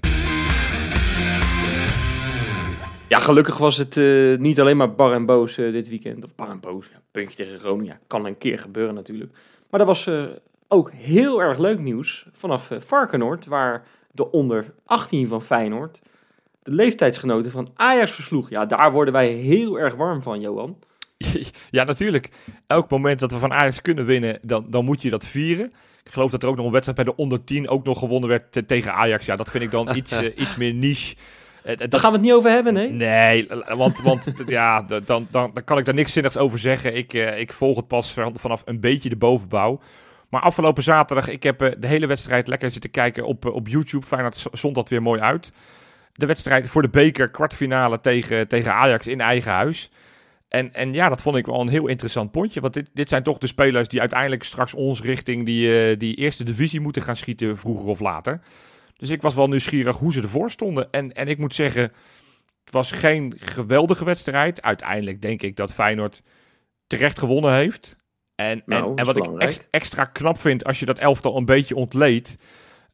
Ja, 3.08 3.20
gelukkig 3.20 3.58
was 3.58 3.78
het 3.78 3.98
eh, 3.98 4.38
niet 4.38 4.60
alleen 4.60 4.78
maar 4.78 4.96
bar 4.96 5.14
en 5.14 5.26
boos 5.26 5.58
eh, 5.58 5.72
dit 5.72 5.90
weekend. 5.90 6.24
Of 6.24 6.36
bar 6.36 6.50
en 6.50 6.60
boos, 6.60 6.88
ja, 6.88 7.02
puntje 7.12 7.36
tegen 7.36 7.60
Groningen. 7.60 7.94
Ja, 7.94 8.00
kan 8.08 8.26
een 8.26 8.38
keer 8.38 8.60
gebeuren 8.60 8.94
natuurlijk. 8.96 9.32
Maar 9.70 9.80
er 9.80 9.86
was 9.86 10.08
eh, 10.08 10.24
ook 10.68 10.92
heel 10.92 11.42
erg 11.42 11.58
leuk 11.58 11.80
nieuws 11.80 12.28
vanaf 12.32 12.72
Varkenoord, 12.80 13.46
waar 13.46 13.84
de 14.12 14.32
onder 14.32 14.74
18 14.86 15.28
van 15.28 15.42
Feyenoord 15.42 16.02
de 16.66 16.72
leeftijdsgenoten 16.72 17.52
van 17.52 17.70
Ajax 17.76 18.12
versloeg. 18.12 18.50
Ja, 18.50 18.66
daar 18.66 18.92
worden 18.92 19.14
wij 19.14 19.28
heel 19.28 19.80
erg 19.80 19.96
warm 19.96 20.22
van, 20.24 20.40
Johan. 20.42 20.78
Ja, 21.72 21.84
natuurlijk. 21.84 22.30
Elk 22.68 22.90
moment 22.90 23.20
dat 23.20 23.32
we 23.32 23.40
van 23.40 23.54
Ajax 23.54 23.82
kunnen 23.82 24.06
winnen, 24.06 24.40
dan, 24.42 24.66
dan 24.70 24.86
moet 24.86 25.02
je 25.02 25.10
dat 25.10 25.26
vieren. 25.26 25.74
Ik 26.04 26.12
geloof 26.12 26.32
dat 26.32 26.44
er 26.44 26.50
ook 26.50 26.56
nog 26.56 26.66
een 26.66 26.72
wedstrijd 26.72 26.98
bij 26.98 27.14
de 27.16 27.22
onder 27.22 27.44
10 27.44 27.70
ook 27.70 27.84
nog 27.86 28.00
gewonnen 28.00 28.30
werd 28.30 28.52
te- 28.52 28.66
tegen 28.66 28.94
Ajax. 28.94 29.26
Ja, 29.26 29.36
dat 29.36 29.50
vind 29.50 29.64
ik 29.64 29.72
dan 29.72 29.96
iets, 29.96 30.12
eh, 30.22 30.38
iets 30.38 30.56
meer 30.56 30.74
niche. 30.74 31.16
Dat, 31.64 31.92
Daar 31.92 32.00
gaan 32.00 32.12
we 32.12 32.18
het 32.18 32.26
niet 32.26 32.34
over 32.36 32.52
hebben, 32.52 32.74
nee? 32.74 32.90
Nee, 32.90 33.48
want, 33.76 34.02
want 34.02 34.32
ja, 34.46 34.82
dan, 34.82 35.04
dan, 35.06 35.28
dan 35.32 35.64
kan 35.66 35.78
ik 35.78 35.86
daar 35.86 35.94
niks 35.94 36.14
zinnigs 36.14 36.38
over 36.38 36.60
zeggen. 36.60 36.96
Ik, 36.96 37.14
ik 37.14 37.54
volg 37.54 37.76
het 37.76 37.88
pas 37.88 38.12
van- 38.14 38.36
vanaf 38.40 38.62
een 38.66 38.80
beetje 38.80 39.10
de 39.10 39.16
bovenbouw. 39.18 39.80
Maar 40.30 40.42
afgelopen 40.42 40.84
zaterdag, 40.84 41.28
ik 41.30 41.44
heb 41.44 41.60
de 41.80 41.88
hele 41.88 42.08
wedstrijd 42.08 42.48
lekker 42.48 42.72
zitten 42.72 42.92
kijken 42.92 43.26
op, 43.26 43.46
op 43.46 43.68
YouTube. 43.68 44.06
Feyenoord 44.06 44.36
z- 44.36 44.46
zond 44.52 44.76
dat 44.76 44.90
weer 44.90 45.02
mooi 45.02 45.22
uit. 45.22 45.52
De 46.18 46.26
wedstrijd 46.26 46.68
voor 46.68 46.82
de 46.82 46.90
beker 46.90 47.30
kwartfinale 47.30 48.02
tegen, 48.02 48.48
tegen 48.48 48.74
Ajax 48.74 49.08
in 49.08 49.22
eigen 49.22 49.52
huis. 49.52 49.90
En, 50.48 50.74
en 50.74 50.94
ja, 50.94 51.10
dat 51.10 51.22
vond 51.22 51.38
ik 51.38 51.46
wel 51.46 51.62
een 51.62 51.68
heel 51.68 51.88
interessant 51.88 52.32
pontje. 52.32 52.62
Want 52.62 52.74
dit, 52.74 52.90
dit 52.94 53.10
zijn 53.10 53.24
toch 53.24 53.38
de 53.38 53.48
spelers 53.48 53.88
die 53.88 54.00
uiteindelijk 54.00 54.44
straks 54.44 54.74
ons 54.74 55.02
richting 55.02 55.46
die, 55.46 55.90
eh, 55.90 56.00
die 56.00 56.16
eerste 56.16 56.44
divisie 56.44 56.80
moeten 56.80 57.02
gaan 57.02 57.16
schieten, 57.16 57.58
vroeger 57.58 57.88
of 57.88 58.00
later. 58.00 58.40
Dus 58.98 59.10
ik 59.10 59.22
was 59.22 59.36
wel 59.36 59.48
nieuwsgierig 59.48 59.98
hoe 59.98 60.14
ze 60.14 60.22
ervoor 60.22 60.52
stonden. 60.52 60.88
En, 60.92 61.14
en 61.14 61.28
ik 61.28 61.38
moet 61.38 61.54
zeggen, 61.54 61.84
het 62.64 62.74
was 62.74 62.92
geen 62.92 63.34
geweldige 63.40 64.06
wedstrijd. 64.06 64.62
Uiteindelijk 64.62 65.22
denk 65.22 65.42
ik 65.42 65.56
dat 65.56 65.74
Feyenoord 65.74 66.22
terecht 66.88 67.20
gewonnen 67.20 67.54
heeft. 67.54 67.96
En, 68.36 68.62
Nou, 68.66 68.82
en, 68.82 68.96
dat 68.96 69.00
en 69.00 69.06
wat 69.06 69.28
ik 69.28 69.38
ex- 69.38 69.68
extra 69.70 70.06
knap 70.06 70.40
vind 70.40 70.66
als 70.66 70.80
je 70.80 70.86
dat 70.86 70.98
elftal 70.98 71.38
een 71.38 71.46
beetje 71.46 71.76
ontleedt. 71.76 72.36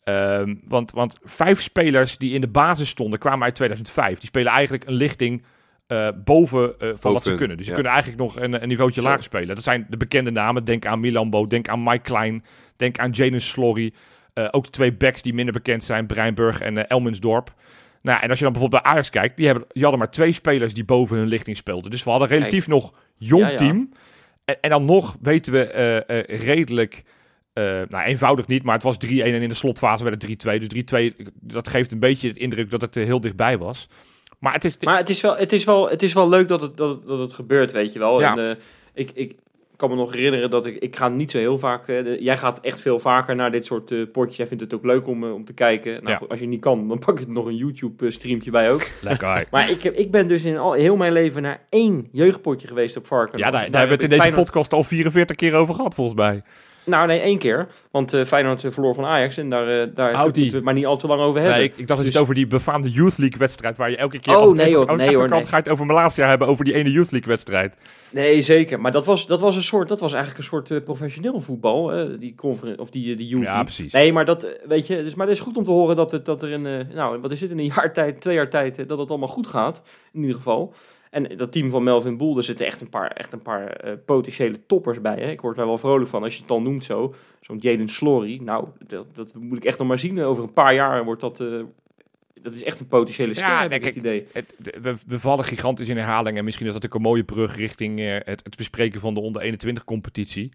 Ehm, 0.03 0.55
want, 0.65 0.91
want 0.91 1.17
vijf 1.23 1.61
spelers 1.61 2.17
die 2.17 2.33
in 2.33 2.41
de 2.41 2.47
basis 2.47 2.89
stonden 2.89 3.19
kwamen 3.19 3.43
uit 3.43 3.55
2005. 3.55 4.19
Die 4.19 4.27
spelen 4.27 4.51
eigenlijk 4.51 4.85
een 4.85 4.93
lichting 4.93 5.43
eh, 5.87 6.07
boven 6.23 6.79
eh, 6.79 6.89
van 6.93 7.13
wat 7.13 7.23
ze 7.23 7.35
kunnen. 7.35 7.57
Dus 7.57 7.65
ze 7.65 7.71
ja. 7.71 7.77
kunnen 7.77 7.93
eigenlijk 7.93 8.23
nog 8.23 8.43
een, 8.43 8.61
een 8.61 8.67
niveautje 8.67 9.01
Zo. 9.01 9.07
lager 9.07 9.23
spelen. 9.23 9.55
Dat 9.55 9.63
zijn 9.63 9.85
de 9.89 9.97
bekende 9.97 10.31
namen. 10.31 10.65
Denk 10.65 10.85
aan 10.85 10.99
Milambo, 10.99 11.47
denk 11.47 11.67
aan 11.67 11.83
Mike 11.83 12.01
Klein, 12.01 12.43
denk 12.75 12.99
aan 12.99 13.11
Janus 13.11 13.49
Slory. 13.49 13.93
Eh, 14.33 14.47
ook 14.51 14.63
de 14.63 14.69
twee 14.69 14.93
backs 14.93 15.21
die 15.21 15.33
minder 15.33 15.53
bekend 15.53 15.83
zijn, 15.83 16.05
Breinburg 16.05 16.61
en 16.61 16.87
Elmensdorp. 16.87 17.53
Nou, 18.01 18.21
en 18.21 18.29
als 18.29 18.37
je 18.37 18.43
dan 18.43 18.53
bijvoorbeeld 18.53 18.83
bij 18.83 18.91
Ajax 18.91 19.09
kijkt, 19.09 19.37
die, 19.37 19.45
hebben, 19.45 19.65
die 19.67 19.81
hadden 19.81 19.99
maar 19.99 20.11
twee 20.11 20.31
spelers 20.31 20.73
die 20.73 20.85
boven 20.85 21.17
hun 21.17 21.27
lichting 21.27 21.57
speelden. 21.57 21.91
Dus 21.91 22.03
we 22.03 22.09
hadden 22.09 22.31
een 22.31 22.37
relatief 22.37 22.67
nog 22.67 22.93
jong 23.17 23.43
Ja, 23.43 23.49
ja. 23.49 23.55
team. 23.55 23.89
En, 24.45 24.61
en 24.61 24.69
dan 24.69 24.85
nog 24.85 25.17
weten 25.21 25.53
we 25.53 25.65
eh, 25.65 26.19
eh, 26.19 26.41
redelijk, 26.41 27.03
eh, 27.53 27.63
nou 27.89 28.03
eenvoudig 28.05 28.47
niet, 28.47 28.63
maar 28.63 28.73
het 28.73 28.83
was 28.83 28.95
3-1 28.95 29.09
en 29.09 29.41
in 29.41 29.49
de 29.49 29.55
slotfase 29.55 30.03
werd 30.03 30.21
het 30.21 30.31
3-2. 30.65 30.67
Dus 30.67 30.83
3-2, 31.21 31.25
dat 31.33 31.67
geeft 31.67 31.91
een 31.91 31.99
beetje 31.99 32.33
de 32.33 32.39
indruk 32.39 32.69
dat 32.69 32.81
het 32.81 32.97
eh, 32.97 33.05
heel 33.05 33.21
dichtbij 33.21 33.57
was. 33.57 33.89
Maar 34.39 34.53
het 34.53 34.65
is, 34.65 34.77
Maar 34.77 34.97
het 34.97 35.09
is 35.09 35.21
wel, 35.21 35.37
het 35.37 35.51
is 35.51 35.63
wel, 35.63 35.89
het 35.89 36.01
is 36.03 36.13
wel 36.13 36.29
leuk 36.29 36.47
dat 36.47 36.61
het, 36.61 36.77
dat, 36.77 36.89
het, 36.89 37.07
dat 37.07 37.19
het 37.19 37.33
gebeurt, 37.33 37.71
weet 37.71 37.93
je 37.93 37.99
wel. 37.99 38.19
Ja. 38.19 38.37
En, 38.37 38.49
eh, 38.49 38.55
ik, 38.93 39.11
ik 39.13 39.35
kan 39.75 39.89
me 39.89 39.95
nog 39.95 40.13
herinneren 40.13 40.49
dat 40.49 40.65
ik... 40.65 40.77
Ik 40.77 40.95
ga 40.95 41.07
niet 41.09 41.31
zo 41.31 41.37
heel 41.37 41.57
vaak... 41.57 41.85
de- 41.87 42.17
jij 42.19 42.37
gaat 42.37 42.59
echt 42.59 42.79
veel 42.81 42.99
vaker 42.99 43.35
naar 43.35 43.51
dit 43.51 43.65
soort 43.65 44.11
potjes. 44.11 44.37
Jij 44.37 44.47
vindt 44.47 44.63
het 44.63 44.73
ook 44.73 44.85
leuk 44.85 45.07
om, 45.07 45.23
om 45.23 45.45
te 45.45 45.53
kijken. 45.53 45.93
Nou, 45.93 46.09
Ja. 46.09 46.15
goed, 46.15 46.29
als 46.29 46.39
je 46.39 46.45
niet 46.47 46.61
kan, 46.61 46.87
dan 46.87 46.99
pak 46.99 47.19
je 47.19 47.25
nog 47.27 47.45
een 47.45 47.55
YouTube-streampje 47.55 48.51
bij 48.51 48.71
ook. 48.71 48.87
Lekker. 49.01 49.45
Maar 49.51 49.69
ik, 49.69 49.83
heb, 49.83 49.93
ik 49.93 50.11
ben 50.11 50.27
dus 50.27 50.43
in 50.43 50.57
al, 50.57 50.73
heel 50.73 50.95
mijn 50.97 51.11
leven 51.13 51.41
naar 51.41 51.65
één 51.69 52.07
jeugdpotje 52.11 52.67
geweest 52.67 52.97
op 52.97 53.07
Varkenoord. 53.07 53.39
Ja, 53.43 53.51
daar, 53.51 53.71
daar 53.71 53.79
hebben 53.79 53.97
we 53.97 54.03
het 54.03 54.13
in 54.13 54.19
deze 54.19 54.31
podcast 54.41 54.73
al 54.73 54.83
44 54.83 55.35
keer 55.35 55.53
over 55.53 55.75
gehad, 55.75 55.93
volgens 55.93 56.17
mij. 56.17 56.41
Nou, 56.83 57.07
nee, 57.07 57.19
één 57.19 57.37
keer. 57.37 57.67
Want 57.91 58.13
eh 58.13 58.25
Feyenoord 58.25 58.63
eh, 58.63 58.71
verloor 58.71 58.93
van 58.95 59.05
Ajax 59.05 59.37
en 59.37 59.49
daar, 59.49 59.81
eh 59.81 59.87
daar 59.95 60.23
moeten 60.23 60.41
we 60.43 60.55
het 60.55 60.63
maar 60.63 60.73
niet 60.73 60.85
al 60.85 60.97
te 60.97 61.07
lang 61.07 61.21
over 61.21 61.39
hebben. 61.41 61.57
Nee, 61.57 61.67
ik, 61.67 61.77
ik 61.77 61.87
dacht 61.87 61.87
dat 61.87 61.97
je 61.97 62.03
Dus- 62.03 62.13
het 62.13 62.21
over 62.21 62.35
die 62.35 62.47
befaamde 62.47 62.89
Youth 62.89 63.17
League 63.17 63.39
wedstrijd, 63.39 63.77
waar 63.77 63.89
je 63.89 63.97
elke 63.97 64.19
keer 64.19 64.33
Oh, 64.35 64.39
als 64.41 64.53
nee, 64.53 64.75
hoor, 64.75 64.97
nee, 64.97 65.15
hoor, 65.15 65.29
nee. 65.29 65.43
ga 65.43 65.49
je 65.55 65.63
het 65.63 65.69
over 65.69 65.85
Malasia 65.85 66.27
hebben, 66.27 66.47
over 66.47 66.65
die 66.65 66.73
ene 66.73 66.91
Youth 66.91 67.11
League 67.11 67.29
wedstrijd. 67.29 67.73
Nee, 68.11 68.41
zeker. 68.41 68.81
Maar 68.81 68.91
dat 68.91 69.05
was, 69.05 69.27
dat 69.27 69.39
was 69.41 69.55
een 69.55 69.63
soort, 69.63 69.87
dat 69.87 69.99
was 69.99 70.13
eigenlijk 70.13 70.43
een 70.43 70.49
soort 70.65 70.83
professioneel 70.83 71.39
voetbal, 71.39 72.07
die 72.19 72.35
of 72.77 72.89
die, 72.89 73.15
die 73.15 73.27
youth 73.27 73.41
Ja, 73.43 73.47
League. 73.47 73.63
precies. 73.63 73.93
Nee, 73.93 74.13
maar 74.13 74.25
dat, 74.25 74.47
weet 74.67 74.87
je, 74.87 75.03
dus, 75.03 75.15
maar 75.15 75.27
het 75.27 75.35
is 75.35 75.41
goed 75.41 75.57
om 75.57 75.63
te 75.63 75.71
horen 75.71 75.95
dat, 75.95 76.11
het, 76.11 76.25
dat 76.25 76.41
er 76.41 76.49
in, 76.49 76.87
nou, 76.93 77.19
wat 77.21 77.31
is 77.31 77.41
het, 77.41 77.51
in 77.51 77.59
een 77.59 77.71
jaar 77.75 77.93
tijd, 77.93 78.21
twee 78.21 78.35
jaar 78.35 78.49
tijd, 78.49 78.87
dat 78.87 78.97
het 78.99 79.09
allemaal 79.09 79.27
goed 79.27 79.47
gaat, 79.47 79.81
in 80.13 80.21
ieder 80.21 80.35
geval. 80.35 80.73
En 81.11 81.37
dat 81.37 81.51
team 81.51 81.69
van 81.69 81.83
Melvin 81.83 82.17
Boel, 82.17 82.33
daar 82.33 82.43
zitten 82.43 82.65
echt 82.65 82.81
een 82.81 82.89
paar, 82.89 83.11
echt 83.11 83.33
een 83.33 83.41
paar 83.41 83.67
eh, 83.67 83.93
potentiële 84.05 84.65
toppers 84.65 85.01
bij. 85.01 85.15
Hè? 85.15 85.31
Ik 85.31 85.41
word 85.41 85.55
daar 85.57 85.65
wel 85.65 85.77
vrolijk 85.77 86.09
van, 86.09 86.23
als 86.23 86.33
je 86.33 86.39
het 86.39 86.47
dan 86.47 86.63
noemt 86.63 86.85
zo. 86.85 87.13
Zo'n 87.41 87.57
Jaden 87.57 87.89
Slory, 87.89 88.39
nou, 88.43 88.67
dat, 88.87 89.15
dat 89.15 89.33
moet 89.33 89.57
ik 89.57 89.65
echt 89.65 89.77
nog 89.77 89.87
maar 89.87 89.99
zien. 89.99 90.21
Over 90.21 90.43
een 90.43 90.53
paar 90.53 90.73
jaar 90.73 91.03
wordt 91.03 91.21
dat, 91.21 91.39
eh, 91.39 91.47
dat 92.41 92.53
is 92.53 92.63
echt 92.63 92.79
een 92.79 92.87
potentiële 92.87 93.33
ster, 93.33 93.47
Ja, 93.47 93.59
nee, 93.59 93.65
ik 93.65 93.73
het 93.73 93.81
kijk, 93.83 93.95
idee. 93.95 94.27
Het, 94.31 94.55
we, 94.81 94.95
we 95.07 95.19
vallen 95.19 95.45
gigantisch 95.45 95.89
in 95.89 95.97
herhaling 95.97 96.37
en 96.37 96.43
misschien 96.43 96.67
is 96.67 96.73
dat 96.73 96.85
ook 96.85 96.93
een 96.93 97.01
mooie 97.01 97.23
brug 97.23 97.55
richting 97.55 97.99
eh, 97.99 98.13
het, 98.13 98.43
het 98.43 98.55
bespreken 98.57 98.99
van 98.99 99.13
de 99.13 99.19
onder 99.19 99.41
21 99.41 99.83
competitie. 99.83 100.51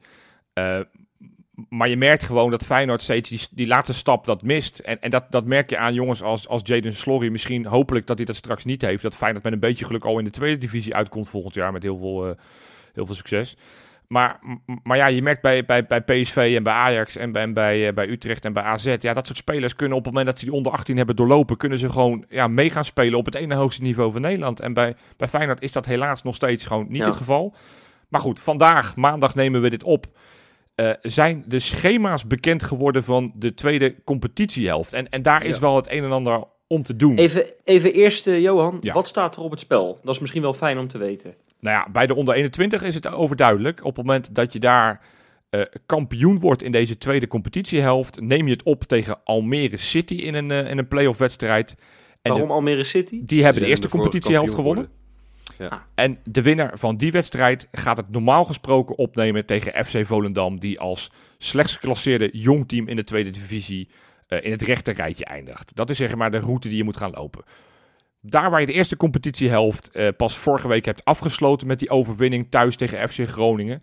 Maar 1.68 1.88
je 1.88 1.96
merkt 1.96 2.22
gewoon 2.22 2.50
dat 2.50 2.64
Feyenoord 2.64 3.02
steeds 3.02 3.28
die, 3.28 3.40
die 3.50 3.66
laatste 3.66 3.92
stap 3.94 4.26
dat 4.26 4.42
mist. 4.42 4.78
En, 4.78 5.00
en 5.00 5.10
dat, 5.10 5.24
dat 5.30 5.44
merk 5.44 5.70
je 5.70 5.78
aan 5.78 5.94
jongens 5.94 6.22
als, 6.22 6.48
als 6.48 6.60
Jaden 6.64 6.94
Slory. 6.94 7.28
Misschien 7.28 7.66
hopelijk 7.66 8.06
dat 8.06 8.16
hij 8.16 8.26
dat 8.26 8.36
straks 8.36 8.64
niet 8.64 8.82
heeft. 8.82 9.02
Dat 9.02 9.14
Feyenoord 9.14 9.44
met 9.44 9.52
een 9.52 9.60
beetje 9.60 9.84
geluk 9.84 10.04
al 10.04 10.18
in 10.18 10.24
de 10.24 10.30
tweede 10.30 10.58
divisie 10.58 10.94
uitkomt 10.94 11.28
volgend 11.28 11.54
jaar 11.54 11.72
met 11.72 11.82
heel 11.82 11.96
veel, 11.96 12.26
eh, 12.28 12.34
heel 12.92 13.06
veel 13.06 13.14
succes. 13.14 13.56
Maar, 14.08 14.40
maar 14.82 14.96
ja, 14.96 15.06
je 15.06 15.22
merkt 15.22 15.42
bij, 15.42 15.64
bij, 15.64 15.86
bij 15.86 16.00
PSV 16.02 16.52
en 16.56 16.62
bij 16.62 16.72
Ajax 16.72 17.16
en 17.16 17.32
bij, 17.32 17.42
en 17.42 17.52
bij, 17.52 17.88
eh, 17.88 17.94
bij 17.94 18.08
Utrecht 18.08 18.44
en 18.44 18.52
bij 18.52 18.62
AZ... 18.62 18.96
Ja, 18.98 19.14
dat 19.14 19.26
soort 19.26 19.38
spelers 19.38 19.76
kunnen 19.76 19.98
op 19.98 20.04
het 20.04 20.12
moment 20.12 20.30
dat 20.30 20.38
ze 20.38 20.44
die 20.44 20.54
onder 20.54 20.72
18 20.72 20.96
hebben 20.96 21.16
doorlopen... 21.16 21.56
kunnen 21.56 21.78
ze 21.78 21.90
gewoon 21.90 22.24
ja, 22.28 22.48
mee 22.48 22.70
gaan 22.70 22.84
spelen 22.84 23.18
op 23.18 23.24
het 23.24 23.34
ene 23.34 23.54
hoogste 23.54 23.82
niveau 23.82 24.12
van 24.12 24.20
Nederland. 24.20 24.60
En 24.60 24.72
bij, 24.72 24.96
bij 25.16 25.28
Feyenoord 25.28 25.62
is 25.62 25.72
dat 25.72 25.86
helaas 25.86 26.22
nog 26.22 26.34
steeds 26.34 26.66
gewoon 26.66 26.86
niet 26.88 27.00
Ja. 27.00 27.06
het 27.06 27.16
geval. 27.16 27.54
Maar 28.08 28.20
goed, 28.20 28.40
vandaag, 28.40 28.96
maandag 28.96 29.34
nemen 29.34 29.62
we 29.62 29.70
dit 29.70 29.84
op... 29.84 30.06
eh, 30.76 30.90
zijn 31.02 31.44
de 31.46 31.58
schema's 31.58 32.26
bekend 32.26 32.62
geworden 32.62 33.04
van 33.04 33.32
de 33.36 33.54
tweede 33.54 33.94
competitiehelft. 34.04 34.92
En, 34.92 35.08
en 35.08 35.22
daar 35.22 35.44
is 35.44 35.54
Ja. 35.54 35.60
wel 35.60 35.76
het 35.76 35.90
een 35.90 36.04
en 36.04 36.12
ander 36.12 36.44
om 36.66 36.82
te 36.82 36.96
doen. 36.96 37.16
Even, 37.18 37.44
even 37.64 37.92
eerst, 37.92 38.26
eh, 38.26 38.40
Johan, 38.40 38.76
Ja. 38.80 38.92
wat 38.92 39.08
staat 39.08 39.36
er 39.36 39.42
op 39.42 39.50
het 39.50 39.60
spel? 39.60 39.98
Dat 40.02 40.14
is 40.14 40.20
misschien 40.20 40.42
wel 40.42 40.52
fijn 40.54 40.78
om 40.78 40.88
te 40.88 40.98
weten. 40.98 41.34
Nou 41.60 41.76
ja, 41.76 41.90
bij 41.90 42.06
de 42.06 42.14
onder 42.14 42.34
21 42.34 42.82
is 42.82 42.94
het 42.94 43.08
overduidelijk. 43.08 43.78
Op 43.84 43.96
het 43.96 44.06
moment 44.06 44.34
dat 44.34 44.52
je 44.52 44.58
daar 44.58 45.00
eh, 45.50 45.60
kampioen 45.86 46.38
wordt 46.40 46.62
in 46.62 46.72
deze 46.72 46.98
tweede 46.98 47.26
competitiehelft, 47.26 48.20
neem 48.20 48.46
je 48.46 48.52
het 48.52 48.62
op 48.62 48.82
tegen 48.84 49.18
Almere 49.24 49.76
City 49.76 50.14
in 50.14 50.34
een, 50.34 50.50
eh, 50.50 50.70
in 50.70 50.78
een 50.78 50.88
playoff 50.88 51.18
wedstrijd. 51.18 51.74
En 52.22 52.30
Waarom 52.30 52.48
de- 52.48 52.54
Almere 52.54 52.84
City? 52.84 53.20
die 53.24 53.44
hebben 53.44 53.62
de 53.62 53.68
eerste 53.68 53.88
competitiehelft 53.88 54.54
gewonnen. 55.56 55.78
geworden. 55.96 56.18
En 56.24 56.32
de 56.32 56.42
winnaar 56.42 56.78
van 56.78 56.96
die 56.96 57.12
wedstrijd 57.12 57.68
gaat 57.72 57.96
het 57.96 58.10
normaal 58.10 58.44
gesproken 58.44 58.98
opnemen 58.98 59.46
tegen 59.46 59.84
FC 59.84 60.06
Volendam, 60.06 60.60
die 60.60 60.80
als 60.80 61.10
slechts 61.38 61.72
geclasseerde 61.72 62.28
jong 62.32 62.68
team 62.68 62.88
in 62.88 62.96
de 62.96 63.04
tweede 63.04 63.30
divisie 63.30 63.88
eh, 64.26 64.44
in 64.44 64.50
het 64.50 64.62
rechte 64.62 64.92
rijtje 64.92 65.24
eindigt. 65.24 65.76
Dat 65.76 65.90
is 65.90 65.96
zeg 65.96 66.14
maar 66.14 66.30
de 66.30 66.38
route 66.38 66.68
die 66.68 66.76
je 66.76 66.84
moet 66.84 66.96
gaan 66.96 67.10
lopen. 67.10 67.44
Daar 68.20 68.50
waar 68.50 68.60
je 68.60 68.66
de 68.66 68.72
eerste 68.72 68.96
competitiehelft 68.96 69.90
eh, 69.90 70.08
pas 70.16 70.36
vorige 70.36 70.68
week 70.68 70.84
hebt 70.84 71.04
afgesloten 71.04 71.66
met 71.66 71.78
die 71.78 71.90
overwinning 71.90 72.50
thuis 72.50 72.76
tegen 72.76 73.08
FC 73.08 73.28
Groningen, 73.28 73.82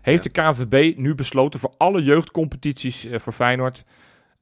heeft 0.00 0.22
de 0.22 0.28
KNVB 0.28 0.96
nu 0.96 1.14
besloten 1.14 1.60
voor 1.60 1.74
alle 1.76 2.02
jeugdcompetities 2.02 3.04
eh, 3.04 3.18
voor 3.18 3.32
Feyenoord 3.32 3.84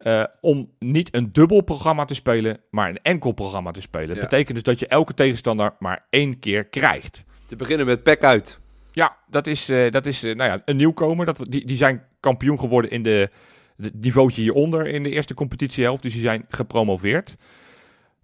eh, 0.02 0.24
om 0.40 0.70
niet 0.78 1.14
een 1.14 1.32
dubbel 1.32 1.60
programma 1.60 2.04
te 2.04 2.14
spelen, 2.14 2.60
maar 2.70 2.88
een 2.88 3.02
enkel 3.02 3.32
programma 3.32 3.70
te 3.70 3.80
spelen. 3.80 4.08
Dat 4.08 4.16
Ja. 4.16 4.22
betekent 4.22 4.54
dus 4.54 4.62
dat 4.64 4.78
je 4.78 4.86
elke 4.86 5.14
tegenstander 5.14 5.74
maar 5.78 6.06
één 6.10 6.38
keer 6.38 6.64
krijgt. 6.64 7.24
Te 7.46 7.56
beginnen 7.56 7.86
met 7.86 8.02
Pek 8.02 8.24
uit. 8.24 8.58
Ja, 8.92 9.16
dat 9.30 9.46
is, 9.46 9.68
eh, 9.68 9.90
dat 9.90 10.06
is 10.06 10.22
eh, 10.24 10.34
nou 10.34 10.50
ja, 10.50 10.62
een 10.64 10.76
nieuwkomer. 10.76 11.26
Dat, 11.26 11.46
die, 11.48 11.64
die 11.66 11.76
zijn 11.76 12.02
kampioen 12.20 12.58
geworden 12.58 12.90
in 12.90 13.02
de, 13.02 13.30
de 13.76 13.90
niveautje 14.00 14.42
hieronder 14.42 14.86
in 14.86 15.02
de 15.02 15.10
eerste 15.10 15.34
competitiehelft. 15.34 16.02
Dus 16.02 16.12
die 16.12 16.22
zijn 16.22 16.44
gepromoveerd. 16.48 17.36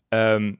Ehm, 0.08 0.52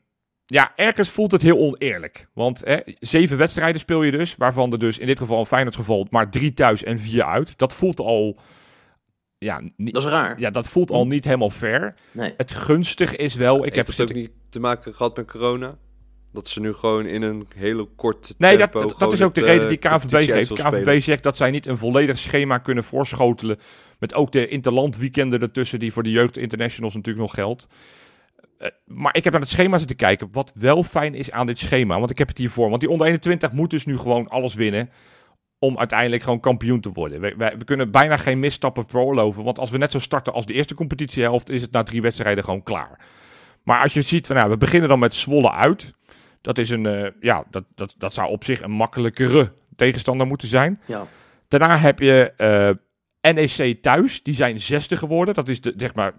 ja, 0.46 0.72
ergens 0.76 1.08
voelt 1.10 1.32
het 1.32 1.42
heel 1.42 1.58
oneerlijk. 1.58 2.26
Want 2.32 2.62
hè, 2.64 2.76
zeven 2.98 3.36
wedstrijden 3.36 3.80
speel 3.80 4.02
je 4.02 4.10
dus. 4.10 4.36
Waarvan 4.36 4.72
er 4.72 4.78
dus 4.78 4.98
in 4.98 5.06
dit 5.06 5.18
geval, 5.18 5.38
in 5.38 5.46
Feyenoord 5.46 5.76
geval, 5.76 6.06
maar 6.10 6.30
drie 6.30 6.54
thuis 6.54 6.84
en 6.84 6.98
vier 6.98 7.24
uit. 7.24 7.58
Dat 7.58 7.72
voelt 7.74 8.00
al... 8.00 8.38
Ja, 9.38 9.60
niet, 9.76 9.94
Dat 9.94 10.04
is 10.04 10.10
raar. 10.10 10.40
ja, 10.40 10.50
dat 10.50 10.68
voelt 10.68 10.90
al 10.90 11.06
niet 11.06 11.24
helemaal 11.24 11.50
fair. 11.50 11.94
Nee. 12.12 12.34
Het 12.36 12.52
gunstig 12.52 13.16
is 13.16 13.34
wel... 13.34 13.56
Ik 13.56 13.62
Heeft 13.62 13.76
heb 13.76 13.86
het 13.86 13.94
zitten- 13.96 14.16
ook 14.16 14.22
niet 14.22 14.32
te 14.48 14.60
maken 14.60 14.94
gehad 14.94 15.16
met 15.16 15.30
corona? 15.30 15.76
Dat 16.32 16.48
ze 16.48 16.60
nu 16.60 16.72
gewoon 16.72 17.06
in 17.06 17.22
een 17.22 17.46
hele 17.56 17.88
korte 17.96 18.34
Nee, 18.38 18.56
dat, 18.56 18.72
dat, 18.72 18.94
dat 18.98 19.12
is 19.12 19.22
ook 19.22 19.34
de 19.34 19.40
reden 19.40 19.62
eh, 19.62 19.68
die 19.68 19.88
uit 19.88 20.02
geeft. 20.02 20.76
spelen. 20.76 21.02
zegt 21.02 21.22
dat 21.22 21.36
zij 21.36 21.50
niet 21.50 21.66
een 21.66 21.76
volledig 21.76 22.18
schema 22.18 22.58
kunnen 22.58 22.84
voorschotelen. 22.84 23.58
Met 23.98 24.14
ook 24.14 24.32
de 24.32 24.48
interland 24.48 24.96
weekenden 24.96 25.40
ertussen, 25.40 25.78
die 25.78 25.92
voor 25.92 26.02
de 26.02 26.10
jeugd 26.10 26.36
internationals 26.36 26.94
natuurlijk 26.94 27.26
nog 27.26 27.34
geldt. 27.34 27.66
Eh, 28.58 28.68
maar 28.86 29.16
ik 29.16 29.24
heb 29.24 29.32
naar 29.32 29.42
het 29.42 29.50
schema 29.50 29.78
zitten 29.78 29.96
kijken. 29.96 30.28
Wat 30.32 30.52
wel 30.54 30.82
fijn 30.82 31.14
is 31.14 31.30
aan 31.30 31.46
dit 31.46 31.58
schema. 31.58 31.98
Want 31.98 32.10
ik 32.10 32.18
heb 32.18 32.28
het 32.28 32.38
hiervoor. 32.38 32.68
Want 32.68 32.80
die 32.80 32.90
onder 32.90 33.06
21 33.06 33.52
moet 33.52 33.70
dus 33.70 33.86
nu 33.86 33.96
gewoon 33.98 34.28
alles 34.28 34.54
winnen. 34.54 34.90
Om 35.58 35.78
uiteindelijk 35.78 36.22
gewoon 36.22 36.40
kampioen 36.40 36.80
te 36.80 36.92
worden. 36.92 37.20
We, 37.20 37.34
we, 37.36 37.54
we 37.58 37.64
kunnen 37.64 37.90
bijna 37.90 38.16
geen 38.16 38.38
misstappen 38.38 38.86
veroorloven. 38.88 39.44
Want 39.44 39.58
als 39.58 39.70
we 39.70 39.78
net 39.78 39.90
zo 39.90 39.98
starten 39.98 40.32
als 40.32 40.46
de 40.46 40.52
eerste 40.52 40.74
competitiehelft. 40.74 41.50
is 41.50 41.62
het 41.62 41.72
na 41.72 41.82
drie 41.82 42.02
wedstrijden 42.02 42.44
gewoon 42.44 42.62
klaar. 42.62 42.98
Maar 43.62 43.82
als 43.82 43.94
je 43.94 44.02
ziet 44.02 44.26
van 44.26 44.36
nou, 44.36 44.50
we 44.50 44.56
beginnen 44.56 44.88
dan 44.88 44.98
met 44.98 45.14
Zwolle 45.14 45.52
uit. 45.52 45.94
Dat, 46.40 46.58
is 46.58 46.70
een, 46.70 46.86
eh, 46.86 47.10
ja, 47.20 47.44
dat, 47.50 47.64
dat, 47.74 47.94
dat 47.98 48.14
zou 48.14 48.30
op 48.30 48.44
zich 48.44 48.62
een 48.62 48.70
makkelijkere 48.70 49.52
tegenstander 49.76 50.26
moeten 50.26 50.48
zijn. 50.48 50.80
Ja. 50.86 51.06
Daarna 51.48 51.78
heb 51.78 51.98
je 51.98 52.32
eh, 52.36 53.32
NEC 53.34 53.82
thuis. 53.82 54.22
Die 54.22 54.34
zijn 54.34 54.60
zesde 54.60 54.96
geworden. 54.96 55.34
Dat 55.34 55.48
is 55.48 55.60
de, 55.60 55.74
zeg 55.76 55.94
maar, 55.94 56.14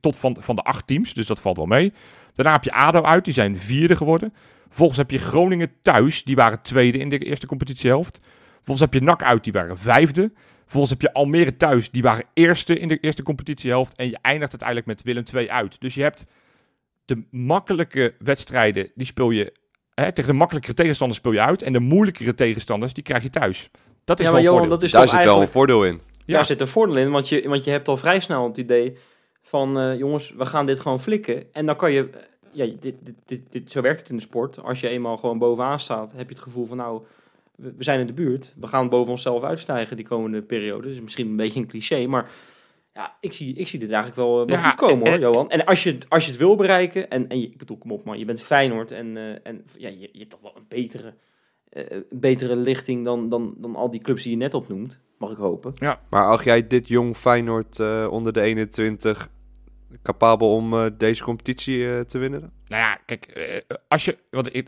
tot 0.00 0.16
van, 0.16 0.36
van 0.40 0.56
de 0.56 0.62
acht 0.62 0.86
teams. 0.86 1.14
Dus 1.14 1.26
dat 1.26 1.40
valt 1.40 1.56
wel 1.56 1.66
mee. 1.66 1.92
Daarna 2.32 2.52
heb 2.52 2.64
je 2.64 2.72
ADO 2.72 3.02
uit. 3.02 3.24
Die 3.24 3.34
zijn 3.34 3.58
vierde 3.58 3.96
geworden. 3.96 4.34
Vervolgens 4.66 4.98
heb 4.98 5.10
je 5.10 5.18
Groningen 5.18 5.72
thuis. 5.82 6.24
Die 6.24 6.36
waren 6.36 6.62
tweede 6.62 6.98
in 6.98 7.08
de 7.08 7.18
eerste 7.18 7.46
competitiehelft. 7.46 8.26
Vervolgens 8.64 8.80
heb 8.92 9.02
je 9.02 9.06
NAC 9.08 9.22
uit. 9.22 9.44
Die 9.44 9.52
waren 9.52 9.78
vijfde. 9.78 10.32
Vervolgens 10.60 10.90
heb 10.92 11.00
je 11.00 11.12
Almere 11.12 11.56
thuis. 11.56 11.90
Die 11.90 12.02
waren 12.02 12.24
eerste 12.34 12.78
in 12.78 12.88
de 12.88 12.98
eerste 12.98 13.22
competitiehelft. 13.22 13.96
En 13.96 14.06
je 14.10 14.18
eindigt 14.22 14.50
uiteindelijk 14.50 14.86
met 14.88 15.02
Willem 15.02 15.22
II 15.34 15.50
uit. 15.50 15.80
Dus 15.80 15.94
je 15.94 16.02
hebt 16.02 16.24
de 17.04 17.22
makkelijke 17.30 18.14
wedstrijden. 18.18 18.90
Die 18.94 19.06
speel 19.06 19.30
je 19.30 19.52
hè, 19.94 20.12
tegen 20.12 20.30
de 20.30 20.36
makkelijkere 20.36 20.74
tegenstanders 20.74 21.18
speel 21.20 21.32
je 21.32 21.40
uit. 21.40 21.62
En 21.62 21.72
de 21.72 21.80
moeilijkere 21.80 22.34
tegenstanders, 22.34 22.94
die 22.94 23.02
krijg 23.02 23.22
je 23.22 23.30
thuis. 23.30 23.70
Dat 24.04 24.20
is 24.20 24.26
Ja, 24.26 24.32
wel 24.32 24.40
maar 24.40 24.50
Johan, 24.50 24.58
voordeel. 24.58 24.76
dat 24.78 24.86
is 24.86 24.92
Daar 24.92 25.08
zit 25.08 25.24
wel 25.24 25.40
een 25.40 25.48
voordeel 25.48 25.84
in. 25.84 26.00
Ja. 26.26 26.34
Daar 26.34 26.44
zit 26.44 26.60
een 26.60 26.68
voordeel 26.68 26.96
in, 26.96 27.10
want 27.10 27.28
je, 27.28 27.48
want 27.48 27.64
je 27.64 27.70
hebt 27.70 27.88
al 27.88 27.96
vrij 27.96 28.20
snel 28.20 28.46
het 28.48 28.56
idee 28.56 28.96
van... 29.42 29.78
eh, 29.78 29.98
jongens, 29.98 30.34
we 30.36 30.46
gaan 30.46 30.66
dit 30.66 30.80
gewoon 30.80 31.00
flikken. 31.00 31.52
En 31.52 31.66
dan 31.66 31.76
kan 31.76 31.92
je... 31.92 32.10
eh, 32.10 32.20
ja, 32.52 32.64
dit, 32.64 32.94
dit, 33.02 33.14
dit, 33.26 33.40
dit, 33.50 33.72
zo 33.72 33.80
werkt 33.80 34.00
het 34.00 34.08
in 34.10 34.16
de 34.16 34.22
sport. 34.22 34.62
Als 34.62 34.80
je 34.80 34.88
eenmaal 34.88 35.16
gewoon 35.16 35.38
bovenaan 35.38 35.80
staat, 35.80 36.12
heb 36.12 36.28
je 36.28 36.34
het 36.34 36.42
gevoel 36.44 36.66
van... 36.66 36.76
nou, 36.76 37.02
we, 37.56 37.74
zijn 37.78 38.00
in 38.00 38.06
de 38.06 38.12
buurt. 38.12 38.54
We 38.60 38.66
gaan 38.66 38.88
boven 38.88 39.10
onszelf 39.10 39.42
uitstijgen 39.42 39.96
die 39.96 40.06
komende 40.06 40.42
periode. 40.42 40.88
Dus 40.88 41.00
misschien 41.00 41.28
een 41.28 41.36
beetje 41.36 41.60
een 41.60 41.66
cliché, 41.66 42.06
maar... 42.06 42.30
Ja, 42.96 43.16
ik 43.20 43.32
zie, 43.32 43.54
ik 43.54 43.68
zie 43.68 43.78
dit 43.78 43.90
eigenlijk 43.90 44.20
wel, 44.20 44.36
wel 44.36 44.56
Ja, 44.56 44.62
goed 44.66 44.74
komen 44.74 44.98
hoor, 45.06 45.14
en- 45.14 45.20
Johan. 45.20 45.50
En 45.50 45.64
als 45.64 45.82
je, 45.82 45.92
het- 45.92 46.06
als 46.08 46.24
je 46.24 46.30
het 46.30 46.40
wil 46.40 46.56
bereiken, 46.56 47.10
en, 47.10 47.28
en 47.28 47.40
je, 47.40 47.46
ik 47.46 47.58
bedoel, 47.58 47.76
kom 47.78 47.92
op 47.92 48.04
man, 48.04 48.18
je 48.18 48.24
bent 48.24 48.40
Feyenoord 48.42 48.90
en, 48.90 49.16
eh, 49.16 49.24
en 49.42 49.64
ja, 49.78 49.88
je, 49.88 50.08
je 50.12 50.18
hebt 50.18 50.30
toch 50.30 50.40
wel 50.40 50.52
een 50.56 50.64
betere, 50.68 51.14
eh, 51.68 51.84
een 51.88 52.04
betere 52.10 52.56
lichting 52.56 53.04
dan, 53.04 53.28
dan, 53.28 53.54
dan 53.56 53.76
al 53.76 53.90
die 53.90 54.00
clubs 54.00 54.22
die 54.22 54.32
je 54.32 54.36
net 54.38 54.54
opnoemt, 54.54 55.00
mag 55.18 55.30
ik 55.30 55.36
hopen. 55.36 55.74
Maar 56.10 56.26
als 56.28 56.42
jij 56.42 56.66
dit 56.66 56.88
jong 56.88 57.16
Feyenoord 57.16 57.78
eh, 57.78 58.08
onder 58.10 58.32
de 58.32 58.40
21 58.40 59.28
capabel 60.02 60.54
om 60.54 60.74
eh, 60.74 60.86
deze 60.98 61.22
competitie 61.22 61.94
eh, 61.94 62.00
te 62.00 62.18
winnen? 62.18 62.52
Nou 62.66 62.82
ja, 62.82 62.98
kijk, 63.06 63.24
eh, 63.24 63.76
als 63.88 64.04
je, 64.04 64.18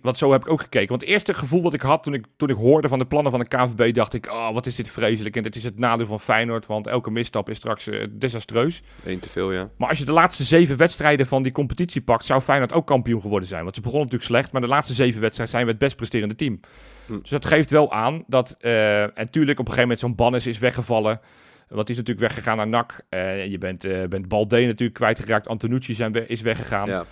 wat, 0.02 0.18
zo 0.18 0.32
heb 0.32 0.40
ik 0.40 0.50
ook 0.50 0.60
gekeken. 0.60 0.88
Want 0.88 1.00
het 1.00 1.10
eerste 1.10 1.34
gevoel 1.34 1.62
wat 1.62 1.74
ik 1.74 1.80
had 1.80 2.02
toen 2.02 2.14
ik, 2.14 2.24
toen 2.36 2.48
ik 2.48 2.56
hoorde 2.56 2.88
van 2.88 2.98
de 2.98 3.06
plannen 3.06 3.32
van 3.32 3.40
de 3.40 3.48
KNVB, 3.48 3.94
dacht 3.94 4.14
ik, 4.14 4.32
oh, 4.32 4.52
wat 4.52 4.66
is 4.66 4.74
dit 4.74 4.88
vreselijk. 4.88 5.36
En 5.36 5.42
dit 5.42 5.56
is 5.56 5.64
het 5.64 5.78
nadeel 5.78 6.06
van 6.06 6.20
Feyenoord, 6.20 6.66
want 6.66 6.86
elke 6.86 7.10
misstap 7.10 7.50
is 7.50 7.56
straks 7.56 7.90
desastreus. 8.10 8.82
Eén 9.04 9.18
te 9.18 9.28
veel, 9.28 9.52
ja. 9.52 9.70
Maar 9.76 9.88
als 9.88 9.98
je 9.98 10.04
de 10.04 10.12
laatste 10.12 10.44
zeven 10.44 10.76
wedstrijden 10.76 11.26
van 11.26 11.42
die 11.42 11.52
competitie 11.52 12.02
pakt, 12.02 12.24
zou 12.24 12.40
Feyenoord 12.40 12.72
ook 12.72 12.86
kampioen 12.86 13.20
geworden 13.20 13.48
zijn. 13.48 13.62
Want 13.62 13.74
ze 13.74 13.80
begonnen 13.80 14.06
natuurlijk 14.06 14.32
slecht, 14.32 14.52
maar 14.52 14.60
de 14.60 14.68
laatste 14.68 14.94
zeven 14.94 15.20
wedstrijden 15.20 15.54
zijn 15.54 15.66
we 15.66 15.72
het 15.72 15.80
best 15.80 15.96
presterende 15.96 16.34
team. 16.34 16.60
Hm. 17.06 17.20
Dus 17.20 17.30
dat 17.30 17.44
geeft 17.44 17.70
wel 17.70 17.92
aan 17.92 18.24
dat, 18.26 18.56
en 18.58 19.12
natuurlijk 19.14 19.58
op 19.58 19.66
een 19.66 19.72
gegeven 19.72 19.80
moment 19.80 19.98
zo'n 19.98 20.14
Bannis 20.14 20.46
is 20.46 20.58
weggevallen. 20.58 21.20
Want 21.68 21.86
die 21.86 21.96
is 21.96 22.02
natuurlijk 22.02 22.26
weggegaan 22.34 22.56
naar 22.56 22.68
NAC. 22.68 23.00
Eh, 23.08 23.46
je 23.46 23.58
bent, 23.58 23.84
eh 23.84 24.04
bent 24.08 24.28
Balde 24.28 24.60
natuurlijk 24.60 24.94
kwijtgeraakt. 24.94 25.48
Antonucci 25.48 25.94
zijn 25.94 26.12
we- 26.12 26.26
is 26.26 26.40
weggegaan. 26.40 26.88
ja. 26.88 27.04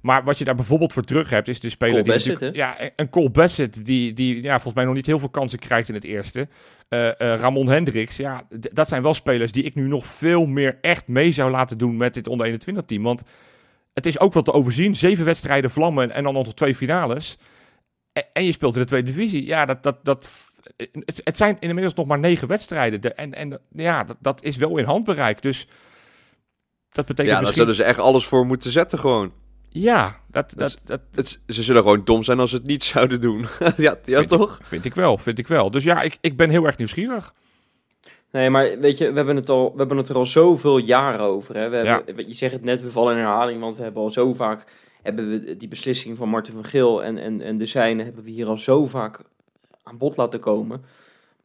Maar 0.00 0.24
wat 0.24 0.38
je 0.38 0.44
daar 0.44 0.54
bijvoorbeeld 0.54 0.92
voor 0.92 1.02
terug 1.04 1.30
hebt, 1.30 1.48
is 1.48 1.60
de 1.60 1.68
speler 1.68 1.92
Cole 2.04 2.04
die 2.04 2.12
Bassett, 2.12 2.54
Ja, 2.56 2.76
een 2.96 3.10
Cole 3.10 3.30
Bassett, 3.30 3.84
die, 3.86 4.12
die 4.12 4.42
ja, 4.42 4.52
volgens 4.52 4.74
mij 4.74 4.84
nog 4.84 4.94
niet 4.94 5.06
heel 5.06 5.18
veel 5.18 5.28
kansen 5.28 5.58
krijgt 5.58 5.88
in 5.88 5.94
het 5.94 6.04
eerste. 6.04 6.48
Eh, 6.88 7.10
Ramon 7.18 7.68
Hendricks, 7.68 8.16
ja, 8.16 8.46
dat 8.72 8.88
zijn 8.88 9.02
wel 9.02 9.14
spelers 9.14 9.52
die 9.52 9.62
ik 9.62 9.74
nu 9.74 9.86
nog 9.88 10.06
veel 10.06 10.46
meer 10.46 10.78
echt 10.80 11.06
mee 11.08 11.32
zou 11.32 11.50
laten 11.50 11.78
doen 11.78 11.96
met 11.96 12.14
dit 12.14 12.28
onder 12.28 12.46
21 12.46 12.84
team. 12.84 13.02
Want 13.02 13.22
het 13.94 14.06
is 14.06 14.20
ook 14.20 14.32
wel 14.32 14.42
te 14.42 14.52
overzien. 14.52 14.94
Zeven 14.96 15.24
wedstrijden 15.24 15.70
vlammen 15.70 16.10
en 16.10 16.22
dan 16.22 16.34
nog 16.34 16.54
twee 16.54 16.74
finales. 16.74 17.38
En, 18.12 18.24
en 18.32 18.44
je 18.44 18.52
speelt 18.52 18.74
in 18.74 18.80
de 18.80 18.86
tweede 18.86 19.06
divisie. 19.06 19.46
Ja, 19.46 19.64
dat, 19.64 19.82
dat, 19.82 19.96
dat, 20.02 20.28
het, 21.04 21.20
het 21.24 21.36
zijn 21.36 21.56
inmiddels 21.60 21.94
nog 21.94 22.06
maar 22.06 22.18
negen 22.18 22.48
wedstrijden. 22.48 23.00
De, 23.00 23.12
en 23.14 23.34
en 23.34 23.60
ja, 23.72 24.04
dat, 24.04 24.16
dat 24.20 24.42
is 24.44 24.56
wel 24.56 24.76
in 24.78 24.84
handbereik. 24.84 25.42
Dus 25.42 25.66
dat 26.90 27.06
betekent 27.06 27.26
Ja, 27.26 27.32
daar 27.32 27.40
misschien... 27.40 27.60
zullen 27.60 27.74
ze 27.74 27.82
echt 27.84 27.98
alles 27.98 28.26
voor 28.26 28.46
moeten 28.46 28.70
zetten 28.70 28.98
gewoon. 28.98 29.32
Ja, 29.68 30.20
dat, 30.30 30.50
Dat 30.50 30.58
dat, 30.58 30.68
is- 30.68 30.76
dat, 30.84 31.00
Het, 31.14 31.42
ze 31.46 31.62
zullen 31.62 31.82
gewoon 31.82 32.04
dom 32.04 32.22
zijn 32.22 32.40
als 32.40 32.50
ze 32.50 32.56
het 32.56 32.66
niet 32.66 32.84
zouden 32.94 33.20
doen. 33.20 33.46
ja, 33.76 33.96
ja 34.04 34.16
Vind 34.18 34.28
toch? 34.28 34.58
Vind 34.62 34.84
ik 34.84 34.94
wel, 34.94 35.18
vind 35.18 35.38
ik 35.38 35.46
wel. 35.46 35.70
Dus 35.70 35.84
ja, 35.84 36.02
ik, 36.02 36.16
ik 36.20 36.36
ben 36.36 36.50
heel 36.50 36.64
erg 36.66 36.76
nieuwsgierig. 36.78 37.34
Nee, 38.30 38.50
maar 38.50 38.78
weet 38.78 38.98
je, 38.98 39.08
we 39.10 39.16
hebben 39.16 39.36
het, 39.36 39.50
al, 39.50 39.72
we 39.72 39.78
hebben 39.78 39.96
het 39.96 40.08
er 40.08 40.14
al 40.16 40.26
zoveel 40.26 40.78
jaren 40.78 41.20
over. 41.20 41.56
Hè? 41.56 41.68
We 41.68 41.76
hebben, 41.76 42.28
Je 42.28 42.34
zegt 42.34 42.52
het 42.52 42.64
net, 42.64 42.82
we 42.82 42.90
vallen 42.90 43.12
in 43.12 43.18
herhaling, 43.18 43.60
want 43.60 43.76
we 43.76 43.82
hebben 43.82 44.02
al 44.02 44.10
zo 44.10 44.32
vaak... 44.34 44.64
hebben 45.02 45.30
we 45.30 45.56
die 45.56 45.68
beslissing 45.68 46.16
van 46.16 46.28
Martin 46.28 46.54
van 46.54 46.64
Geel 46.64 47.02
en, 47.02 47.18
en, 47.18 47.40
en 47.40 47.58
de 47.58 47.66
zijne... 47.66 48.02
hebben 48.02 48.24
we 48.24 48.30
hier 48.30 48.46
al 48.46 48.56
zo 48.56 48.86
vaak 48.86 49.20
aan 49.82 49.98
bod 49.98 50.16
laten 50.16 50.40
komen. 50.40 50.82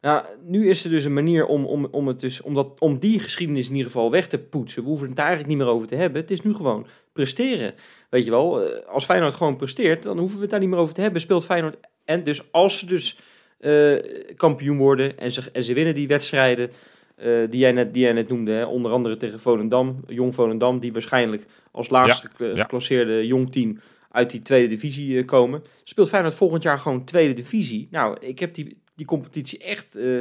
Ja, 0.02 0.26
nu 0.44 0.70
is 0.70 0.84
er 0.84 0.90
dus 0.90 1.04
een 1.04 1.14
manier 1.14 1.46
om, 1.46 1.66
om, 1.66 1.88
om, 1.92 2.08
het 2.08 2.20
dus, 2.20 2.42
om, 2.42 2.54
dat, 2.54 2.80
om 2.80 3.00
die 3.00 3.20
geschiedenis 3.20 3.68
in 3.70 3.76
ieder 3.76 3.92
geval 3.92 4.12
weg 4.12 4.28
te 4.28 4.38
poetsen. 4.38 4.84
We 4.84 4.90
hoeven 4.90 5.08
het 5.08 5.16
daar 5.16 5.26
eigenlijk 5.26 5.56
niet 5.56 5.66
meer 5.66 5.76
over 5.76 5.88
te 5.88 5.96
hebben. 5.96 6.22
Het 6.22 6.32
is 6.32 6.42
nu 6.42 6.54
gewoon 6.54 6.88
presteren. 7.14 7.74
Weet 8.10 8.26
je 8.26 8.32
wel, 8.32 8.62
eh, 8.62 8.88
als 8.88 9.06
Feyenoord 9.06 9.34
gewoon 9.34 9.58
presteert, 9.58 10.04
dan 10.04 10.18
hoeven 10.18 10.36
we 10.36 10.42
het 10.42 10.52
daar 10.52 10.60
niet 10.60 10.70
meer 10.70 10.80
over 10.80 10.94
te 10.94 11.02
hebben. 11.02 11.22
Speelt 11.22 11.46
Feyenoord 11.46 11.78
en 12.06 12.24
dus 12.24 12.52
als 12.52 12.80
ze 12.80 12.86
dus 12.86 13.20
eh, 13.60 13.96
kampioen 14.36 14.78
worden 14.78 15.18
en 15.18 15.32
ze, 15.32 15.52
en 15.52 15.64
ze 15.64 15.74
winnen 15.74 15.96
die 15.96 16.08
wedstrijden 16.08 16.72
eh, 17.16 17.32
die, 17.50 17.60
jij 17.60 17.72
net, 17.72 17.94
die 17.94 18.04
jij 18.04 18.12
net 18.12 18.30
noemde, 18.30 18.68
onder 18.68 18.92
andere 18.92 19.18
tegen 19.18 19.40
Volendam, 19.40 20.04
Jong 20.08 20.36
Volendam, 20.36 20.80
die 20.80 20.94
waarschijnlijk 20.94 21.46
als 21.78 21.90
laatste 21.90 22.30
ja, 22.38 22.62
geclasseerde 22.62 23.28
jong 23.28 23.52
team 23.52 23.80
uit 24.12 24.32
die 24.32 24.42
tweede 24.42 24.68
divisie 24.68 25.20
eh, 25.20 25.26
komen. 25.26 25.64
Speelt 25.84 26.10
Feyenoord 26.10 26.36
volgend 26.36 26.64
jaar 26.64 26.80
gewoon 26.80 27.04
tweede 27.04 27.34
divisie. 27.34 27.88
Nou, 27.92 28.18
ik 28.20 28.40
heb 28.40 28.54
die, 28.54 28.82
die 28.96 29.06
competitie 29.06 29.60
echt 29.60 29.96
eh, 29.96 30.18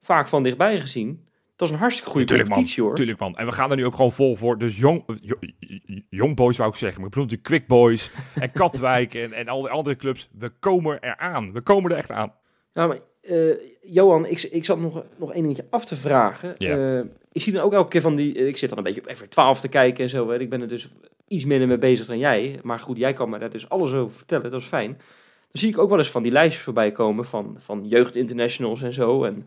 vaak 0.00 0.28
van 0.28 0.42
dichtbij 0.42 0.80
gezien. 0.80 1.24
Dat 1.56 1.68
is 1.68 1.74
een 1.74 1.80
hartstikke 1.80 2.10
goede 2.10 2.26
Tuurlijk, 2.26 2.48
man. 2.48 2.56
competitie 2.58 2.84
hoor. 2.84 2.94
Tuurlijk 2.94 3.18
man. 3.18 3.36
En 3.36 3.46
we 3.46 3.52
gaan 3.52 3.70
er 3.70 3.76
nu 3.76 3.86
ook 3.86 3.94
gewoon 3.94 4.12
vol 4.12 4.36
voor. 4.36 4.58
Dus 4.58 4.78
jong, 4.78 5.04
jo- 5.20 5.38
jong 6.10 6.36
boys 6.36 6.56
wou 6.56 6.70
ik 6.70 6.76
zeggen. 6.76 6.98
Maar 7.00 7.08
ik 7.08 7.14
bedoel 7.14 7.30
de 7.30 7.36
Quick 7.36 7.66
Boys 7.66 8.10
en 8.34 8.52
Katwijk 8.52 9.14
en, 9.14 9.32
en 9.32 9.48
al 9.48 9.60
die 9.60 9.70
andere 9.70 9.96
clubs. 9.96 10.28
We 10.38 10.48
komen 10.48 10.98
eraan. 11.00 11.52
We 11.52 11.60
komen 11.60 11.90
er 11.90 11.96
echt 11.96 12.10
aan. 12.10 12.32
Nou, 12.74 12.88
maar, 12.88 12.98
eh, 13.22 13.54
Johan, 13.82 14.26
ik, 14.26 14.42
ik 14.42 14.64
zat 14.64 14.78
nog, 14.78 15.04
nog 15.16 15.32
één 15.32 15.42
dingetje 15.42 15.66
af 15.70 15.84
te 15.84 15.96
vragen. 15.96 16.56
Eh, 16.56 16.98
ik 17.32 17.42
zie 17.42 17.52
dan 17.52 17.62
ook 17.62 17.72
elke 17.72 17.88
keer 17.88 18.00
van 18.00 18.14
die... 18.14 18.34
eh, 18.34 18.46
ik 18.46 18.56
zit 18.56 18.68
dan 18.68 18.78
een 18.78 18.84
beetje 18.84 19.00
op 19.00 19.56
F12 19.56 19.60
te 19.60 19.68
kijken 19.68 20.04
en 20.04 20.10
zo. 20.10 20.30
Ik 20.30 20.50
ben 20.50 20.60
er 20.60 20.68
dus 20.68 20.88
iets 21.28 21.44
minder 21.44 21.68
mee 21.68 21.78
bezig 21.78 22.06
dan 22.06 22.18
jij. 22.18 22.58
Maar 22.62 22.78
goed, 22.78 22.96
jij 22.96 23.12
kan 23.12 23.30
me 23.30 23.38
daar 23.38 23.50
dus 23.50 23.68
alles 23.68 23.92
over 23.92 24.16
vertellen. 24.16 24.50
Dat 24.50 24.60
is 24.60 24.66
fijn. 24.66 24.90
Dan 24.90 25.60
zie 25.60 25.68
ik 25.68 25.78
ook 25.78 25.88
wel 25.88 25.98
eens 25.98 26.10
van 26.10 26.22
die 26.22 26.32
lijstjes 26.32 26.62
voorbij 26.62 26.92
komen 26.92 27.24
van, 27.24 27.56
van 27.58 27.84
jeugdinternationals 27.84 28.82
en 28.82 28.92
zo. 28.92 29.24
En, 29.24 29.46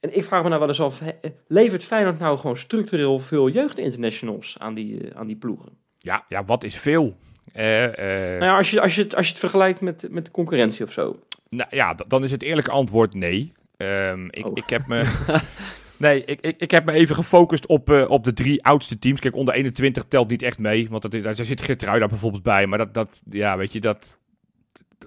en 0.00 0.16
ik 0.16 0.24
vraag 0.24 0.42
me 0.42 0.48
nou 0.48 0.60
wel 0.60 0.68
eens 0.68 0.80
af, 0.80 1.02
levert 1.46 1.84
Feyenoord 1.84 2.18
nou 2.18 2.38
gewoon 2.38 2.56
structureel 2.56 3.20
veel 3.20 3.48
jeugdinternationals 3.48 4.56
aan 4.58 4.74
die, 4.74 5.10
aan 5.14 5.26
die 5.26 5.36
ploegen? 5.36 5.68
Ja, 5.98 6.24
ja 6.28 6.44
wat 6.44 6.64
is 6.64 6.78
veel? 6.78 7.16
Nou 7.52 8.44
ja, 8.44 8.56
als 8.56 8.70
je, 8.70 8.80
als 8.80 8.94
je, 8.94 9.02
het, 9.02 9.14
als 9.14 9.24
je 9.24 9.30
het 9.30 9.40
vergelijkt 9.40 9.80
met, 9.80 10.06
met 10.10 10.24
de 10.24 10.30
concurrentie 10.30 10.84
of 10.84 10.92
zo. 10.92 11.18
Nou 11.56 11.68
ja, 11.70 11.94
dan 12.08 12.24
is 12.24 12.30
het 12.30 12.42
eerlijke 12.42 12.70
antwoord 12.70 13.14
nee. 13.14 13.52
Ehm, 13.76 14.26
ik, 14.30 14.46
Oh. 14.46 14.52
ik 14.54 14.70
heb 14.70 14.86
me. 14.86 15.04
nee, 15.96 16.24
ik, 16.24 16.40
ik, 16.40 16.60
ik 16.60 16.70
heb 16.70 16.84
me 16.84 16.92
even 16.92 17.14
gefocust 17.14 17.66
op, 17.66 17.90
eh, 17.90 18.10
op 18.10 18.24
de 18.24 18.32
drie 18.32 18.64
oudste 18.64 18.98
teams. 18.98 19.20
Kijk, 19.20 19.36
onder 19.36 19.54
21 19.54 20.04
telt 20.04 20.28
niet 20.30 20.42
echt 20.42 20.58
mee. 20.58 20.88
Want 20.90 21.02
dat 21.02 21.14
is, 21.14 21.22
daar 21.22 21.36
zit 21.36 21.60
Geertruida 21.60 22.06
bijvoorbeeld 22.06 22.42
bij. 22.42 22.66
Maar 22.66 22.78
dat, 22.78 22.94
dat, 22.94 23.22
ja, 23.30 23.56
weet 23.56 23.72
je, 23.72 23.80
dat, 23.80 24.18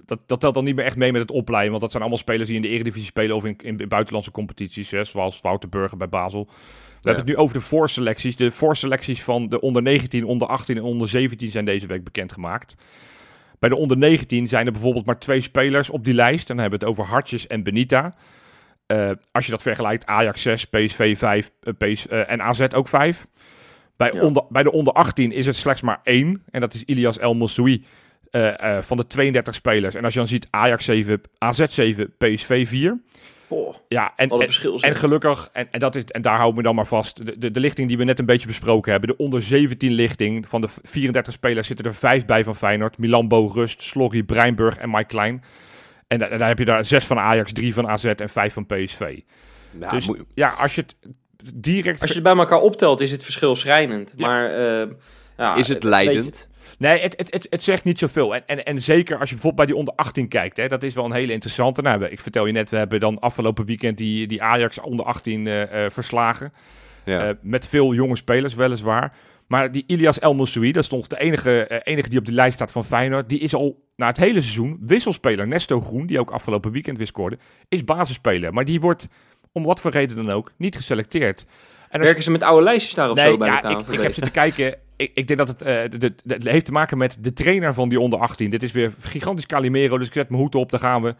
dat, 0.04 0.18
dat 0.26 0.40
telt 0.40 0.54
dan 0.54 0.64
niet 0.64 0.74
meer 0.74 0.84
echt 0.84 0.96
mee 0.96 1.12
met 1.12 1.20
het 1.20 1.30
opleiden. 1.30 1.70
Want 1.70 1.82
dat 1.82 1.90
zijn 1.90 2.02
allemaal 2.02 2.22
spelers 2.22 2.48
die 2.48 2.56
in 2.56 2.62
de 2.62 2.68
Eredivisie 2.68 3.08
spelen 3.08 3.36
of 3.36 3.44
in, 3.44 3.56
in, 3.62 3.78
in 3.78 3.88
buitenlandse 3.88 4.30
competities. 4.30 4.90
Hè, 4.90 5.04
zoals 5.04 5.40
Wouter 5.40 5.68
Burger 5.68 5.96
bij 5.98 6.08
Basel. 6.08 6.44
We 6.46 7.12
hebben 7.12 7.24
het 7.24 7.36
nu 7.36 7.42
over 7.42 7.56
de 7.56 7.62
voorselecties. 7.62 8.36
De 8.36 8.50
voorselecties 8.50 9.22
van 9.22 9.48
de 9.48 9.60
onder 9.60 9.82
19, 9.82 10.24
onder 10.24 10.48
18 10.48 10.76
en 10.76 10.82
onder 10.82 11.08
17 11.08 11.50
zijn 11.50 11.64
deze 11.64 11.86
week 11.86 12.04
bekendgemaakt. 12.04 12.76
Bij 13.58 13.68
de 13.68 13.76
onder 13.76 13.96
19 13.96 14.48
zijn 14.48 14.66
er 14.66 14.72
bijvoorbeeld 14.72 15.06
maar 15.06 15.18
twee 15.18 15.40
spelers 15.40 15.90
op 15.90 16.04
die 16.04 16.14
lijst. 16.14 16.50
En 16.50 16.56
dan 16.56 16.58
hebben 16.58 16.78
we 16.80 16.86
het 16.86 16.94
over 16.94 17.12
Hartjes 17.12 17.46
en 17.46 17.62
Benita. 17.62 18.14
Eh, 18.86 19.10
als 19.32 19.44
je 19.44 19.50
dat 19.50 19.62
vergelijkt, 19.62 20.06
Ajax 20.06 20.42
6, 20.42 20.64
PSV 20.64 21.18
5 21.18 21.50
eh, 21.60 21.72
PS, 21.78 22.08
eh, 22.08 22.30
en 22.30 22.42
AZ 22.42 22.60
ook 22.74 22.88
5. 22.88 23.26
Bij, 23.96 24.10
Ja. 24.12 24.20
onder, 24.20 24.44
bij 24.48 24.62
de 24.62 24.72
onder 24.72 24.92
18 24.92 25.32
is 25.32 25.46
het 25.46 25.56
slechts 25.56 25.82
maar 25.82 26.00
één. 26.02 26.42
En 26.50 26.60
dat 26.60 26.74
is 26.74 26.82
Ilias 26.84 27.18
El 27.18 27.34
Moussoui 27.34 27.84
eh, 28.30 28.76
eh, 28.76 28.82
van 28.82 28.96
de 28.96 29.06
32 29.06 29.54
spelers. 29.54 29.94
En 29.94 30.04
als 30.04 30.12
je 30.12 30.18
dan 30.18 30.28
ziet 30.28 30.46
Ajax 30.50 30.84
7, 30.84 31.20
AZ 31.38 31.64
7, 31.68 32.14
PSV 32.18 32.68
4. 32.68 33.00
Boah, 33.48 33.74
Ja, 33.88 34.12
en, 34.16 34.28
en, 34.30 34.48
en 34.80 34.96
gelukkig, 34.96 35.48
en, 35.52 35.68
en, 35.70 35.80
dat 35.80 35.94
is, 35.94 36.04
en 36.04 36.22
daar 36.22 36.36
houden 36.36 36.56
we 36.56 36.62
dan 36.62 36.74
maar 36.74 36.86
vast, 36.86 37.26
de, 37.26 37.38
de, 37.38 37.50
de 37.50 37.60
lichting 37.60 37.88
die 37.88 37.98
we 37.98 38.04
net 38.04 38.18
een 38.18 38.26
beetje 38.26 38.46
besproken 38.46 38.90
hebben, 38.90 39.08
de 39.08 39.16
onder 39.16 39.42
17 39.42 39.92
lichting, 39.92 40.48
van 40.48 40.60
de 40.60 40.68
34 40.82 41.32
spelers 41.32 41.66
zitten 41.66 41.86
er 41.86 41.94
vijf 41.94 42.24
bij 42.24 42.44
van 42.44 42.56
Feyenoord. 42.56 42.98
Milambo, 42.98 43.46
Rust, 43.54 43.82
Slorry, 43.82 44.22
Breinburg 44.22 44.76
en 44.76 44.90
Mike 44.90 45.04
Klein. 45.04 45.42
En, 46.06 46.18
da- 46.18 46.28
en 46.28 46.38
daar 46.38 46.48
heb 46.48 46.58
je 46.58 46.64
daar 46.64 46.84
zes 46.84 47.04
van 47.04 47.18
Ajax, 47.18 47.52
drie 47.52 47.74
van 47.74 47.88
AZ 47.88 48.04
en 48.04 48.28
vijf 48.28 48.52
van 48.52 48.66
PSV. 48.66 49.18
Ja, 49.80 49.90
dus 49.90 50.06
moet- 50.06 50.24
ja, 50.34 50.48
als 50.58 50.74
je 50.74 50.80
het 50.80 50.96
direct... 51.54 52.00
Als 52.00 52.08
je 52.08 52.14
het 52.14 52.24
bij 52.24 52.36
elkaar 52.36 52.60
optelt, 52.60 53.00
is 53.00 53.12
het 53.12 53.24
verschil 53.24 53.56
schrijnend. 53.56 54.12
Ja. 54.16 54.26
Maar 54.26 54.50
eh, 54.82 54.88
ja, 55.36 55.54
is 55.54 55.68
het 55.68 55.82
leidend? 55.82 56.48
Nee, 56.78 57.00
het, 57.00 57.14
het, 57.16 57.32
het, 57.32 57.46
het 57.50 57.62
zegt 57.62 57.84
niet 57.84 57.98
zoveel. 57.98 58.34
En, 58.34 58.46
en, 58.46 58.64
en 58.64 58.82
zeker 58.82 59.18
als 59.18 59.28
je 59.28 59.34
bijvoorbeeld 59.34 59.66
bij 59.66 59.66
die 59.66 59.76
onder 59.76 59.94
18 59.94 60.28
kijkt, 60.28 60.56
hè, 60.56 60.68
dat 60.68 60.82
is 60.82 60.94
wel 60.94 61.04
een 61.04 61.12
hele 61.12 61.32
interessante. 61.32 61.82
Nou, 61.82 62.04
ik 62.04 62.20
vertel 62.20 62.46
je 62.46 62.52
net, 62.52 62.70
we 62.70 62.76
hebben 62.76 63.00
dan 63.00 63.18
afgelopen 63.18 63.64
weekend 63.64 63.98
die, 63.98 64.26
die 64.26 64.42
Ajax 64.42 64.80
onder 64.80 65.06
18 65.06 65.46
eh, 65.46 65.84
eh, 65.84 65.90
verslagen. 65.90 66.52
Ja. 67.04 67.28
Eh, 67.28 67.34
met 67.40 67.66
veel 67.66 67.94
jonge 67.94 68.16
spelers, 68.16 68.54
weliswaar. 68.54 69.12
Maar 69.46 69.72
die 69.72 69.84
Ilias 69.86 70.18
El 70.18 70.34
Moussoui, 70.34 70.72
dat 70.72 70.82
is 70.82 70.88
toch 70.88 71.06
de 71.06 71.18
enige, 71.18 71.80
enige 71.84 72.08
die 72.08 72.18
op 72.18 72.24
de 72.24 72.32
lijst 72.32 72.54
staat 72.54 72.72
van 72.72 72.84
Feyenoord. 72.84 73.28
Die 73.28 73.38
is 73.38 73.54
al 73.54 73.84
na 73.96 74.06
het 74.06 74.16
hele 74.16 74.40
seizoen 74.40 74.78
wisselspeler. 74.80 75.46
Nesto 75.46 75.80
Groen, 75.80 76.06
die 76.06 76.20
ook 76.20 76.30
afgelopen 76.30 76.72
weekend 76.72 76.98
weer 76.98 77.06
scoorde, 77.06 77.38
is 77.68 77.84
basisspeler. 77.84 78.52
Maar 78.52 78.64
die 78.64 78.80
wordt, 78.80 79.08
om 79.52 79.64
wat 79.64 79.80
voor 79.80 79.90
reden 79.90 80.16
dan 80.16 80.30
ook, 80.30 80.52
niet 80.56 80.76
geselecteerd. 80.76 81.44
En 81.88 81.98
als- 81.98 82.02
Werken 82.02 82.22
ze 82.22 82.30
met 82.30 82.42
oude 82.42 82.62
lijstjes 82.64 82.94
daar 82.94 83.10
of 83.10 83.18
zo 83.18 83.36
bij 83.36 83.48
ja, 83.48 83.60
de 83.60 83.68
ik, 83.68 83.78
ik 83.88 84.00
heb 84.00 84.14
zitten 84.14 84.32
kijken. 84.32 84.78
Ik, 84.96 85.10
ik 85.14 85.26
denk 85.26 85.38
dat 85.38 85.48
het, 85.48 85.62
eh, 85.62 85.98
de, 85.98 86.14
het 86.26 86.44
heeft 86.44 86.64
te 86.64 86.72
maken 86.72 86.98
met 86.98 87.16
de 87.20 87.32
trainer 87.32 87.74
van 87.74 87.88
die 87.88 88.00
onder 88.00 88.18
18. 88.18 88.50
Dit 88.50 88.62
is 88.62 88.72
weer 88.72 88.94
gigantisch 89.00 89.46
Calimero, 89.46 89.98
dus 89.98 90.06
ik 90.06 90.12
zet 90.12 90.28
mijn 90.28 90.42
hoed 90.42 90.54
op, 90.54 90.70
daar 90.70 90.80
gaan 90.80 91.02
we. 91.02 91.14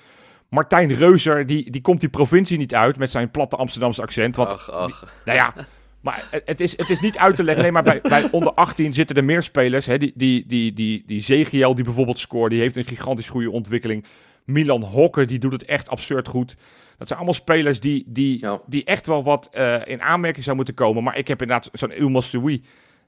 Martijn 0.50 0.92
Reuser, 0.92 1.46
die, 1.46 1.70
die 1.70 1.80
komt 1.80 2.00
die 2.00 2.08
provincie 2.08 2.58
niet 2.58 2.74
uit 2.74 2.98
met 2.98 3.10
zijn 3.10 3.30
platte 3.30 3.56
Amsterdamse 3.56 4.02
accent. 4.02 4.36
Want, 4.36 4.52
ach, 4.52 4.70
ach. 4.70 5.20
nou 5.24 5.38
ja, 5.38 5.54
maar 6.00 6.28
het- 6.44 6.60
is, 6.60 6.76
het 6.76 6.90
is 6.90 7.00
niet 7.00 7.18
uit 7.18 7.36
te 7.36 7.44
leggen. 7.44 7.62
Nee, 7.62 7.72
maar 7.72 7.82
bij, 7.82 8.00
bij 8.02 8.28
onder 8.30 8.52
18 8.54 8.94
zitten 8.94 9.16
er 9.16 9.24
meer 9.24 9.42
spelers. 9.42 9.86
Hè, 9.86 9.98
die, 9.98 10.12
die, 10.14 10.44
die, 10.46 10.72
die, 10.72 11.02
die 11.06 11.20
Zegiel, 11.20 11.74
die 11.74 11.84
bijvoorbeeld 11.84 12.18
scoort, 12.18 12.50
die 12.50 12.60
heeft 12.60 12.76
een 12.76 12.84
gigantisch 12.84 13.28
goede 13.28 13.50
ontwikkeling. 13.50 14.04
Milan 14.44 14.82
Hokke, 14.82 15.24
die 15.24 15.38
doet 15.38 15.52
het 15.52 15.64
echt 15.64 15.88
absurd 15.88 16.28
goed. 16.28 16.56
Dat 16.98 17.06
zijn 17.06 17.18
allemaal 17.18 17.38
spelers 17.38 17.80
die, 17.80 18.04
die, 18.06 18.40
Ja. 18.40 18.60
die 18.66 18.84
echt 18.84 19.06
wel 19.06 19.22
wat 19.24 19.48
eh, 19.52 19.76
in 19.84 20.02
aanmerking 20.02 20.44
zou 20.44 20.56
moeten 20.56 20.74
komen. 20.74 21.02
Maar 21.02 21.16
ik 21.18 21.28
heb 21.28 21.40
inderdaad 21.42 21.70
zo'n 21.72 21.92
Ilmas 21.92 22.30
Soui. 22.30 22.62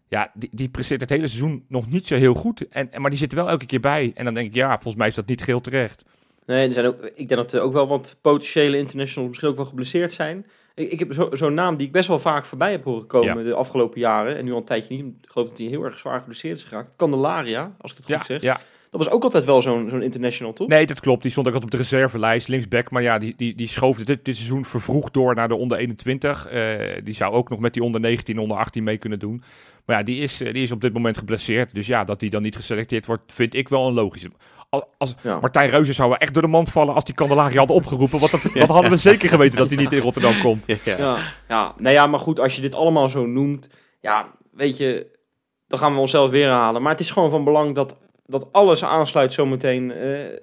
Ja, 0.09 0.31
die, 0.35 0.49
die 0.53 0.69
presteert 0.69 1.01
het 1.01 1.11
hele 1.11 1.27
seizoen 1.29 1.65
nog 1.69 1.89
niet 1.91 2.07
zo 2.07 2.15
heel 2.17 2.35
goed. 2.35 2.69
En, 2.69 2.91
maar 2.97 3.11
die 3.11 3.19
zit 3.19 3.31
er 3.33 3.39
wel 3.39 3.49
elke 3.49 3.67
keer 3.67 3.81
bij. 3.81 4.13
En 4.15 4.25
dan 4.25 4.35
denk 4.35 4.47
ik, 4.49 4.55
ja, 4.55 4.73
volgens 4.73 4.97
mij 4.97 5.07
is 5.09 5.15
dat 5.15 5.27
niet 5.27 5.43
geheel 5.43 5.61
terecht. 5.61 6.05
Nee, 6.47 6.67
er 6.67 6.73
zijn 6.73 6.87
ook, 6.87 7.05
ik 7.05 7.29
denk 7.29 7.41
dat 7.41 7.53
er 7.53 7.61
ook 7.61 7.73
wel 7.73 7.87
wat 7.89 8.19
potentiële 8.23 8.77
internationals 8.79 9.29
misschien 9.29 9.49
ook 9.51 9.57
wel 9.57 9.65
geblesseerd 9.65 10.13
zijn. 10.13 10.47
Ik, 10.75 10.91
ik 10.93 10.99
heb 10.99 11.13
zo- 11.13 11.29
zo'n 11.33 11.55
naam 11.55 11.77
die 11.77 11.87
ik 11.87 11.93
best 11.93 12.09
wel 12.09 12.19
vaak 12.19 12.45
voorbij 12.47 12.71
heb 12.71 12.85
horen 12.85 13.07
komen 13.07 13.45
de 13.45 13.55
afgelopen 13.55 14.01
jaren. 14.01 14.37
En 14.37 14.45
nu 14.45 14.51
al 14.53 14.59
een 14.59 14.65
tijdje 14.65 14.95
niet. 14.97 15.15
Ik 15.23 15.31
geloof 15.31 15.49
dat 15.49 15.59
hij 15.59 15.67
heel 15.67 15.85
erg 15.85 15.99
zwaar 15.99 16.19
geblesseerd 16.21 16.57
is 16.57 16.65
geraakt. 16.65 16.97
Candelaria, 16.97 17.73
als 17.81 17.91
ik 17.91 17.97
het 17.97 18.07
goed 18.07 18.15
Ja, 18.17 18.23
zeg. 18.25 18.41
ja. 18.43 18.61
Dat 18.91 19.05
was 19.05 19.11
ook 19.11 19.23
altijd 19.23 19.45
wel 19.45 19.63
zo'n 19.63 19.89
zo'n 19.91 20.03
international, 20.03 20.53
toch? 20.53 20.69
Nee, 20.69 20.87
dat 20.87 21.01
klopt. 21.01 21.23
Die 21.23 21.31
stond 21.31 21.47
ook 21.47 21.55
altijd 21.55 21.73
op 21.73 21.79
de 21.79 21.85
reservelijst, 21.85 22.49
linksback. 22.49 22.91
Maar 22.91 23.03
ja, 23.03 23.19
die, 23.19 23.35
die, 23.37 23.55
die 23.55 23.69
schoof 23.69 23.97
dit, 23.97 24.25
dit 24.25 24.37
seizoen 24.37 24.65
vervroegd 24.65 25.15
door 25.15 25.35
naar 25.35 25.49
de 25.49 25.55
onder 25.55 25.79
21. 25.79 26.47
Eh, 26.47 26.71
die 27.05 27.15
zou 27.15 27.35
ook 27.35 27.49
nog 27.49 27.59
met 27.59 27.75
die 27.75 27.83
onder 27.83 28.01
19, 28.01 28.39
onder 28.39 28.57
18 28.57 28.85
mee 28.85 28.97
kunnen 28.99 29.19
doen. 29.19 29.43
Maar 29.87 29.99
ja, 29.99 30.03
die 30.03 30.21
is, 30.23 30.41
eh, 30.41 30.53
die 30.53 30.63
is 30.63 30.73
op 30.73 30.81
dit 30.81 30.93
moment 30.93 31.19
geblesseerd. 31.19 31.75
Dus 31.75 31.87
ja, 31.87 32.05
dat 32.05 32.21
die 32.21 32.31
dan 32.31 32.43
niet 32.43 32.57
geselecteerd 32.57 33.07
wordt, 33.07 33.33
vind 33.33 33.55
ik 33.55 33.69
wel 33.69 33.87
een 33.87 33.95
logische. 33.95 34.31
Als, 34.99 35.15
Ja. 35.23 35.39
Martijn 35.41 35.71
Reuzen 35.71 35.95
zou 35.95 36.09
wel 36.09 36.19
echt 36.19 36.35
door 36.35 36.43
de 36.43 36.49
mand 36.49 36.71
vallen 36.71 36.95
als 36.95 37.05
die 37.05 37.15
Candelaria 37.15 37.59
had 37.59 37.71
opgeroepen. 37.71 38.19
Want 38.19 38.31
dat, 38.31 38.43
dat 38.55 38.69
hadden 38.69 38.91
we 38.91 38.97
zeker 38.97 39.29
geweten 39.29 39.59
dat 39.59 39.71
hij 39.71 39.79
niet 39.79 39.93
in 39.93 40.01
Rotterdam 40.01 40.41
komt. 40.47 40.65
Ja, 40.85 41.19
ja. 41.49 41.75
Nou 41.77 41.95
ja, 41.95 42.07
maar 42.07 42.21
goed, 42.21 42.41
als 42.41 42.55
je 42.55 42.61
dit 42.61 42.75
allemaal 42.75 43.09
zo 43.09 43.27
noemt, 43.27 43.69
ja, 44.01 44.27
weet 44.53 44.77
je, 44.77 45.19
dan 45.67 45.79
gaan 45.79 45.95
we 45.95 46.01
onszelf 46.01 46.31
weer 46.31 46.45
herhalen. 46.45 46.83
Maar 46.83 46.91
het 46.91 47.01
is 47.01 47.11
gewoon 47.11 47.31
van 47.31 47.45
belang 47.45 47.75
dat, 47.75 47.97
dat 48.29 48.49
alles 48.53 48.85
aansluit 48.85 49.33
zometeen. 49.33 49.91
eh, 49.93 50.27
eh, 50.33 50.39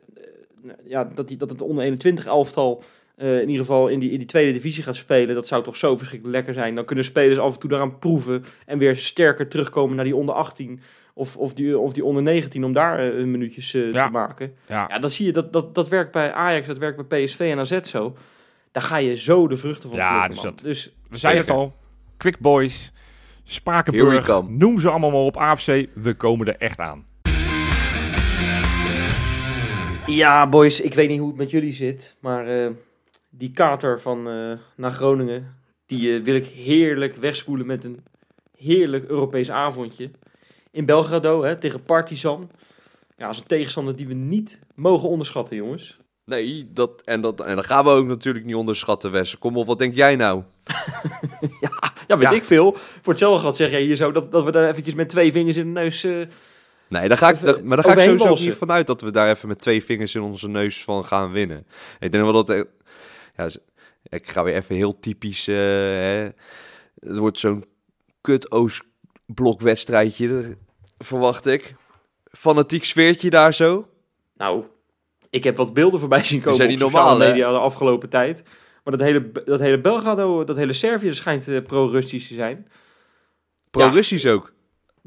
ja, 0.86 1.04
dat, 1.04 1.28
die, 1.28 1.38
dat 1.38 1.50
het 1.50 1.62
onder 1.62 1.84
21 1.84 2.26
elftal 2.26 2.84
eh, 3.16 3.34
in 3.42 3.50
ieder 3.50 3.66
geval 3.66 3.88
in 3.88 4.00
die, 4.00 4.12
in 4.12 4.18
die 4.18 4.28
tweede 4.28 4.52
divisie 4.52 4.84
gaat 4.84 4.96
spelen. 4.96 5.36
Dat 5.36 5.48
zou 5.48 5.64
toch 5.64 5.78
zo 5.78 5.98
verschrikkelijk 5.98 6.36
lekker 6.38 6.54
zijn. 6.54 6.76
Dan 6.76 6.86
kunnen 6.86 7.06
spelers 7.06 7.38
af 7.40 7.54
en 7.54 7.60
toe 7.60 7.70
daaraan 7.70 8.00
proeven 8.00 8.46
en 8.66 8.78
weer 8.78 8.96
sterker 8.98 9.48
terugkomen 9.48 9.96
naar 9.96 10.06
die 10.06 10.16
onder 10.16 10.36
18 10.36 10.80
of, 11.14 11.38
of, 11.38 11.54
die, 11.54 11.80
of 11.80 11.94
die 11.94 12.06
onder 12.06 12.24
19 12.24 12.64
om 12.64 12.74
daar 12.74 13.00
hun 13.00 13.32
minuutjes 13.32 13.74
eh, 13.74 13.92
Ja. 13.92 14.06
te 14.06 14.12
maken. 14.12 14.56
Ja, 14.68 14.86
Ja, 14.90 15.00
dan 15.00 15.10
zie 15.10 15.26
je 15.26 15.32
dat, 15.32 15.54
dat 15.54 15.76
dat 15.76 15.88
werkt 15.88 16.12
bij 16.12 16.32
Ajax, 16.34 16.68
dat 16.68 16.78
werkt 16.78 17.08
bij 17.08 17.24
PSV 17.24 17.40
en 17.40 17.60
AZ 17.60 17.80
zo. 17.82 18.16
Daar 18.72 18.84
ga 18.84 18.98
je 18.98 19.16
zo 19.16 19.48
de 19.48 19.58
vruchten 19.58 19.90
van 19.90 19.98
Ja, 19.98 20.10
plukken, 20.12 20.30
dus 20.34 20.42
dat- 20.44 20.60
dus 20.60 20.94
we 21.10 21.18
zeiden 21.18 21.42
het 21.44 21.52
al. 21.52 21.74
Quick 22.18 22.40
Boys, 22.40 22.94
Spakenburg, 23.44 24.42
noem 24.48 24.80
ze 24.80 24.90
allemaal 24.90 25.12
maar 25.12 25.20
op 25.20 25.38
AFC. 25.38 25.86
We 25.94 26.14
komen 26.14 26.48
er 26.48 26.56
echt 26.58 26.80
aan. 26.80 27.06
Ja, 30.08 30.50
boys, 30.50 30.82
ik 30.82 30.94
weet 30.94 31.10
niet 31.10 31.20
hoe 31.20 31.28
het 31.28 31.38
met 31.38 31.50
jullie 31.50 31.74
zit, 31.74 32.16
maar 32.20 32.48
eh, 32.48 32.72
die 33.30 33.52
kater 33.52 34.02
van 34.02 34.30
eh, 34.30 34.52
naar 34.76 34.92
Groningen, 34.92 35.56
die 35.86 36.16
eh, 36.18 36.24
wil 36.24 36.36
ik 36.36 36.46
heerlijk 36.46 37.16
wegspoelen 37.16 37.66
met 37.66 37.84
een 37.84 38.04
heerlijk 38.58 39.06
Europees 39.06 39.52
avondje. 39.52 40.12
In 40.72 40.86
Belgrado, 40.86 41.44
hè, 41.44 41.58
tegen 41.58 41.84
Partizan. 41.84 42.50
Ja, 43.18 43.26
dat 43.26 43.36
is 43.36 43.42
een 43.42 43.48
tegenstander 43.48 43.96
die 43.96 44.08
we 44.08 44.14
niet 44.14 44.60
mogen 44.76 45.10
onderschatten, 45.10 45.56
jongens. 45.56 45.98
Nee, 46.26 46.70
dat, 46.74 47.02
en, 47.06 47.22
dat, 47.22 47.42
en 47.42 47.56
dat 47.56 47.66
gaan 47.66 47.84
we 47.84 47.90
ook 47.90 48.08
natuurlijk 48.08 48.46
niet 48.46 48.56
onderschatten, 48.56 49.12
Wes. 49.12 49.38
Kom 49.38 49.58
op, 49.58 49.66
wat 49.68 49.80
denk 49.80 49.96
jij 49.96 50.16
nou? 50.16 50.44
Ja, 52.08 52.18
weet 52.18 52.30
Ja. 52.30 52.36
ik 52.36 52.44
veel. 52.44 52.72
Voor 52.78 53.14
hetzelfde 53.14 53.40
gehad 53.40 53.56
zeg 53.56 53.72
jij 53.72 53.82
hier 53.82 53.96
zo 53.96 54.12
dat, 54.12 54.32
dat 54.32 54.44
we 54.44 54.52
daar 54.52 54.70
eventjes 54.70 54.96
met 54.96 55.10
twee 55.10 55.32
vingers 55.32 55.58
in 55.58 55.66
de 55.74 55.80
neus... 55.80 56.08
Nee, 56.90 57.08
daar 57.08 57.18
ga 57.18 57.30
ik, 57.30 57.40
daar- 57.40 57.66
maar 57.66 57.78
daar 57.78 57.86
ga 57.86 57.92
ik 57.92 57.98
overheen 57.98 58.20
sowieso 58.20 58.46
niet 58.46 58.54
vanuit 58.58 58.88
dat 58.88 59.02
we 59.02 59.12
daar 59.12 59.30
even 59.30 59.48
met 59.48 59.60
twee 59.60 59.84
vingers 59.84 60.16
in 60.16 60.22
onze 60.22 60.48
neus 60.48 60.84
van 60.84 61.06
gaan 61.06 61.32
winnen. 61.32 61.68
Ik 62.00 62.12
denk 62.12 62.24
wel 62.24 62.44
dat... 62.44 62.68
Ja, 63.36 63.50
ik 64.10 64.30
ga 64.30 64.44
weer 64.44 64.56
even 64.56 64.76
heel 64.76 65.00
typisch... 65.00 65.48
eh, 65.48 65.56
hè. 65.56 66.24
Het 67.00 67.18
wordt 67.18 67.40
zo'n 67.40 67.66
kut 68.22 68.52
Oost-blokwedstrijdje, 68.52 70.58
verwacht 70.98 71.46
ik. 71.46 71.76
Fanatiek 72.32 72.84
sfeertje 72.86 73.30
daar 73.30 73.54
zo. 73.54 73.88
Nou, 74.38 74.64
ik 75.30 75.44
heb 75.44 75.58
wat 75.58 75.74
beelden 75.74 76.00
voorbij 76.00 76.24
zien 76.24 76.40
komen 76.42 76.56
zijn 76.56 76.70
op 76.70 76.74
niet 76.76 76.84
sociale 76.84 77.10
normaal, 77.10 77.28
media 77.30 77.52
de 77.52 77.58
afgelopen 77.58 78.10
tijd. 78.10 78.44
Maar 78.84 78.98
dat 78.98 79.08
hele, 79.08 79.32
dat 79.46 79.60
hele 79.60 79.82
Belgrado, 79.82 80.44
dat 80.44 80.56
hele 80.56 80.74
Servië 80.74 81.14
schijnt 81.14 81.48
eh, 81.48 81.62
pro-Russisch 81.64 82.28
te 82.28 82.34
zijn. 82.34 82.68
Pro-Russisch 83.72 84.26
ook. 84.28 84.54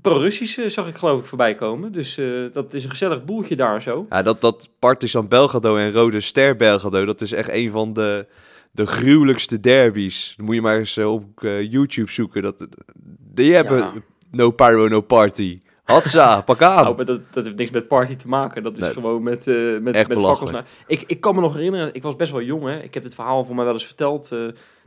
Pro-Russisch 0.03 0.59
zag 0.67 0.89
ik 0.89 0.97
geloof 0.97 1.19
ik 1.19 1.25
voorbij 1.25 1.55
komen. 1.55 1.93
Dus 1.93 2.19
eh, 2.19 2.27
dat 2.53 2.75
is 2.75 2.85
een 2.85 2.91
gezellig 2.91 3.25
boeltje 3.25 3.57
daar 3.57 3.83
zo. 3.83 4.07
Ja, 4.09 4.23
dat, 4.23 4.41
dat 4.41 4.69
Partizan 4.79 5.29
Belgrado 5.29 5.77
en 5.77 5.93
Rode 5.93 6.21
Ster 6.21 6.57
Belgrado, 6.57 7.05
dat 7.05 7.21
is 7.21 7.33
echt 7.33 7.49
een 7.49 7.71
van 7.71 7.93
de, 7.93 8.27
de 8.71 8.87
gruwelijkste 8.87 9.61
derbies. 9.61 10.35
Dan 10.37 10.47
moet 10.47 10.55
je 10.55 10.61
maar 10.61 10.79
eens 10.79 10.97
eh, 10.97 11.13
op 11.13 11.45
eh, 11.45 11.71
YouTube 11.73 12.11
zoeken. 12.11 12.43
Dat, 12.43 12.67
die 13.33 13.55
hebben 13.55 13.79
Ja. 13.79 13.93
no 14.31 14.51
pyro, 14.51 14.89
no 14.89 15.01
party. 15.01 15.61
Hatsa, 15.85 16.41
pak 16.51 16.63
aan. 16.63 16.97
Maar 16.97 17.05
dat, 17.05 17.21
dat 17.31 17.45
heeft 17.45 17.57
niks 17.57 17.71
met 17.71 17.89
party 17.89 18.17
te 18.17 18.29
maken. 18.29 18.63
Dat 18.63 18.77
is 18.77 18.85
Nee. 18.85 18.93
gewoon 18.93 19.23
met, 19.23 19.47
eh 19.47 19.55
met, 19.81 19.95
Echt 19.95 20.09
met 20.09 20.65
Ik, 20.87 21.05
ik 21.07 21.21
kan 21.21 21.35
me 21.35 21.41
nog 21.41 21.55
herinneren, 21.55 21.95
ik 21.95 22.03
was 22.03 22.17
best 22.17 22.33
wel 22.33 22.43
jong. 22.43 22.65
Hè. 22.65 22.83
Ik 22.83 22.95
heb 22.95 23.03
dit 23.03 23.15
verhaal 23.15 23.45
voor 23.45 23.55
mij 23.55 23.65
wel 23.65 23.73
eens 23.73 23.87
verteld. 23.87 24.31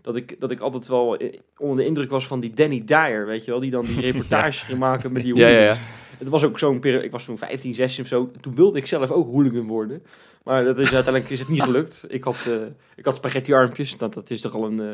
Dat, 0.01 0.15
ik, 0.15 0.35
dat 0.39 0.51
ik 0.51 0.59
altijd 0.59 0.87
wel 0.87 1.17
eh, 1.17 1.39
onder 1.57 1.77
de 1.77 1.85
indruk 1.85 2.09
was 2.09 2.27
van 2.27 2.39
die 2.39 2.53
Danny 2.53 2.81
Dyer. 2.85 3.25
Weet 3.25 3.45
je 3.45 3.51
wel, 3.51 3.59
die 3.59 3.71
dan 3.71 3.85
die 3.85 3.99
reportage 4.11 4.65
ging 4.65 4.79
maken 4.79 5.11
met 5.11 5.23
die 5.23 5.35
ja, 5.35 5.47
ja, 5.47 5.53
hooligans. 5.53 5.79
ja. 5.79 5.85
Het 6.17 6.29
was 6.29 6.43
ook 6.43 6.59
zo'n 6.59 6.79
periode, 6.79 7.05
ik 7.05 7.11
was 7.11 7.25
toen 7.25 7.37
15, 7.37 7.73
16 7.73 8.03
of 8.03 8.09
zo. 8.09 8.31
Toen 8.41 8.55
wilde 8.55 8.77
ik 8.77 8.87
zelf 8.87 9.11
ook 9.11 9.31
hooligan 9.31 9.67
worden. 9.67 10.03
Maar 10.43 10.63
dat 10.63 10.79
is, 10.79 10.93
uiteindelijk 10.93 11.33
is 11.33 11.39
het 11.39 11.47
niet 11.47 11.61
gelukt. 11.71 12.05
Ik 12.07 12.23
had, 12.23 12.45
eh, 12.47 12.53
ik 12.95 13.05
had 13.05 13.15
spaghetti 13.15 13.53
armpjes. 13.53 13.97
Dat, 13.97 14.13
dat 14.13 14.29
is 14.29 14.41
toch 14.41 14.55
al 14.55 14.65
een 14.65 14.79
eh, 14.79 14.91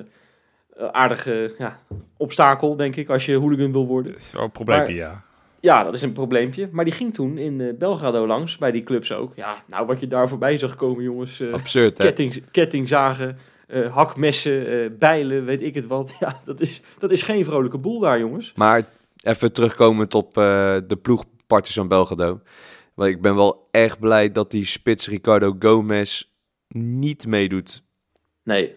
eh, 0.78 0.88
aardige 0.92 1.56
ja, 1.58 1.78
obstakel, 2.18 2.76
denk 2.76 2.96
ik, 2.96 3.10
als 3.10 3.26
je 3.26 3.36
hooligan 3.36 3.72
wil 3.72 3.88
worden. 3.88 4.12
Dat 4.12 4.22
is 4.22 4.32
wel 4.32 4.44
een 4.44 4.52
probleempje, 4.52 4.94
Maar- 4.96 5.04
ja. 5.04 5.26
Ja, 5.60 5.84
dat 5.84 5.94
is 5.94 6.02
een 6.02 6.12
probleempje. 6.12 6.70
Maar 6.72 6.86
die 6.86 6.94
ging 6.94 7.14
toen 7.14 7.38
in 7.38 7.76
Belgrado 7.80 8.28
langs, 8.28 8.58
bij 8.58 8.72
die 8.72 8.84
clubs 8.84 9.12
ook. 9.12 9.36
Ja, 9.36 9.64
nou 9.66 9.86
wat 9.86 10.00
je 10.00 10.08
daar 10.08 10.28
voorbij 10.30 10.58
zag 10.58 10.76
komen, 10.76 11.04
jongens. 11.04 11.42
Absurd, 11.52 11.98
hè? 11.98 12.04
ketting, 12.04 12.44
kettingzagen, 12.52 13.38
eh, 13.68 13.94
hakmessen, 13.96 14.68
eh, 14.68 14.90
bijlen, 15.00 15.46
weet 15.46 15.64
ik 15.64 15.76
het 15.76 15.88
wat. 15.88 16.14
Ja, 16.20 16.40
dat 16.46 16.62
is, 16.62 16.82
dat 17.00 17.12
is 17.12 17.22
geen 17.22 17.46
vrolijke 17.46 17.78
boel 17.78 18.00
daar, 18.00 18.20
jongens. 18.20 18.54
Maar 18.56 18.86
even 19.22 19.52
terugkomend 19.52 20.14
op 20.16 20.38
eh, 20.38 20.78
de 20.88 20.98
ploeg 21.02 21.24
Partizan 21.48 21.88
Belgrado. 21.88 22.40
Want 22.94 23.10
ik 23.10 23.22
ben 23.22 23.36
wel 23.36 23.68
echt 23.72 24.00
blij 24.00 24.32
dat 24.32 24.52
die 24.52 24.66
spits 24.66 25.08
Ricardo 25.08 25.56
Gomez 25.60 26.24
niet 26.68 27.28
meedoet. 27.28 27.84
Nee. 28.44 28.76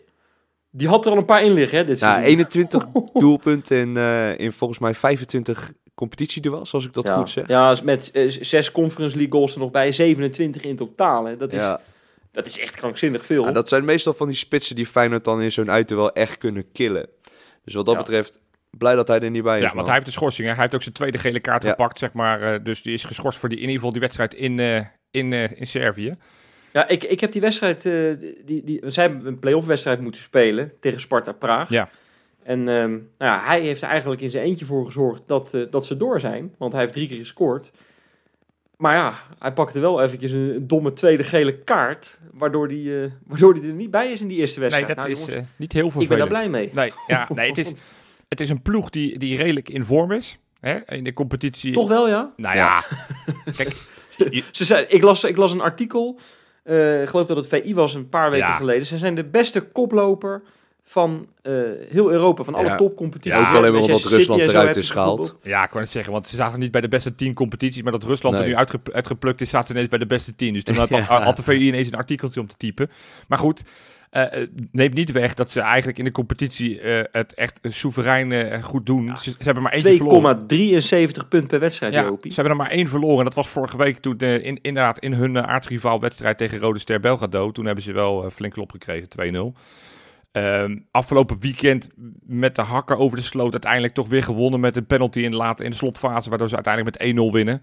Die 0.70 0.88
had 0.88 1.06
er 1.06 1.12
al 1.12 1.18
een 1.18 1.24
paar 1.24 1.44
in 1.44 1.52
liggen, 1.52 1.78
hè, 1.78 1.84
dit 1.84 2.00
Ja, 2.00 2.06
seizoen. 2.06 2.30
21 2.30 2.86
doelpunten 3.12 3.76
in, 3.76 3.96
in 4.38 4.52
volgens 4.52 4.78
mij 4.78 4.94
25 4.94 5.72
competitieduels, 5.94 6.74
als 6.74 6.86
ik 6.86 6.92
dat 6.92 7.06
ja. 7.06 7.16
goed 7.16 7.30
zeg. 7.30 7.48
Ja, 7.48 7.76
met 7.84 8.10
zes 8.40 8.72
Conference 8.72 9.16
League 9.16 9.34
goals 9.34 9.54
er 9.54 9.60
nog 9.60 9.70
bij, 9.70 9.92
27 9.92 10.62
in 10.62 10.76
totaal. 10.76 11.24
Hè. 11.24 11.36
Dat, 11.36 11.52
is, 11.52 11.60
Ja. 11.60 11.80
Dat 12.32 12.46
is 12.46 12.58
echt 12.60 12.74
krankzinnig 12.74 13.26
veel. 13.26 13.44
Ja, 13.44 13.52
dat 13.52 13.68
zijn 13.68 13.84
meestal 13.84 14.14
van 14.14 14.26
die 14.28 14.36
spitsen 14.36 14.76
die 14.76 14.86
Feyenoord 14.86 15.24
dan 15.24 15.42
in 15.42 15.52
zo'n 15.52 15.70
uitduel 15.70 16.12
echt 16.12 16.38
kunnen 16.38 16.72
killen. 16.72 17.08
Dus 17.64 17.74
wat 17.74 17.86
dat 17.86 17.94
Ja. 17.94 18.00
betreft, 18.00 18.40
blij 18.70 18.94
dat 18.94 19.08
hij 19.08 19.20
er 19.20 19.30
niet 19.30 19.42
bij 19.42 19.54
is. 19.56 19.60
Ja, 19.60 19.64
want 19.64 19.74
man. 19.76 19.84
hij 19.84 19.94
heeft 19.94 20.06
een 20.06 20.12
schorsing. 20.12 20.46
Hè. 20.46 20.52
Hij 20.52 20.62
heeft 20.62 20.74
ook 20.74 20.82
zijn 20.82 20.94
tweede 20.94 21.18
gele 21.18 21.40
kaart 21.40 21.62
Ja. 21.62 21.70
gepakt, 21.70 21.98
zeg 21.98 22.12
maar. 22.12 22.42
eh, 22.42 22.60
dus 22.64 22.82
die 22.82 22.94
is 22.94 23.04
geschorst 23.04 23.38
voor 23.38 23.48
die, 23.48 23.58
in 23.58 23.62
ieder 23.64 23.76
geval 23.76 23.92
die 23.92 24.00
wedstrijd 24.00 24.34
in, 24.34 24.58
eh, 24.58 24.84
in, 25.10 25.32
eh, 25.32 25.60
in 25.60 25.66
Servië. 25.66 26.16
Ja, 26.72 26.88
ik, 26.88 27.04
ik 27.04 27.20
heb 27.20 27.32
die 27.32 27.40
wedstrijd, 27.40 27.86
eh, 27.86 27.92
die, 28.44 28.64
die, 28.64 28.80
zij 28.86 29.04
hebben 29.04 29.26
een 29.26 29.38
play-off 29.38 29.66
wedstrijd 29.66 30.00
moeten 30.00 30.20
spelen 30.20 30.72
tegen 30.80 31.00
Sparta 31.00 31.32
Praag. 31.32 31.68
Ja. 31.70 31.88
En 32.42 32.58
ehm, 32.68 32.90
nou 32.90 33.02
ja, 33.18 33.42
hij 33.44 33.60
heeft 33.60 33.82
er 33.82 33.88
eigenlijk 33.88 34.20
in 34.20 34.30
zijn 34.30 34.44
eentje 34.44 34.64
voor 34.64 34.84
gezorgd 34.84 35.22
dat, 35.26 35.54
eh, 35.54 35.62
dat 35.70 35.86
ze 35.86 35.96
door 35.96 36.20
zijn. 36.20 36.54
Want 36.58 36.72
hij 36.72 36.80
heeft 36.80 36.92
drie 36.94 37.08
keer 37.08 37.18
gescoord. 37.18 37.72
Maar 38.80 38.96
ja, 38.96 39.14
hij 39.38 39.52
pakte 39.52 39.80
wel 39.80 40.02
eventjes 40.02 40.32
een, 40.32 40.54
een 40.54 40.66
domme 40.66 40.92
tweede 40.92 41.22
gele 41.24 41.58
kaart. 41.58 42.18
Waardoor 42.32 42.66
hij 42.66 43.02
eh, 43.04 43.10
waardoor 43.26 43.54
die 43.54 43.62
er 43.62 43.72
niet 43.74 43.90
bij 43.90 44.10
is 44.12 44.20
in 44.20 44.28
die 44.28 44.38
eerste 44.38 44.60
Nee, 44.60 44.68
wedstrijd. 44.70 44.96
dat 44.98 45.06
Nou, 45.08 45.20
is 45.20 45.34
eh, 45.34 45.42
niet 45.56 45.72
heel 45.72 45.92
ik 45.98 46.08
ben 46.08 46.18
daar 46.18 46.28
blij 46.28 46.48
mee. 46.48 46.70
Nee, 46.72 46.92
ja, 47.06 47.28
nee 47.34 47.48
het, 47.48 47.58
is, 47.58 47.72
het 48.28 48.40
is 48.40 48.50
een 48.50 48.62
ploeg 48.62 48.90
die, 48.90 49.18
die 49.18 49.36
redelijk 49.36 49.68
in 49.68 49.84
vorm 49.84 50.12
is. 50.12 50.38
Hè, 50.60 50.78
in 50.94 51.04
de 51.04 51.12
competitie. 51.12 51.72
Toch 51.72 51.88
wel, 51.88 52.08
ja? 52.08 52.32
Nou 52.36 52.56
ja, 52.56 52.84
kijk, 53.56 53.76
je- 54.30 54.44
Ze 54.50 54.64
zei, 54.64 54.84
ik, 54.88 55.02
las, 55.02 55.24
ik 55.24 55.36
las 55.36 55.52
een 55.52 55.60
artikel, 55.60 56.18
eh, 56.62 57.02
ik 57.02 57.08
geloof 57.08 57.26
dat 57.26 57.36
het 57.36 57.46
VI 57.48 57.74
was 57.74 57.94
een 57.94 58.08
paar 58.08 58.30
weken 58.30 58.46
Ja. 58.46 58.52
geleden. 58.54 58.86
Ze 58.86 58.98
zijn 58.98 59.14
de 59.14 59.24
beste 59.24 59.60
koploper 59.60 60.42
van 60.90 61.26
eh, 61.42 61.52
heel 61.88 62.10
Europa, 62.10 62.42
van 62.42 62.54
alle 62.54 62.66
Ja. 62.66 62.76
topcompetities. 62.76 63.40
Ja, 63.40 63.48
Ook 63.48 63.56
alleen 63.56 63.72
maar 63.72 63.80
omdat 63.82 64.02
Rusland 64.04 64.40
eruit 64.40 64.76
is 64.76 64.90
gehaald. 64.90 65.38
ja, 65.42 65.64
ik 65.64 65.70
wou 65.70 65.80
net 65.82 65.92
zeggen, 65.92 66.12
want 66.12 66.28
ze 66.28 66.36
zagen 66.36 66.58
niet 66.58 66.70
bij 66.70 66.80
de 66.80 66.88
beste 66.88 67.14
tien 67.14 67.34
competities, 67.34 67.82
maar 67.82 67.92
dat 67.92 68.04
Rusland 68.04 68.38
er 68.38 68.46
nu 68.46 68.56
uitge, 68.56 68.80
uitgeplukt 68.92 69.40
is, 69.40 69.50
zaten 69.50 69.66
ze 69.66 69.72
ineens 69.72 69.88
bij 69.88 69.98
de 69.98 70.06
beste 70.06 70.36
tien. 70.36 70.52
Dus 70.52 70.64
toen 70.64 70.76
had, 70.76 70.90
had 71.28 71.36
de 71.36 71.42
VI 71.42 71.66
ineens 71.66 71.86
een 71.86 71.94
artikeltje 71.94 72.40
om 72.40 72.46
te 72.46 72.56
typen. 72.56 72.90
Maar 73.28 73.38
goed, 73.38 73.62
eh, 74.10 74.42
eh, 74.42 74.48
neemt 74.72 74.94
niet 74.94 75.12
weg 75.12 75.34
dat 75.34 75.50
ze 75.50 75.60
eigenlijk 75.60 75.98
in 75.98 76.04
de 76.04 76.10
competitie 76.10 76.80
eh, 76.80 77.04
het 77.12 77.34
echt 77.34 77.60
soeverein 77.62 78.62
goed 78.62 78.86
doen. 78.86 79.16
Ze, 79.16 79.30
ze 79.30 79.36
hebben 79.38 79.62
maar 79.62 79.72
één 79.72 79.96
verloren. 79.96 80.46
2,73 81.22 81.28
punt 81.28 81.46
per 81.46 81.60
wedstrijd, 81.60 81.94
Ja, 81.94 82.02
Jopie. 82.02 82.32
ze 82.32 82.40
hebben 82.40 82.58
er 82.58 82.62
maar 82.64 82.72
één 82.76 82.88
verloren. 82.88 83.18
En 83.18 83.24
dat 83.24 83.34
was 83.34 83.48
vorige 83.48 83.76
week 83.76 83.98
toen 83.98 84.18
in, 84.18 84.58
inderdaad 84.62 84.98
in 84.98 85.12
hun 85.12 85.34
uh, 85.34 85.42
aardsrivaal 85.42 86.00
wedstrijd 86.00 86.38
tegen 86.38 86.58
Rode 86.58 86.78
Ster 86.78 87.00
Belgrado. 87.00 87.50
Toen 87.50 87.64
hebben 87.64 87.84
ze 87.84 87.92
wel 87.92 88.30
flink 88.30 88.52
klop 88.52 88.70
gekregen, 88.70 89.08
2-0. 89.54 89.58
Ehm, 90.32 90.78
afgelopen 90.90 91.40
weekend 91.40 91.88
met 92.26 92.56
de 92.56 92.62
hakken 92.62 92.98
over 92.98 93.16
de 93.16 93.22
sloot 93.24 93.52
uiteindelijk 93.52 93.94
toch 93.94 94.08
weer 94.08 94.22
gewonnen 94.22 94.60
met 94.60 94.76
een 94.76 94.86
penalty 94.86 95.20
in 95.20 95.30
de, 95.30 95.36
late, 95.36 95.64
in 95.64 95.70
de 95.70 95.76
slotfase. 95.76 96.28
Waardoor 96.28 96.48
ze 96.48 96.54
uiteindelijk 96.54 96.98
met 96.98 97.14
1-0 97.14 97.32
winnen. 97.32 97.62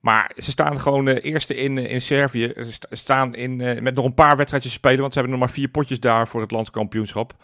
Maar 0.00 0.32
ze 0.36 0.50
staan 0.50 0.80
gewoon 0.80 1.06
uh, 1.06 1.24
eerste 1.24 1.54
in, 1.56 1.78
in 1.78 2.00
Servië. 2.00 2.52
Ze 2.56 2.72
sta- 2.72 2.88
staan 2.90 3.34
in, 3.34 3.60
eh, 3.60 3.80
met 3.80 3.94
nog 3.94 4.04
een 4.04 4.14
paar 4.14 4.36
wedstrijdjes 4.36 4.72
te 4.72 4.78
spelen. 4.78 5.00
Want 5.00 5.12
ze 5.12 5.18
hebben 5.18 5.38
nog 5.38 5.46
maar 5.46 5.56
vier 5.56 5.68
potjes 5.68 6.00
daar 6.00 6.28
voor 6.28 6.40
het 6.40 6.50
landskampioenschap. 6.50 7.34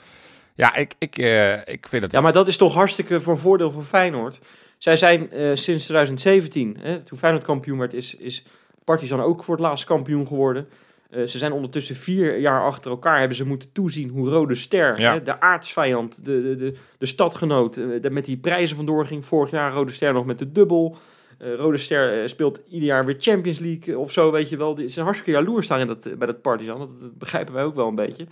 Ja, 0.55 0.75
ik, 0.75 0.95
ik, 0.99 1.19
eh, 1.19 1.53
ik 1.55 1.89
vind 1.89 2.03
het 2.03 2.13
Ja, 2.13 2.21
maar 2.21 2.33
dat 2.33 2.49
is 2.49 2.57
toch 2.57 2.75
hartstikke 2.75 3.21
voor 3.21 3.39
voordeel 3.39 3.71
voor 3.71 3.83
Feyenoord. 3.83 4.41
Zij 4.79 4.97
zijn 4.97 5.31
eh, 5.31 5.51
sinds 5.55 5.85
2017, 5.85 6.77
hè, 6.81 7.03
toen 7.03 7.19
Feyenoord 7.19 7.45
kampioen 7.45 7.79
werd, 7.79 7.95
is, 7.95 8.15
is 8.15 8.45
Partizan 8.85 9.21
ook 9.21 9.45
voor 9.45 9.55
het 9.55 9.65
laatst 9.65 9.85
kampioen 9.85 10.27
geworden. 10.27 10.69
Eh, 11.11 11.27
ze 11.27 11.39
zijn 11.39 11.53
ondertussen 11.53 11.97
vier 11.97 12.39
jaar 12.39 12.63
achter 12.65 12.91
elkaar, 12.91 13.19
hebben 13.19 13.37
ze 13.37 13.47
moeten 13.47 13.73
toezien 13.73 14.09
hoe 14.09 14.29
Rode 14.29 14.55
Ster, 14.55 15.01
Ja. 15.01 15.13
hè, 15.13 15.23
de 15.23 15.41
aardsvijand, 15.41 16.25
de, 16.25 16.43
de, 16.43 16.57
de, 16.57 16.75
de 16.99 17.07
stadgenoot, 17.07 17.77
eh, 17.77 17.87
daar 18.01 18.13
met 18.13 18.25
die 18.25 18.37
prijzen 18.37 18.77
vandoor 18.77 19.07
ging. 19.07 19.25
Vorig 19.25 19.51
jaar 19.51 19.73
Rode 19.73 19.93
Ster 19.93 20.13
nog 20.13 20.25
met 20.27 20.39
de 20.39 20.53
dubbel. 20.53 20.97
Eh, 21.39 21.55
Rode 21.55 21.77
Ster 21.77 22.29
speelt 22.29 22.61
ieder 22.69 22.89
jaar 22.89 23.05
weer 23.05 23.17
Champions 23.19 23.59
League 23.59 23.99
of 23.99 24.13
zo, 24.13 24.31
weet 24.31 24.49
je 24.49 24.57
wel. 24.57 24.75
Die 24.75 24.89
zijn 24.89 25.05
hartstikke 25.05 25.39
jaloers 25.39 25.67
daar 25.67 25.81
in 25.81 25.87
dat, 25.87 26.09
bij 26.19 26.27
dat 26.27 26.41
Partizan. 26.43 26.79
Dat, 26.79 27.01
dat 27.01 27.19
begrijpen 27.19 27.55
wij 27.55 27.65
ook 27.65 27.75
wel 27.75 27.89
een 27.89 27.95
beetje. 27.95 28.27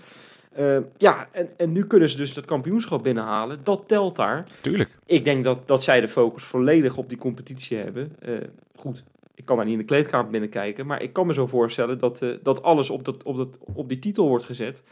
Ja, 0.99 1.29
en, 1.33 1.49
en 1.57 1.73
nu 1.73 1.87
kunnen 1.87 2.09
ze 2.09 2.17
dus 2.17 2.35
dat 2.35 2.45
kampioenschap 2.45 3.03
binnenhalen. 3.03 3.61
Dat 3.63 3.83
telt 3.87 4.17
daar. 4.17 4.45
Tuurlijk. 4.61 4.91
Ik 5.07 5.25
denk 5.25 5.45
dat, 5.45 5.63
dat 5.67 5.83
zij 5.83 6.01
de 6.01 6.09
focus 6.09 6.43
volledig 6.43 6.97
op 6.97 7.09
die 7.09 7.19
competitie 7.19 7.77
hebben. 7.77 8.17
Goed, 8.77 9.05
ik 9.39 9.45
kan 9.45 9.57
daar 9.57 9.65
niet 9.65 9.75
in 9.75 9.81
de 9.81 9.87
kleedkamer 9.87 10.31
binnenkijken. 10.31 10.87
Maar 10.87 11.03
ik 11.03 11.13
kan 11.13 11.27
me 11.27 11.33
zo 11.33 11.47
voorstellen 11.47 11.99
dat, 11.99 12.23
eh, 12.23 12.29
dat 12.43 12.63
alles 12.63 12.91
op, 12.91 13.05
dat, 13.05 13.23
op, 13.23 13.37
dat, 13.37 13.59
op 13.75 13.89
die 13.89 13.99
titel 13.99 14.29
wordt 14.29 14.45
gezet. 14.45 14.83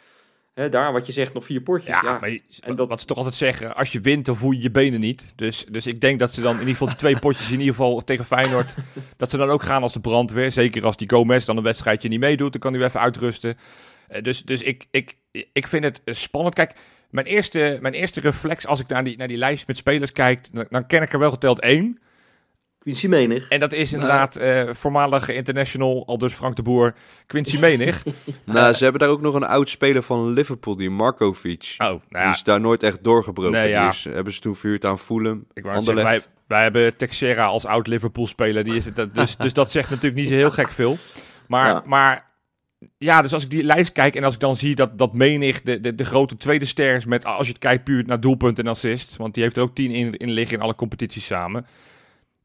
Hè, 0.54 0.68
daar, 0.68 0.92
wat 0.92 1.06
je 1.06 1.12
zegt, 1.12 1.34
nog 1.34 1.44
vier 1.44 1.60
potjes. 1.60 1.88
Ja, 1.88 2.00
Ja, 2.04 2.18
maar 2.18 2.30
je- 2.30 2.42
en 2.60 2.76
dat- 2.76 2.88
wat 2.88 3.00
ze 3.00 3.06
toch 3.06 3.16
altijd 3.16 3.34
zeggen, 3.34 3.76
als 3.76 3.92
je 3.92 4.00
wint, 4.00 4.24
dan 4.24 4.36
voel 4.36 4.50
je 4.50 4.62
je 4.62 4.70
benen 4.70 5.00
niet. 5.00 5.24
Dus, 5.36 5.64
dus 5.70 5.86
ik 5.86 6.00
denk 6.00 6.18
dat 6.18 6.32
ze 6.32 6.40
dan 6.40 6.52
in 6.52 6.58
ieder 6.58 6.72
geval 6.72 6.88
die 6.88 6.96
twee 6.96 7.18
potjes 7.18 7.46
in 7.46 7.58
ieder 7.60 7.74
geval 7.74 8.00
tegen 8.00 8.24
Feyenoord, 8.24 8.74
dat 9.16 9.30
ze 9.30 9.36
dan 9.36 9.48
ook 9.48 9.62
gaan 9.62 9.82
als 9.82 9.92
de 9.92 10.00
brandweer. 10.00 10.50
Zeker 10.50 10.84
als 10.84 10.96
die 10.96 11.10
Gomez 11.10 11.44
dan 11.44 11.56
een 11.56 11.62
wedstrijdje 11.62 12.08
niet 12.08 12.20
meedoet, 12.20 12.52
dan 12.52 12.60
kan 12.60 12.72
hij 12.74 12.82
even 12.84 13.00
uitrusten. 13.00 13.56
Eh, 14.08 14.22
dus 14.22 14.42
dus 14.42 14.62
ik, 14.62 14.86
ik, 14.90 15.16
ik 15.52 15.66
vind 15.66 15.84
het 15.84 16.00
eh, 16.04 16.14
spannend. 16.14 16.54
Kijk, 16.54 16.72
mijn 17.10 17.26
eerste, 17.26 17.78
mijn 17.80 17.94
eerste 17.94 18.20
reflex 18.20 18.66
als 18.66 18.80
ik 18.80 18.88
naar 18.88 19.04
die, 19.04 19.16
naar 19.16 19.28
die 19.28 19.36
lijst 19.36 19.66
met 19.66 19.76
spelers 19.76 20.12
kijk, 20.12 20.48
dan, 20.52 20.66
dan 20.70 20.86
ken 20.86 21.02
ik 21.02 21.12
er 21.12 21.18
wel 21.18 21.30
geteld 21.30 21.60
één. 21.60 21.98
Quincy 22.86 23.06
Menig. 23.06 23.48
En 23.48 23.60
dat 23.60 23.72
is 23.72 23.92
inderdaad 23.92 24.36
eh, 24.36 24.72
voormalige 24.72 25.34
international, 25.34 26.06
al 26.06 26.18
dus 26.18 26.32
Frank 26.32 26.56
de 26.56 26.62
Boer, 26.62 26.94
Quincy 27.26 27.58
Menig. 27.58 28.02
Nou, 28.44 28.72
ze 28.74 28.82
hebben 28.82 29.00
daar 29.00 29.10
ook 29.10 29.20
nog 29.20 29.34
een 29.34 29.44
oud 29.44 29.70
speler 29.70 30.02
van 30.02 30.32
Liverpool, 30.32 30.76
die 30.76 30.90
Markovic. 30.90 31.74
Oh, 31.78 31.86
nou 31.86 32.00
Die 32.08 32.18
ja, 32.18 32.30
is 32.30 32.42
daar 32.42 32.60
nooit 32.60 32.82
echt 32.82 33.04
doorgebroken. 33.04 33.52
Nee, 33.52 33.68
ja. 33.68 33.80
Die 33.80 33.88
is- 33.90 34.04
hebben 34.04 34.32
ze 34.32 34.40
toen 34.40 34.56
verhuurd 34.56 34.84
aan 34.84 34.98
Fulham. 34.98 35.44
Ik 35.54 35.62
wou 35.64 35.82
zeggen, 35.82 36.04
wij, 36.04 36.20
wij 36.46 36.62
hebben 36.62 36.96
Texera 36.96 37.44
als 37.44 37.64
oud 37.64 37.86
Liverpool 37.86 38.26
speler. 38.26 38.64
Die 38.64 38.76
is 38.76 38.84
het, 38.84 38.96
dat- 38.96 39.14
dus, 39.14 39.36
dus 39.36 39.52
dat 39.52 39.70
zegt 39.70 39.90
natuurlijk 39.90 40.16
niet 40.16 40.28
zo 40.28 40.34
heel 40.34 40.50
gek 40.50 40.72
veel. 40.72 40.96
Maar 41.48 41.68
Ja. 41.68 41.82
maar 41.86 42.26
ja, 42.98 43.22
dus 43.22 43.32
als 43.32 43.42
ik 43.44 43.50
die 43.50 43.62
lijst 43.64 43.92
kijk 43.92 44.16
en 44.16 44.24
als 44.24 44.34
ik 44.34 44.40
dan 44.40 44.56
zie 44.56 44.74
dat, 44.74 44.98
dat 44.98 45.14
Menig 45.14 45.62
de, 45.62 45.80
de, 45.80 45.94
de 45.94 46.04
grote 46.04 46.36
tweede 46.36 46.64
ster 46.64 46.94
is 46.96 47.06
met, 47.06 47.24
als 47.24 47.46
je 47.46 47.52
het 47.52 47.62
kijkt 47.62 47.84
puur 47.84 48.04
naar 48.06 48.20
doelpunten 48.20 48.64
en 48.64 48.70
assist, 48.70 49.16
want 49.16 49.34
die 49.34 49.42
heeft 49.42 49.56
er 49.56 49.62
ook 49.62 49.74
tien 49.74 49.90
in, 49.90 50.16
in 50.16 50.30
liggen 50.30 50.56
in 50.56 50.62
alle 50.62 50.74
competities 50.74 51.26
samen. 51.26 51.66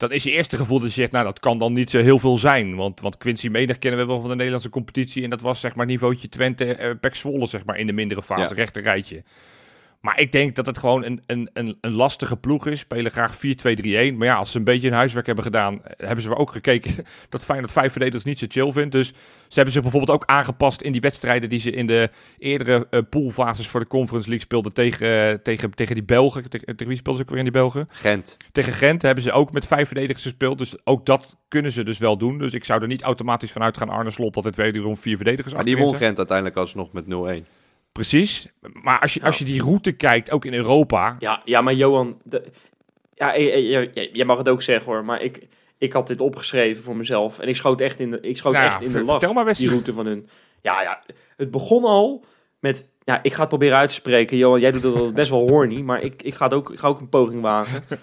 Dan 0.02 0.12
is 0.12 0.24
je 0.24 0.32
eerste 0.32 0.58
gevoel 0.58 0.80
dat 0.80 0.88
je 0.88 0.94
zegt, 1.02 1.12
nou 1.12 1.26
dat 1.26 1.40
kan 1.40 1.58
dan 1.58 1.74
niet 1.74 1.90
zo 1.90 2.00
heel 2.00 2.20
veel 2.20 2.38
zijn. 2.38 2.76
Want, 2.76 3.00
want 3.00 3.18
Quincy 3.18 3.48
Menig 3.48 3.80
kennen 3.80 4.00
we 4.00 4.06
wel 4.06 4.20
van 4.20 4.30
de 4.30 4.36
Nederlandse 4.36 4.70
competitie. 4.70 5.24
En 5.24 5.30
dat 5.30 5.42
was 5.42 5.60
zeg 5.60 5.76
maar 5.76 5.86
niveautje 5.86 6.30
Twente, 6.30 6.76
eh, 6.76 6.92
Pek 7.02 7.16
Zwolle 7.16 7.46
zeg 7.46 7.66
maar 7.66 7.78
in 7.78 7.88
de 7.88 7.94
mindere 7.94 8.22
fase, 8.24 8.42
Ja. 8.42 8.56
rechter 8.56 8.82
rijtje. 8.82 9.24
Maar 10.02 10.20
ik 10.20 10.32
denk 10.32 10.56
dat 10.56 10.66
het 10.66 10.78
gewoon 10.78 11.06
een, 11.06 11.22
een, 11.26 11.50
een, 11.54 11.78
een 11.82 11.92
lastige 11.92 12.38
ploeg 12.38 12.68
is. 12.68 12.80
Spelen 12.80 13.12
graag 13.12 13.36
4-2-3-1. 13.36 13.40
Maar 14.16 14.28
ja, 14.28 14.36
als 14.36 14.52
ze 14.52 14.58
een 14.58 14.64
beetje 14.64 14.88
hun 14.88 14.98
huiswerk 14.98 15.26
hebben 15.26 15.44
gedaan, 15.44 15.84
eh, 15.84 15.92
hebben 15.98 16.22
ze 16.22 16.30
wel 16.30 16.38
ook 16.38 16.52
gekeken 16.52 17.06
dat 17.30 17.46
Feyenoord 17.46 17.72
vijf 17.72 17.92
verdedigers 17.92 18.24
niet 18.24 18.40
zo 18.40 18.46
chill 18.50 18.72
vindt. 18.72 18.92
Dus 18.92 19.08
ze 19.48 19.56
hebben 19.56 19.74
zich 19.74 19.82
bijvoorbeeld 19.82 20.18
ook 20.18 20.26
aangepast 20.26 20.82
in 20.82 20.92
die 20.92 21.02
wedstrijden 21.02 21.50
die 21.50 21.60
ze 21.60 21.72
in 21.72 21.88
de 21.88 22.10
eerdere 22.38 22.88
eh, 22.90 23.00
poolfases 23.10 23.68
voor 23.68 23.80
de 23.80 23.88
Conference 23.88 24.28
League 24.28 24.46
speelden 24.46 24.74
tegen, 24.74 25.30
eh, 25.30 25.38
tegen, 25.44 25.72
tegen 25.72 25.96
die 25.96 26.04
Belgen. 26.04 26.50
Tegen, 26.50 26.66
tegen 26.66 26.88
wie 26.88 26.98
speelden 26.98 27.16
ze 27.16 27.22
ook 27.22 27.30
weer 27.30 27.46
in 27.46 27.52
die 27.52 27.62
Belgen? 27.62 27.90
Gent. 27.92 28.38
Tegen 28.52 28.74
Gent 28.74 29.02
hebben 29.02 29.24
ze 29.24 29.32
ook 29.32 29.52
met 29.52 29.68
vijf 29.68 29.88
verdedigers 29.88 30.24
gespeeld. 30.24 30.58
Dus 30.58 30.76
ook 30.84 31.06
dat 31.06 31.38
kunnen 31.48 31.72
ze 31.72 31.84
dus 31.84 31.98
wel 31.98 32.18
doen. 32.18 32.38
Dus 32.38 32.54
ik 32.54 32.66
zou 32.66 32.82
er 32.82 32.88
niet 32.88 33.02
automatisch 33.02 33.52
van 33.52 33.64
uitgaan, 33.64 33.90
Arne 33.90 34.12
Slot, 34.12 34.34
dat 34.34 34.44
het 34.44 34.56
wederom 34.56 34.98
vier 34.98 35.16
verdedigers 35.16 35.54
Maar 35.54 35.64
die 35.64 35.78
won. 35.78 35.96
Gent 35.96 36.18
uiteindelijk 36.18 36.58
alsnog 36.58 36.92
met 36.92 37.06
0-1. 37.06 37.61
Precies. 37.92 38.48
Maar 38.82 39.00
als 39.00 39.14
je, 39.14 39.22
als 39.24 39.38
je 39.38 39.46
die 39.46 39.62
route 39.62 39.92
kijkt, 39.92 40.32
ook 40.32 40.46
in 40.46 40.54
Europa, 40.54 41.16
Ja, 41.20 41.42
ja, 41.46 41.62
maar 41.62 41.74
Johan, 41.74 42.18
de, 42.24 42.44
ja, 43.16 43.34
eh, 43.34 43.78
eh, 43.78 44.10
jij- 44.14 44.26
mag 44.26 44.38
het 44.38 44.50
ook 44.50 44.62
zeggen 44.62 44.92
hoor, 44.92 45.06
maar 45.06 45.22
ik, 45.22 45.48
ik 45.78 45.94
had 45.94 46.08
dit 46.08 46.22
opgeschreven 46.22 46.84
voor 46.84 46.96
mezelf 46.96 47.40
en 47.40 47.48
ik 47.48 47.56
schoot 47.56 47.82
echt 47.82 48.00
in 48.00 48.10
de, 48.12 48.20
ik 48.22 48.38
schoot 48.38 48.54
Nou 48.54 48.66
ja, 48.66 48.72
echt 48.72 48.82
in 48.86 48.92
de 48.92 49.04
lach. 49.04 49.34
maar, 49.34 49.54
die 49.54 49.70
route 49.70 49.94
van 49.94 50.06
hun. 50.06 50.28
Ja, 50.62 50.82
ja, 50.82 51.02
het 51.38 51.52
begon 51.52 51.84
al 51.84 52.24
met, 52.60 52.88
ja, 53.04 53.20
ik 53.24 53.34
ga 53.34 53.40
het 53.40 53.50
proberen 53.50 53.78
uit 53.78 53.90
te 53.90 53.96
spreken. 53.96 54.38
Johan, 54.38 54.60
jij 54.60 54.72
doet 54.72 54.82
dat 54.82 55.14
best 55.14 55.30
wel 55.30 55.50
horny, 55.50 55.82
maar 55.82 56.02
ik, 56.02 56.24
ik, 56.24 56.34
ga, 56.34 56.46
het 56.46 56.54
ook, 56.54 56.72
ik 56.72 56.80
ga 56.80 56.88
ook 56.88 57.00
een 57.00 57.10
poging 57.10 57.42
wagen. 57.42 57.84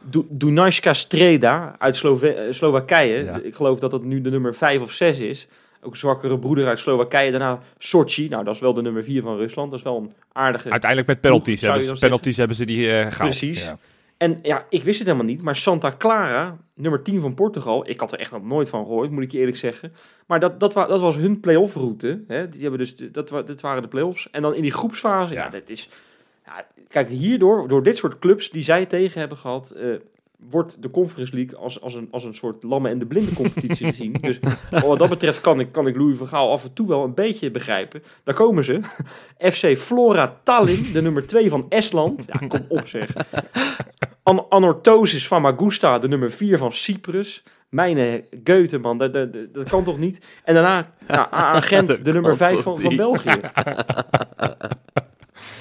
Du- 0.00 0.26
Dunajska 0.28 0.92
Streda 0.92 1.74
uit 1.78 1.96
Slove- 1.96 2.28
eh, 2.34 2.52
Slowakije. 2.52 3.24
Ja. 3.24 3.40
Ik 3.42 3.54
geloof 3.54 3.78
dat 3.78 3.90
dat 3.90 4.02
nu 4.04 4.20
de 4.20 4.30
nummer 4.30 4.54
5 4.54 4.82
of 4.82 4.92
6 4.92 5.18
is. 5.18 5.46
Ook 5.82 5.90
een 5.92 5.98
zwakkere 5.98 6.38
broeder 6.38 6.66
uit 6.66 6.78
Slowakije. 6.78 7.30
Daarna 7.30 7.58
Sochi. 7.78 8.28
Nou, 8.28 8.44
dat 8.44 8.54
is 8.54 8.60
wel 8.60 8.74
de 8.74 8.82
nummer 8.82 9.04
4 9.04 9.22
van 9.22 9.36
Rusland. 9.36 9.70
Dat 9.70 9.78
is 9.78 9.84
wel 9.84 9.96
een 9.96 10.12
aardige 10.32 10.70
uiteindelijk 10.70 11.10
met 11.10 11.20
penalties, 11.20 11.60
hebben, 11.60 11.82
ze- 11.82 11.94
penalties 11.94 12.36
hebben 12.36 12.56
ze 12.56 12.64
die 12.66 12.86
eh 12.90 12.92
gehaald. 12.98 13.16
Precies. 13.16 13.64
Ja. 13.64 13.78
En 14.16 14.38
ja, 14.42 14.66
ik 14.68 14.84
wist 14.84 14.98
het 14.98 15.06
helemaal 15.08 15.28
niet, 15.28 15.42
maar 15.42 15.56
Santa 15.56 15.94
Clara, 15.98 16.56
nummer 16.74 17.02
10 17.02 17.20
van 17.20 17.34
Portugal, 17.34 17.88
ik 17.88 18.00
had 18.00 18.12
er 18.12 18.18
echt 18.18 18.32
nog 18.32 18.44
nooit 18.44 18.68
van 18.68 18.84
gehoord, 18.84 19.10
moet 19.10 19.22
ik 19.22 19.32
je 19.32 19.38
eerlijk 19.38 19.56
zeggen. 19.56 19.92
Maar 20.26 20.40
dat, 20.40 20.60
dat, 20.60 20.74
wa 20.74 20.86
dat 20.86 21.00
was 21.00 21.16
hun 21.16 21.40
play-off 21.40 21.74
route. 21.74 22.20
Hè? 22.26 22.48
Die 22.48 22.60
hebben 22.62 22.78
dus, 22.78 22.94
dat, 22.96 23.30
wa 23.30 23.44
waren 23.60 23.82
de 23.82 23.88
play-offs. 23.88 24.30
En 24.30 24.42
dan 24.42 24.54
in 24.54 24.62
die 24.62 24.72
groepsfase, 24.72 25.32
ja, 25.34 25.44
Ja. 25.44 25.50
dat 25.50 25.62
is... 25.68 25.88
Ja, 26.46 26.66
kijk, 26.88 27.08
hierdoor, 27.08 27.68
door 27.68 27.82
dit 27.82 27.96
soort 27.96 28.18
clubs 28.18 28.50
die 28.50 28.62
zij 28.64 28.86
tegen 28.86 29.20
hebben 29.20 29.38
gehad, 29.38 29.70
eh, 29.70 29.86
wordt 30.38 30.82
de 30.82 30.90
Conference 30.90 31.34
League 31.34 31.58
als, 31.58 31.80
als, 31.80 31.94
een, 31.94 32.08
als 32.10 32.24
een 32.24 32.34
soort 32.34 32.62
lamme 32.62 32.88
en 32.88 32.98
de 32.98 33.06
blinde 33.06 33.32
competitie 33.32 33.86
gezien. 33.94 34.12
Dus 34.20 34.38
wat 34.70 34.98
dat 34.98 35.08
betreft 35.08 35.40
kan 35.40 35.60
ik, 35.60 35.72
kan 35.72 35.86
ik 35.86 35.96
Louis 35.96 36.16
van 36.16 36.26
Gaal 36.26 36.50
af 36.50 36.64
en 36.64 36.72
toe 36.72 36.88
wel 36.88 37.04
een 37.04 37.14
beetje 37.14 37.50
begrijpen. 37.50 38.02
Daar 38.22 38.34
komen 38.34 38.64
ze. 38.64 38.80
FC 39.52 39.76
Flora 39.76 40.40
Tallinn, 40.42 40.92
de 40.92 41.02
nummer 41.02 41.26
2 41.26 41.48
van 41.48 41.66
Estland. 41.68 42.26
Ja, 42.32 42.46
kom 42.46 42.64
op 42.68 42.88
zeg. 42.88 43.12
An 44.22 44.46
Anorthosis 44.48 45.26
Famagusta, 45.26 45.98
de 45.98 46.08
nummer 46.08 46.30
4 46.30 46.58
van 46.58 46.72
Cyprus. 46.72 47.42
Mijn 47.68 48.24
Goethe, 48.44 48.78
man, 48.78 48.98
dat, 48.98 49.12
dat, 49.12 49.68
kan 49.68 49.84
toch 49.84 49.98
niet? 49.98 50.24
En 50.44 50.54
daarna 50.54 50.92
AA 51.06 51.60
Gent, 51.70 52.04
de 52.04 52.12
nummer 52.12 52.36
kan 52.36 52.48
5 52.48 52.52
toch 52.52 52.62
van, 52.62 52.80
van? 52.80 52.96
België. 52.96 53.40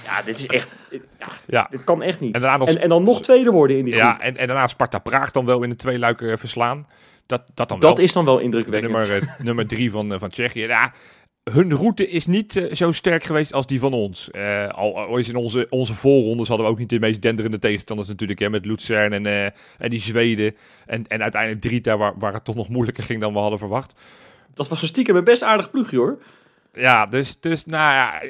Ja, 0.03 0.21
dit 0.25 0.37
is 0.37 0.47
echt... 0.47 0.69
Ja, 1.27 1.59
Ja. 1.59 1.67
dit 1.69 1.83
kan 1.83 2.01
echt 2.01 2.19
niet. 2.19 2.35
En 2.35 2.41
daarna 2.41 2.57
nog, 2.57 2.69
En, 2.69 2.81
en 2.81 2.89
dan 2.89 3.03
nog 3.03 3.21
tweede 3.21 3.51
worden 3.51 3.77
in 3.77 3.83
die 3.85 3.93
groep. 3.93 4.05
ja, 4.05 4.19
en, 4.19 4.37
en 4.37 4.47
daarna 4.47 4.67
Sparta 4.67 4.99
Praag 4.99 5.31
dan 5.31 5.45
wel 5.45 5.63
in 5.63 5.69
de 5.69 5.75
twee 5.75 5.99
luiken 5.99 6.31
eh, 6.31 6.37
verslaan. 6.37 6.87
Dat, 7.25 7.41
dat 7.53 7.69
dan 7.69 7.79
dat 7.79 7.95
wel. 7.95 8.05
is 8.05 8.13
dan 8.13 8.25
wel 8.25 8.39
indrukwekkend. 8.39 8.93
nummer, 8.93 9.15
eh, 9.15 9.29
nummer 9.45 9.67
drie 9.67 9.91
van, 9.91 10.13
eh, 10.13 10.19
van 10.19 10.29
Tsjechië. 10.29 10.59
Ja, 10.67 10.93
hun 11.51 11.75
route 11.75 12.09
is 12.09 12.25
niet 12.25 12.67
zo 12.71 12.91
sterk 12.91 13.23
geweest 13.23 13.53
als 13.53 13.67
die 13.67 13.79
van 13.79 13.93
ons. 13.93 14.29
Al, 14.71 14.97
al 14.97 15.17
is 15.17 15.29
in 15.29 15.35
onze, 15.35 15.67
onze 15.69 15.93
voorrondes 15.93 16.47
hadden 16.47 16.65
we 16.65 16.71
ook 16.71 16.77
niet 16.79 16.89
de 16.89 16.99
meest 16.99 17.21
denderende 17.21 17.59
tegenstanders 17.59 18.07
natuurlijk. 18.07 18.39
Hè, 18.39 18.49
met 18.49 18.65
Luzern 18.65 19.13
en, 19.13 19.53
en 19.77 19.89
die 19.89 20.01
Zweden. 20.01 20.55
En, 20.85 21.07
en 21.07 21.21
uiteindelijk 21.21 21.61
Drita, 21.61 21.97
waar, 21.97 22.13
waar 22.17 22.33
het 22.33 22.45
toch 22.45 22.55
nog 22.55 22.69
moeilijker 22.69 23.03
ging 23.03 23.21
dan 23.21 23.33
we 23.33 23.39
hadden 23.39 23.59
verwacht. 23.59 23.93
Dat 24.53 24.67
was 24.67 24.81
een 24.81 24.87
stiekem 24.87 25.15
een 25.15 25.23
best 25.23 25.43
aardig 25.43 25.71
ploegje 25.71 25.97
hoor. 25.97 26.17
Ja, 26.77 27.05
dus, 27.05 27.39
dus, 27.39 27.65
nou 27.65 27.93
ja, 27.93 28.21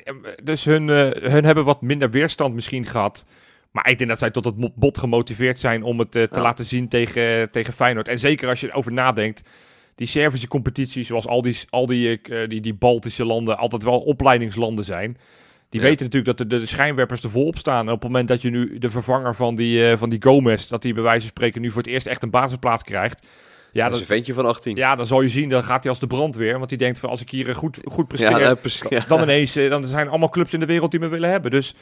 dus 0.43 0.65
hun, 0.65 0.89
eh, 0.89 1.31
hun 1.31 1.43
hebben 1.45 1.65
wat 1.65 1.81
minder 1.81 2.09
weerstand 2.09 2.53
misschien 2.53 2.85
gehad. 2.85 3.25
Maar 3.71 3.89
ik 3.89 3.97
denk 3.97 4.09
dat 4.09 4.19
zij 4.19 4.31
tot 4.31 4.45
het 4.45 4.75
bot 4.75 4.97
gemotiveerd 4.97 5.59
zijn 5.59 5.83
om 5.83 5.99
het 5.99 6.15
eh, 6.15 6.23
te 6.23 6.35
Ja. 6.35 6.41
laten 6.41 6.65
zien 6.65 6.87
tegen, 6.87 7.51
tegen 7.51 7.73
Feyenoord. 7.73 8.07
En 8.07 8.19
zeker 8.19 8.49
als 8.49 8.59
je 8.59 8.67
erover 8.67 8.93
nadenkt, 8.93 9.41
die 9.95 10.07
Servische 10.07 10.47
competitie, 10.47 11.03
zoals 11.03 11.27
al 11.27 11.41
die, 11.41 11.57
al 11.69 11.85
die, 11.85 12.21
eh, 12.21 12.49
die, 12.49 12.61
die 12.61 12.73
Baltische 12.73 13.25
landen 13.25 13.57
altijd 13.57 13.83
wel 13.83 13.99
opleidingslanden 13.99 14.85
zijn. 14.85 15.17
Die 15.69 15.81
Ja. 15.81 15.87
weten 15.87 16.05
natuurlijk 16.05 16.37
dat 16.37 16.49
de, 16.49 16.59
de 16.59 16.65
schijnwerpers 16.65 17.23
er 17.23 17.29
volop 17.29 17.57
staan. 17.57 17.87
En 17.87 17.93
op 17.93 18.01
het 18.01 18.09
moment 18.11 18.27
dat 18.27 18.41
je 18.41 18.49
nu 18.49 18.77
de 18.77 18.89
vervanger 18.89 19.35
van 19.35 19.55
die, 19.55 19.89
eh, 19.89 19.97
van 19.97 20.09
die 20.09 20.23
Gomez, 20.23 20.67
dat 20.67 20.83
hij 20.83 20.93
bij 20.93 21.03
wijze 21.03 21.19
van 21.19 21.27
spreken 21.29 21.61
nu 21.61 21.69
voor 21.71 21.81
het 21.81 21.91
eerst 21.91 22.07
echt 22.07 22.23
een 22.23 22.29
basisplaats 22.29 22.83
krijgt. 22.83 23.27
Ja, 23.71 23.85
dat 23.85 23.93
is 23.93 23.99
een 23.99 24.05
ventje 24.05 24.33
van 24.33 24.45
18. 24.45 24.75
ja, 24.75 24.95
dan 24.95 25.07
zal 25.07 25.21
je 25.21 25.29
zien, 25.29 25.49
dan 25.49 25.63
gaat 25.63 25.83
hij 25.83 25.91
als 25.91 25.99
de 25.99 26.07
brandweer. 26.07 26.57
Want 26.57 26.69
die 26.69 26.77
denkt 26.77 26.99
van 26.99 27.09
als 27.09 27.21
ik 27.21 27.29
hier 27.29 27.49
eh, 27.49 27.55
goed, 27.55 27.79
goed 27.83 28.07
presteer, 28.07 28.39
Ja, 28.39 28.55
precies. 28.55 28.89
Ja. 28.89 29.03
dan 29.07 29.21
ineens, 29.21 29.55
eh, 29.55 29.69
dan 29.69 29.83
zijn 29.83 30.09
allemaal 30.09 30.29
clubs 30.29 30.53
in 30.53 30.59
de 30.59 30.65
wereld 30.65 30.91
die 30.91 30.99
me 30.99 31.07
willen 31.07 31.29
hebben. 31.29 31.51
Dus 31.51 31.75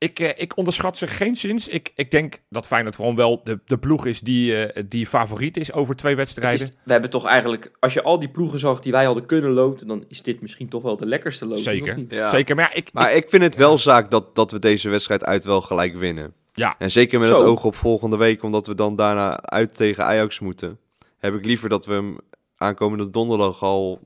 ik, 0.00 0.18
eh, 0.18 0.28
ik 0.36 0.56
onderschat 0.56 0.96
ze 0.96 1.06
geen 1.06 1.36
zins. 1.36 1.68
Ik, 1.68 1.92
ik 1.94 2.10
denk 2.10 2.40
dat 2.48 2.66
Feyenoord 2.66 2.94
gewoon 2.94 3.16
wel 3.16 3.40
de, 3.44 3.58
de 3.66 3.78
ploeg 3.78 4.06
is 4.06 4.20
die, 4.20 4.66
eh, 4.66 4.84
die 4.88 5.06
favoriet 5.06 5.56
is 5.56 5.72
over 5.72 5.96
twee 5.96 6.16
wedstrijden. 6.16 6.66
is, 6.68 6.72
we 6.84 6.92
hebben 6.92 7.10
toch 7.10 7.26
eigenlijk, 7.26 7.72
als 7.80 7.92
je 7.92 8.02
al 8.02 8.18
die 8.18 8.28
ploegen 8.28 8.58
zag 8.58 8.80
die 8.80 8.92
wij 8.92 9.04
hadden 9.04 9.26
kunnen 9.26 9.50
loten, 9.50 9.86
dan 9.86 10.04
is 10.08 10.22
dit 10.22 10.40
misschien 10.40 10.68
toch 10.68 10.82
wel 10.82 10.96
de 10.96 11.06
lekkerste 11.06 11.46
loting. 11.46 11.64
Zeker. 11.64 12.04
Ja. 12.08 12.30
Zeker, 12.30 12.56
maar 12.56 12.64
ja, 12.64 12.76
ik, 12.76 12.92
Maar 12.92 13.14
ik 13.14 13.28
vind 13.28 13.42
het 13.42 13.56
wel 13.56 13.78
zaak 13.78 14.10
dat, 14.10 14.34
dat 14.34 14.50
we 14.50 14.58
deze 14.58 14.88
wedstrijd 14.88 15.24
uit 15.24 15.44
wel 15.44 15.60
gelijk 15.60 15.96
winnen. 15.96 16.32
Ja. 16.54 16.74
En 16.78 16.90
zeker 16.90 17.18
met 17.18 17.28
Zo. 17.28 17.34
het 17.34 17.44
oog 17.44 17.64
op 17.64 17.74
volgende 17.74 18.16
week, 18.16 18.42
omdat 18.42 18.66
we 18.66 18.74
dan 18.74 18.96
daarna 18.96 19.40
uit 19.42 19.76
tegen 19.76 20.04
Ajax 20.04 20.40
moeten. 20.40 20.78
Heb 21.20 21.34
ik 21.34 21.44
liever 21.44 21.68
dat 21.68 21.86
we 21.86 21.92
hem 21.92 22.16
aankomende 22.56 23.10
donderdag 23.10 23.62
al 23.62 24.00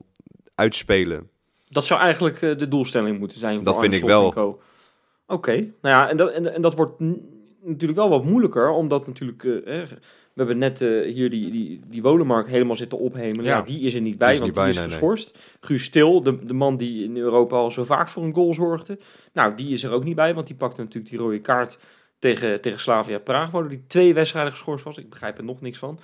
uitspelen. 0.55 1.29
Dat 1.69 1.85
zou 1.85 1.99
eigenlijk 1.99 2.41
eh, 2.41 2.57
de 2.57 2.67
doelstelling 2.67 3.19
moeten 3.19 3.37
zijn. 3.37 3.55
Voor 3.55 3.65
Dat 3.65 3.75
Arne 3.75 3.89
vind 3.89 4.01
ik 4.01 4.07
wel. 4.07 4.59
Oké, 5.27 5.55
nou 5.55 5.71
ja, 5.81 6.09
en 6.09 6.17
dat, 6.17 6.31
en, 6.31 6.53
en 6.53 6.61
dat 6.61 6.75
wordt 6.75 6.99
natuurlijk 7.65 7.99
wel 7.99 8.09
wat 8.09 8.25
moeilijker, 8.25 8.69
omdat 8.69 9.07
natuurlijk, 9.07 9.43
eh, 9.43 9.81
eh, 9.81 9.87
we 9.89 10.41
hebben 10.41 10.57
net 10.57 10.81
eh, 10.81 11.13
hier 11.13 11.29
die, 11.29 11.51
die, 11.51 11.81
die 11.87 12.01
Wolenmark 12.01 12.47
helemaal 12.47 12.75
zitten 12.75 12.97
ophemelen. 12.97 13.45
Ja. 13.45 13.55
Ja. 13.55 13.61
die 13.61 13.79
is 13.81 13.93
er 13.93 14.01
niet 14.01 14.17
bij, 14.17 14.31
Die 14.31 14.39
want 14.39 14.55
niet 14.55 14.63
die 14.63 14.73
bij, 14.73 14.83
is 14.83 14.89
nee, 14.89 14.89
geschorst. 14.89 15.57
Guus 15.61 15.83
Stil, 15.83 16.23
de, 16.23 16.45
de 16.45 16.53
man 16.53 16.77
die 16.77 17.03
in 17.03 17.17
Europa 17.17 17.55
al 17.55 17.71
zo 17.71 17.83
vaak 17.83 18.09
voor 18.09 18.23
een 18.23 18.33
goal 18.33 18.53
zorgde. 18.53 18.99
Nou, 19.33 19.55
die 19.55 19.73
is 19.73 19.83
er 19.83 19.91
ook 19.91 20.03
niet 20.03 20.15
bij, 20.15 20.33
want 20.33 20.47
die 20.47 20.55
pakte 20.55 20.81
natuurlijk 20.81 21.09
die 21.09 21.19
rode 21.19 21.39
kaart 21.39 21.77
tegen, 22.19 22.61
tegen 22.61 22.79
Slavia 22.79 23.19
Praag, 23.19 23.51
waardoor 23.51 23.69
die 23.69 23.83
twee 23.87 24.13
wedstrijden 24.13 24.51
geschorst 24.51 24.83
was. 24.83 24.97
Ik 24.97 25.09
begrijp 25.09 25.37
er 25.37 25.43
nog 25.43 25.61
niks 25.61 25.77
van. 25.77 25.99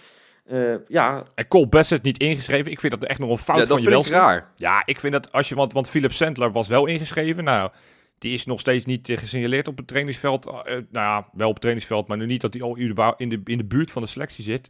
Eh, 0.51 0.73
ja, 0.87 1.23
En 1.35 1.47
Cole 1.47 1.67
Bassett 1.67 2.03
niet 2.03 2.19
ingeschreven. 2.19 2.71
Ik 2.71 2.79
vind 2.79 2.93
dat 2.93 3.03
echt 3.03 3.19
nog 3.19 3.29
een 3.29 3.37
fout 3.37 3.57
ja, 3.57 3.65
dat 3.65 3.71
van 3.71 3.81
je 3.81 3.89
wel. 3.89 4.05
raar. 4.05 4.51
Ja, 4.55 4.83
ik 4.85 4.99
vind 4.99 5.13
dat 5.13 5.31
als 5.31 5.49
je, 5.49 5.55
want, 5.55 5.73
want 5.73 5.89
Philip 5.89 6.11
Sandler 6.11 6.51
was 6.51 6.67
wel 6.67 6.85
ingeschreven. 6.85 7.43
Nou, 7.43 7.71
die 8.19 8.33
is 8.33 8.45
nog 8.45 8.59
steeds 8.59 8.85
niet 8.85 9.09
eh, 9.09 9.17
gesignaleerd 9.17 9.67
op 9.67 9.77
het 9.77 9.87
trainingsveld. 9.87 10.45
Eh, 10.45 10.53
nou 10.63 10.83
ja, 10.91 11.27
wel 11.33 11.47
op 11.47 11.53
het 11.53 11.61
trainingsveld, 11.61 12.07
maar 12.07 12.17
nu 12.17 12.25
niet 12.25 12.41
dat 12.41 12.53
hij 12.53 12.63
al 12.63 12.75
in 13.17 13.29
de, 13.29 13.41
in 13.43 13.57
de 13.57 13.65
buurt 13.65 13.91
van 13.91 14.01
de 14.01 14.07
selectie 14.07 14.43
zit. 14.43 14.67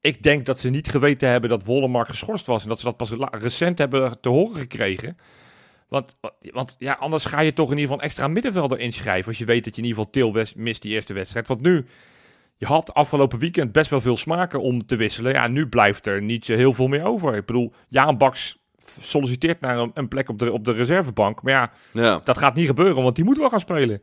Ik 0.00 0.22
denk 0.22 0.46
dat 0.46 0.60
ze 0.60 0.68
niet 0.68 0.88
geweten 0.88 1.28
hebben 1.28 1.50
dat 1.50 1.64
Wollemark 1.64 2.08
geschorst 2.08 2.46
was. 2.46 2.62
En 2.62 2.68
dat 2.68 2.78
ze 2.78 2.84
dat 2.84 2.96
pas 2.96 3.12
recent 3.30 3.78
hebben 3.78 4.20
te 4.20 4.28
horen 4.28 4.56
gekregen. 4.56 5.16
Want, 5.88 6.16
want 6.40 6.76
ja, 6.78 6.92
anders 6.92 7.24
ga 7.24 7.40
je 7.40 7.52
toch 7.52 7.70
in 7.70 7.76
ieder 7.76 7.84
geval 7.84 7.98
een 7.98 8.08
extra 8.08 8.28
middenvelder 8.28 8.78
inschrijven. 8.78 9.28
Als 9.28 9.38
je 9.38 9.44
weet 9.44 9.64
dat 9.64 9.76
je 9.76 9.82
in 9.82 9.88
ieder 9.88 10.04
geval 10.04 10.32
Til 10.32 10.46
mist 10.56 10.82
die 10.82 10.92
eerste 10.92 11.12
wedstrijd. 11.12 11.48
Want 11.48 11.60
nu, 11.60 11.86
je 12.62 12.68
had 12.68 12.94
afgelopen 12.94 13.38
weekend 13.38 13.72
best 13.72 13.90
wel 13.90 14.00
veel 14.00 14.16
smaken 14.16 14.60
om 14.60 14.86
te 14.86 14.96
wisselen. 14.96 15.32
Ja, 15.32 15.46
nu 15.48 15.68
blijft 15.68 16.06
er 16.06 16.22
niet 16.22 16.44
zo 16.44 16.54
heel 16.54 16.72
veel 16.72 16.86
meer 16.88 17.04
over. 17.04 17.34
Ik 17.34 17.46
bedoel, 17.46 17.72
Jaan 17.88 18.18
Baks 18.18 18.58
solliciteert 19.00 19.60
naar 19.60 19.78
een, 19.78 19.90
een 19.94 20.08
plek 20.08 20.28
op 20.28 20.38
de, 20.38 20.52
op 20.52 20.64
de 20.64 20.72
reservebank. 20.72 21.42
Maar 21.42 21.52
ja, 21.52 21.72
Ja. 21.92 22.20
dat 22.24 22.38
gaat 22.38 22.54
niet 22.54 22.66
gebeuren, 22.66 23.02
want 23.02 23.16
die 23.16 23.24
moet 23.24 23.38
wel 23.38 23.48
gaan 23.48 23.60
spelen. 23.60 24.02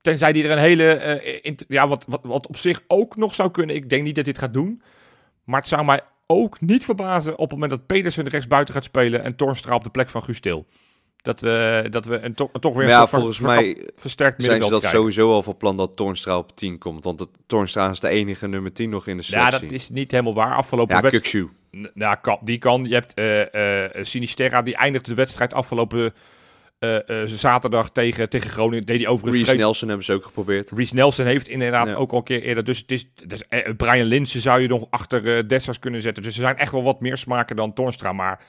Tenzij 0.00 0.32
die 0.32 0.44
er 0.44 0.50
een 0.50 0.58
hele. 0.58 0.92
eh, 0.92 1.54
ja, 1.68 1.88
wat, 1.88 2.04
wat, 2.08 2.20
wat 2.22 2.46
op 2.48 2.56
zich 2.56 2.82
ook 2.86 3.16
nog 3.16 3.34
zou 3.34 3.50
kunnen. 3.50 3.76
Ik 3.76 3.88
denk 3.88 4.02
niet 4.02 4.14
dat 4.14 4.24
dit 4.24 4.38
gaat 4.38 4.54
doen. 4.54 4.82
Maar 5.44 5.60
het 5.60 5.68
zou 5.68 5.84
mij 5.84 6.00
ook 6.26 6.60
niet 6.60 6.84
verbazen 6.84 7.32
op 7.32 7.38
het 7.40 7.50
moment 7.50 7.70
dat 7.70 7.86
Pedersen 7.86 8.28
rechtsbuiten 8.28 8.74
gaat 8.74 8.84
spelen. 8.84 9.22
en 9.24 9.36
Tornstra 9.36 9.74
op 9.74 9.84
de 9.84 9.90
plek 9.90 10.08
van 10.10 10.22
Gustil. 10.22 10.66
Dat 11.22 11.40
we, 11.40 11.86
dat 11.90 12.04
we 12.04 12.18
een, 12.20 12.34
to- 12.34 12.50
toch 12.60 12.74
weer 12.74 12.82
een 12.84 12.88
ja, 12.90 13.06
van 13.06 13.18
volgens 13.20 13.40
mij 13.40 13.88
versterkt 13.94 14.16
zijn 14.16 14.34
ze 14.34 14.40
middenveld 14.40 14.70
dat 14.70 14.80
krijgen. 14.80 14.98
sowieso 15.00 15.32
al 15.32 15.42
van 15.42 15.56
plan 15.56 15.76
dat 15.76 15.96
Toornstra 15.96 16.36
op 16.38 16.56
10 16.56 16.78
komt. 16.78 17.04
Want 17.04 17.20
het, 17.20 17.28
Toornstra 17.46 17.90
is 17.90 18.00
de 18.00 18.08
enige 18.08 18.48
nummer 18.48 18.72
10 18.72 18.90
nog 18.90 19.06
in 19.06 19.16
de 19.16 19.22
Ja, 19.26 19.28
selectie. 19.28 19.68
dat 19.68 19.78
is 19.78 19.90
niet 19.90 20.10
helemaal 20.10 20.34
waar. 20.34 20.54
Afgelopen 20.56 20.96
Ja, 20.96 21.02
wedstrijd. 21.02 21.46
Ja, 21.94 22.14
kan, 22.14 22.38
die 22.42 22.58
kan. 22.58 22.84
Je 22.84 22.94
hebt 22.94 23.14
eh 23.14 23.84
eh 23.84 24.04
Sinisterra, 24.04 24.62
die 24.62 24.76
eindigde 24.76 25.10
de 25.10 25.16
wedstrijd 25.16 25.54
afgelopen 25.54 26.14
eh, 26.78 26.98
zaterdag 27.24 27.90
tegen, 27.90 28.28
tegen 28.28 28.50
Groningen. 28.50 28.86
Deed 28.86 28.96
hij 29.00 29.08
overigens 29.08 29.42
Reece 29.44 29.56
Nelson 29.56 29.88
hebben 29.88 30.06
ze 30.06 30.12
ook 30.12 30.24
geprobeerd. 30.24 30.70
Reece 30.70 30.94
Nelson 30.94 31.26
heeft 31.26 31.48
inderdaad 31.48 31.88
Ja. 31.88 31.94
ook 31.94 32.10
al 32.12 32.18
een 32.18 32.24
keer 32.24 32.42
eerder. 32.42 32.64
Dus 32.64 32.78
het 32.78 32.92
is, 32.92 33.06
dus, 33.26 33.42
Brian 33.76 34.06
Linsen 34.06 34.40
zou 34.40 34.60
je 34.60 34.68
nog 34.68 34.86
achter 34.90 35.36
eh 35.36 35.48
Dessers 35.48 35.78
kunnen 35.78 36.02
zetten. 36.02 36.22
Dus 36.22 36.34
er 36.34 36.40
zijn 36.40 36.56
echt 36.56 36.72
wel 36.72 36.82
wat 36.82 37.00
meer 37.00 37.16
smaken 37.16 37.56
dan 37.56 37.72
Torstra. 37.72 38.12
Maar 38.12 38.40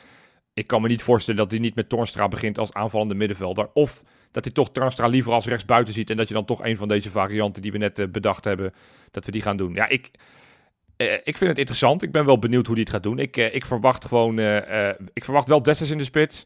ik 0.54 0.68
kan 0.68 0.82
me 0.82 0.88
niet 0.88 1.02
voorstellen 1.04 1.40
dat 1.40 1.52
hij 1.52 1.60
niet 1.60 1.76
met 1.76 1.90
Torstra 1.90 2.28
begint 2.28 2.58
als 2.58 2.74
aanvallende 2.74 3.16
middenvelder. 3.16 3.70
Of 3.74 4.04
dat 4.32 4.44
hij 4.44 4.54
toch 4.54 4.72
Torstra 4.72 5.08
liever 5.08 5.34
als 5.34 5.46
rechtsbuiten 5.46 5.94
ziet. 5.94 6.10
En 6.10 6.18
dat 6.18 6.28
je 6.28 6.34
dan 6.34 6.46
toch 6.46 6.64
een 6.64 6.78
van 6.78 6.88
deze 6.88 7.10
varianten 7.10 7.62
die 7.62 7.72
we 7.72 7.78
net 7.78 8.00
eh, 8.00 8.08
bedacht 8.08 8.44
hebben, 8.44 8.74
dat 9.12 9.26
we 9.26 9.32
die 9.32 9.42
gaan 9.42 9.58
doen. 9.58 9.74
Ja, 9.74 9.88
ik, 9.88 10.12
eh, 11.02 11.14
ik 11.14 11.38
vind 11.38 11.50
het 11.50 11.58
interessant. 11.58 12.02
Ik 12.02 12.12
ben 12.12 12.26
wel 12.26 12.40
benieuwd 12.40 12.66
hoe 12.66 12.76
hij 12.76 12.84
het 12.84 12.94
gaat 12.94 13.04
doen. 13.04 13.20
Ik, 13.20 13.38
eh, 13.38 13.56
ik 13.56 13.66
verwacht 13.66 14.06
gewoon, 14.06 14.40
eh, 14.40 14.90
eh, 14.90 14.96
ik 15.14 15.24
verwacht 15.24 15.48
wel 15.48 15.64
Dessers 15.64 15.90
in 15.90 15.98
de 15.98 16.04
spits. 16.04 16.46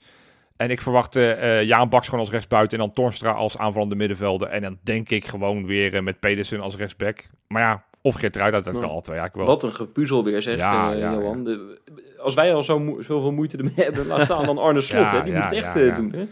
En 0.56 0.72
ik 0.72 0.82
verwacht 0.82 1.16
eh 1.16 1.64
Jaan 1.64 1.89
Baks 1.89 2.06
gewoon 2.06 2.20
als 2.20 2.34
rechtsbuiten. 2.34 2.80
En 2.80 2.86
dan 2.86 2.93
Torstra 2.93 3.32
als 3.32 3.58
aanvallende 3.58 3.95
middenvelder. 3.95 4.47
En 4.47 4.62
dan 4.62 4.78
denk 4.84 5.10
ik 5.10 5.26
gewoon 5.26 5.66
weer 5.66 6.03
met 6.03 6.20
Pedersen 6.20 6.60
als 6.60 6.76
rechtsback. 6.76 7.26
Maar 7.47 7.62
ja, 7.62 7.86
of 8.06 8.16
Geertruida, 8.16 8.60
dat 8.62 8.74
Ja. 8.76 8.82
kan 8.82 8.89
al 8.89 9.01
twee. 9.01 9.20
Wel. 9.34 9.45
wat 9.45 9.64
een 9.64 9.72
gepuzzel 9.74 10.24
weer 10.24 10.41
zeg, 10.41 10.58
Ja, 10.58 10.93
eh, 10.93 10.99
ja, 10.99 11.12
Johan. 11.14 11.43
De- 11.43 11.80
als 12.18 12.34
wij 12.34 12.53
al 12.53 12.64
zo 12.64 12.80
mo- 12.80 13.01
zoveel 13.01 13.32
moeite 13.32 13.58
ermee 13.58 13.74
hebben, 13.86 14.08
laat 14.08 14.22
staan 14.24 14.45
dan 14.45 14.58
Arne 14.58 14.82
Slot. 14.82 15.01
Ja, 15.12 15.18
hè? 15.18 15.24
Die 15.24 15.34
ja, 15.34 15.38
moet 15.39 15.56
het 15.56 15.64
echt 15.66 15.74
ja, 15.74 15.80
eh, 15.80 15.88
ja. 15.88 15.95
doen. 15.95 16.12
Hè? 16.12 16.26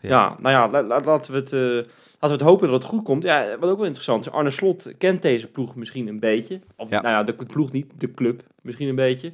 Ja. 0.00 0.36
nou 0.40 0.54
ja, 0.54 0.68
la- 0.70 0.82
la- 0.82 1.00
laten, 1.04 1.32
we 1.32 1.38
het, 1.38 1.52
eh, 1.52 1.60
laten 1.60 1.86
we 2.20 2.28
het 2.28 2.40
hopen 2.40 2.68
dat 2.70 2.82
het 2.82 2.90
goed 2.90 3.02
komt. 3.04 3.22
Ja, 3.22 3.58
wat 3.58 3.70
ook 3.70 3.76
wel 3.76 3.84
interessant 3.86 4.26
is, 4.26 4.32
Arne 4.32 4.50
Slot 4.50 4.92
kent 4.98 5.22
deze 5.22 5.46
ploeg 5.46 5.74
misschien 5.74 6.08
een 6.08 6.20
beetje. 6.20 6.60
Of 6.76 6.90
Ja. 6.90 7.00
nou 7.00 7.14
ja, 7.14 7.22
de 7.22 7.32
ploeg 7.34 7.72
niet, 7.72 7.86
de 7.98 8.10
club 8.14 8.42
misschien 8.62 8.88
een 8.88 8.94
beetje. 8.94 9.32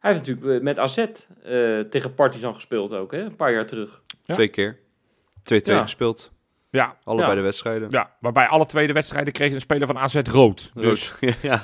Hij 0.00 0.12
heeft 0.14 0.26
natuurlijk 0.26 0.62
met 0.62 0.78
AZ 0.78 0.98
eh, 0.98 1.06
tegen 1.80 2.14
Partizan 2.14 2.54
gespeeld 2.54 2.92
ook, 2.92 3.12
hè? 3.12 3.20
een 3.20 3.36
paar 3.36 3.52
jaar 3.52 3.66
terug. 3.66 4.02
Ja. 4.24 4.34
Twee 4.34 4.48
keer. 4.48 4.78
2-2 5.42 5.74
Ja. 5.74 5.82
gespeeld. 5.82 6.32
Ja, 6.76 6.96
Allebei 7.04 7.30
Ja. 7.30 7.36
de 7.36 7.40
wedstrijden. 7.42 7.88
ja, 7.90 8.10
waarbij 8.20 8.46
alle 8.46 8.66
tweede 8.66 8.92
wedstrijden 8.92 9.32
kreeg 9.32 9.52
een 9.52 9.60
speler 9.60 9.86
van 9.86 9.98
AZ 9.98 10.14
rood. 10.14 10.70
Dus 10.74 11.14
Dus, 11.20 11.34
ja. 11.42 11.62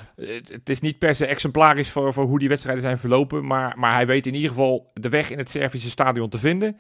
het 0.50 0.68
is 0.68 0.80
niet 0.80 0.98
per 0.98 1.14
se 1.14 1.26
exemplarisch 1.26 1.90
voor, 1.90 2.12
voor 2.12 2.24
hoe 2.24 2.38
die 2.38 2.48
wedstrijden 2.48 2.82
zijn 2.82 2.98
verlopen. 2.98 3.46
Maar, 3.46 3.74
maar 3.78 3.94
hij 3.94 4.06
weet 4.06 4.26
in 4.26 4.34
ieder 4.34 4.48
geval 4.48 4.90
de 4.94 5.08
weg 5.08 5.30
in 5.30 5.38
het 5.38 5.50
Servische 5.50 5.90
stadion 5.90 6.28
te 6.28 6.38
vinden. 6.38 6.76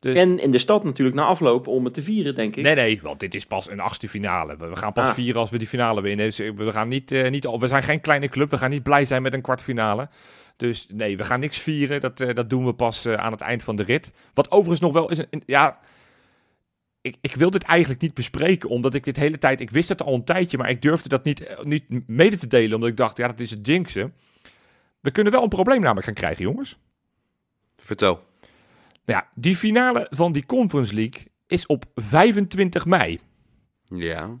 Dus- 0.00 0.16
En 0.16 0.38
in 0.40 0.50
de 0.50 0.58
stad 0.58 0.84
natuurlijk 0.84 1.16
na 1.16 1.24
afloop 1.24 1.66
om 1.66 1.84
het 1.84 1.94
te 1.94 2.02
vieren, 2.02 2.34
denk 2.34 2.56
ik. 2.56 2.62
Nee, 2.62 2.74
nee, 2.74 3.00
want 3.02 3.20
dit 3.20 3.34
is 3.34 3.46
pas 3.46 3.70
een 3.70 3.80
achtste 3.80 4.08
finale. 4.08 4.56
We, 4.56 4.76
gaan 4.76 4.92
pas 4.92 5.06
Ah. 5.06 5.12
vieren 5.14 5.40
als 5.40 5.50
we 5.50 5.58
die 5.58 5.68
finale 5.68 6.00
winnen. 6.02 6.26
Dus 6.26 6.38
eh, 6.38 6.50
we, 6.54 6.72
gaan 6.72 6.88
niet, 6.88 7.12
eh, 7.12 7.30
niet, 7.30 7.46
al- 7.46 7.60
we 7.60 7.66
zijn 7.66 7.82
geen 7.82 8.00
kleine 8.00 8.28
club. 8.28 8.50
We 8.50 8.56
gaan 8.58 8.70
niet 8.70 8.82
blij 8.82 9.04
zijn 9.04 9.22
met 9.22 9.32
een 9.32 9.40
kwartfinale. 9.42 10.08
Dus 10.56 10.86
nee, 10.92 11.16
we 11.16 11.24
gaan 11.24 11.40
niks 11.40 11.58
vieren. 11.58 12.00
Dat, 12.00 12.20
eh, 12.20 12.34
dat 12.34 12.50
doen 12.50 12.64
we 12.66 12.72
pas 12.74 13.06
aan 13.06 13.32
het 13.32 13.40
eind 13.40 13.62
van 13.62 13.76
de 13.76 13.82
rit. 13.82 14.12
Wat 14.34 14.50
overigens 14.50 14.80
nog 14.80 14.92
wel 14.92 15.10
is... 15.10 15.18
Een, 15.18 15.26
een- 15.30 15.42
ja, 15.46 15.78
ik, 17.00 17.16
ik 17.20 17.34
wil 17.34 17.50
dit 17.50 17.62
eigenlijk 17.62 18.00
niet 18.00 18.14
bespreken, 18.14 18.68
omdat 18.68 18.94
ik 18.94 19.04
dit 19.04 19.16
hele 19.16 19.38
tijd... 19.38 19.60
Ik 19.60 19.70
wist 19.70 19.88
het 19.88 20.02
al 20.02 20.14
een 20.14 20.24
tijdje, 20.24 20.58
maar 20.58 20.70
ik 20.70 20.82
durfde 20.82 21.08
dat 21.08 21.24
niet, 21.24 21.40
eh, 21.40 21.64
niet 21.64 22.08
mede 22.08 22.36
te 22.36 22.46
delen. 22.46 22.74
Omdat 22.74 22.90
ik 22.90 22.96
dacht, 22.96 23.16
ja, 23.16 23.26
dat 23.26 23.40
is 23.40 23.50
het 23.50 23.66
jinxen. 23.66 24.14
We 25.00 25.10
kunnen 25.10 25.32
wel 25.32 25.42
een 25.42 25.48
probleem 25.48 25.80
namelijk 25.80 26.06
gaan 26.06 26.14
krijgen, 26.14 26.44
jongens. 26.44 26.78
Vertel. 27.76 28.26
Nou 29.04 29.20
ja, 29.20 29.28
die 29.34 29.56
finale 29.56 30.06
van 30.10 30.32
die 30.32 30.46
Conference 30.46 30.94
League 30.94 31.26
is 31.46 31.66
op 31.66 31.84
25 31.94 32.86
mei. 32.86 33.20
Ja. 33.84 34.38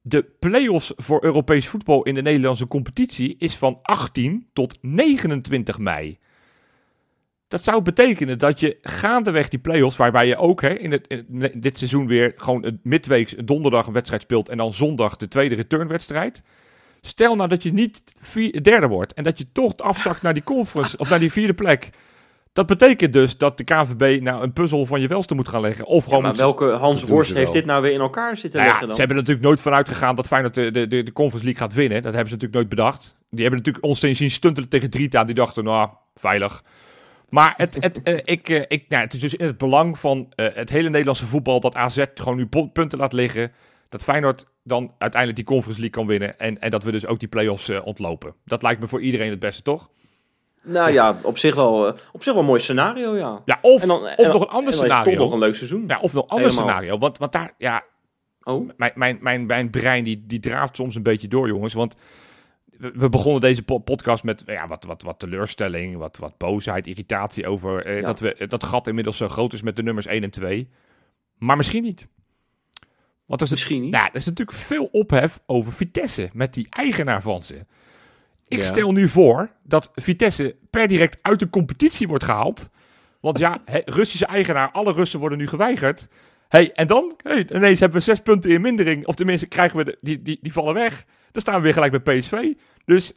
De 0.00 0.22
play-offs 0.38 0.92
voor 0.96 1.24
Europees 1.24 1.68
voetbal 1.68 2.02
in 2.02 2.14
de 2.14 2.22
Nederlandse 2.22 2.66
competitie 2.66 3.36
is 3.38 3.56
van 3.56 3.78
18 3.82 4.48
tot 4.52 4.78
29 4.80 5.78
mei. 5.78 6.18
Dat 7.52 7.64
zou 7.64 7.82
betekenen 7.82 8.38
dat 8.38 8.60
je 8.60 8.76
gaandeweg 8.82 9.48
die 9.48 9.58
play-offs, 9.58 9.96
waarbij 9.96 10.26
je 10.26 10.36
ook 10.36 10.60
hè, 10.60 10.68
in, 10.68 10.92
het, 10.92 11.06
in 11.08 11.52
dit 11.54 11.78
seizoen 11.78 12.06
weer 12.06 12.32
gewoon 12.36 12.64
een 12.64 12.80
midweeks 12.82 13.34
donderdag 13.44 13.86
een 13.86 13.92
wedstrijd 13.92 14.22
speelt 14.22 14.48
en 14.48 14.56
dan 14.56 14.72
zondag 14.72 15.16
de 15.16 15.28
tweede 15.28 15.54
returnwedstrijd. 15.54 16.42
Stel 17.00 17.36
nou 17.36 17.48
dat 17.48 17.62
je 17.62 17.72
niet 17.72 18.02
vier- 18.18 18.62
derde 18.62 18.86
wordt 18.86 19.14
en 19.14 19.24
dat 19.24 19.38
je 19.38 19.46
toch 19.52 19.76
afzakt 19.76 20.22
naar 20.22 20.34
die 20.34 20.42
conference 20.42 20.96
of 20.96 21.10
naar 21.10 21.18
die 21.18 21.32
vierde 21.32 21.54
plek. 21.54 21.90
Dat 22.52 22.66
betekent 22.66 23.12
dus 23.12 23.38
dat 23.38 23.58
de 23.58 23.64
KVB 23.64 24.22
nou 24.22 24.42
een 24.42 24.52
puzzel 24.52 24.86
van 24.86 25.00
je 25.00 25.08
welste 25.08 25.34
moet 25.34 25.48
gaan 25.48 25.60
leggen. 25.60 25.84
Of 25.84 26.02
Ja, 26.02 26.04
gewoon 26.04 26.22
maar 26.22 26.30
moet 26.30 26.40
welke 26.40 26.70
Hans 26.70 27.02
Worst 27.02 27.34
heeft 27.34 27.52
dit 27.52 27.64
nou 27.64 27.82
weer 27.82 27.92
in 27.92 28.00
elkaar 28.00 28.36
zitten 28.36 28.60
nou 28.60 28.62
ja, 28.62 28.68
leggen 28.68 28.86
dan? 28.86 28.94
ze 28.94 28.98
hebben 28.98 29.16
er 29.16 29.22
natuurlijk 29.22 29.48
nooit 29.48 29.62
van 29.62 29.72
uitgegaan 29.72 30.16
dat 30.16 30.26
Feyenoord 30.26 30.54
de, 30.54 30.70
de, 30.70 30.86
de, 30.86 31.02
de 31.02 31.12
Conference 31.12 31.46
League 31.46 31.62
gaat 31.62 31.74
winnen. 31.74 32.02
Dat 32.02 32.12
hebben 32.14 32.28
ze 32.28 32.34
natuurlijk 32.34 32.54
nooit 32.54 32.68
bedacht. 32.68 33.16
Die 33.30 33.40
hebben 33.40 33.58
natuurlijk 33.58 33.84
ons 33.84 34.00
zien 34.00 34.30
stuntelen 34.30 34.68
tegen 34.68 34.90
Drita. 34.90 35.24
Die 35.24 35.34
dachten, 35.34 35.64
nou, 35.64 35.88
veilig. 36.14 36.62
Maar 37.32 37.54
het, 37.56 37.76
het, 37.80 38.02
eh, 38.02 38.18
ik, 38.24 38.48
eh, 38.48 38.62
ik, 38.68 38.84
nou, 38.88 39.02
het 39.02 39.12
is 39.14 39.20
dus 39.20 39.34
in 39.34 39.46
het 39.46 39.58
belang 39.58 39.98
van 39.98 40.32
eh, 40.34 40.46
het 40.54 40.70
hele 40.70 40.88
Nederlandse 40.88 41.26
voetbal 41.26 41.60
dat 41.60 41.74
AZ 41.74 42.04
gewoon 42.14 42.36
nu 42.36 42.46
punten 42.72 42.98
laat 42.98 43.12
liggen. 43.12 43.52
Dat 43.88 44.02
Feyenoord 44.02 44.44
dan 44.62 44.94
uiteindelijk 44.98 45.36
die 45.36 45.44
Conference 45.54 45.80
League 45.80 45.98
kan 45.98 46.06
winnen. 46.06 46.38
En, 46.38 46.60
en 46.60 46.70
dat 46.70 46.84
we 46.84 46.92
dus 46.92 47.06
ook 47.06 47.18
die 47.18 47.28
play-offs 47.28 47.70
ontlopen. 47.84 48.34
Dat 48.44 48.62
lijkt 48.62 48.80
me 48.80 48.88
voor 48.88 49.00
iedereen 49.00 49.30
het 49.30 49.38
beste, 49.38 49.62
toch? 49.62 49.90
Nou 50.62 50.92
ja, 50.92 51.16
op 51.22 51.38
zich 51.38 51.54
wel, 51.54 51.96
op 52.12 52.22
zich 52.22 52.32
wel 52.32 52.42
een 52.42 52.48
mooi 52.48 52.60
scenario, 52.60 53.16
ja. 53.16 53.42
Ja, 53.44 53.58
of, 53.62 53.82
En 53.82 53.88
dan- 53.88 54.16
of 54.16 54.32
nog 54.32 54.42
een 54.42 54.48
ander 54.48 54.72
is 54.72 54.78
scenario. 54.78 55.12
toch 55.12 55.20
nog 55.22 55.32
een 55.32 55.38
leuk 55.38 55.54
seizoen. 55.54 55.84
Ja, 55.86 55.98
of 56.00 56.12
nog 56.12 56.22
een 56.22 56.28
ander 56.30 56.48
Helemaal. 56.48 56.68
scenario. 56.68 56.98
Want, 56.98 57.18
want 57.18 57.32
daar, 57.32 57.52
ja, 57.58 57.84
Oh, 58.44 58.70
mijn, 58.76 58.92
mijn, 58.94 59.18
mijn, 59.20 59.46
mijn 59.46 59.70
brein 59.70 60.04
die, 60.04 60.24
die 60.26 60.40
draaft 60.40 60.76
soms 60.76 60.94
een 60.94 61.02
beetje 61.02 61.28
door, 61.28 61.46
jongens. 61.48 61.74
Want 61.74 61.94
we, 62.94 63.08
begonnen 63.08 63.40
deze 63.40 63.62
po- 63.62 63.78
podcast 63.78 64.24
met 64.24 64.42
ja, 64.46 64.66
wat, 64.66 64.84
wat, 64.84 65.02
wat 65.02 65.18
teleurstelling, 65.18 65.96
wat, 65.96 66.16
wat 66.16 66.38
boosheid, 66.38 66.86
irritatie 66.86 67.46
over 67.46 67.84
eh, 67.86 67.96
Ja. 68.00 68.06
dat 68.06 68.20
we, 68.20 68.46
dat 68.48 68.64
gat 68.64 68.86
inmiddels 68.86 69.16
zo 69.16 69.28
groot 69.28 69.52
is 69.52 69.62
met 69.62 69.76
de 69.76 69.82
nummers 69.82 70.06
1 70.06 70.22
en 70.22 70.30
2. 70.30 70.68
Maar 71.38 71.56
misschien 71.56 71.82
niet. 71.82 72.06
Want 73.26 73.40
er 73.40 73.46
is, 73.46 73.52
misschien 73.52 73.82
niet. 73.82 73.90
nou, 73.90 74.06
er 74.08 74.14
is 74.16 74.26
natuurlijk 74.26 74.58
veel 74.58 74.84
ophef 74.92 75.40
over 75.46 75.72
Vitesse 75.72 76.30
met 76.32 76.54
die 76.54 76.66
eigenaar 76.70 77.22
van 77.22 77.42
ze. 77.42 77.66
Ik 78.48 78.58
Ja. 78.58 78.64
stel 78.64 78.92
nu 78.92 79.08
voor 79.08 79.50
dat 79.62 79.90
Vitesse 79.94 80.56
per 80.70 80.88
direct 80.88 81.18
uit 81.22 81.38
de 81.38 81.50
competitie 81.50 82.08
wordt 82.08 82.24
gehaald. 82.24 82.70
Want 83.20 83.38
ja, 83.38 83.62
Russische 83.84 84.26
eigenaar, 84.26 84.70
alle 84.70 84.92
Russen 84.92 85.20
worden 85.20 85.38
nu 85.38 85.46
geweigerd. 85.46 86.08
Hey, 86.48 86.72
en 86.72 86.86
dan? 86.86 87.14
Hey, 87.22 87.46
ineens 87.52 87.80
hebben 87.80 87.98
we 87.98 88.04
zes 88.04 88.20
punten 88.20 88.50
in 88.50 88.60
mindering. 88.60 89.06
Of 89.06 89.14
tenminste, 89.14 89.46
krijgen 89.46 89.76
we 89.78 89.84
de, 89.84 89.96
die, 90.00 90.22
die, 90.22 90.38
die 90.42 90.52
vallen 90.52 90.74
weg. 90.74 91.04
Dan 91.32 91.42
staan 91.42 91.56
we 91.56 91.60
weer 91.62 91.72
gelijk 91.72 92.02
bij 92.02 92.18
PSV. 92.18 92.52
Dus 92.84 93.12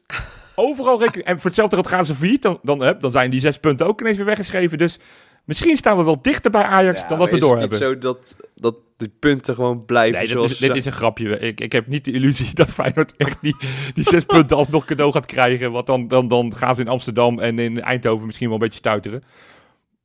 overal 0.55 0.99
rekening... 0.99 1.27
En 1.27 1.35
voor 1.35 1.45
hetzelfde 1.45 1.75
geld 1.75 1.87
gaan 1.87 2.05
ze 2.05 2.15
failliet, 2.15 2.41
dan, 2.41 2.59
dan, 2.61 2.79
hè, 2.79 2.97
dan 2.97 3.11
zijn 3.11 3.31
die 3.31 3.39
zes 3.39 3.57
punten 3.57 3.87
ook 3.87 4.01
ineens 4.01 4.17
weer 4.17 4.25
weggeschreven. 4.25 4.77
Dus 4.77 4.99
misschien 5.45 5.75
staan 5.75 5.97
we 5.97 6.03
wel 6.03 6.21
dichter 6.21 6.51
bij 6.51 6.63
Ajax 6.63 7.01
Ja, 7.01 7.07
dan 7.07 7.19
dat 7.19 7.29
we 7.29 7.35
is 7.35 7.41
door 7.41 7.51
het 7.51 7.59
hebben. 7.59 7.79
niet 7.79 7.87
zo 7.87 7.97
dat, 7.99 8.35
dat 8.55 8.75
die 8.97 9.11
punten 9.19 9.55
gewoon 9.55 9.85
blijven 9.85 10.17
Nee, 10.17 10.27
dit 10.27 10.31
zoals 10.37 10.51
is, 10.51 10.57
dit 10.57 10.75
is 10.75 10.85
een 10.85 10.91
grapje. 10.91 11.39
Ik, 11.39 11.61
ik 11.61 11.71
heb 11.71 11.87
niet 11.87 12.05
de 12.05 12.11
illusie 12.11 12.53
dat 12.63 12.73
Feyenoord 12.73 13.13
echt 13.17 13.37
die, 13.41 13.55
die 13.93 14.03
zes 14.03 14.23
punten 14.23 14.57
alsnog 14.57 14.85
cadeau 14.85 15.11
gaat 15.11 15.25
krijgen. 15.25 15.71
Want 15.71 15.87
dan, 15.87 16.07
dan, 16.07 16.27
dan 16.27 16.55
gaan 16.55 16.75
ze 16.75 16.81
in 16.81 16.87
Amsterdam 16.87 17.39
en 17.39 17.59
in 17.59 17.81
Eindhoven 17.81 18.25
misschien 18.25 18.47
wel 18.47 18.55
een 18.55 18.63
beetje 18.63 18.79
stuiteren. 18.79 19.23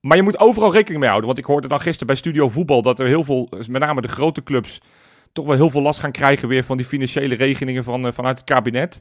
Maar 0.00 0.16
je 0.16 0.22
moet 0.22 0.38
overal 0.38 0.72
rekening 0.72 0.98
mee 0.98 1.08
houden. 1.08 1.28
Want 1.28 1.38
ik 1.38 1.44
hoorde 1.44 1.68
dan 1.68 1.80
gisteren 1.80 2.06
bij 2.06 2.16
Studio 2.16 2.48
Voetbal 2.48 2.82
dat 2.82 2.98
er 2.98 3.06
heel 3.06 3.24
veel, 3.24 3.48
met 3.68 3.82
name 3.82 4.00
de 4.00 4.08
grote 4.08 4.42
clubs, 4.42 4.80
toch 5.32 5.46
wel 5.46 5.54
heel 5.54 5.70
veel 5.70 5.82
last 5.82 6.00
gaan 6.00 6.12
krijgen 6.12 6.48
weer 6.48 6.64
van 6.64 6.76
die 6.76 6.86
financiële 6.86 7.34
regelingen 7.34 7.84
van, 7.84 8.06
eh, 8.06 8.12
vanuit 8.12 8.38
het 8.38 8.46
kabinet. 8.46 9.00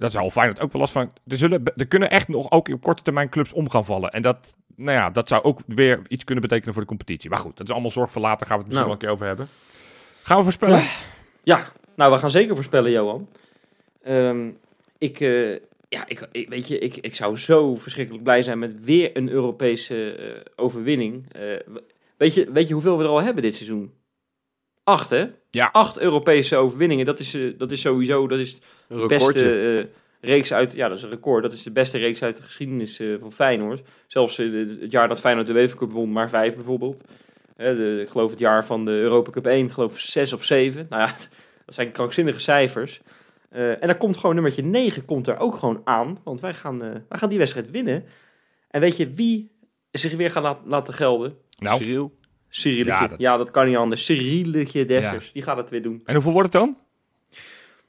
Daar 0.00 0.10
zal 0.10 0.30
Feyenoord 0.30 0.60
ook 0.60 0.72
wel 0.72 0.80
last 0.80 0.92
van. 0.92 1.12
Er, 1.26 1.38
zullen, 1.38 1.62
er 1.76 1.86
kunnen 1.86 2.10
echt 2.10 2.28
nog 2.28 2.50
ook 2.50 2.68
op 2.68 2.82
korte 2.82 3.02
termijn 3.02 3.28
clubs 3.28 3.52
om 3.52 3.70
gaan 3.70 3.84
vallen. 3.84 4.10
En 4.10 4.22
dat, 4.22 4.54
nou 4.76 4.96
ja, 4.96 5.10
dat 5.10 5.28
zou 5.28 5.42
ook 5.42 5.60
weer 5.66 6.00
iets 6.08 6.24
kunnen 6.24 6.42
betekenen 6.44 6.72
voor 6.72 6.82
de 6.82 6.88
competitie. 6.88 7.30
Maar 7.30 7.38
goed, 7.38 7.56
dat 7.56 7.66
is 7.66 7.72
allemaal 7.72 7.90
zorg 7.90 8.10
voor 8.10 8.22
later. 8.22 8.46
Gaan 8.46 8.56
we 8.58 8.62
het 8.64 8.72
misschien 8.72 8.88
Nou. 8.90 8.98
wel 9.10 9.10
een 9.10 9.16
keer 9.18 9.26
over 9.26 9.26
hebben. 9.26 9.48
Gaan 10.22 10.36
we 10.36 10.42
voorspellen? 10.42 10.82
Ja, 11.42 11.64
nou, 11.96 12.12
we 12.12 12.18
gaan 12.18 12.30
zeker 12.30 12.54
voorspellen, 12.54 12.90
Johan. 12.90 13.28
Ehm, 14.02 14.50
ik, 14.98 15.20
eh, 15.20 15.50
ja, 15.88 16.04
ik, 16.06 16.28
ik- 16.32 16.48
weet 16.48 16.68
je, 16.68 16.78
ik, 16.78 16.96
ik 16.96 17.14
zou 17.14 17.36
zo 17.36 17.76
verschrikkelijk 17.76 18.24
blij 18.24 18.42
zijn 18.42 18.58
met 18.58 18.84
weer 18.84 19.16
een 19.16 19.28
Europese 19.30 20.12
eh, 20.14 20.40
overwinning. 20.64 21.32
Eh, 21.32 21.42
weet, 22.16 22.34
je, 22.34 22.52
weet 22.52 22.66
je 22.68 22.72
hoeveel 22.74 22.98
we 22.98 23.04
er 23.04 23.10
al 23.10 23.22
hebben 23.22 23.42
dit 23.42 23.54
seizoen? 23.54 23.92
Acht, 24.90 25.10
hè? 25.10 25.24
Ja. 25.50 25.68
Acht 25.72 25.98
Europese 25.98 26.56
overwinningen. 26.56 27.04
Dat 27.04 27.18
is, 27.18 27.34
eh, 27.34 27.58
dat 27.58 27.70
is 27.70 27.80
sowieso 27.80 28.28
dat 28.28 28.38
is 28.38 28.58
Een 28.88 28.98
de 28.98 29.06
beste 29.06 29.76
eh, 29.78 29.84
reeks 30.20 30.52
uit... 30.52 30.72
Ja, 30.72 30.88
dat 30.88 30.96
is 30.96 31.02
een 31.02 31.10
record. 31.10 31.42
Dat 31.42 31.52
is 31.52 31.62
de 31.62 31.70
beste 31.70 31.98
reeks 31.98 32.22
uit 32.22 32.36
de 32.36 32.42
geschiedenis 32.42 33.00
eh, 33.00 33.08
van 33.20 33.32
Feyenoord. 33.32 33.82
Zelfs 34.06 34.36
het 34.36 34.90
jaar 34.90 35.08
dat 35.08 35.20
Feyenoord 35.20 35.46
de 35.46 35.52
UEFA 35.52 35.76
Cup 35.76 35.92
won, 35.92 36.12
maar 36.12 36.28
vijf 36.28 36.54
bijvoorbeeld. 36.54 37.04
Hè, 37.56 37.76
de, 37.76 38.00
ik 38.00 38.08
geloof 38.08 38.30
het 38.30 38.38
jaar 38.38 38.66
van 38.66 38.84
de 38.84 38.90
Europa 38.90 39.30
Cup 39.30 39.46
1, 39.46 39.66
ik 39.66 39.72
geloof 39.72 39.98
zes 39.98 40.32
of 40.32 40.44
zeven. 40.44 40.86
Nou 40.88 41.02
ja, 41.02 41.14
dat 41.66 41.74
zijn 41.74 41.92
krankzinnige 41.92 42.40
cijfers. 42.40 43.00
Eh, 43.50 43.70
en 43.70 43.86
daar 43.86 43.96
komt 43.96 44.16
gewoon 44.16 44.34
nummertje 44.34 44.62
9 44.62 45.04
komt 45.04 45.26
er 45.26 45.38
ook 45.38 45.56
gewoon 45.56 45.80
aan. 45.84 46.18
Want 46.24 46.40
wij 46.40 46.54
gaan, 46.54 46.82
eh, 46.82 46.90
wij 47.08 47.18
gaan 47.18 47.28
die 47.28 47.38
wedstrijd 47.38 47.70
winnen. 47.70 48.04
En 48.68 48.80
weet 48.80 48.96
je 48.96 49.12
wie 49.12 49.50
zich 49.90 50.14
weer 50.14 50.30
gaat 50.30 50.58
laten 50.64 50.94
gelden? 50.94 51.36
Nou, 51.58 51.78
Cyril? 51.78 52.18
Cyrilletje. 52.50 53.04
Ja, 53.08 53.14
Ja, 53.18 53.36
dat- 53.36 53.50
kan 53.50 53.66
niet 53.66 53.76
anders. 53.76 54.04
Cyrilletje 54.04 54.84
Dessers. 54.84 55.32
Die 55.32 55.42
gaat 55.42 55.56
het 55.56 55.70
weer 55.70 55.82
doen. 55.82 56.02
en 56.04 56.14
hoeveel 56.14 56.32
wordt 56.32 56.52
het 56.52 56.62
dan? 56.62 56.76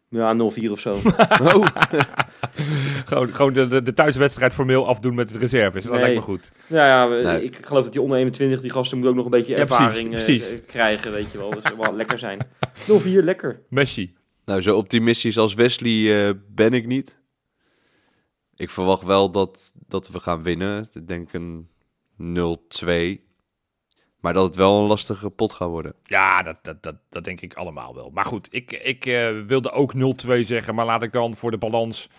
Ja, 0.10 0.34
0-4 0.34 0.72
of 0.72 0.80
zo. 0.80 0.92
Oh, 1.42 1.66
Gewoon, 3.06 3.28
gewoon 3.34 3.54
de, 3.54 3.68
de, 3.68 3.82
de 3.82 3.94
thuiswedstrijd 3.94 4.54
formeel 4.54 4.88
afdoen 4.88 5.16
met 5.16 5.30
de 5.30 5.38
reserves. 5.38 5.84
Dat 5.84 5.92
Nee. 5.94 6.02
lijkt 6.02 6.16
me 6.16 6.22
goed. 6.22 6.52
ja, 6.68 6.86
ja 6.88 7.10
we- 7.10 7.22
Nee. 7.24 7.44
ik 7.44 7.66
geloof 7.66 7.84
dat 7.84 7.94
die 7.94 8.02
onder 8.02 8.18
21, 8.18 8.62
die 8.62 8.72
gasten 8.72 8.98
moeten 8.98 9.18
ook 9.18 9.24
nog 9.24 9.34
een 9.34 9.40
beetje 9.40 9.56
Ja, 9.58 9.66
precies, 9.66 9.86
ervaring 9.86 10.08
eh, 10.16 10.24
precies. 10.24 10.52
eh, 10.52 10.58
krijgen, 10.68 11.12
weet 11.12 11.32
je 11.32 11.38
wel. 11.38 11.50
Dat 11.50 11.64
zou 11.64 11.78
wel 11.78 11.96
lekker 12.02 12.18
zijn. 12.20 12.40
0-4, 12.88 13.24
lekker. 13.24 13.62
Messi. 13.70 14.14
nou, 14.46 14.62
zo 14.62 14.78
optimistisch 14.78 15.38
als 15.38 15.54
Wesley 15.54 16.28
eh, 16.28 16.34
ben 16.48 16.74
ik 16.74 16.86
niet. 16.88 17.20
Ik 18.56 18.70
verwacht 18.70 19.04
wel 19.04 19.32
dat, 19.32 19.74
dat 19.88 20.10
we 20.10 20.20
gaan 20.20 20.44
winnen. 20.44 20.90
Ik 20.94 21.08
denk 21.08 21.34
een 21.34 21.70
0-2. 22.18 23.30
Maar 24.22 24.34
dat 24.34 24.44
het 24.44 24.56
wel 24.56 24.80
een 24.80 24.88
lastige 24.88 25.30
pot 25.30 25.54
gaat 25.54 25.70
worden. 25.70 25.94
Ja, 26.04 26.44
dat, 26.44 26.58
dat, 26.62 26.84
dat, 26.84 26.96
dat 27.10 27.24
denk 27.24 27.42
ik 27.42 27.54
allemaal 27.54 27.96
wel. 27.96 28.10
Maar 28.14 28.26
goed, 28.26 28.48
ik, 28.52 28.72
ik 28.72 29.06
eh, 29.06 29.30
wilde 29.48 29.72
ook 29.72 29.94
0-2 30.28 30.40
zeggen. 30.40 30.76
Maar 30.76 30.86
laat 30.86 31.04
ik 31.04 31.12
dan 31.12 31.36
voor 31.36 31.52
de 31.52 31.58
balans 31.58 32.10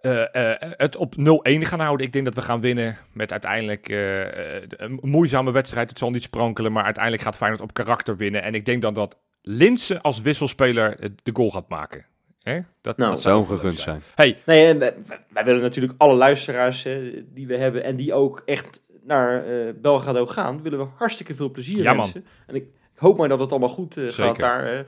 eh, 0.00 0.52
eh, 0.52 0.72
het 0.76 0.96
op 0.96 1.14
0-1 1.18 1.22
gaan 1.42 1.80
houden. 1.80 2.06
Ik 2.06 2.12
denk 2.12 2.24
dat 2.24 2.34
we 2.34 2.42
gaan 2.42 2.60
winnen 2.60 2.98
met 3.12 3.30
uiteindelijk 3.30 3.88
een 3.88 4.98
moeizame 5.02 5.52
wedstrijd. 5.52 5.88
Het 5.88 5.98
zal 5.98 6.10
niet 6.10 6.22
sprankelen, 6.22 6.72
maar 6.72 6.84
uiteindelijk 6.84 7.22
gaat 7.22 7.36
Feyenoord 7.36 7.62
op 7.62 7.72
karakter 7.72 8.16
winnen. 8.16 8.42
En 8.42 8.54
ik 8.54 8.64
denk 8.64 8.82
dan 8.82 8.94
dat 8.94 9.18
Linse 9.42 10.02
als 10.02 10.20
wisselspeler 10.20 10.96
de 11.22 11.30
goal 11.32 11.50
gaat 11.50 11.68
maken. 11.68 12.06
Hè? 12.42 12.60
Dat, 12.80 12.96
Nou, 12.96 13.10
dat 13.10 13.22
Zou 13.22 13.36
hem 13.38 13.56
gegund 13.56 13.78
zijn. 13.78 14.02
Nee, 14.16 14.66
en 14.66 14.78
wij, 14.78 14.94
wij 15.28 15.44
willen 15.44 15.60
natuurlijk 15.60 15.94
alle 15.96 16.14
luisteraars 16.14 16.82
die 17.24 17.46
we 17.46 17.56
hebben 17.56 17.84
en 17.84 17.96
die 17.96 18.14
ook 18.14 18.42
echt 18.44 18.80
naar 19.06 19.44
eh 19.46 19.72
Belgrado 19.80 20.26
gaan, 20.26 20.62
willen 20.62 20.78
we 20.78 20.86
hartstikke 20.96 21.34
veel 21.34 21.50
plezier 21.50 21.82
Ja, 21.82 21.92
man. 21.94 22.02
wensen. 22.02 22.26
En 22.46 22.54
ik, 22.54 22.62
ik 22.94 22.98
hoop 23.02 23.16
maar 23.18 23.28
dat 23.28 23.40
het 23.40 23.50
allemaal 23.50 23.68
goed 23.68 23.96
eh, 23.96 24.08
gaat 24.08 24.38
daar. 24.38 24.86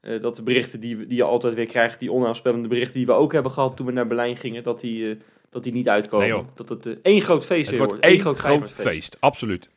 eh, 0.00 0.20
dat 0.20 0.36
de 0.36 0.42
berichten 0.42 0.80
die, 0.80 1.06
die 1.06 1.16
je 1.16 1.22
altijd 1.22 1.54
weer 1.54 1.66
krijgt, 1.66 2.00
die 2.00 2.12
onaanspellende 2.12 2.68
berichten 2.68 2.94
die 2.94 3.06
we 3.06 3.12
ook 3.12 3.32
hebben 3.32 3.52
gehad 3.52 3.76
toen 3.76 3.86
we 3.86 3.92
naar 3.92 4.06
Berlijn 4.06 4.36
gingen, 4.36 4.62
dat 4.62 4.80
die, 4.80 5.18
dat 5.50 5.62
die 5.62 5.72
niet 5.72 5.88
uitkomen. 5.88 6.28
Nee, 6.28 6.44
dat 6.54 6.68
het 6.68 7.00
één 7.02 7.20
groot 7.20 7.44
feest 7.46 7.68
Het 7.68 7.78
wordt 7.78 7.92
wordt. 7.92 8.06
één 8.06 8.20
groot 8.20 8.38
Feyenoordfeest. 8.40 8.88
feest. 8.88 9.16
absoluut. 9.20 9.70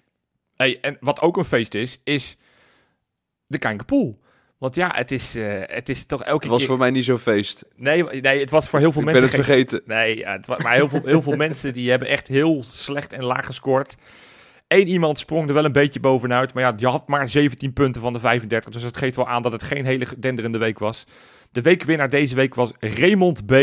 Hey, 0.56 0.78
en 0.82 0.98
wat 1.00 1.22
ook 1.22 1.38
een 1.38 1.46
feest 1.46 1.74
is, 1.74 2.00
is 2.04 2.38
de 3.48 3.58
Kijkerpool. 3.58 4.20
Want 4.62 4.76
ja, 4.76 4.92
het 4.96 5.12
is, 5.12 5.36
eh, 5.36 5.46
het 5.62 5.90
is 5.90 6.06
toch 6.06 6.24
elke 6.24 6.42
Het 6.42 6.50
was 6.50 6.58
keer... 6.58 6.68
voor 6.68 6.78
mij 6.78 6.90
niet 6.90 7.06
zo'n 7.06 7.18
feest. 7.18 7.66
Nee, 7.76 8.04
nee, 8.04 8.40
het 8.40 8.50
was 8.50 8.70
voor 8.70 8.80
heel 8.80 8.92
veel 8.92 9.02
Ik 9.02 9.08
ben 9.08 9.16
mensen 9.22 9.38
het 9.38 9.46
geen- 9.48 9.56
vergeten. 9.56 9.82
Nee, 9.86 10.18
ja, 10.18 10.32
het 10.32 10.46
wa- 10.48 10.58
maar 10.62 10.74
heel 10.74 10.88
veel, 10.90 11.02
heel 11.06 11.22
veel 11.22 11.36
mensen 11.46 11.74
die 11.74 11.90
hebben 11.90 12.08
echt 12.08 12.28
heel 12.28 12.64
slecht 12.70 13.14
en 13.14 13.24
laag 13.24 13.46
gescoord. 13.46 13.96
Eén 14.68 14.88
iemand 14.88 15.20
sprong 15.20 15.48
er 15.48 15.54
wel 15.54 15.66
een 15.66 15.72
beetje 15.72 16.00
bovenuit. 16.00 16.54
Maar 16.54 16.64
ja, 16.64 16.72
die 16.72 16.88
had 16.88 17.08
maar 17.08 17.30
17 17.30 17.74
punten 17.74 18.02
van 18.02 18.14
de 18.14 18.20
35. 18.20 18.72
Dus 18.72 18.82
dat 18.82 18.98
geeft 18.98 19.16
wel 19.16 19.28
aan 19.28 19.42
dat 19.42 19.52
het 19.52 19.64
geen 19.64 19.86
hele 19.86 20.06
denderende 20.18 20.58
week 20.58 20.80
was. 20.80 21.06
De 21.52 21.62
weekwinnaar 21.62 22.10
deze 22.10 22.36
week 22.36 22.56
was 22.56 22.72
Raymond 22.80 23.46
B. 23.46 23.54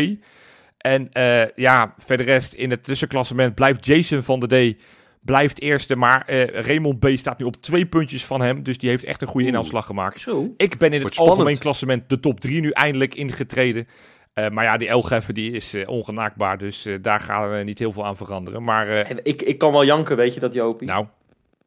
En 0.78 1.12
eh, 1.12 1.49
ja, 1.55 1.94
verder 1.99 2.26
rest 2.26 2.53
in 2.55 2.70
het 2.70 2.82
tussenklassement 2.84 3.55
blijft 3.55 3.86
Jason 3.86 4.22
van 4.22 4.40
der 4.40 4.74
D. 4.74 4.76
Blijft 5.20 5.60
eerste, 5.60 5.96
maar 5.96 6.24
eh, 6.26 6.48
Raymond 6.64 6.98
B. 7.00 7.08
staat 7.14 7.38
nu 7.38 7.44
op 7.44 7.56
twee 7.56 7.86
puntjes 7.86 8.24
van 8.24 8.40
hem. 8.40 8.62
Dus 8.62 8.78
die 8.78 8.88
heeft 8.88 9.04
echt 9.04 9.20
een 9.22 9.28
goede 9.28 9.44
Oeh. 9.46 9.54
inhaalslag 9.54 9.86
gemaakt. 9.86 10.20
Zo. 10.20 10.54
Ik 10.56 10.78
ben 10.78 10.92
in 10.92 11.00
Wordt 11.00 11.18
het 11.18 11.28
algemeen 11.28 11.58
klassement 11.58 12.08
de 12.08 12.20
top 12.20 12.40
3 12.40 12.60
nu 12.60 12.70
eindelijk 12.70 13.14
ingetreden. 13.14 13.86
Eh, 14.32 14.48
maar 14.50 14.64
ja, 14.64 14.76
die 14.76 14.88
Elgeffen 14.88 15.34
die 15.34 15.50
is 15.52 15.74
eh, 15.74 15.88
ongenaakbaar, 15.88 16.58
dus 16.58 16.86
daar 17.02 17.20
gaan 17.20 17.50
we 17.50 17.56
niet 17.62 17.78
heel 17.78 17.92
veel 17.92 18.04
aan 18.06 18.16
veranderen. 18.16 18.62
Maar 18.62 18.88
eh, 18.88 19.16
Ik, 19.22 19.42
ik 19.42 19.58
kan 19.58 19.72
wel 19.72 19.84
janken, 19.84 20.16
weet 20.16 20.34
je 20.34 20.40
dat, 20.40 20.54
Jopie? 20.54 20.86
nou, 20.88 21.06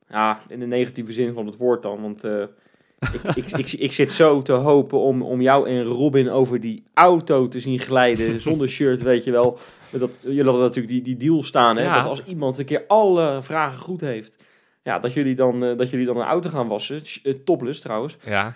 Ja, 0.09 0.39
in 0.47 0.59
de 0.59 0.65
negatieve 0.67 1.13
zin 1.13 1.33
van 1.33 1.45
het 1.45 1.57
woord 1.57 1.81
dan. 1.83 2.01
Want 2.01 2.23
eh, 2.23 2.43
ik, 3.13 3.35
ik, 3.35 3.51
ik, 3.57 3.71
ik 3.71 3.91
zit 3.93 4.11
zo 4.11 4.41
te 4.41 4.51
hopen 4.53 4.99
om, 4.99 5.21
om 5.21 5.41
jou 5.41 5.69
en 5.69 5.83
Robin 5.83 6.29
over 6.29 6.59
die 6.59 6.83
auto 6.93 7.47
te 7.47 7.59
zien 7.59 7.79
glijden. 7.79 8.39
zonder 8.39 8.69
shirt, 8.69 9.01
weet 9.01 9.23
je 9.23 9.31
wel. 9.31 9.59
Dat, 9.99 10.09
jullie 10.21 10.43
hadden 10.43 10.61
natuurlijk 10.61 10.93
die, 10.93 11.01
die 11.01 11.17
deal 11.17 11.43
staan. 11.43 11.77
Hè? 11.77 11.83
Ja. 11.83 11.95
Dat 11.95 12.05
als 12.05 12.23
iemand 12.23 12.57
een 12.57 12.65
keer 12.65 12.83
alle 12.87 13.39
vragen 13.41 13.79
goed 13.79 14.01
heeft. 14.01 14.43
Ja, 14.83 14.99
dat 14.99 15.13
jullie 15.13 15.35
dan, 15.35 15.63
eh, 15.63 15.77
dat 15.77 15.89
jullie 15.89 16.05
dan 16.05 16.17
een 16.17 16.25
auto 16.27 16.49
gaan 16.49 16.67
wassen. 16.67 17.05
Sh- 17.05 17.25
topless 17.45 17.79
trouwens. 17.81 18.17
ja. 18.25 18.55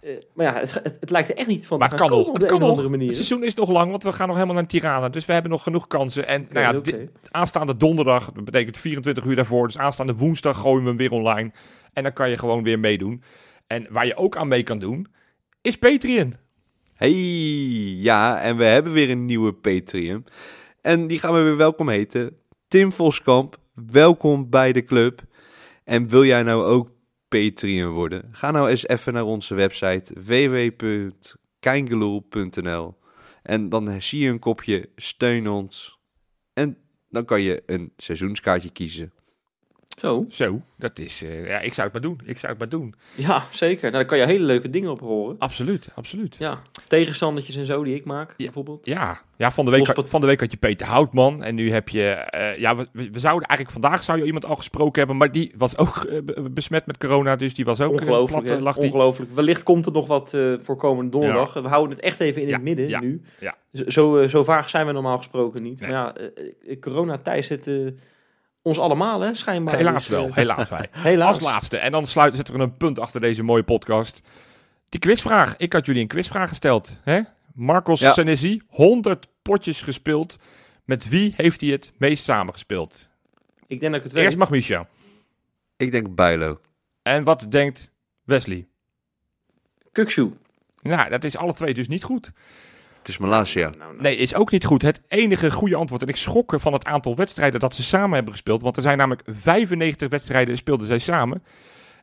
Eh, 0.00 0.10
maar 0.34 0.46
ja, 0.46 0.54
het, 0.60 0.74
het, 0.74 0.96
het 1.00 1.10
lijkt 1.10 1.28
er 1.28 1.36
echt 1.36 1.48
niet 1.48 1.66
van 1.66 1.78
Maar 1.78 1.88
te 1.88 1.94
het 1.94 2.02
gaan 2.02 2.10
kan 2.10 2.18
nog, 2.18 2.26
het 2.26 2.36
op 2.36 2.40
de 2.42 2.46
kan 2.46 2.56
een 2.56 2.62
of 2.62 2.68
nog. 2.68 2.76
andere 2.78 2.96
manier. 2.96 3.06
Het 3.06 3.16
seizoen 3.26 3.44
is 3.44 3.54
nog 3.54 3.70
lang, 3.70 3.90
want 3.90 4.02
we 4.02 4.12
gaan 4.12 4.26
nog 4.26 4.36
helemaal 4.36 4.56
naar 4.56 4.66
Tirana. 4.66 5.08
Dus 5.08 5.24
we 5.26 5.32
hebben 5.32 5.50
nog 5.50 5.62
genoeg 5.62 5.86
kansen. 5.86 6.26
En 6.26 6.46
nou 6.50 6.82
ja, 6.84 6.96
aanstaande 7.30 7.76
donderdag, 7.76 8.32
dat 8.32 8.44
betekent 8.44 8.76
24 8.78 9.24
uur 9.24 9.36
daarvoor. 9.36 9.66
Dus 9.66 9.78
aanstaande 9.78 10.14
woensdag 10.14 10.58
gooien 10.60 10.82
we 10.82 10.88
hem 10.88 10.96
weer 10.96 11.10
online. 11.10 11.50
En 11.92 12.02
dan 12.02 12.12
kan 12.12 12.30
je 12.30 12.38
gewoon 12.38 12.62
weer 12.62 12.78
meedoen. 12.78 13.22
En 13.66 13.86
waar 13.90 14.06
je 14.06 14.16
ook 14.16 14.36
aan 14.36 14.48
mee 14.48 14.62
kan 14.62 14.78
doen, 14.78 15.06
is 15.62 15.78
Patreon. 15.78 16.34
Hey, 16.94 17.10
ja, 18.00 18.40
en 18.40 18.56
we 18.56 18.64
hebben 18.64 18.92
weer 18.92 19.10
een 19.10 19.24
nieuwe 19.24 19.52
Patreon. 19.52 20.26
En 20.84 21.06
die 21.06 21.18
gaan 21.18 21.34
we 21.34 21.40
weer 21.40 21.56
welkom 21.56 21.88
heten. 21.88 22.36
Tim 22.68 22.92
Voskamp, 22.92 23.58
welkom 23.74 24.50
bij 24.50 24.72
de 24.72 24.84
club. 24.84 25.22
En 25.84 26.08
wil 26.08 26.24
jij 26.24 26.42
nou 26.42 26.64
ook 26.64 26.90
Patreon 27.28 27.92
worden? 27.92 28.28
Ga 28.32 28.50
nou 28.50 28.68
eens 28.68 28.86
even 28.86 29.12
naar 29.12 29.24
onze 29.24 29.54
website 29.54 30.20
www.keingeloel.nl 30.20 32.94
En 33.42 33.68
dan 33.68 34.02
zie 34.02 34.20
je 34.20 34.28
een 34.28 34.38
kopje 34.38 34.88
steun 34.96 35.48
ons. 35.48 35.98
En 36.52 36.76
dan 37.10 37.24
kan 37.24 37.40
je 37.40 37.62
een 37.66 37.92
seizoenskaartje 37.96 38.70
kiezen. 38.70 39.12
Zo, 39.98 40.24
Zo, 40.28 40.60
dat 40.76 40.98
is... 40.98 41.22
eh, 41.22 41.46
ja, 41.48 41.60
ik 41.60 41.72
zou 41.72 41.88
het 41.90 41.92
maar 41.92 42.02
doen. 42.10 42.20
Ik 42.24 42.38
zou 42.38 42.52
het 42.52 42.58
maar 42.60 42.68
doen. 42.68 42.94
ja, 43.14 43.44
zeker. 43.50 43.80
Nou, 43.82 43.92
daar 43.92 44.04
kan 44.04 44.18
je 44.18 44.24
hele 44.26 44.44
leuke 44.44 44.70
dingen 44.70 44.90
op 44.90 45.00
horen. 45.00 45.36
Absoluut, 45.38 45.88
absoluut. 45.94 46.36
Ja, 46.38 46.60
tegenstandertjes 46.88 47.56
en 47.56 47.64
zo 47.64 47.84
die 47.84 47.94
ik 47.94 48.04
maak, 48.04 48.34
bijvoorbeeld. 48.36 48.86
Ja, 48.86 49.20
ja 49.36 49.50
van, 49.50 49.64
de 49.64 49.70
week, 49.70 49.80
Lospot- 49.86 50.08
van 50.10 50.20
de 50.20 50.26
week 50.26 50.40
had 50.40 50.50
je 50.50 50.56
Peter 50.56 50.86
Houtman. 50.86 51.42
En 51.42 51.54
nu 51.54 51.70
heb 51.70 51.88
je... 51.88 52.02
eh, 52.10 52.58
ja, 52.58 52.76
we, 52.76 52.86
we 52.92 53.18
zouden 53.18 53.48
eigenlijk 53.48 53.70
vandaag 53.80 54.02
zou 54.02 54.18
je 54.18 54.24
iemand 54.24 54.44
al 54.44 54.56
gesproken 54.56 54.98
hebben. 54.98 55.16
Maar 55.16 55.32
die 55.32 55.54
was 55.56 55.78
ook 55.78 55.96
eh, 56.04 56.22
be- 56.22 56.50
besmet 56.50 56.86
met 56.86 56.98
corona. 56.98 57.36
Dus 57.36 57.54
die 57.54 57.64
was 57.64 57.80
ook 57.80 57.92
Ongelooflijk, 57.92 58.58
plat, 58.58 58.74
die. 58.74 58.84
Ongelooflijk. 58.84 59.34
Wellicht 59.34 59.62
komt 59.62 59.86
er 59.86 59.92
nog 59.92 60.06
wat 60.06 60.36
voor 60.60 60.76
komende 60.76 61.10
donderdag. 61.10 61.52
We 61.52 61.68
houden 61.68 61.96
het 61.96 62.04
echt 62.04 62.20
even 62.20 62.42
in 62.42 62.48
Ja, 62.48 62.54
het 62.54 62.62
midden 62.62 63.00
nu. 63.00 63.22
ja. 63.40 63.54
Zo, 63.72 63.84
zo, 63.88 64.28
zo 64.28 64.44
vaag 64.44 64.70
zijn 64.70 64.86
we 64.86 64.92
normaal 64.92 65.16
gesproken 65.18 65.62
niet. 65.62 65.80
Nee. 65.80 65.90
Maar 65.90 66.14
ja, 66.66 66.76
corona 66.80 67.18
Thijs 67.18 67.48
het 67.48 67.70
ons 68.64 68.78
allemaal, 68.78 69.20
hè, 69.20 69.34
schijnbaar. 69.34 69.76
Helaas 69.76 70.06
Dus, 70.06 70.08
wel, 70.08 70.26
eh, 70.26 70.34
helaas 70.34 70.68
wij. 70.68 70.88
helaas. 71.10 71.28
Als 71.28 71.40
laatste. 71.40 71.76
En 71.76 71.92
dan 71.92 72.06
sluiten, 72.06 72.36
zetten 72.36 72.56
we 72.56 72.62
een 72.62 72.76
punt 72.76 72.98
achter 72.98 73.20
deze 73.20 73.42
mooie 73.42 73.62
podcast. 73.62 74.20
Die 74.88 75.00
quizvraag. 75.00 75.56
Ik 75.56 75.72
had 75.72 75.86
jullie 75.86 76.02
een 76.02 76.08
quizvraag 76.08 76.48
gesteld. 76.48 76.96
Hè? 77.02 77.20
Marcos 77.54 78.00
Ja. 78.00 78.12
Senesi, 78.12 78.62
100 78.68 79.28
potjes 79.42 79.82
gespeeld. 79.82 80.36
Met 80.84 81.08
wie 81.08 81.34
heeft 81.36 81.60
hij 81.60 81.70
het 81.70 81.92
meest 81.96 82.24
samengespeeld? 82.24 83.08
Ik 83.66 83.80
denk 83.80 83.92
dat 83.92 84.00
ik 84.00 84.02
het 84.02 84.12
weet. 84.12 84.24
Eerst 84.24 84.36
mag 84.36 84.50
Michel. 84.50 84.86
Ik 85.76 85.90
denk 85.90 86.14
Bijlo. 86.14 86.60
En 87.02 87.24
wat 87.24 87.46
denkt 87.48 87.90
Wesley? 88.24 88.66
Kukshoe. 89.92 90.32
Nou, 90.82 91.10
dat 91.10 91.24
is 91.24 91.36
alle 91.36 91.52
twee 91.52 91.74
dus 91.74 91.88
niet 91.88 92.02
goed. 92.04 92.32
Het 93.04 93.12
is 93.12 93.18
Malasia. 93.18 93.68
Nou, 93.68 93.78
nou. 93.78 94.02
Nee, 94.02 94.16
is 94.16 94.34
ook 94.34 94.50
niet 94.50 94.64
goed. 94.64 94.82
Het 94.82 95.00
enige 95.08 95.50
goede 95.50 95.76
antwoord. 95.76 96.02
En 96.02 96.08
ik 96.08 96.16
schrok 96.16 96.52
er 96.52 96.60
van 96.60 96.72
het 96.72 96.84
aantal 96.84 97.16
wedstrijden 97.16 97.60
dat 97.60 97.74
ze 97.74 97.82
samen 97.82 98.14
hebben 98.14 98.32
gespeeld. 98.32 98.62
Want 98.62 98.76
er 98.76 98.82
zijn 98.82 98.98
namelijk 98.98 99.22
95 99.26 100.08
wedstrijden 100.08 100.56
speelden 100.56 100.86
zij 100.86 100.98
samen. 100.98 101.42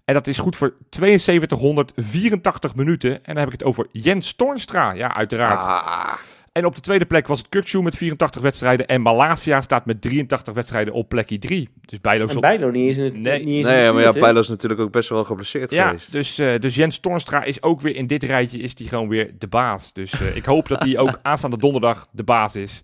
En 0.06 0.14
dat 0.14 0.28
is 0.28 0.38
goed 0.38 0.56
voor 0.56 0.74
7284 0.90 2.76
minuten. 2.76 3.12
En 3.12 3.22
dan 3.24 3.38
heb 3.38 3.46
ik 3.46 3.60
het 3.60 3.64
over 3.64 3.88
Jens 3.92 4.34
Toornstra. 4.34 4.92
Ja, 4.92 5.16
uiteraard. 5.16 5.66
Ah. 5.66 6.14
En 6.52 6.66
op 6.66 6.76
de 6.76 6.82
tweede 6.82 7.06
plek 7.06 7.28
was 7.28 7.40
het 7.40 7.50
Kukshoe 7.50 7.84
met 7.84 7.96
84 7.98 8.42
wedstrijden. 8.42 8.88
En 8.88 9.02
Malasia 9.02 9.62
staat 9.62 9.86
met 9.86 10.02
83 10.02 10.54
wedstrijden 10.54 10.94
op 10.94 11.10
plekje 11.10 11.40
3. 11.40 11.70
Dus 11.82 12.02
Bijlo 12.02 12.28
En. 12.28 12.40
Bijlo 12.40 12.70
niet 12.72 12.88
eens 12.88 12.98
in 12.98 13.04
het 13.04 13.14
Nee. 13.18 13.40
niet 13.44 13.56
eens 13.56 13.68
in 13.68 13.74
Nee, 13.74 13.92
maar 13.92 14.02
ja? 14.02 14.12
Bijlo 14.12 14.40
is 14.40 14.48
natuurlijk 14.48 14.82
ook 14.82 14.92
best 14.92 15.10
wel 15.10 15.24
geblesseerd 15.24 15.70
Ja, 15.72 15.88
geweest. 15.88 16.12
dus, 16.12 16.38
eh, 16.38 16.60
dus 16.60 16.76
Jens 16.76 17.00
Toornstra 17.00 17.44
is 17.44 17.64
ook 17.64 17.82
weer 17.82 17.96
in 17.96 18.08
dit 18.08 18.24
rijtje 18.24 18.58
is 18.60 18.76
die 18.76 18.88
gewoon 18.88 19.10
weer 19.10 19.32
de 19.38 19.48
baas. 19.48 19.94
Dus 19.94 20.22
eh, 20.22 20.36
ik 20.36 20.46
hoop 20.46 20.68
dat 20.68 20.84
hij 20.84 20.98
ook 20.98 21.20
aanstaande 21.22 21.58
donderdag 21.58 22.08
de 22.12 22.24
baas 22.24 22.56
is. 22.56 22.82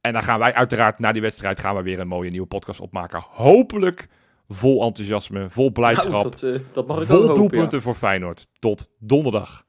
En 0.00 0.12
dan 0.12 0.22
gaan 0.22 0.38
wij 0.38 0.54
uiteraard 0.54 0.98
na 0.98 1.12
die 1.12 1.22
wedstrijd 1.22 1.60
gaan 1.60 1.76
we 1.76 1.82
weer 1.82 2.00
een 2.00 2.08
mooie 2.08 2.30
nieuwe 2.30 2.46
podcast 2.46 2.80
opmaken. 2.80 3.24
Hopelijk 3.30 4.08
vol 4.48 4.82
enthousiasme, 4.84 5.48
vol 5.50 5.70
blijdschap, 5.70 6.10
Nou, 6.10 6.22
dat, 6.22 6.42
eh, 6.42 6.54
dat 6.72 6.86
mag 6.86 6.96
ik 6.96 7.02
ook 7.02 7.08
vol 7.08 7.16
hopen, 7.18 7.34
ja. 7.34 7.40
doelpunten 7.40 7.82
voor 7.82 7.94
Feyenoord. 7.94 8.46
Tot 8.58 8.90
donderdag. 8.98 9.64